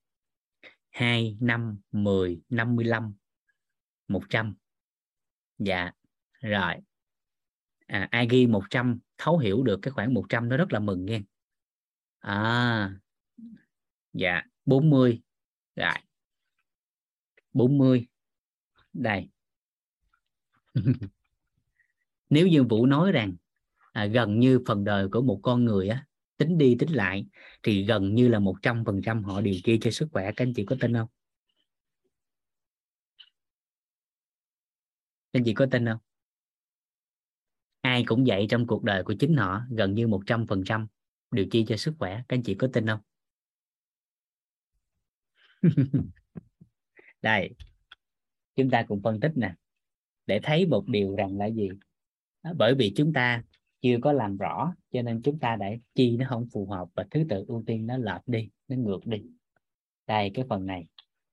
[0.91, 3.15] 2, 5, 10, 55,
[4.09, 4.55] 100
[5.59, 5.91] dạ
[6.41, 6.75] rồi.
[7.87, 11.21] À, ai ghi 100 thấu hiểu được cái khoảng 100 nó rất là mừng nghe.
[12.19, 12.91] À
[14.13, 15.23] dạ 40
[15.77, 15.95] rồi.
[17.53, 18.07] 40
[18.93, 19.29] đây.
[22.31, 23.37] Nếu như Vũ nói rằng
[23.93, 26.08] à, gần như phần đời của một con người á
[26.39, 27.27] tính đi tính lại
[27.63, 30.33] thì gần như là một trăm phần trăm họ điều trị cho sức khỏe.
[30.37, 31.09] Các anh chị có tin không?
[35.33, 35.99] Các anh chị có tin không?
[37.81, 40.87] Ai cũng vậy trong cuộc đời của chính họ, gần như một trăm phần trăm
[41.31, 42.23] điều trị cho sức khỏe.
[42.29, 43.01] Các anh chị có tin không?
[47.23, 47.55] Đây,
[48.57, 49.55] chúng ta cùng phân tích nè,
[50.27, 51.69] để thấy một điều rằng là gì?
[52.57, 53.43] Bởi vì chúng ta
[53.83, 57.07] chưa có làm rõ cho nên chúng ta để chi nó không phù hợp và
[57.11, 59.23] thứ tự ưu tiên nó lệch đi nó ngược đi.
[60.07, 60.87] Đây cái phần này.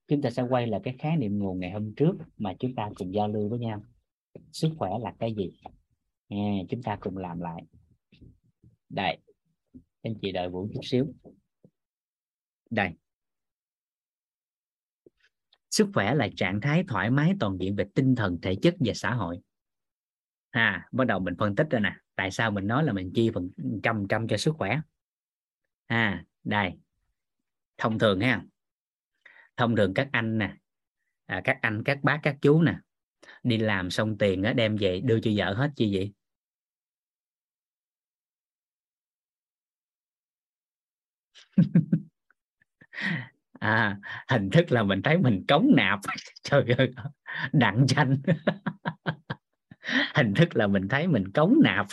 [0.08, 2.90] Chúng ta sẽ quay lại cái khái niệm nguồn ngày hôm trước mà chúng ta
[2.96, 3.84] cùng giao lưu với nhau.
[4.52, 5.52] Sức khỏe là cái gì?
[6.30, 6.38] À,
[6.70, 7.64] chúng ta cùng làm lại.
[8.90, 9.18] Đây
[10.06, 11.14] anh chị đợi vũ chút xíu.
[12.70, 12.92] Đây.
[15.70, 18.94] Sức khỏe là trạng thái thoải mái toàn diện về tinh thần thể chất và
[18.96, 19.40] xã hội.
[20.50, 23.32] À bắt đầu mình phân tích rồi nè tại sao mình nói là mình chi
[23.34, 23.50] phần
[23.84, 24.82] trăm trăm cho sức khỏe?
[25.88, 26.72] À đây.
[27.78, 28.44] Thông thường ha.
[29.58, 30.56] Thông thường các anh nè
[31.26, 32.76] à, các anh các bác các chú nè
[33.44, 36.14] đi làm xong tiền á đem về đưa cho vợ hết chi vậy?
[43.60, 43.98] À
[44.30, 46.00] hình thức là mình thấy mình cống nạp.
[46.44, 46.92] Trời ơi
[47.54, 48.18] đặng tranh
[50.14, 51.86] hình thức là mình thấy mình cống nạp.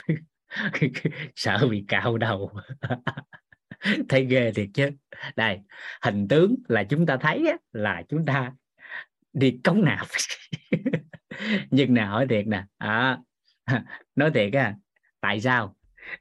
[1.37, 2.53] Sợ bị cạo đầu.
[4.09, 4.91] Thấy ghê thiệt chứ.
[5.37, 5.61] Đây
[6.03, 8.53] hình tướng là chúng ta thấy là chúng ta
[9.33, 10.07] đi cống nạp.
[11.71, 12.65] Nhưng nào hỏi thiệt nè.
[12.79, 13.19] À,
[14.17, 14.75] nói thiệt á
[15.21, 15.77] tại sao?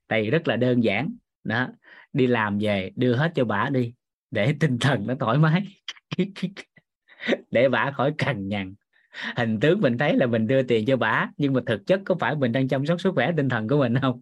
[0.08, 1.16] Tại rất là đơn giản.
[1.44, 1.70] Đó
[2.14, 3.94] đi làm về đưa hết cho bà đi
[4.32, 5.64] để tinh thần nó thoải mái.
[7.52, 8.74] Để bà khỏi cằn nhằn
[9.38, 12.16] hình tướng mình thấy là mình đưa tiền cho bả nhưng mà thực chất có
[12.20, 14.22] phải mình đang chăm sóc sức khỏe tinh thần của mình không?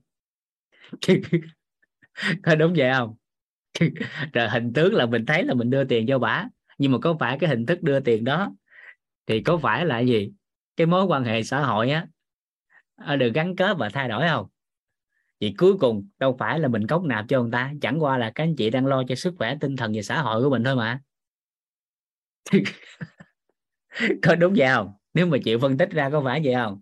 [2.43, 3.15] Có đúng vậy không?
[4.33, 6.45] Rồi hình tướng là mình thấy là mình đưa tiền cho bả
[6.77, 8.55] nhưng mà có phải cái hình thức đưa tiền đó
[9.27, 10.31] thì có phải là gì?
[10.77, 12.07] Cái mối quan hệ xã hội á
[12.95, 14.47] ờ, được gắn kết và thay đổi không?
[15.41, 18.31] Thì cuối cùng đâu phải là mình cống nạp cho người ta, chẳng qua là
[18.35, 20.63] các anh chị đang lo cho sức khỏe tinh thần và xã hội của mình
[20.63, 21.01] thôi mà.
[24.21, 24.93] có đúng vậy không?
[25.13, 26.81] Nếu mà chịu phân tích ra có phải vậy không?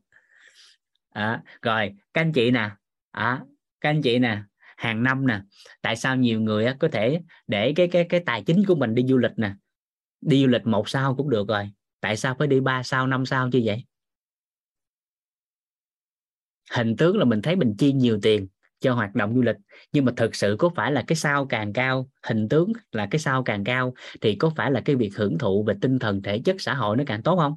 [1.09, 2.69] À, rồi các anh chị nè.
[3.11, 3.41] À,
[3.81, 4.41] các anh chị nè.
[4.77, 5.41] Hàng năm nè
[5.81, 8.95] tại sao nhiều người á, có thể để cái cái cái tài chính của mình
[8.95, 9.53] đi du lịch nè?
[10.21, 11.69] Đi du lịch một sao cũng được rồi.
[12.01, 13.83] Tại sao phải đi ba sao năm sao như vậy?
[16.71, 18.47] Hình tướng là mình thấy mình chi nhiều tiền
[18.79, 19.55] cho hoạt động du lịch.
[19.91, 23.19] Nhưng mà thực sự có phải là cái sao càng cao hình tướng là cái
[23.19, 26.39] sao càng cao thì có phải là cái việc hưởng thụ về tinh thần thể
[26.45, 27.53] chất xã hội nó càng tốt không?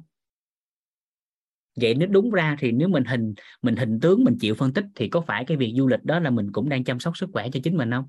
[1.75, 4.85] Vậy nếu đúng ra thì nếu mình hình mình hình tướng mình chịu phân tích
[4.95, 7.29] thì có phải cái việc du lịch đó là mình cũng đang chăm sóc sức
[7.33, 8.05] khỏe cho chính mình không?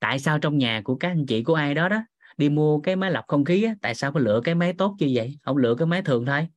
[0.00, 2.02] Tại sao trong nhà của các anh chị của ai đó đó
[2.36, 4.96] đi mua cái máy lọc không khí á, tại sao phải lựa cái máy tốt
[4.98, 5.38] như vậy?
[5.42, 6.48] Không lựa cái máy thường thôi.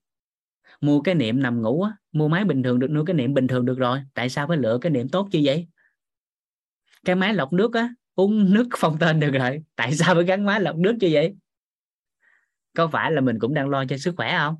[0.81, 3.47] Mua cái niệm nằm ngủ á, mua máy bình thường được nuôi cái niệm bình
[3.47, 3.99] thường được rồi.
[4.13, 5.67] Tại sao phải lựa cái niệm tốt như vậy?
[7.05, 9.63] Cái máy lọc nước á uống nước phong tên được rồi.
[9.75, 11.35] Tại sao phải gắn máy lọc nước như vậy?
[12.77, 14.55] Có phải là mình cũng đang lo cho sức khỏe không?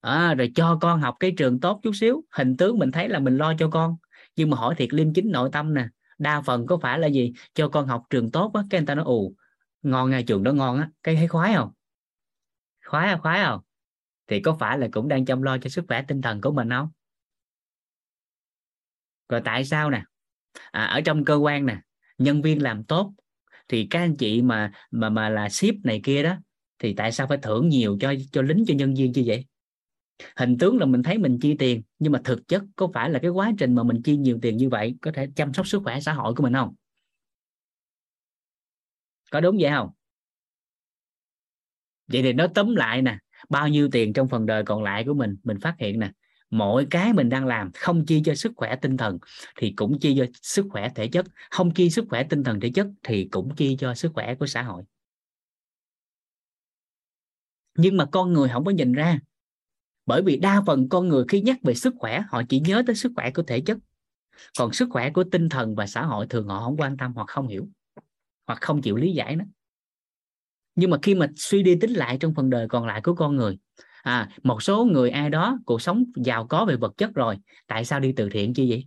[0.00, 2.24] À, rồi cho con học cái trường tốt chút xíu.
[2.30, 3.96] Hình tướng mình thấy là mình lo cho con.
[4.36, 5.88] Nhưng mà hỏi thiệt liêm chính nội tâm nè.
[6.18, 7.32] Đa phần có phải là gì?
[7.54, 9.34] Cho con học trường tốt á cái người ta nói ù
[9.82, 10.90] ngon nghe trường đó ngon á.
[11.02, 11.70] Cái thấy khoái không?
[12.84, 13.60] Khoái à khoái không?
[14.30, 16.70] Thì có phải là cũng đang chăm lo cho sức khỏe tinh thần của mình
[16.70, 16.88] không?
[19.28, 20.02] Rồi tại sao nè?
[20.70, 21.80] À, ở trong cơ quan nè
[22.18, 23.12] nhân viên làm tốt
[23.68, 26.36] thì các anh chị mà mà mà là ship này kia đó
[26.78, 29.46] thì tại sao phải thưởng nhiều cho cho lính cho nhân viên như vậy?
[30.36, 33.18] Hình tướng là mình thấy mình chi tiền nhưng mà thực chất có phải là
[33.18, 35.82] cái quá trình mà mình chi nhiều tiền như vậy có thể chăm sóc sức
[35.84, 36.74] khỏe xã hội của mình không?
[39.30, 39.90] Có đúng vậy không?
[42.08, 43.18] Vậy thì nó tóm lại nè
[43.48, 45.36] bao nhiêu tiền trong phần đời còn lại của mình?
[45.44, 46.12] Mình phát hiện nè,
[46.50, 49.18] mỗi cái mình đang làm không chi cho sức khỏe tinh thần
[49.56, 52.70] thì cũng chi cho sức khỏe thể chất, không chi sức khỏe tinh thần thể
[52.74, 54.82] chất thì cũng chi cho sức khỏe của xã hội.
[57.76, 59.18] Nhưng mà con người không có nhìn ra,
[60.06, 62.96] bởi vì đa phần con người khi nhắc về sức khỏe, họ chỉ nhớ tới
[62.96, 63.78] sức khỏe của thể chất.
[64.58, 67.28] Còn sức khỏe của tinh thần và xã hội thường họ không quan tâm hoặc
[67.28, 67.68] không hiểu,
[68.46, 69.44] hoặc không chịu lý giải nó
[70.80, 73.36] nhưng mà khi mà suy đi tính lại trong phần đời còn lại của con
[73.36, 73.58] người
[74.02, 77.36] à một số người ai đó cuộc sống giàu có về vật chất rồi,
[77.66, 78.86] tại sao đi từ thiện chi vậy?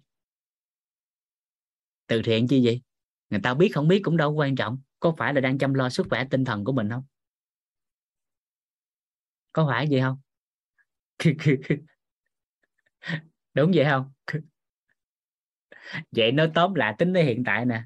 [2.08, 2.82] Từ thiện chi vậy?
[3.30, 5.90] Người ta biết không biết cũng đâu quan trọng, có phải là đang chăm lo
[5.90, 7.04] sức khỏe tinh thần của mình không?
[9.52, 10.18] Có phải vậy không?
[13.54, 14.12] Đúng vậy không?
[16.12, 17.84] Vậy nó tóm lại tính tới hiện tại nè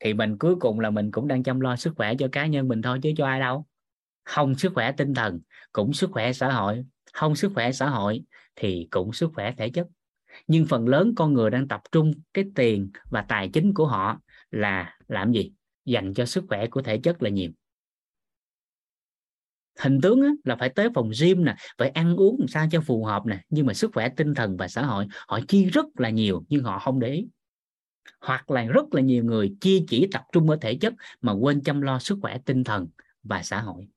[0.00, 2.68] thì mình cuối cùng là mình cũng đang chăm lo sức khỏe cho cá nhân
[2.68, 3.66] mình thôi chứ cho ai đâu.
[4.24, 5.40] Không sức khỏe tinh thần,
[5.72, 6.84] cũng sức khỏe xã hội.
[7.12, 8.22] Không sức khỏe xã hội
[8.56, 9.86] thì cũng sức khỏe thể chất.
[10.46, 14.20] Nhưng phần lớn con người đang tập trung cái tiền và tài chính của họ
[14.50, 15.52] là làm gì?
[15.84, 17.50] Dành cho sức khỏe của thể chất là nhiều.
[19.78, 23.04] Hình tướng là phải tới phòng gym nè, phải ăn uống làm sao cho phù
[23.04, 23.40] hợp nè.
[23.50, 26.64] Nhưng mà sức khỏe tinh thần và xã hội, họ chi rất là nhiều nhưng
[26.64, 27.26] họ không để ý
[28.20, 31.60] hoặc là rất là nhiều người chi chỉ tập trung ở thể chất mà quên
[31.60, 32.88] chăm lo sức khỏe tinh thần
[33.22, 33.88] và xã hội.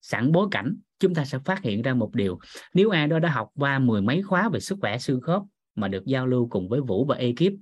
[0.00, 2.38] Sẵn bối cảnh, chúng ta sẽ phát hiện ra một điều.
[2.74, 5.42] Nếu ai đó đã học qua mười mấy khóa về sức khỏe xương khớp
[5.74, 7.52] mà được giao lưu cùng với Vũ và ekip,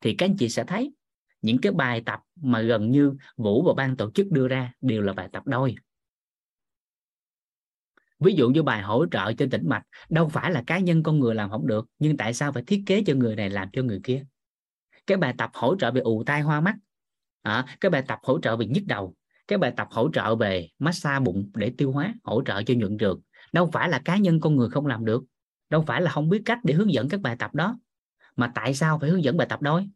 [0.00, 0.92] thì các anh chị sẽ thấy
[1.42, 5.02] những cái bài tập mà gần như Vũ và ban tổ chức đưa ra đều
[5.02, 5.74] là bài tập đôi
[8.20, 11.18] ví dụ như bài hỗ trợ cho tĩnh mạch đâu phải là cá nhân con
[11.18, 13.82] người làm không được nhưng tại sao phải thiết kế cho người này làm cho
[13.82, 14.24] người kia?
[15.06, 16.74] Cái bài tập hỗ trợ về ù tai hoa mắt
[17.42, 19.14] à, cái bài tập hỗ trợ về nhức đầu
[19.48, 22.98] cái bài tập hỗ trợ về massage bụng để tiêu hóa hỗ trợ cho nhuận
[22.98, 23.20] trường
[23.52, 25.24] đâu phải là cá nhân con người không làm được
[25.70, 27.78] đâu phải là không biết cách để hướng dẫn các bài tập đó.
[28.36, 29.88] Mà tại sao phải hướng dẫn bài tập đôi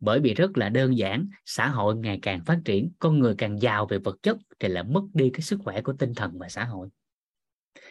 [0.00, 3.60] bởi vì rất là đơn giản, xã hội ngày càng phát triển, con người càng
[3.60, 6.48] giàu về vật chất thì là mất đi cái sức khỏe của tinh thần và
[6.48, 6.88] xã hội.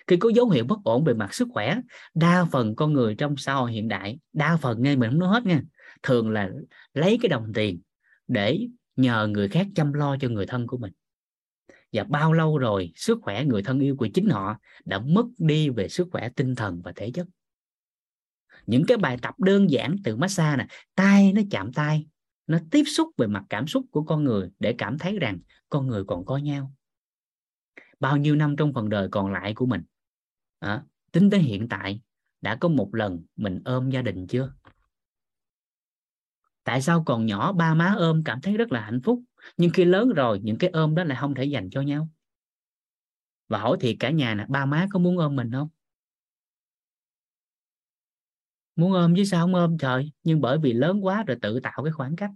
[0.07, 1.77] Khi có dấu hiệu bất ổn về mặt sức khỏe,
[2.13, 5.29] đa phần con người trong xã hội hiện đại, đa phần nghe mình không nói
[5.29, 5.61] hết nha,
[6.03, 6.49] thường là
[6.93, 7.81] lấy cái đồng tiền
[8.27, 10.93] để nhờ người khác chăm lo cho người thân của mình.
[11.93, 15.69] Và bao lâu rồi sức khỏe người thân yêu của chính họ đã mất đi
[15.69, 17.27] về sức khỏe tinh thần và thể chất?
[18.67, 22.07] Những cái bài tập đơn giản từ massage nè tay nó chạm tay
[22.47, 25.39] nó tiếp xúc về mặt cảm xúc của con người để cảm thấy rằng
[25.69, 26.73] con người còn có nhau.
[27.99, 29.81] Bao nhiêu năm trong phần đời còn lại của mình?
[30.59, 32.01] À, tính tới hiện tại
[32.41, 34.53] đã có một lần mình ôm gia đình chưa?
[36.63, 39.23] Tại sao còn nhỏ ba má ôm cảm thấy rất là hạnh phúc
[39.57, 42.09] nhưng khi lớn rồi những cái ôm đó lại không thể dành cho nhau?
[43.47, 45.69] Và hỏi thiệt cả nhà nè ba má có muốn ôm mình không?
[48.77, 50.11] Muốn ôm chứ sao không ôm trời?
[50.23, 52.31] Nhưng bởi vì lớn quá rồi tự tạo cái khoảng cách.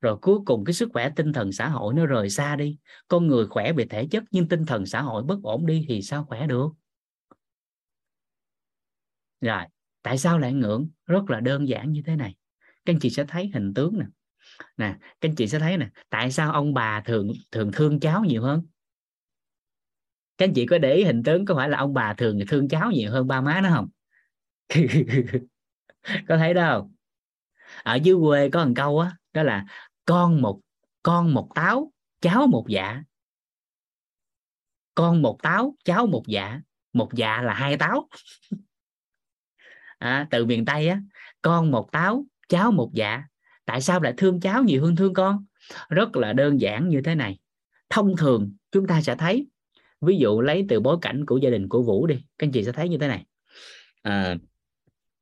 [0.00, 2.78] Rồi cuối cùng cái sức khỏe tinh thần xã hội nó rời xa đi.
[3.08, 6.02] Con người khỏe về thể chất nhưng tinh thần xã hội bất ổn đi thì
[6.02, 6.68] sao khỏe được?
[9.40, 9.62] Rồi,
[10.02, 10.88] tại sao lại ngưỡng?
[11.06, 12.34] Rất là đơn giản như thế này.
[12.84, 14.04] Các anh chị sẽ thấy hình tướng nè.
[14.76, 15.88] Nè, các anh chị sẽ thấy nè.
[16.10, 18.62] Tại sao ông bà thường thường thương cháu nhiều hơn?
[20.38, 22.68] Các anh chị có để ý hình tướng có phải là ông bà thường thương
[22.68, 23.88] cháu nhiều hơn ba má nó không?
[26.28, 26.94] có thấy đâu không?
[27.82, 29.64] Ở dưới quê có một câu á đó, đó là
[30.04, 30.60] con một
[31.02, 33.02] con một táo cháu một dạ.
[34.94, 36.60] Con một táo cháu một dạ.
[36.92, 38.08] Một dạ là hai táo.
[39.98, 41.00] À, từ miền tây á
[41.42, 43.22] con một táo cháu một dạ.
[43.64, 45.44] Tại sao lại thương cháu nhiều hơn thương con?
[45.88, 47.38] Rất là đơn giản như thế này.
[47.90, 49.46] Thông thường chúng ta sẽ thấy
[50.00, 52.64] ví dụ lấy từ bối cảnh của gia đình của vũ đi các anh chị
[52.64, 53.24] sẽ thấy như thế này.
[54.02, 54.36] À,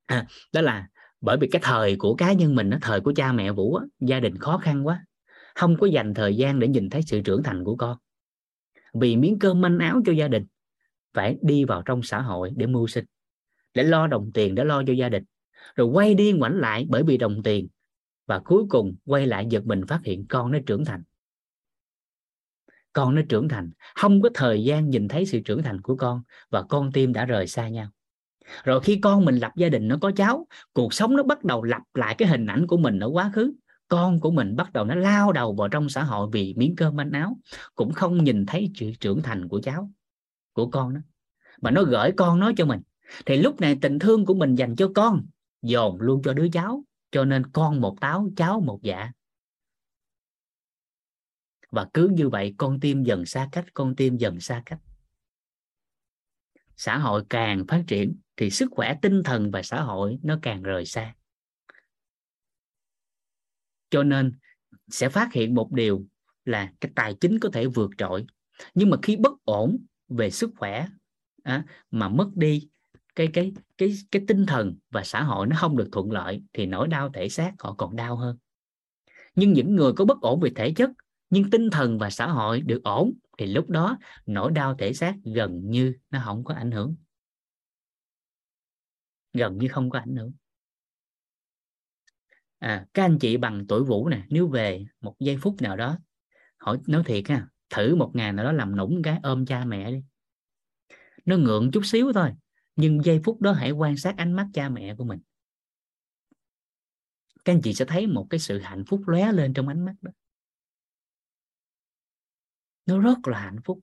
[0.07, 0.89] à, đó là
[1.21, 3.85] bởi vì cái thời của cá nhân mình nó thời của cha mẹ vũ á,
[4.01, 5.05] gia đình khó khăn quá
[5.55, 7.99] không có dành thời gian để nhìn thấy sự trưởng thành của con.
[8.95, 10.47] Vì miếng cơm manh áo cho gia đình
[11.15, 13.05] phải đi vào trong xã hội để mưu sinh
[13.75, 15.25] để lo đồng tiền để lo cho gia đình.
[15.75, 17.69] Rồi quay đi ngoảnh lại bởi vì đồng tiền
[18.27, 21.03] và cuối cùng quay lại giật mình phát hiện con nó trưởng thành.
[22.93, 26.23] Con nó trưởng thành không có thời gian nhìn thấy sự trưởng thành của con
[26.51, 27.89] và con tim đã rời xa nhau
[28.65, 31.63] rồi khi con mình lập gia đình nó có cháu, cuộc sống nó bắt đầu
[31.63, 33.53] lặp lại cái hình ảnh của mình ở quá khứ.
[33.89, 36.97] Con của mình bắt đầu nó lao đầu vào trong xã hội vì miếng cơm
[36.97, 37.39] manh áo,
[37.75, 39.91] cũng không nhìn thấy sự trưởng thành của cháu,
[40.53, 41.01] của con đó.
[41.61, 42.81] Mà nó gửi con nó cho mình.
[43.27, 45.27] Thì lúc này tình thương của mình dành cho con,
[45.63, 49.13] dồn luôn cho đứa cháu, cho nên con một táo, cháu một dạ.
[51.71, 54.81] Và cứ như vậy con tim dần xa cách, con tim dần xa cách.
[56.77, 60.63] Xã hội càng phát triển thì sức khỏe tinh thần và xã hội nó càng
[60.63, 61.15] rời xa.
[63.91, 64.33] Cho nên
[64.89, 66.07] sẽ phát hiện một điều
[66.45, 68.27] là cái tài chính có thể vượt trội.
[68.75, 69.79] Nhưng mà khi bất ổn
[70.09, 70.87] về sức khỏe
[71.43, 72.69] à, mà mất đi
[73.15, 76.67] cái cái cái cái tinh thần và xã hội nó không được thuận lợi thì
[76.67, 78.39] nỗi đau thể xác họ còn đau hơn.
[79.35, 80.91] Nhưng những người có bất ổn về thể chất
[81.31, 85.15] nhưng tinh thần và xã hội được ổn thì lúc đó nỗi đau thể xác
[85.35, 86.95] gần như nó không có ảnh hưởng
[89.33, 90.33] gần như không có ảnh hưởng.
[92.59, 95.99] À, các anh chị bằng tuổi vũ nè nếu về một giây phút nào đó
[96.59, 99.91] hỏi nói thiệt ha thử một ngày nào đó làm nũng cái ôm cha mẹ
[99.91, 100.03] đi.
[101.25, 102.33] Nó ngượng chút xíu thôi
[102.77, 105.21] nhưng giây phút đó hãy quan sát ánh mắt cha mẹ của mình.
[107.45, 109.95] Các anh chị sẽ thấy một cái sự hạnh phúc lóe lên trong ánh mắt
[110.01, 110.13] đó.
[112.87, 113.81] Nó rất là hạnh phúc.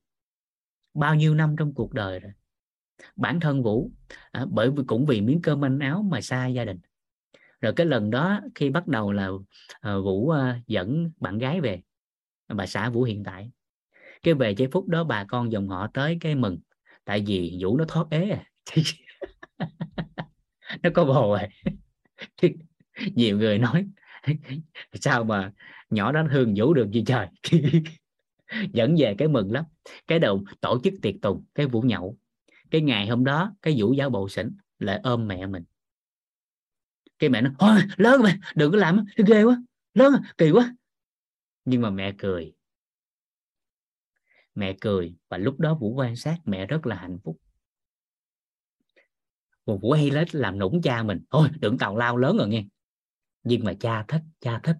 [0.94, 2.32] Bao nhiêu năm trong cuộc đời rồi
[3.16, 3.92] bản thân vũ
[4.32, 6.80] à, bởi vì cũng vì miếng cơm manh áo mà xa gia đình.
[7.62, 9.30] Rồi cái lần đó khi bắt đầu là
[9.82, 11.82] à, vũ à, dẫn bạn gái về
[12.48, 13.52] bà xã vũ hiện tại.
[14.24, 16.60] Cái về giây phút đó bà con dòng họ tới cái mừng
[17.06, 18.44] tại vì vũ nó thoát ế à.
[20.84, 21.50] Nó có bồ rồi à.
[23.16, 23.88] nhiều người nói
[24.94, 25.52] sao mà
[25.90, 27.28] nhỏ đó thương vũ được gì trời?
[28.74, 29.66] Dẫn về cái mừng lắm.
[30.08, 32.18] Cái đầu tổ chức tiệc tùng cái vũ nhậu
[32.72, 35.64] cái ngày hôm đó cái vũ giáo bộ xỉn lại ôm mẹ mình.
[37.20, 40.76] Cái mẹ nó thôi lớn mày đừng có làm ghê quá lớn kỳ quá.
[41.66, 42.54] Nhưng mà mẹ cười.
[44.56, 47.38] Mẹ cười và lúc đó vũ quan sát mẹ rất là hạnh phúc.
[49.66, 52.66] Một vũ hay lết làm nũng cha mình thôi đừng tào lao lớn rồi nghe.
[53.44, 54.78] Nhưng mà cha thích cha thích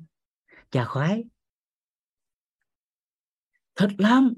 [0.72, 1.24] cha khoái.
[3.76, 4.34] Thích lắm.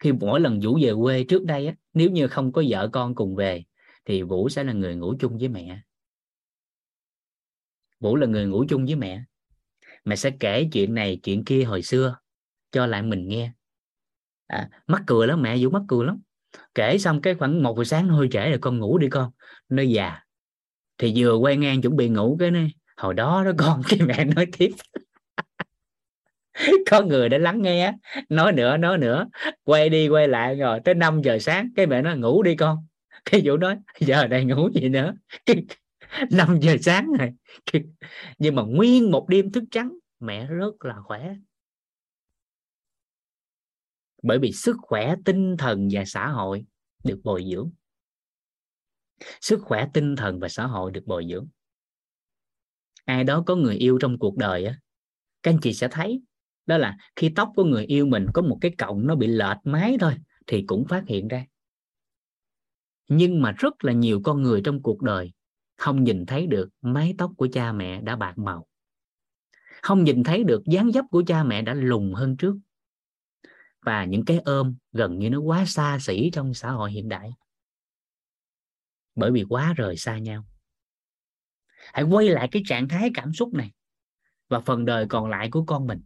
[0.00, 3.14] Khi mỗi lần vũ về quê trước đây á, nếu như không có vợ con
[3.14, 3.64] cùng về
[4.04, 5.80] thì vũ sẽ là người ngủ chung với mẹ.
[8.00, 9.24] Vũ là người ngủ chung với mẹ.
[10.04, 12.16] Mẹ sẽ kể chuyện này chuyện kia hồi xưa
[12.72, 13.52] cho lại mình nghe.
[14.46, 16.20] À, mắc cười lắm mẹ vũ mắc cười lắm.
[16.74, 19.30] Kể xong cái khoảng một giờ sáng hơi trễ rồi con ngủ đi con.
[19.68, 20.24] Nơi già dạ.
[20.98, 24.24] thì vừa quay ngang chuẩn bị ngủ cái này hồi đó đó con cái mẹ
[24.24, 24.70] nói tiếp.
[26.90, 27.92] có người đã lắng nghe
[28.28, 29.28] nói nữa nói nữa.
[29.64, 32.86] Quay đi, quay lại rồi, tới 5 giờ sáng, cái mẹ nó ngủ đi con.
[33.24, 35.14] Cái vũ nói, giờ này ngủ gì nữa?
[36.30, 37.32] 5 giờ sáng này.
[38.38, 41.34] Nhưng mà nguyên một đêm thức trắng, mẹ rất là khỏe.
[44.22, 46.64] Bởi vì sức khỏe tinh thần và xã hội
[47.04, 47.70] được bồi dưỡng.
[49.40, 51.48] Sức khỏe tinh thần và xã hội được bồi dưỡng.
[53.04, 54.78] Ai đó có người yêu trong cuộc đời á,
[55.42, 56.22] các anh chị sẽ thấy
[56.70, 59.56] đó là khi tóc của người yêu mình có một cái cọng nó bị lệch
[59.64, 60.14] mái thôi
[60.46, 61.46] thì cũng phát hiện ra.
[63.08, 65.32] Nhưng mà rất là nhiều con người trong cuộc đời
[65.76, 68.66] không nhìn thấy được mái tóc của cha mẹ đã bạc màu.
[69.82, 72.56] Không nhìn thấy được dáng dấp của cha mẹ đã lùn hơn trước.
[73.80, 77.30] Và những cái ôm gần như nó quá xa xỉ trong xã hội hiện đại.
[79.14, 80.44] Bởi vì quá rời xa nhau.
[81.92, 83.72] Hãy quay lại cái trạng thái cảm xúc này
[84.48, 86.00] và phần đời còn lại của con mình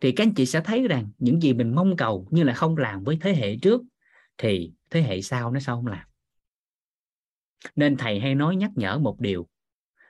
[0.00, 2.76] thì các anh chị sẽ thấy rằng những gì mình mong cầu nhưng là không
[2.76, 3.82] làm với thế hệ trước,
[4.38, 6.06] thì thế hệ sau nó sao không làm.
[7.76, 9.48] Nên thầy hay nói nhắc nhở một điều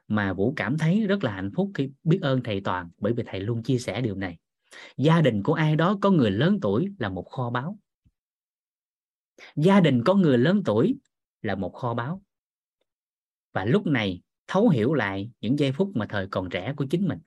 [0.09, 3.23] mà vũ cảm thấy rất là hạnh phúc khi biết ơn thầy toàn, bởi vì
[3.27, 4.39] thầy luôn chia sẻ điều này.
[4.97, 7.79] Gia đình của ai đó có người lớn tuổi là một kho báu.
[9.57, 10.97] Gia đình có người lớn tuổi
[11.43, 12.23] là một kho báu.
[13.53, 17.09] Và lúc này thấu hiểu lại những giây phút mà thời còn trẻ của chính
[17.09, 17.19] mình,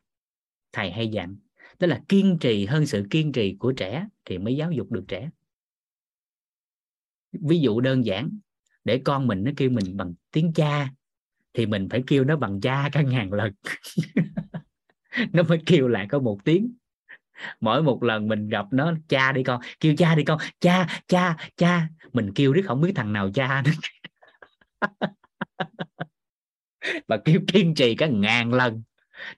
[0.71, 1.37] thầy hay dặn
[1.79, 5.03] đó là kiên trì, hơn sự kiên trì của trẻ thì mới giáo dục được
[5.07, 5.29] trẻ.
[7.31, 8.39] Ví dụ đơn giản,
[8.83, 10.89] để con mình nó kêu mình bằng tiếng cha,
[11.53, 13.53] thì mình phải kêu nó bằng cha cả ngàn lần.
[15.33, 16.73] Nó mới kêu lại có một tiếng.
[17.59, 21.37] Mỗi một lần mình gặp nó, cha đi con, kêu cha đi con, cha cha
[21.57, 21.89] cha.
[22.13, 23.71] Mình kêu riết không biết thằng nào cha nữa.
[27.07, 28.83] Và kêu kiên trì cả ngàn lần.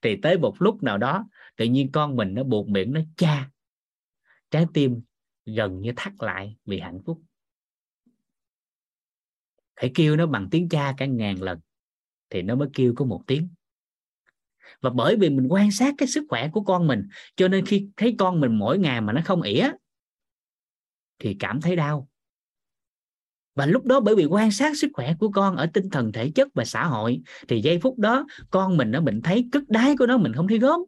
[0.01, 1.27] Thì tới một lúc nào đó
[1.57, 3.49] tự nhiên con mình nó buộc miệng nó cha.
[4.51, 5.01] Trái tim
[5.45, 7.21] gần như thắt lại vì hạnh phúc.
[9.79, 11.59] Phải kêu nó bằng tiếng cha cả ngàn lần
[12.29, 13.49] thì nó mới kêu có một tiếng.
[14.81, 17.87] Và bởi vì mình quan sát cái sức khỏe của con mình, cho nên khi
[17.97, 19.69] thấy con mình mỗi ngày mà nó không ỉa
[21.19, 22.09] thì cảm thấy đau.
[23.55, 26.31] Và lúc đó bởi vì quan sát sức khỏe của con ở tinh thần thể
[26.35, 29.95] chất và xã hội thì giây phút đó con mình nó, mình thấy cất đáy
[29.99, 30.79] của nó mình không thấy gớm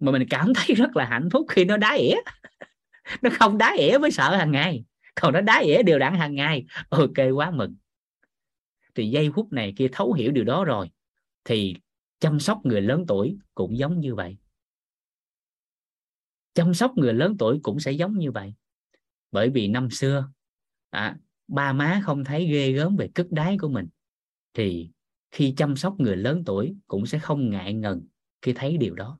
[0.00, 2.14] mà mình cảm thấy rất là hạnh phúc khi nó đá ỉa.
[3.22, 4.84] Nó không đá ỉa với sợ hàng ngày.
[5.14, 6.64] Còn nó đá ỉa đều đặn hàng ngày.
[6.88, 7.76] Ok quá mừng.
[8.94, 10.90] Thì giây phút này kia thấu hiểu điều đó rồi
[11.44, 11.74] thì
[12.20, 14.36] chăm sóc người lớn tuổi cũng giống như vậy.
[16.54, 18.54] Chăm sóc người lớn tuổi cũng sẽ giống như vậy.
[19.32, 20.30] Bởi vì năm xưa
[20.90, 21.16] à,
[21.48, 23.88] ba má không thấy ghê gớm về cất đáy của mình
[24.54, 24.90] thì
[25.30, 28.06] khi chăm sóc người lớn tuổi cũng sẽ không ngại ngần
[28.42, 29.18] khi thấy điều đó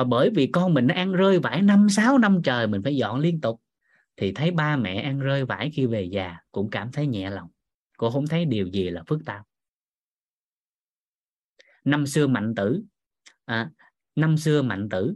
[0.00, 2.96] và bởi vì con mình nó ăn rơi vải năm sáu năm trời mình phải
[2.96, 3.62] dọn liên tục
[4.16, 7.48] thì thấy ba mẹ ăn rơi vải khi về già cũng cảm thấy nhẹ lòng.
[7.96, 9.42] Cô không thấy điều gì là phức tạp
[11.84, 12.82] năm xưa mạnh tử
[13.44, 13.70] à,
[14.16, 15.14] năm xưa mạnh tử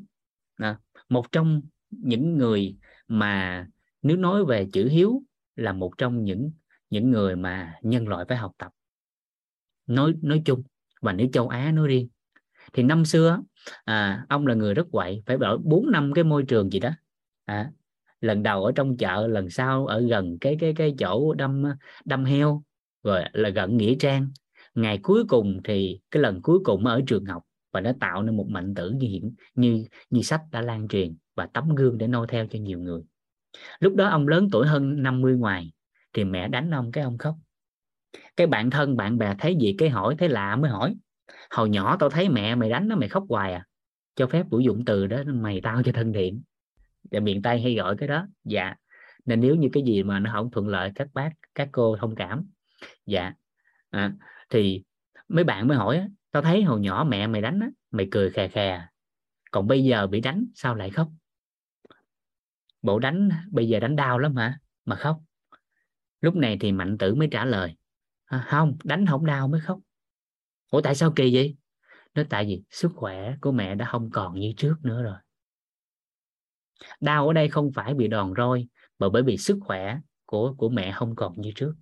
[0.56, 2.76] à, một trong những người
[3.08, 3.66] mà
[4.02, 5.22] nếu nói về chữ hiếu
[5.56, 6.50] là một trong những
[6.90, 8.72] những người mà nhân loại phải học tập.
[9.86, 10.62] Nói nói chung
[11.00, 12.08] và nếu châu Á nói riêng
[12.72, 13.42] thì năm xưa
[13.84, 16.90] à, ông là người rất quậy phải ở bốn năm cái môi trường gì đó.
[17.44, 17.70] À,
[18.20, 21.64] lần đầu ở trong chợ lần sau ở gần cái cái cái chỗ đâm
[22.04, 22.62] đâm heo
[23.02, 24.28] rồi là gần nghĩa trang.
[24.74, 28.36] Ngày cuối cùng thì cái lần cuối cùng ở trường học và nó tạo nên
[28.36, 32.06] một mạnh tử như hiện như như sách đã lan truyền và tấm gương để
[32.06, 33.02] noi theo cho nhiều người.
[33.80, 35.72] Lúc đó ông lớn tuổi hơn 50 ngoài
[36.12, 37.34] thì mẹ đánh ông cái ông khóc.
[38.36, 40.96] Cái bạn thân bạn bè thấy gì cái hỏi thấy lạ mới hỏi
[41.54, 43.66] hồi nhỏ tao thấy mẹ mày đánh nó mày khóc hoài à.
[44.14, 46.42] Cho phép sử dụng từ đó mày tao cho thân thiện.
[47.10, 48.26] Và miền tây hay gọi cái đó.
[48.44, 48.74] Dạ.
[49.24, 52.14] Nên nếu như cái gì mà nó không thuận lợi các bác các cô thông
[52.14, 52.46] cảm.
[53.06, 53.32] Dạ.
[53.90, 54.12] À,
[54.50, 54.82] thì
[55.28, 58.48] mấy bạn mới hỏi tao thấy hồi nhỏ mẹ mày đánh á, mày cười khè
[58.48, 58.90] khè à.
[59.50, 61.08] còn bây giờ bị đánh sao lại khóc?
[62.82, 64.58] Bộ đánh bây giờ đánh đau lắm hả?
[64.84, 65.20] Mà khóc.
[66.20, 67.76] Lúc này thì mạnh tử mới trả lời.
[68.24, 69.78] À, không đánh không đau mới khóc
[70.74, 71.56] ủa, tại sao kỳ vậy?
[72.14, 75.16] Nó tại vì sức khỏe của mẹ đã không còn như trước nữa rồi.
[77.00, 80.68] Đau ở đây không phải bị đòn roi, mà bởi vì sức khỏe của của
[80.68, 81.74] mẹ không còn như trước.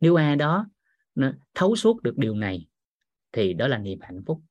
[0.00, 0.66] Nếu ai đó
[1.14, 2.68] nó thấu suốt được điều này,
[3.32, 4.42] thì đó là niềm hạnh phúc.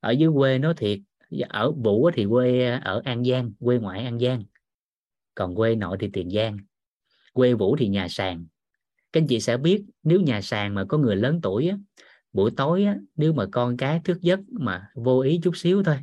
[0.00, 0.98] Ở dưới quê nó thiệt,
[1.48, 4.44] ở vũ thì quê, ở an giang, quê ngoại an giang.
[5.34, 6.56] Còn quê nội thì tiền giang.
[7.32, 8.46] Quê vũ thì nhà sàn
[9.14, 11.76] các anh chị sẽ biết nếu nhà sàn mà có người lớn tuổi á,
[12.32, 15.96] buổi tối á, nếu mà con cái thức giấc mà vô ý chút xíu thôi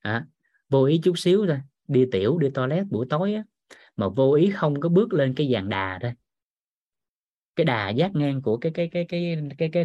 [0.00, 0.26] à,
[0.68, 1.58] vô ý chút xíu thôi
[1.88, 3.44] đi tiểu đi toilet buổi tối á,
[3.96, 6.12] mà vô ý không có bước lên cái dàn đà thôi.
[7.56, 9.84] Cái đà giác ngang của cái cái cái cái cái cái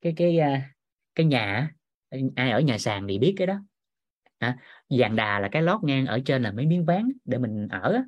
[0.00, 0.62] cái cái cái,
[1.14, 1.74] cái nhà
[2.36, 3.60] ai ở nhà sàn thì biết cái đó
[4.38, 4.58] à,
[4.88, 8.02] dàn đà là cái lót ngang ở trên là mấy miếng ván để mình ở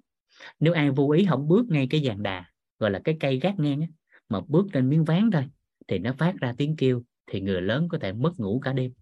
[0.60, 2.49] nếu ai vô ý không bước ngay cái dàn đà
[2.80, 3.86] gọi là cái cây gác ngang á,
[4.28, 5.44] mà bước trên miếng ván thôi
[5.88, 8.92] thì nó phát ra tiếng kêu thì người lớn có thể mất ngủ cả đêm.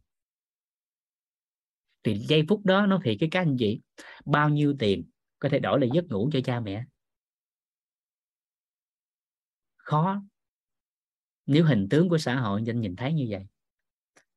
[2.03, 3.81] Thì giây phút đó nó thì cái các anh chị
[4.25, 5.05] bao nhiêu tiền
[5.39, 6.85] có thể đổi lại giấc ngủ cho cha mẹ?
[9.77, 10.23] Khó.
[11.47, 13.47] Nếu hình tướng của xã hội anh nhìn thấy như vậy.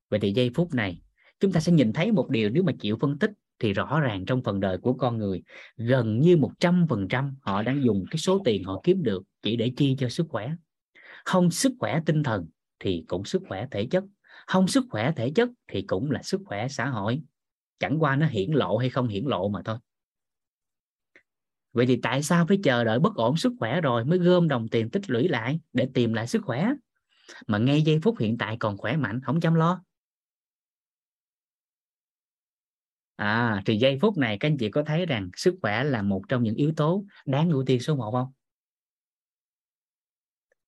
[0.10, 1.02] Vậy thì giây phút này
[1.40, 4.26] chúng ta sẽ nhìn thấy một điều nếu mà chịu phân tích thì rõ ràng
[4.26, 5.42] trong phần đời của con người,
[5.78, 9.24] gần như một trăm phần trăm họ đang dùng cái số tiền họ kiếm được
[9.42, 10.52] chỉ để chi cho sức khỏe.
[11.26, 12.48] Không sức khỏe tinh thần
[12.80, 14.04] thì cũng sức khỏe thể chất,
[14.48, 17.22] không sức khỏe thể chất thì cũng là sức khỏe xã hội.
[17.80, 19.78] Chẳng qua nó hiển lộ hay không hiển lộ mà thôi.
[21.74, 24.68] Vậy thì tại sao phải chờ đợi bất ổn sức khỏe rồi mới gom đồng
[24.68, 26.72] tiền tích lũy lại để tìm lại sức khỏe?
[27.48, 29.84] Mà ngay giây phút hiện tại còn khỏe mạnh, không chăm lo.
[33.22, 36.22] À thì giây phút này các anh chị có thấy rằng sức khỏe là một
[36.30, 38.32] trong những yếu tố đáng ưu tiên số 1 không?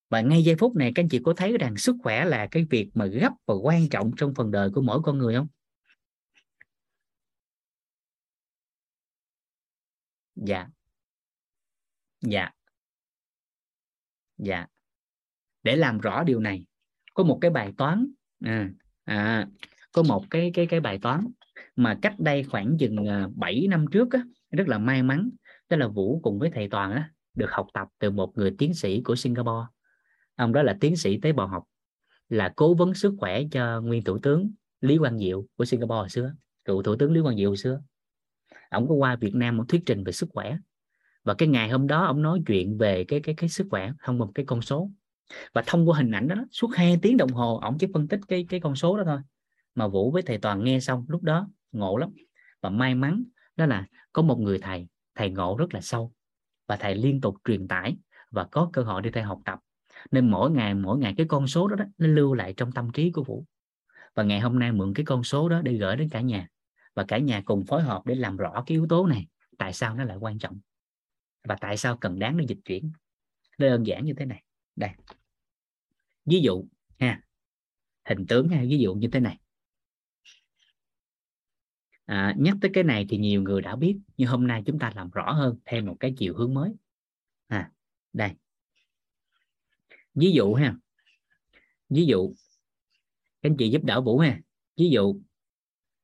[0.09, 2.65] Và ngay giây phút này các anh chị có thấy rằng sức khỏe là cái
[2.69, 5.47] việc mà gấp và quan trọng trong phần đời của mỗi con người không?
[10.35, 10.67] Dạ.
[12.21, 12.51] Dạ.
[14.37, 14.67] Dạ.
[15.63, 16.65] Để làm rõ điều này
[17.13, 18.07] có một cái bài toán
[18.45, 18.69] à,
[19.03, 19.47] à
[19.91, 21.27] có một cái cái cái bài toán
[21.75, 25.29] mà cách đây khoảng chừng ờ, 7 năm trước á, rất là may mắn
[25.69, 28.73] đó là Vũ cùng với thầy Toàn á, được học tập từ một người tiến
[28.73, 29.67] sĩ của Singapore.
[30.35, 31.63] Ông đó là tiến sĩ tế bào học
[32.29, 36.09] là cố vấn sức khỏe cho nguyên thủ tướng Lý Quang Diệu của Singapore hồi
[36.09, 36.33] xưa
[36.65, 37.81] cựu thủ tướng Lý Quang Diệu hồi xưa.
[38.69, 40.57] Ông có qua Việt Nam một thuyết trình về sức khỏe.
[41.23, 44.17] Và cái ngày hôm đó ông nói chuyện về cái cái cái sức khỏe thông
[44.17, 44.89] một cái con số.
[45.53, 48.19] Và thông qua hình ảnh đó suốt hai tiếng đồng hồ ông chỉ phân tích
[48.27, 49.19] cái cái con số đó thôi.
[49.75, 52.09] Mà Vũ với thầy Toàn nghe xong lúc đó ngộ lắm.
[52.61, 53.23] Và may mắn
[53.55, 56.13] đó là có một người thầy thầy ngộ rất là sâu.
[56.67, 57.97] Và thầy liên tục truyền tải
[58.31, 59.59] và có cơ hội đi theo học tập.
[60.11, 62.91] Nên mỗi ngày mỗi ngày cái con số đó, đó nó lưu lại trong tâm
[62.91, 63.45] trí của Vũ.
[64.15, 66.47] Và ngày hôm nay mượn cái con số đó để gửi đến cả nhà.
[66.95, 69.27] Và cả nhà cùng phối hợp để làm rõ cái yếu tố này
[69.57, 70.59] tại sao nó lại quan trọng.
[71.43, 72.91] Và tại sao cần đáng để dịch chuyển.
[73.57, 74.43] Nó đơn giản như thế này.
[74.75, 74.89] Đây.
[76.25, 76.65] Ví dụ
[76.99, 77.21] ha.
[78.05, 79.37] Hình tướng ha ví dụ như thế này
[82.05, 84.91] à, nhắc tới cái này thì nhiều người đã biết nhưng hôm nay chúng ta
[84.95, 86.71] làm rõ hơn thêm một cái chiều hướng mới.
[87.47, 87.71] À
[88.13, 88.31] đây.
[90.15, 90.75] Ví dụ ha.
[91.89, 92.33] Ví dụ
[93.41, 94.39] các anh chị giúp đỡ vũ ha.
[94.77, 95.21] Ví dụ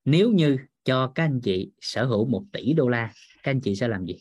[0.06, 3.14] nếu như cho các anh chị sở hữu một tỷ đô la
[3.44, 4.16] các anh chị sẽ làm gì?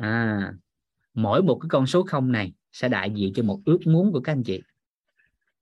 [0.00, 0.52] À
[1.16, 4.20] mỗi một cái con số không này sẽ đại diện cho một ước muốn của
[4.20, 4.62] các anh chị.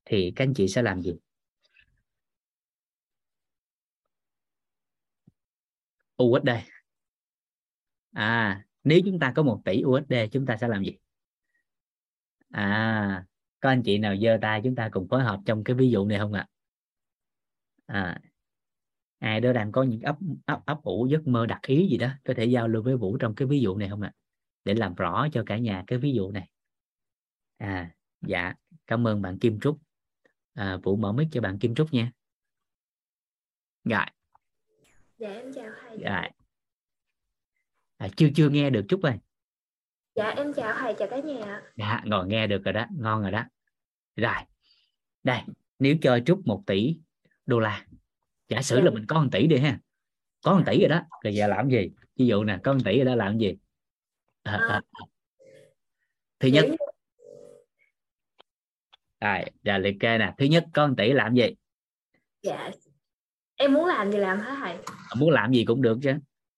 [0.04, 1.12] Thì các anh chị sẽ làm gì?
[6.22, 6.48] USD
[8.12, 10.96] à nếu chúng ta có một tỷ USD chúng ta sẽ làm gì?
[12.50, 13.24] À
[13.60, 16.06] có anh chị nào giơ tay chúng ta cùng phối hợp trong cái ví dụ
[16.06, 16.46] này không ạ?
[17.86, 18.20] À?
[19.18, 22.08] ai đó đang có những ấp ấp ấp ủ giấc mơ đặc ý gì đó
[22.24, 24.12] có thể giao lưu với vũ trong cái ví dụ này không ạ?
[24.64, 26.48] Để làm rõ cho cả nhà cái ví dụ này.
[27.56, 28.54] À dạ
[28.86, 29.78] cảm ơn bạn Kim Trúc.
[30.54, 32.12] À, vũ mở mic cho bạn Kim Trúc nha.
[33.84, 34.04] Rồi
[35.24, 35.98] dạ em chào thầy.
[35.98, 36.28] Rồi
[37.96, 39.14] à, chưa chưa nghe được Trúc ơi
[40.14, 41.62] dạ em chào thầy chào cả nhà.
[41.76, 43.44] Dạ ngồi nghe được rồi đó ngon rồi đó.
[44.16, 44.34] Rồi
[45.22, 45.40] đây
[45.78, 46.98] nếu cho Trúc một tỷ
[47.46, 47.86] đô la
[48.48, 49.78] giả sử là mình có một tỷ đi ha.
[50.42, 51.90] Có một tỷ rồi đó rồi giờ làm gì?
[52.16, 53.56] Ví dụ nè có một tỷ rồi đó làm gì?
[54.42, 54.82] À, à.
[56.38, 56.64] thứ nhất.
[59.20, 61.54] Rồi giờ liệt kê nè thứ nhất có một tỷ làm gì?
[62.42, 62.70] Dạ
[63.56, 64.76] em muốn làm gì làm hả thầy?
[65.16, 66.12] Muốn làm gì cũng được chứ.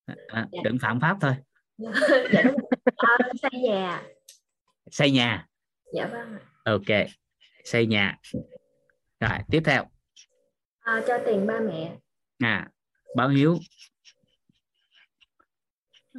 [0.06, 0.58] À, Dạ.
[0.64, 1.34] đừng phạm pháp thôi.
[2.32, 2.56] Dạ đúng
[2.96, 4.02] à, xây nhà.
[4.90, 5.46] Xây nhà.
[5.94, 7.06] Dạ vâng ok.
[7.64, 8.18] Xây nhà.
[9.20, 9.84] Rồi tiếp theo.
[10.80, 11.96] À, cho tiền ba mẹ.
[12.38, 12.68] À
[13.16, 13.58] báo hiếu.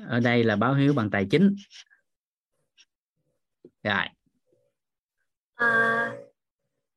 [0.08, 1.56] Ở đây là báo hiếu bằng tài chính.
[3.84, 4.06] Rồi.
[5.56, 6.12] À,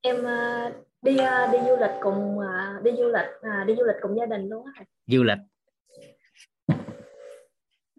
[0.00, 0.16] em
[1.02, 4.16] đi à, đi du lịch cùng à, đi du lịch à, đi du lịch cùng
[4.16, 5.38] gia đình luôn á du lịch.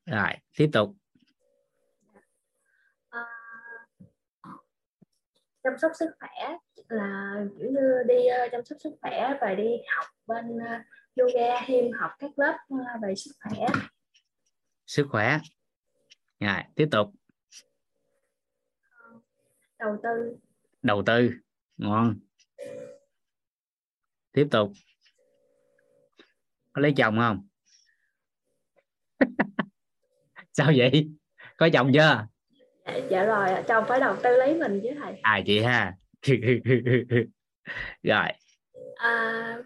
[0.06, 0.96] Rồi tiếp tục.
[3.10, 3.26] À,
[5.64, 6.58] chăm sóc sức khỏe
[6.88, 10.60] là kiểu như đi ờ, chăm sóc sức khỏe và đi học bên
[11.16, 12.58] yoga thêm học các lớp
[13.02, 13.68] về sức khỏe.
[14.88, 15.40] Sức khỏe.
[16.40, 17.12] Rồi tiếp tục.
[19.80, 20.38] Đầu tư.
[20.82, 21.30] Đầu tư
[21.78, 22.16] ngon
[24.32, 24.72] tiếp tục.
[26.74, 27.48] Có lấy chồng không?
[30.54, 31.10] Sao vậy?
[31.58, 32.28] Có chồng chưa?
[32.86, 35.20] Dạ, dạ rồi chồng phải đầu tư lấy mình chứ thầy.
[35.22, 35.98] À chị ha.
[38.04, 38.28] Rồi.
[38.96, 39.58] À,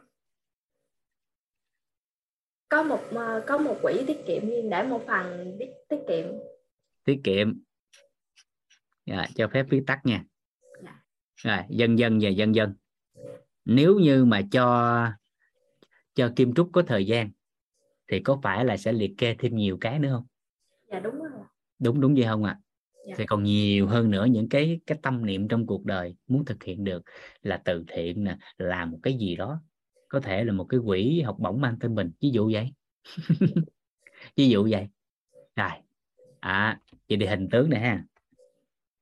[2.69, 6.25] có một ờ, có một quỹ tiết kiệm riêng để một phần tiết, tiết kiệm?
[7.03, 7.61] Tiết kiệm.
[9.05, 10.23] Rồi, cho phép viết tắt nha.
[10.83, 11.03] Dạ.
[11.35, 12.75] rồi dân dân và dân dân
[13.65, 15.07] nếu như mà cho
[16.13, 17.29] cho Kim Trúc có thời gian
[18.07, 20.25] thì có phải là sẽ liệt kê thêm nhiều cái nữa không?
[20.91, 21.31] Dạ đúng rồi.
[21.79, 22.59] Đúng đúng vậy không ạ?
[23.07, 23.13] Dạ.
[23.17, 26.63] thì còn nhiều hơn nữa những cái cái tâm niệm trong cuộc đời muốn thực
[26.63, 27.03] hiện được
[27.41, 29.61] là từ thiện nè làm một cái gì đó.
[30.09, 32.73] Có thể là một cái quỹ học bổng mang tên mình ví dụ vậy.
[34.35, 34.87] Ví dụ vậy.
[35.55, 35.69] Rồi.
[36.39, 36.79] À
[37.09, 38.03] vậy thì hình tướng này ha.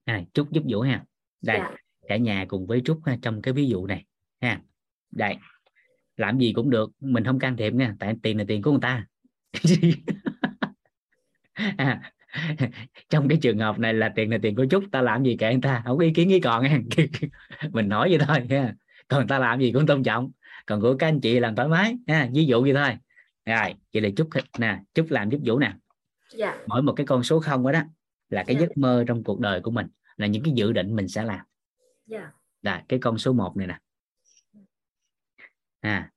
[0.06, 1.06] À, trúc giúp vũ ha.
[1.42, 1.76] Đây Dạ.
[2.08, 4.06] cả nhà cùng với trúc ha, trong cái ví dụ này
[4.44, 4.62] ha.
[5.12, 5.38] Đây
[6.18, 8.82] làm gì cũng được mình không can thiệp nha tại tiền là tiền của người
[8.82, 9.06] ta.
[11.78, 12.14] À,
[13.10, 15.52] trong cái trường hợp này là tiền là tiền của trúc ta làm gì kệ
[15.52, 16.80] người ta không có ý kiến ý còn nha.
[17.72, 18.74] Mình nói vậy thôi ha.
[19.08, 20.32] Còn ta làm gì cũng tôn trọng
[20.66, 22.98] còn của các anh chị làm thoải mái ha ví dụ vậy thôi.
[23.46, 25.74] Rồi vậy là chúc nè chúc làm giúp vũ nè.
[26.36, 26.58] Dạ.
[26.68, 27.82] Mỗi một cái con số không đó, đó
[28.30, 28.62] là cái Dạ.
[28.62, 31.40] giấc mơ trong cuộc đời của mình là những cái dự định mình sẽ làm.
[32.08, 32.32] Dạ.
[32.62, 33.80] Là cái con số 1 này nè
[35.84, 36.12] à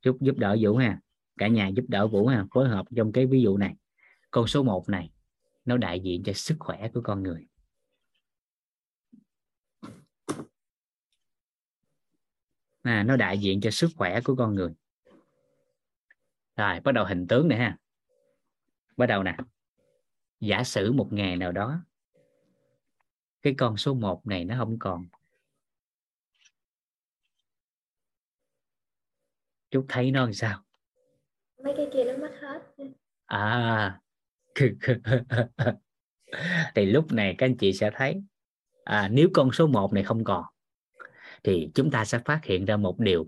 [0.00, 1.00] chúc giúp đỡ vũ ha.
[1.38, 2.46] Cả nhà giúp đỡ vũ ha.
[2.54, 3.76] Phối hợp trong cái ví dụ này.
[4.30, 5.12] Con số 1 này
[5.64, 7.46] nó đại diện cho sức khỏe của con người.
[12.82, 14.74] À, nó đại diện cho sức khỏe của con người.
[16.56, 17.78] Rồi bắt đầu hình tướng này ha.
[18.96, 19.36] Bắt đầu nè.
[20.40, 21.84] Giả sử một ngày nào đó
[23.42, 25.06] cái con số 1 này nó không còn
[29.72, 30.62] chút thấy nó làm sao?
[31.64, 32.62] Mấy cái kia nó mất hết.
[33.26, 33.98] À.
[36.74, 38.22] Thì lúc này các anh chị sẽ thấy
[38.84, 40.44] à, nếu con số 1 này không còn
[41.44, 43.26] thì chúng ta sẽ phát hiện ra một điều.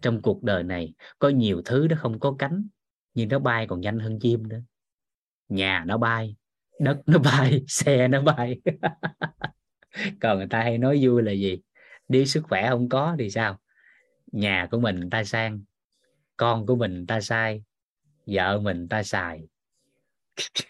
[0.00, 2.68] Trong cuộc đời này có nhiều thứ nó không có cánh
[3.14, 4.60] nhưng nó bay còn nhanh hơn chim nữa.
[5.48, 6.36] Nhà nó bay
[6.80, 8.60] đất nó bay xe nó bay.
[10.20, 11.60] Còn người ta hay nói vui là gì?
[12.08, 13.60] Đi sức khỏe không có thì sao?
[14.32, 15.60] Nhà của mình ta sang
[16.40, 17.62] con của mình ta sai
[18.26, 19.48] vợ mình ta xài.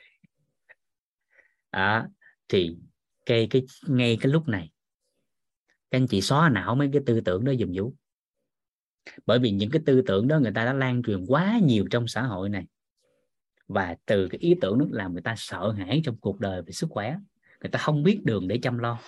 [1.70, 2.08] À,
[2.49, 2.76] thì
[3.26, 4.70] cái cái ngay cái lúc này
[5.90, 7.94] các anh chị xóa não mấy cái tư tưởng đó dùm vũ.
[9.26, 12.08] Bởi vì những cái tư tưởng đó người ta đã lan truyền quá nhiều trong
[12.08, 12.66] xã hội này.
[13.68, 16.73] Và từ cái ý tưởng đó làm người ta sợ hãi trong cuộc đời về
[16.73, 17.16] sức khỏe.
[17.60, 18.99] Người ta không biết đường để chăm lo.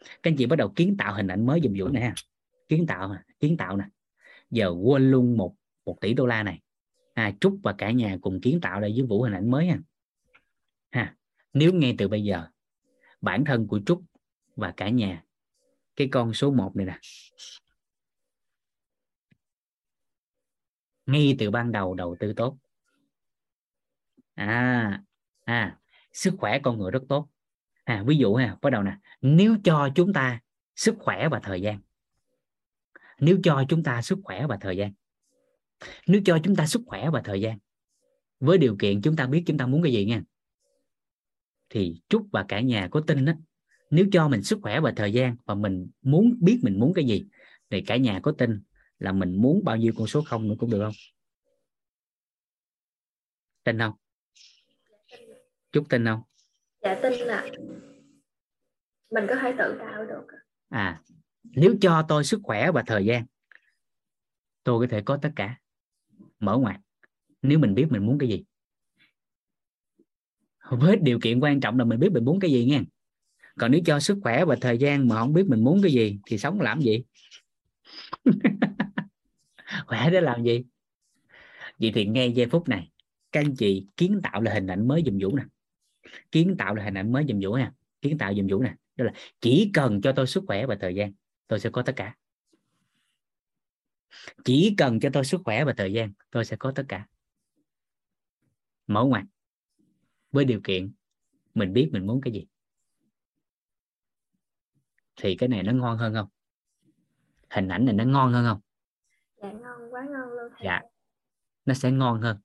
[0.00, 2.12] Các anh chị bắt đầu kiến tạo hình ảnh mới dùm vũ nè
[2.68, 3.84] kiến tạo kiến tạo nè.
[4.50, 5.54] Giờ quên luôn một
[5.84, 6.60] một tỷ đô la này.
[7.14, 9.78] À, trúc và cả nhà cùng kiến tạo ra với vũ hình ảnh mới ha.
[10.90, 11.16] Ha
[11.52, 12.46] nếu ngay từ bây giờ
[13.20, 14.02] bản thân của trúc
[14.56, 15.24] và cả nhà
[15.96, 16.98] cái con số 1 này nè
[21.06, 22.58] ngay từ ban đầu đầu tư tốt.
[24.34, 25.02] À
[25.44, 25.78] à
[26.12, 27.28] sức khỏe con người rất tốt.
[27.84, 30.40] À ví dụ ha bắt đầu nè nếu cho chúng ta
[30.76, 31.80] sức khỏe và thời gian
[33.18, 34.92] nếu cho chúng ta sức khỏe và thời gian
[36.06, 37.58] nếu cho chúng ta sức khỏe và thời gian
[38.40, 40.22] với điều kiện chúng ta biết chúng ta muốn cái gì nha
[41.68, 43.32] thì Trúc và cả nhà có tin đó
[43.90, 47.04] nếu cho mình sức khỏe và thời gian và mình muốn biết mình muốn cái
[47.04, 47.26] gì
[47.70, 48.62] thì cả nhà có tin
[48.98, 50.94] là mình muốn bao nhiêu con số không nữa cũng được không?
[53.64, 53.94] Tin không?
[55.72, 56.22] Trúc tin không?
[56.82, 57.46] Dạ tin là
[59.10, 60.26] mình có thể tự tạo được.
[60.68, 61.02] À
[61.42, 63.26] nếu cho tôi sức khỏe và thời gian
[64.62, 65.58] tôi có thể có tất cả
[66.42, 66.80] mở ngoặt.
[67.42, 68.44] Nếu mình biết mình muốn cái gì.
[70.70, 72.82] Với điều kiện quan trọng là mình biết mình muốn cái gì nha.
[73.58, 76.18] Còn nếu cho sức khỏe và thời gian mà không biết mình muốn cái gì,
[76.26, 77.02] thì sống làm gì?
[79.86, 80.64] Khỏe để làm gì?
[81.78, 82.90] Vậy thì ngay giây phút này,
[83.32, 85.42] các anh chị kiến tạo là hình ảnh mới dùm vũ nè.
[86.32, 87.70] Kiến tạo là hình ảnh mới dùm vũ nè
[88.02, 88.74] kiến tạo dùm vũ nè.
[88.96, 91.12] Đó là chỉ cần cho tôi sức khỏe và thời gian,
[91.48, 92.14] tôi sẽ có tất cả
[94.44, 97.06] chỉ cần cho tôi sức khỏe và thời gian tôi sẽ có tất cả.
[98.86, 99.24] Mở ngoặt
[100.30, 100.92] với điều kiện
[101.54, 102.46] mình biết mình muốn cái gì.
[105.16, 106.28] Thì cái này nó ngon hơn không?
[107.50, 108.60] Hình ảnh này nó ngon hơn không?
[109.42, 110.64] Dạ ngon quá ngon luôn thầy.
[110.64, 110.80] Dạ.
[111.64, 112.36] Nó sẽ ngon hơn.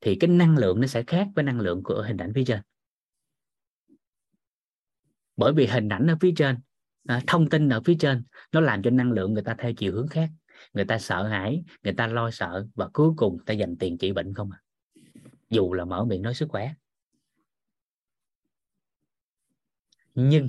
[0.00, 2.60] Thì cái năng lượng nó sẽ khác với năng lượng của hình ảnh phía trên.
[5.36, 6.60] Bởi vì hình ảnh ở phía trên
[7.06, 9.92] à, thông tin ở phía trên nó làm cho năng lượng người ta theo chiều
[9.92, 10.30] hướng khác
[10.72, 14.12] người ta sợ hãi, người ta lo sợ và cuối cùng ta dành tiền trị
[14.12, 14.58] bệnh không à?
[15.50, 16.74] Dù là mở miệng nói sức khỏe.
[20.14, 20.48] Nhưng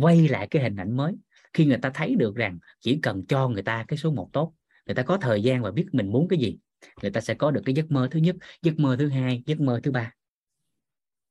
[0.00, 1.14] quay lại cái hình ảnh mới,
[1.52, 4.54] khi người ta thấy được rằng chỉ cần cho người ta cái số một tốt,
[4.86, 6.58] người ta có thời gian và biết mình muốn cái gì,
[7.02, 9.60] người ta sẽ có được cái giấc mơ thứ nhất, giấc mơ thứ hai, giấc
[9.60, 10.12] mơ thứ ba.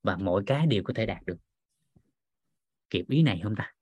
[0.03, 1.37] Và mỗi cái đều có thể đạt được.
[2.89, 3.73] Kịp ý này không ta?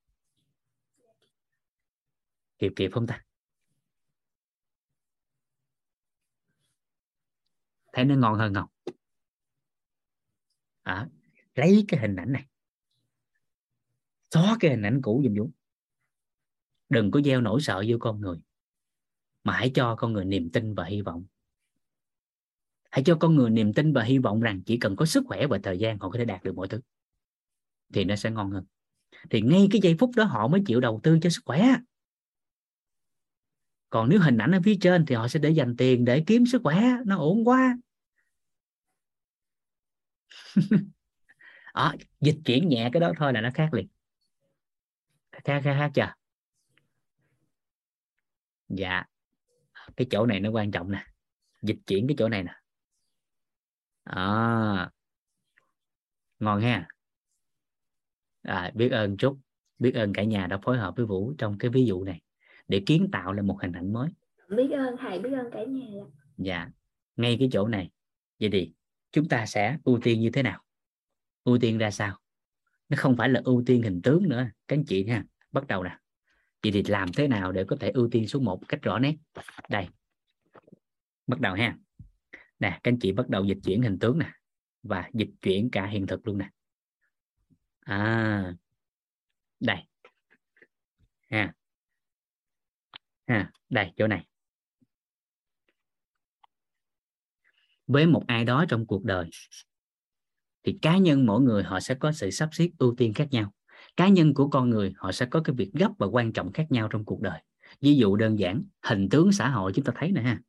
[2.58, 3.24] Kịp kịp không ta?
[7.92, 8.68] Thấy nó ngon hơn không?
[10.82, 11.08] À,
[11.54, 12.44] lấy cái hình ảnh này.
[14.30, 15.50] Xóa cái hình ảnh cũ dùm Dũng
[16.88, 18.38] đừng có gieo nỗi sợ vô con người
[19.44, 21.24] mà hãy cho con người niềm tin và hy vọng.
[22.90, 25.46] Hãy cho con người niềm tin và hy vọng rằng chỉ cần có sức khỏe
[25.46, 26.80] và thời gian họ có thể đạt được mọi thứ
[27.92, 28.64] thì nó sẽ ngon hơn.
[29.30, 31.76] Thì ngay cái giây phút đó họ mới chịu đầu tư cho sức khỏe
[33.90, 36.46] còn nếu hình ảnh ở phía trên thì họ sẽ để dành tiền để kiếm
[36.46, 37.78] sức khỏe nó ổn quá.
[41.72, 43.88] À, dịch chuyển nhẹ cái đó thôi là nó khác liền.
[45.32, 46.14] Khác khác khác chưa?
[48.68, 49.04] Dạ.
[49.96, 51.06] Cái chỗ này nó quan trọng nè.
[51.62, 52.52] Dịch chuyển cái chỗ này nè.
[54.04, 54.90] À,
[56.38, 56.88] ngon ha.
[58.42, 59.38] À, biết ơn chút,
[59.78, 62.20] biết ơn cả nhà đã phối hợp với vũ trong cái ví dụ này
[62.70, 64.10] để kiến tạo lên một hình ảnh mới.
[64.48, 65.84] Biết ơn thầy biết ơn cả nhà
[66.36, 66.70] dạ
[67.16, 67.90] ngay cái chỗ này.
[68.40, 68.72] Vậy thì
[69.12, 70.62] chúng ta sẽ ưu tiên như thế nào?
[71.44, 72.18] Ưu tiên ra sao?
[72.88, 75.24] Nó không phải là ưu tiên hình tướng nữa các anh chị ha.
[75.52, 75.98] Bắt đầu nè.
[76.62, 79.16] Vậy thì làm thế nào để có thể ưu tiên số 1 cách rõ nét?
[79.68, 79.88] Đây.
[81.26, 81.76] Bắt đầu ha.
[82.58, 84.32] Nè các anh chị bắt đầu dịch chuyển hình tướng nè
[84.82, 86.50] và dịch chuyển cả hiện thực luôn nè.
[87.80, 88.54] À
[89.60, 89.78] đây.
[91.30, 91.54] Ha
[93.30, 94.26] ha, đây, chỗ này.
[97.86, 99.30] Với một ai đó trong cuộc đời,
[100.62, 103.52] thì cá nhân mỗi người họ sẽ có sự sắp xếp ưu tiên khác nhau.
[103.96, 106.66] Cá nhân của con người, họ sẽ có cái việc gấp và quan trọng khác
[106.70, 107.40] nhau trong cuộc đời.
[107.80, 110.40] Ví dụ đơn giản, hình tướng xã hội chúng ta thấy nè ha.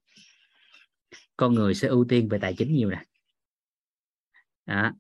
[1.38, 3.04] Con người sẽ ưu tiên về tài chính nhiều nè.
[4.66, 4.92] Đó.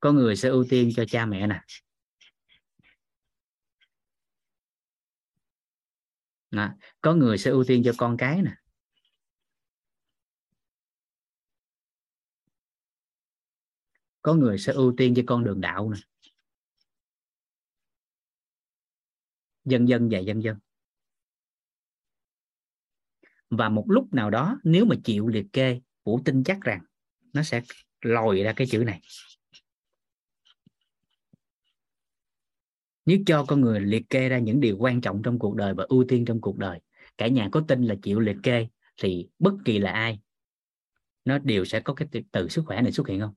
[0.00, 1.60] con người sẽ ưu tiên cho cha mẹ nè.
[6.50, 6.74] Đó.
[7.00, 8.52] có người sẽ ưu tiên cho con cái nè.
[14.22, 15.98] Có người sẽ ưu tiên cho con đường đạo nè.
[19.64, 20.58] Dân dân và dân dân.
[23.50, 26.80] Và một lúc nào đó, nếu mà chịu liệt kê, vũ tin chắc rằng
[27.32, 27.62] nó sẽ
[28.00, 29.00] lòi ra cái chữ này.
[33.08, 35.84] Nếu cho con người liệt kê ra những điều quan trọng trong cuộc đời và
[35.88, 36.80] ưu tiên trong cuộc đời.
[37.18, 40.20] Cả nhà có tin là chịu liệt kê thì bất kỳ là ai
[41.24, 43.34] nó đều sẽ có cái từ, từ sức khỏe này xuất hiện không?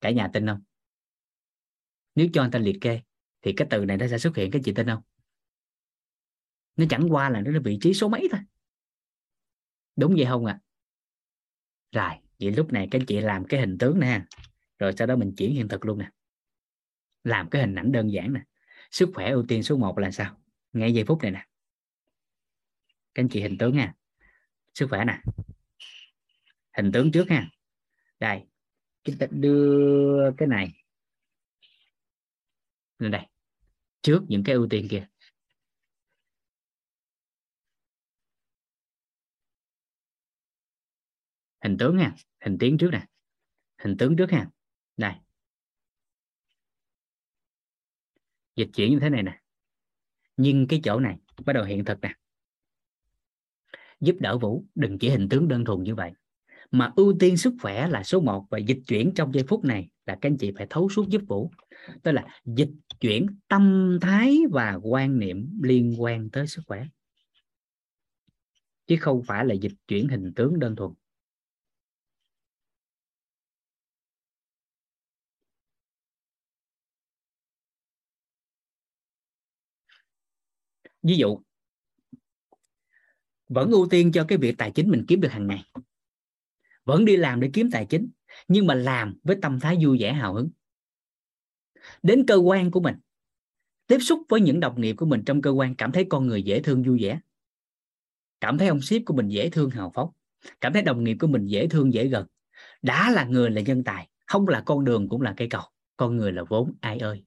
[0.00, 0.62] Cả nhà tin không?
[2.14, 3.00] Nếu cho anh ta liệt kê
[3.42, 5.02] thì cái từ này nó sẽ xuất hiện cái chị tin không?
[6.76, 8.40] Nó chẳng qua là nó là vị trí số mấy thôi.
[9.96, 10.60] Đúng vậy không ạ?
[10.60, 10.62] À?
[11.92, 14.22] rồi vậy lúc này các chị làm cái hình tướng nè.
[14.78, 16.10] Rồi sau đó mình chuyển hiện thực luôn nè
[17.26, 18.40] làm cái hình ảnh đơn giản nè.
[18.90, 20.42] Sức khỏe ưu tiên số 1 là sao?
[20.72, 21.46] Ngay giây phút này nè.
[23.14, 23.94] Các anh chị hình tướng nha.
[24.74, 25.22] Sức khỏe nè.
[26.76, 27.50] Hình tướng trước ha
[28.20, 28.46] đây.
[29.04, 30.84] Chúng ta đưa cái này.
[32.98, 33.26] Lên đây.
[34.02, 35.08] Trước những cái ưu tiên kia.
[41.62, 42.14] Hình tướng nha.
[42.40, 43.06] Hình tiến trước nè.
[43.78, 44.50] Hình tướng trước ha
[44.96, 45.12] đây.
[48.56, 49.40] Dịch chuyển như thế này nè.
[50.36, 52.14] Nhưng cái chỗ này, bắt đầu hiện thực nè.
[54.00, 56.12] Giúp đỡ vũ, đừng chỉ hình tướng đơn thuần như vậy,
[56.70, 59.88] mà ưu tiên sức khỏe là số 1 và dịch chuyển trong giây phút này
[60.06, 61.50] là các anh chị phải thấu suốt giúp vũ.
[62.02, 62.70] Tức là dịch
[63.00, 66.86] chuyển tâm thái và quan niệm liên quan tới sức khỏe.
[68.86, 70.92] Chứ không phải là dịch chuyển hình tướng đơn thuần.
[81.06, 81.38] Ví dụ,
[83.48, 85.64] vẫn ưu tiên cho cái việc tài chính mình kiếm được hàng ngày.
[86.84, 88.10] Vẫn đi làm để kiếm tài chính,
[88.48, 90.50] nhưng mà làm với tâm thái vui vẻ, hào hứng.
[92.02, 92.94] Đến cơ quan của mình,
[93.86, 96.42] tiếp xúc với những đồng nghiệp của mình trong cơ quan, cảm thấy con người
[96.42, 97.20] dễ thương, vui vẻ.
[98.40, 100.10] Cảm thấy ông sếp của mình dễ thương, hào phóng.
[100.60, 102.26] Cảm thấy đồng nghiệp của mình dễ thương, dễ gần.
[102.82, 105.62] Đã là người là nhân tài, không là con đường cũng là cây cầu.
[105.96, 107.25] Con người là vốn, ai ơi?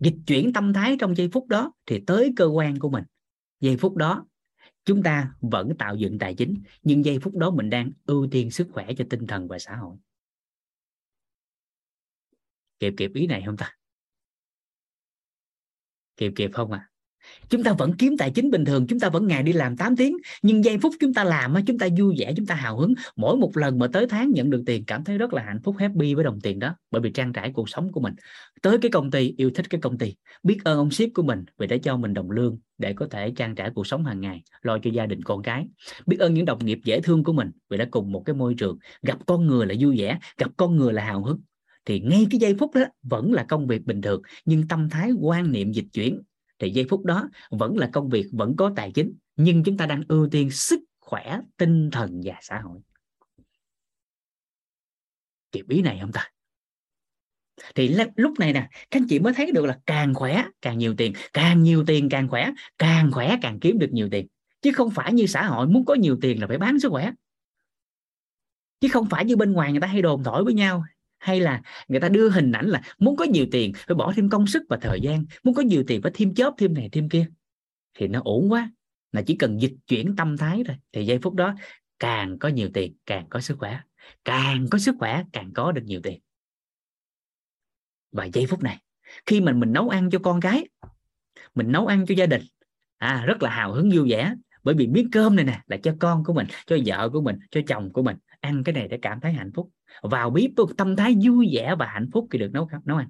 [0.00, 3.04] Dịch chuyển tâm thái trong giây phút đó thì tới cơ quan của mình.
[3.60, 4.26] Giây phút đó,
[4.84, 8.50] chúng ta vẫn tạo dựng tài chính, nhưng giây phút đó mình đang ưu tiên
[8.50, 9.96] sức khỏe cho tinh thần và xã hội.
[12.78, 13.76] Kịp kịp ý này không ta?
[16.16, 16.91] Kịp kịp không à
[17.48, 19.96] chúng ta vẫn kiếm tài chính bình thường, chúng ta vẫn ngày đi làm 8
[19.96, 22.94] tiếng, nhưng giây phút chúng ta làm chúng ta vui vẻ, chúng ta hào hứng.
[23.16, 25.76] Mỗi một lần mà tới tháng nhận được tiền, cảm thấy rất là hạnh phúc,
[25.78, 28.14] happy với đồng tiền đó, bởi vì trang trải cuộc sống của mình.
[28.62, 31.44] Tới cái công ty, yêu thích cái công ty, biết ơn ông ship của mình
[31.58, 34.42] vì đã cho mình đồng lương để có thể trang trải cuộc sống hàng ngày,
[34.62, 35.66] lo cho gia đình, con cái.
[36.06, 38.54] Biết ơn những đồng nghiệp dễ thương của mình vì đã cùng một cái môi
[38.54, 41.40] trường, gặp con người là vui vẻ, gặp con người là hào hứng.
[41.84, 45.10] Thì ngay cái giây phút đó vẫn là công việc bình thường, nhưng tâm thái,
[45.20, 46.22] quan niệm, dịch chuyển
[46.62, 49.86] thì giây phút đó vẫn là công việc, vẫn có tài chính, nhưng chúng ta
[49.86, 52.80] đang ưu tiên sức khỏe, tinh thần và xã hội.
[55.52, 56.30] Kịp ý này không ta?
[57.74, 60.94] Thì lúc này nè, các anh chị mới thấy được là càng khỏe, càng nhiều
[60.98, 64.26] tiền, càng nhiều tiền càng khỏe càng khỏe càng kiếm được nhiều tiền.
[64.60, 67.12] Chứ không phải như xã hội muốn có nhiều tiền là phải bán sức khỏe.
[68.80, 70.84] Chứ không phải như bên ngoài người ta hay đồn thổi với nhau
[71.22, 74.28] hay là người ta đưa hình ảnh là muốn có nhiều tiền phải bỏ thêm
[74.28, 77.08] công sức và thời gian, muốn có nhiều tiền phải thêm chớp thêm này, thêm
[77.08, 77.26] kia.
[77.94, 78.70] Thì nó ổn quá,
[79.12, 81.54] là chỉ cần dịch chuyển tâm thái rồi thì giây phút đó,
[81.98, 83.80] càng có nhiều tiền, càng có sức khỏe.
[84.24, 86.20] Càng có sức khỏe, càng có được nhiều tiền.
[88.12, 88.78] Và giây phút này,
[89.26, 90.68] khi mình mình nấu ăn cho con cái
[91.54, 92.42] mình nấu ăn cho gia đình
[92.98, 94.34] à rất là hào hứng, vui vẻ.
[94.62, 97.38] Bởi vì miếng cơm này nè, là cho con của mình, cho vợ của mình,
[97.50, 99.70] cho chồng của mình ăn cái này để cảm thấy hạnh phúc
[100.02, 103.08] vào bếp tôi tâm thái vui vẻ và hạnh phúc khi được nấu nấu ăn.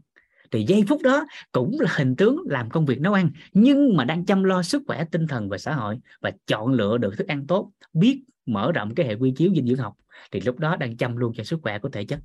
[0.51, 4.05] Thì giây phút đó cũng là hình tướng làm công việc nấu ăn, nhưng mà
[4.05, 7.29] đang chăm lo sức khỏe, tinh thần và xã hội và chọn lựa được thức
[7.29, 9.95] ăn tốt, biết mở rộng cái hệ quy chiếu dinh dưỡng học,
[10.31, 12.21] thì lúc đó đang chăm luôn cho sức khỏe của thể chất.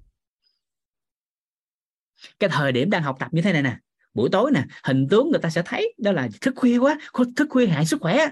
[2.40, 3.78] Cái thời điểm đang học tập như thế này nè,
[4.14, 7.00] buổi tối nè, hình tướng người ta sẽ thấy đó là thức khuya quá,
[7.36, 8.28] thức khuya hại sức khỏe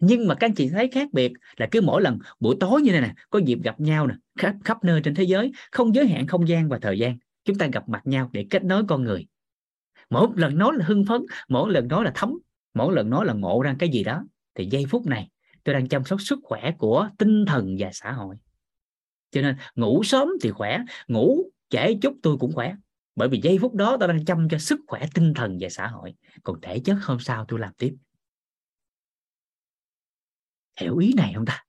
[0.00, 2.92] nhưng mà các anh chị thấy khác biệt là cứ mỗi lần buổi tối như
[2.92, 6.08] này nè có dịp gặp nhau nè khắp, khắp nơi trên thế giới không giới
[6.08, 9.04] hạn không gian và thời gian chúng ta gặp mặt nhau để kết nối con
[9.04, 9.26] người.
[10.10, 12.38] Mỗi lần nói là hưng phấn mỗi lần nói là thấm
[12.74, 15.28] mỗi lần nói là ngộ ra cái gì đó thì giây phút này
[15.64, 18.36] tôi đang chăm sóc sức khỏe của tinh thần và xã hội.
[19.30, 22.74] Cho nên ngủ sớm thì khỏe ngủ trễ chút tôi cũng khỏe.
[23.16, 25.86] Bởi vì giây phút đó tôi đang chăm cho sức khỏe tinh thần và xã
[25.86, 26.14] hội.
[26.42, 27.94] Còn thể chất hôm sau tôi làm tiếp
[30.80, 31.64] hiểu ý này không ta?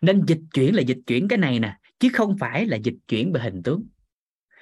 [0.00, 3.32] Nên dịch chuyển là dịch chuyển cái này nè, chứ không phải là dịch chuyển
[3.32, 3.86] về hình tướng.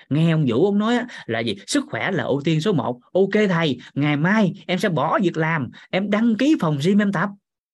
[0.08, 1.56] Nghe ông vũ ông nói là gì?
[1.66, 5.36] Sức khỏe là ưu tiên số 1 ok thầy, ngày mai em sẽ bỏ việc
[5.36, 7.30] làm, em đăng ký phòng gym em tập.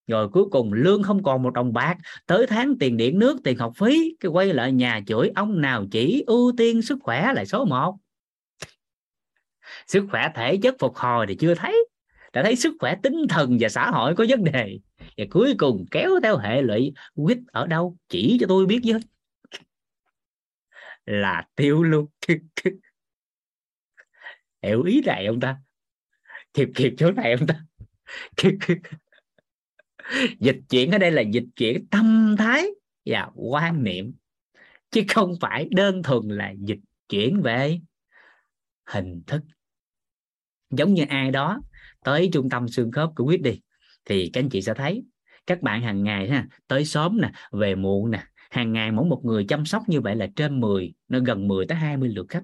[0.07, 3.57] Rồi cuối cùng lương không còn một đồng bạc, tới tháng tiền điện nước, tiền
[3.57, 7.45] học phí, cái quay lại nhà chửi ông nào chỉ ưu tiên sức khỏe là
[7.45, 7.97] số 1
[9.87, 11.85] sức khỏe thể chất phục hồi thì chưa thấy.
[12.33, 14.79] Đã thấy sức khỏe tinh thần và xã hội có vấn đề
[15.17, 19.01] và cuối cùng kéo theo hệ lụy, quýt ở đâu chỉ cho tôi biết với.
[21.05, 22.07] Là tiêu luôn.
[24.61, 25.57] Hiểu ý này ông ta?
[26.53, 27.65] Kịp kịp chỗ này ông ta?
[30.39, 32.65] Dịch chuyển ở đây là dịch chuyển tâm thái
[33.05, 34.13] và quan niệm.
[34.91, 37.79] Chứ không phải đơn thuần là dịch chuyển về
[38.85, 39.41] hình thức.
[40.69, 41.61] Giống như ai đó
[42.03, 43.61] tới trung tâm xương khớp của quyết đi
[44.05, 45.03] thì các anh chị sẽ thấy
[45.47, 49.21] các bạn hàng ngày ha tới sớm nè về muộn nè hàng ngày mỗi một
[49.25, 52.43] người chăm sóc như vậy là trên 10 nó gần 10 tới 20 lượt khách.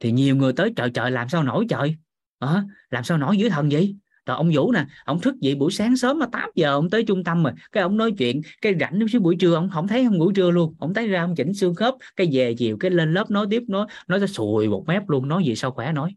[0.00, 1.96] Thì nhiều người tới trời trời làm sao nổi trời?
[2.38, 3.96] À, làm sao nổi dưới thần vậy?
[4.26, 7.04] Rồi ông Vũ nè ông thức dậy buổi sáng sớm mà 8 giờ ông tới
[7.04, 10.04] trung tâm rồi cái ông nói chuyện cái rảnh đến buổi trưa ông không thấy
[10.04, 12.90] ông buổi trưa luôn ông thấy ra ông chỉnh xương khớp cái về chiều cái
[12.90, 15.92] lên lớp nói tiếp nói nói tới sùi một mép luôn nói gì sao khỏe
[15.92, 16.14] nói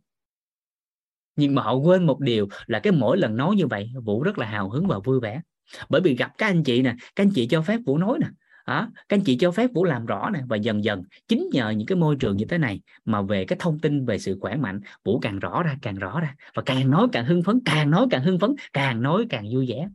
[1.36, 4.38] nhưng mà họ quên một điều là cái mỗi lần nói như vậy vũ rất
[4.38, 5.42] là hào hứng và vui vẻ.
[5.90, 8.28] Bởi vì gặp các anh chị nè các anh chị cho phép vũ nói nè.
[8.68, 11.70] Đó, các anh chị cho phép vũ làm rõ nè và dần dần chính nhờ
[11.70, 14.56] những cái môi trường như thế này mà về cái thông tin về sự khỏe
[14.56, 16.36] mạnh vũ càng rõ ra càng rõ ra.
[16.56, 19.66] Và càng nói càng hưng phấn càng nói càng hưng phấn càng nói càng vui
[19.70, 19.88] vẻ.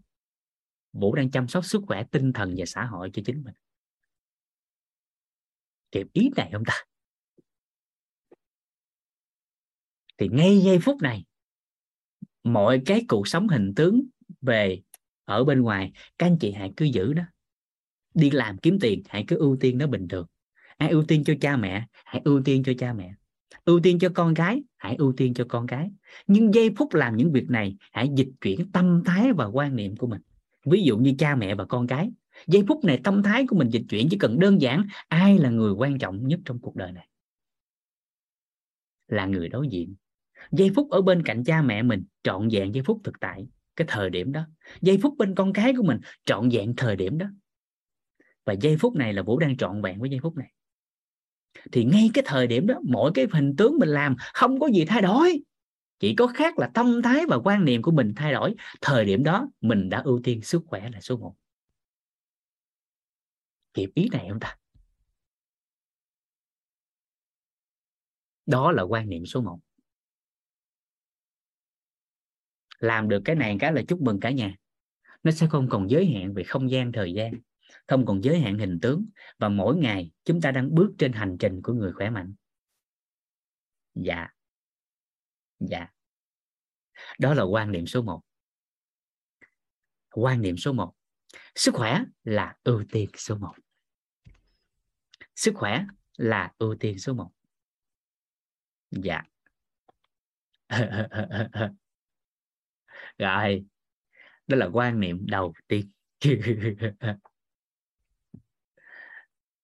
[0.92, 3.55] Vũ đang chăm sóc sức khỏe tinh thần và xã hội cho chính mình.
[5.92, 6.74] Kịp ý này không ta?
[10.19, 11.25] Thì ngay giây phút này,
[12.45, 14.03] mọi cái cuộc sống hình tướng
[14.41, 14.83] về
[15.25, 17.23] ở bên ngoài, các anh chị hãy cứ giữ đó.
[18.15, 20.27] Đi làm kiếm tiền, hãy cứ ưu tiên nó bình thường.
[20.77, 23.15] Ai ưu tiên cho cha mẹ, hãy ưu tiên cho cha mẹ.
[23.65, 25.91] Ưu tiên cho con gái, hãy ưu tiên cho con gái.
[26.27, 29.97] Nhưng giây phút làm những việc này, hãy dịch chuyển tâm thái và quan niệm
[29.97, 30.20] của mình.
[30.65, 32.11] Ví dụ như cha mẹ và con cái
[32.47, 35.51] giây phút này tâm thái của mình dịch chuyển chỉ cần đơn giản, ai là
[35.51, 37.09] người quan trọng nhất trong cuộc đời này?
[39.09, 39.95] Là người đối diện
[40.52, 43.86] giây phút ở bên cạnh cha mẹ mình trọn vẹn giây phút thực tại, cái
[43.91, 44.47] thời điểm đó.
[44.81, 47.26] Giây phút bên con cái của mình trọn vẹn thời điểm đó.
[48.44, 50.52] Và giây phút này là vũ đang trọn vẹn với giây phút này.
[51.73, 54.84] Thì ngay cái thời điểm đó, mỗi cái hình tướng mình làm không có gì
[54.84, 55.42] thay đổi.
[55.99, 58.55] Chỉ có khác là tâm thái và quan niệm của mình thay đổi.
[58.81, 61.34] Thời điểm đó, mình đã ưu tiên sức khỏe là số 1
[63.75, 64.57] kịp ý này không ta.
[68.47, 69.58] Đó là quan niệm số 1
[72.78, 74.56] làm được cái này cái là chúc mừng cả nhà.
[75.22, 77.32] Nó sẽ không còn giới hạn về không gian thời gian,
[77.86, 79.06] không còn giới hạn hình tướng
[79.38, 82.34] và mỗi ngày chúng ta đang bước trên hành trình của người khỏe mạnh.
[83.94, 84.28] Dạ.
[85.60, 85.86] Dạ.
[87.18, 88.22] Đó là quan niệm số 1
[90.10, 90.94] quan niệm số 1
[91.55, 93.55] sức khỏe là ưu tiên số 1
[95.34, 95.84] sức khỏe
[96.16, 97.30] là ưu tiên số 1
[98.90, 99.22] dạ.
[103.19, 103.65] rồi
[104.47, 105.91] đó là quan niệm đầu tiên.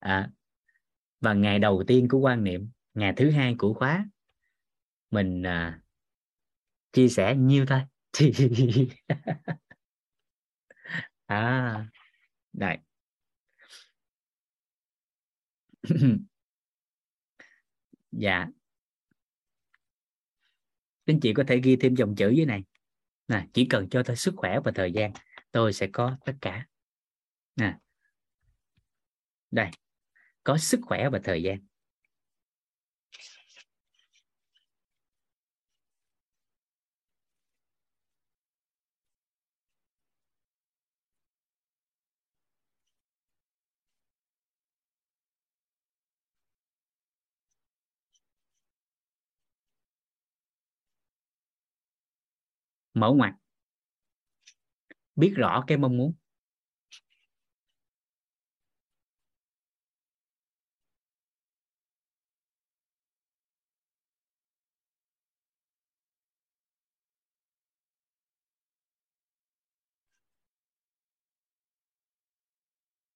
[0.01, 0.31] À,
[1.21, 4.07] và ngày đầu tiên của quan niệm ngày thứ hai của khóa
[5.11, 5.83] mình à,
[6.93, 7.81] chia sẻ nhiêu thôi.
[11.29, 11.87] À
[12.53, 12.79] đây.
[18.11, 18.49] Dạ.
[21.07, 22.63] Anh chị có thể ghi thêm dòng chữ dưới này
[23.33, 25.13] nè, chỉ cần cho tôi sức khỏe và thời gian,
[25.51, 26.67] tôi sẽ có tất cả.
[27.57, 27.79] Nè,
[29.51, 29.71] đây,
[30.45, 31.59] có sức khỏe và thời gian.
[53.03, 53.35] mở ngoặt
[55.17, 56.13] biết rõ cái mong muốn.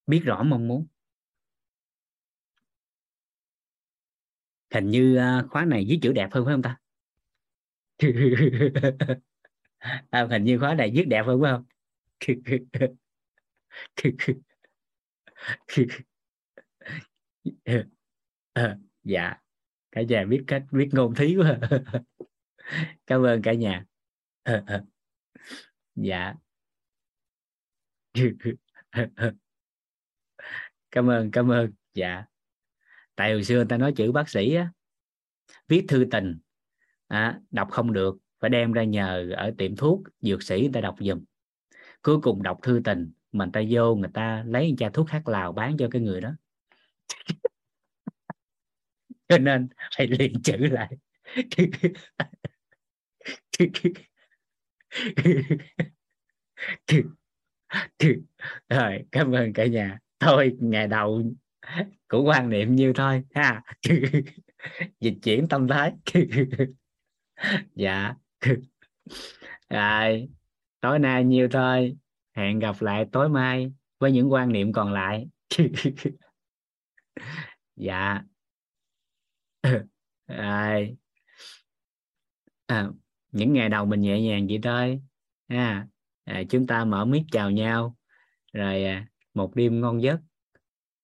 [0.06, 0.86] Biết rõ mong muốn.
[4.74, 6.76] Hình như à, khóa này viết chữ đẹp hơn phải không ta?
[10.10, 11.64] à, hình như khóa này viết đẹp hơn phải không?
[18.52, 19.34] À, dạ.
[19.92, 21.58] Cả nhà biết cách biết ngôn thí quá.
[23.06, 23.84] Cảm ơn cả nhà.
[24.42, 24.84] Ờ, ờ.
[25.94, 26.34] Dạ.
[30.90, 31.72] Cảm ơn cảm ơn.
[31.94, 32.24] Dạ.
[33.14, 34.70] Tại hồi xưa người ta nói chữ bác sĩ á
[35.68, 36.38] viết thư tình
[37.06, 40.80] à, đọc không được phải đem ra nhờ ở tiệm thuốc dược sĩ người ta
[40.80, 41.24] đọc giùm.
[42.02, 45.28] Cuối cùng đọc thư tình, mà người ta vô người ta lấy cha thuốc khác
[45.28, 46.30] lào bán cho cái người đó.
[49.28, 50.96] Cho nên phải liền chữ lại.
[58.68, 59.98] Rồi, cảm ơn cả nhà.
[60.20, 61.22] Thôi, ngày đầu
[62.08, 63.62] cũng quan niệm như thôi, ha.
[65.00, 65.92] Dịch chuyển tâm thái.
[67.74, 68.14] Dạ.
[69.70, 70.28] rồi
[70.80, 71.96] tối nay nhiêu thôi.
[72.36, 75.28] Hẹn gặp lại tối mai với những quan niệm còn lại.
[77.76, 78.22] Dạ.
[80.28, 80.96] Rồi.
[82.66, 82.88] À,
[83.32, 85.00] những ngày đầu mình nhẹ nhàng vậy thôi.
[85.48, 85.86] Ha.
[86.24, 87.96] À, chúng ta mở mic chào nhau.
[88.52, 90.20] Rồi à, một đêm ngon giấc.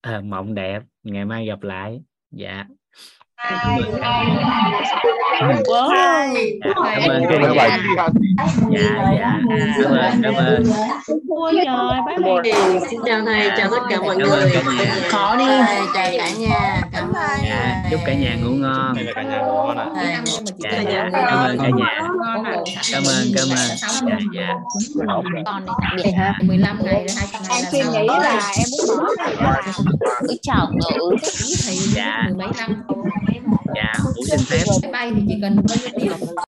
[0.01, 0.83] À, mộng đẹp.
[1.03, 2.03] Ngày mai gặp lại.
[2.31, 2.67] Dạ.
[5.67, 5.89] Wow.
[6.65, 7.25] cảm ơn.
[7.29, 7.77] Cái dạ
[9.19, 9.41] dạ
[9.91, 10.63] dạ cảm ơn.
[11.03, 12.81] Cảm ơn Ôi trời, bye bye.
[12.91, 14.51] xin chào thầy chào tất cả mọi Cảm ơn người.
[14.55, 14.95] cả nhà.
[15.11, 15.45] khó đi.
[15.95, 18.95] chào cả nhà cảm ơn dạ chúc cả nhà ngủ ngon.
[18.95, 19.87] Đây là cả nhà ngủ ngon ạ.
[20.59, 22.09] dạ dạ cảm ơn cả nhà.
[22.93, 23.69] Cảm ơn cảm ơn.
[24.07, 24.55] Dạ dạ
[25.47, 25.67] con
[26.05, 29.07] đi hả 15 ngày rồi 20 ngày em là suy nghĩ là em muốn bỏ
[29.17, 29.63] cái là
[30.21, 31.17] cứ chào ngữ
[31.67, 32.23] thầy Dạ.
[32.27, 32.83] mười mấy năm
[33.77, 34.89] dạ ngủ xin phép.
[34.93, 36.35] Bay thì chỉ cần bao nhiêu tiếng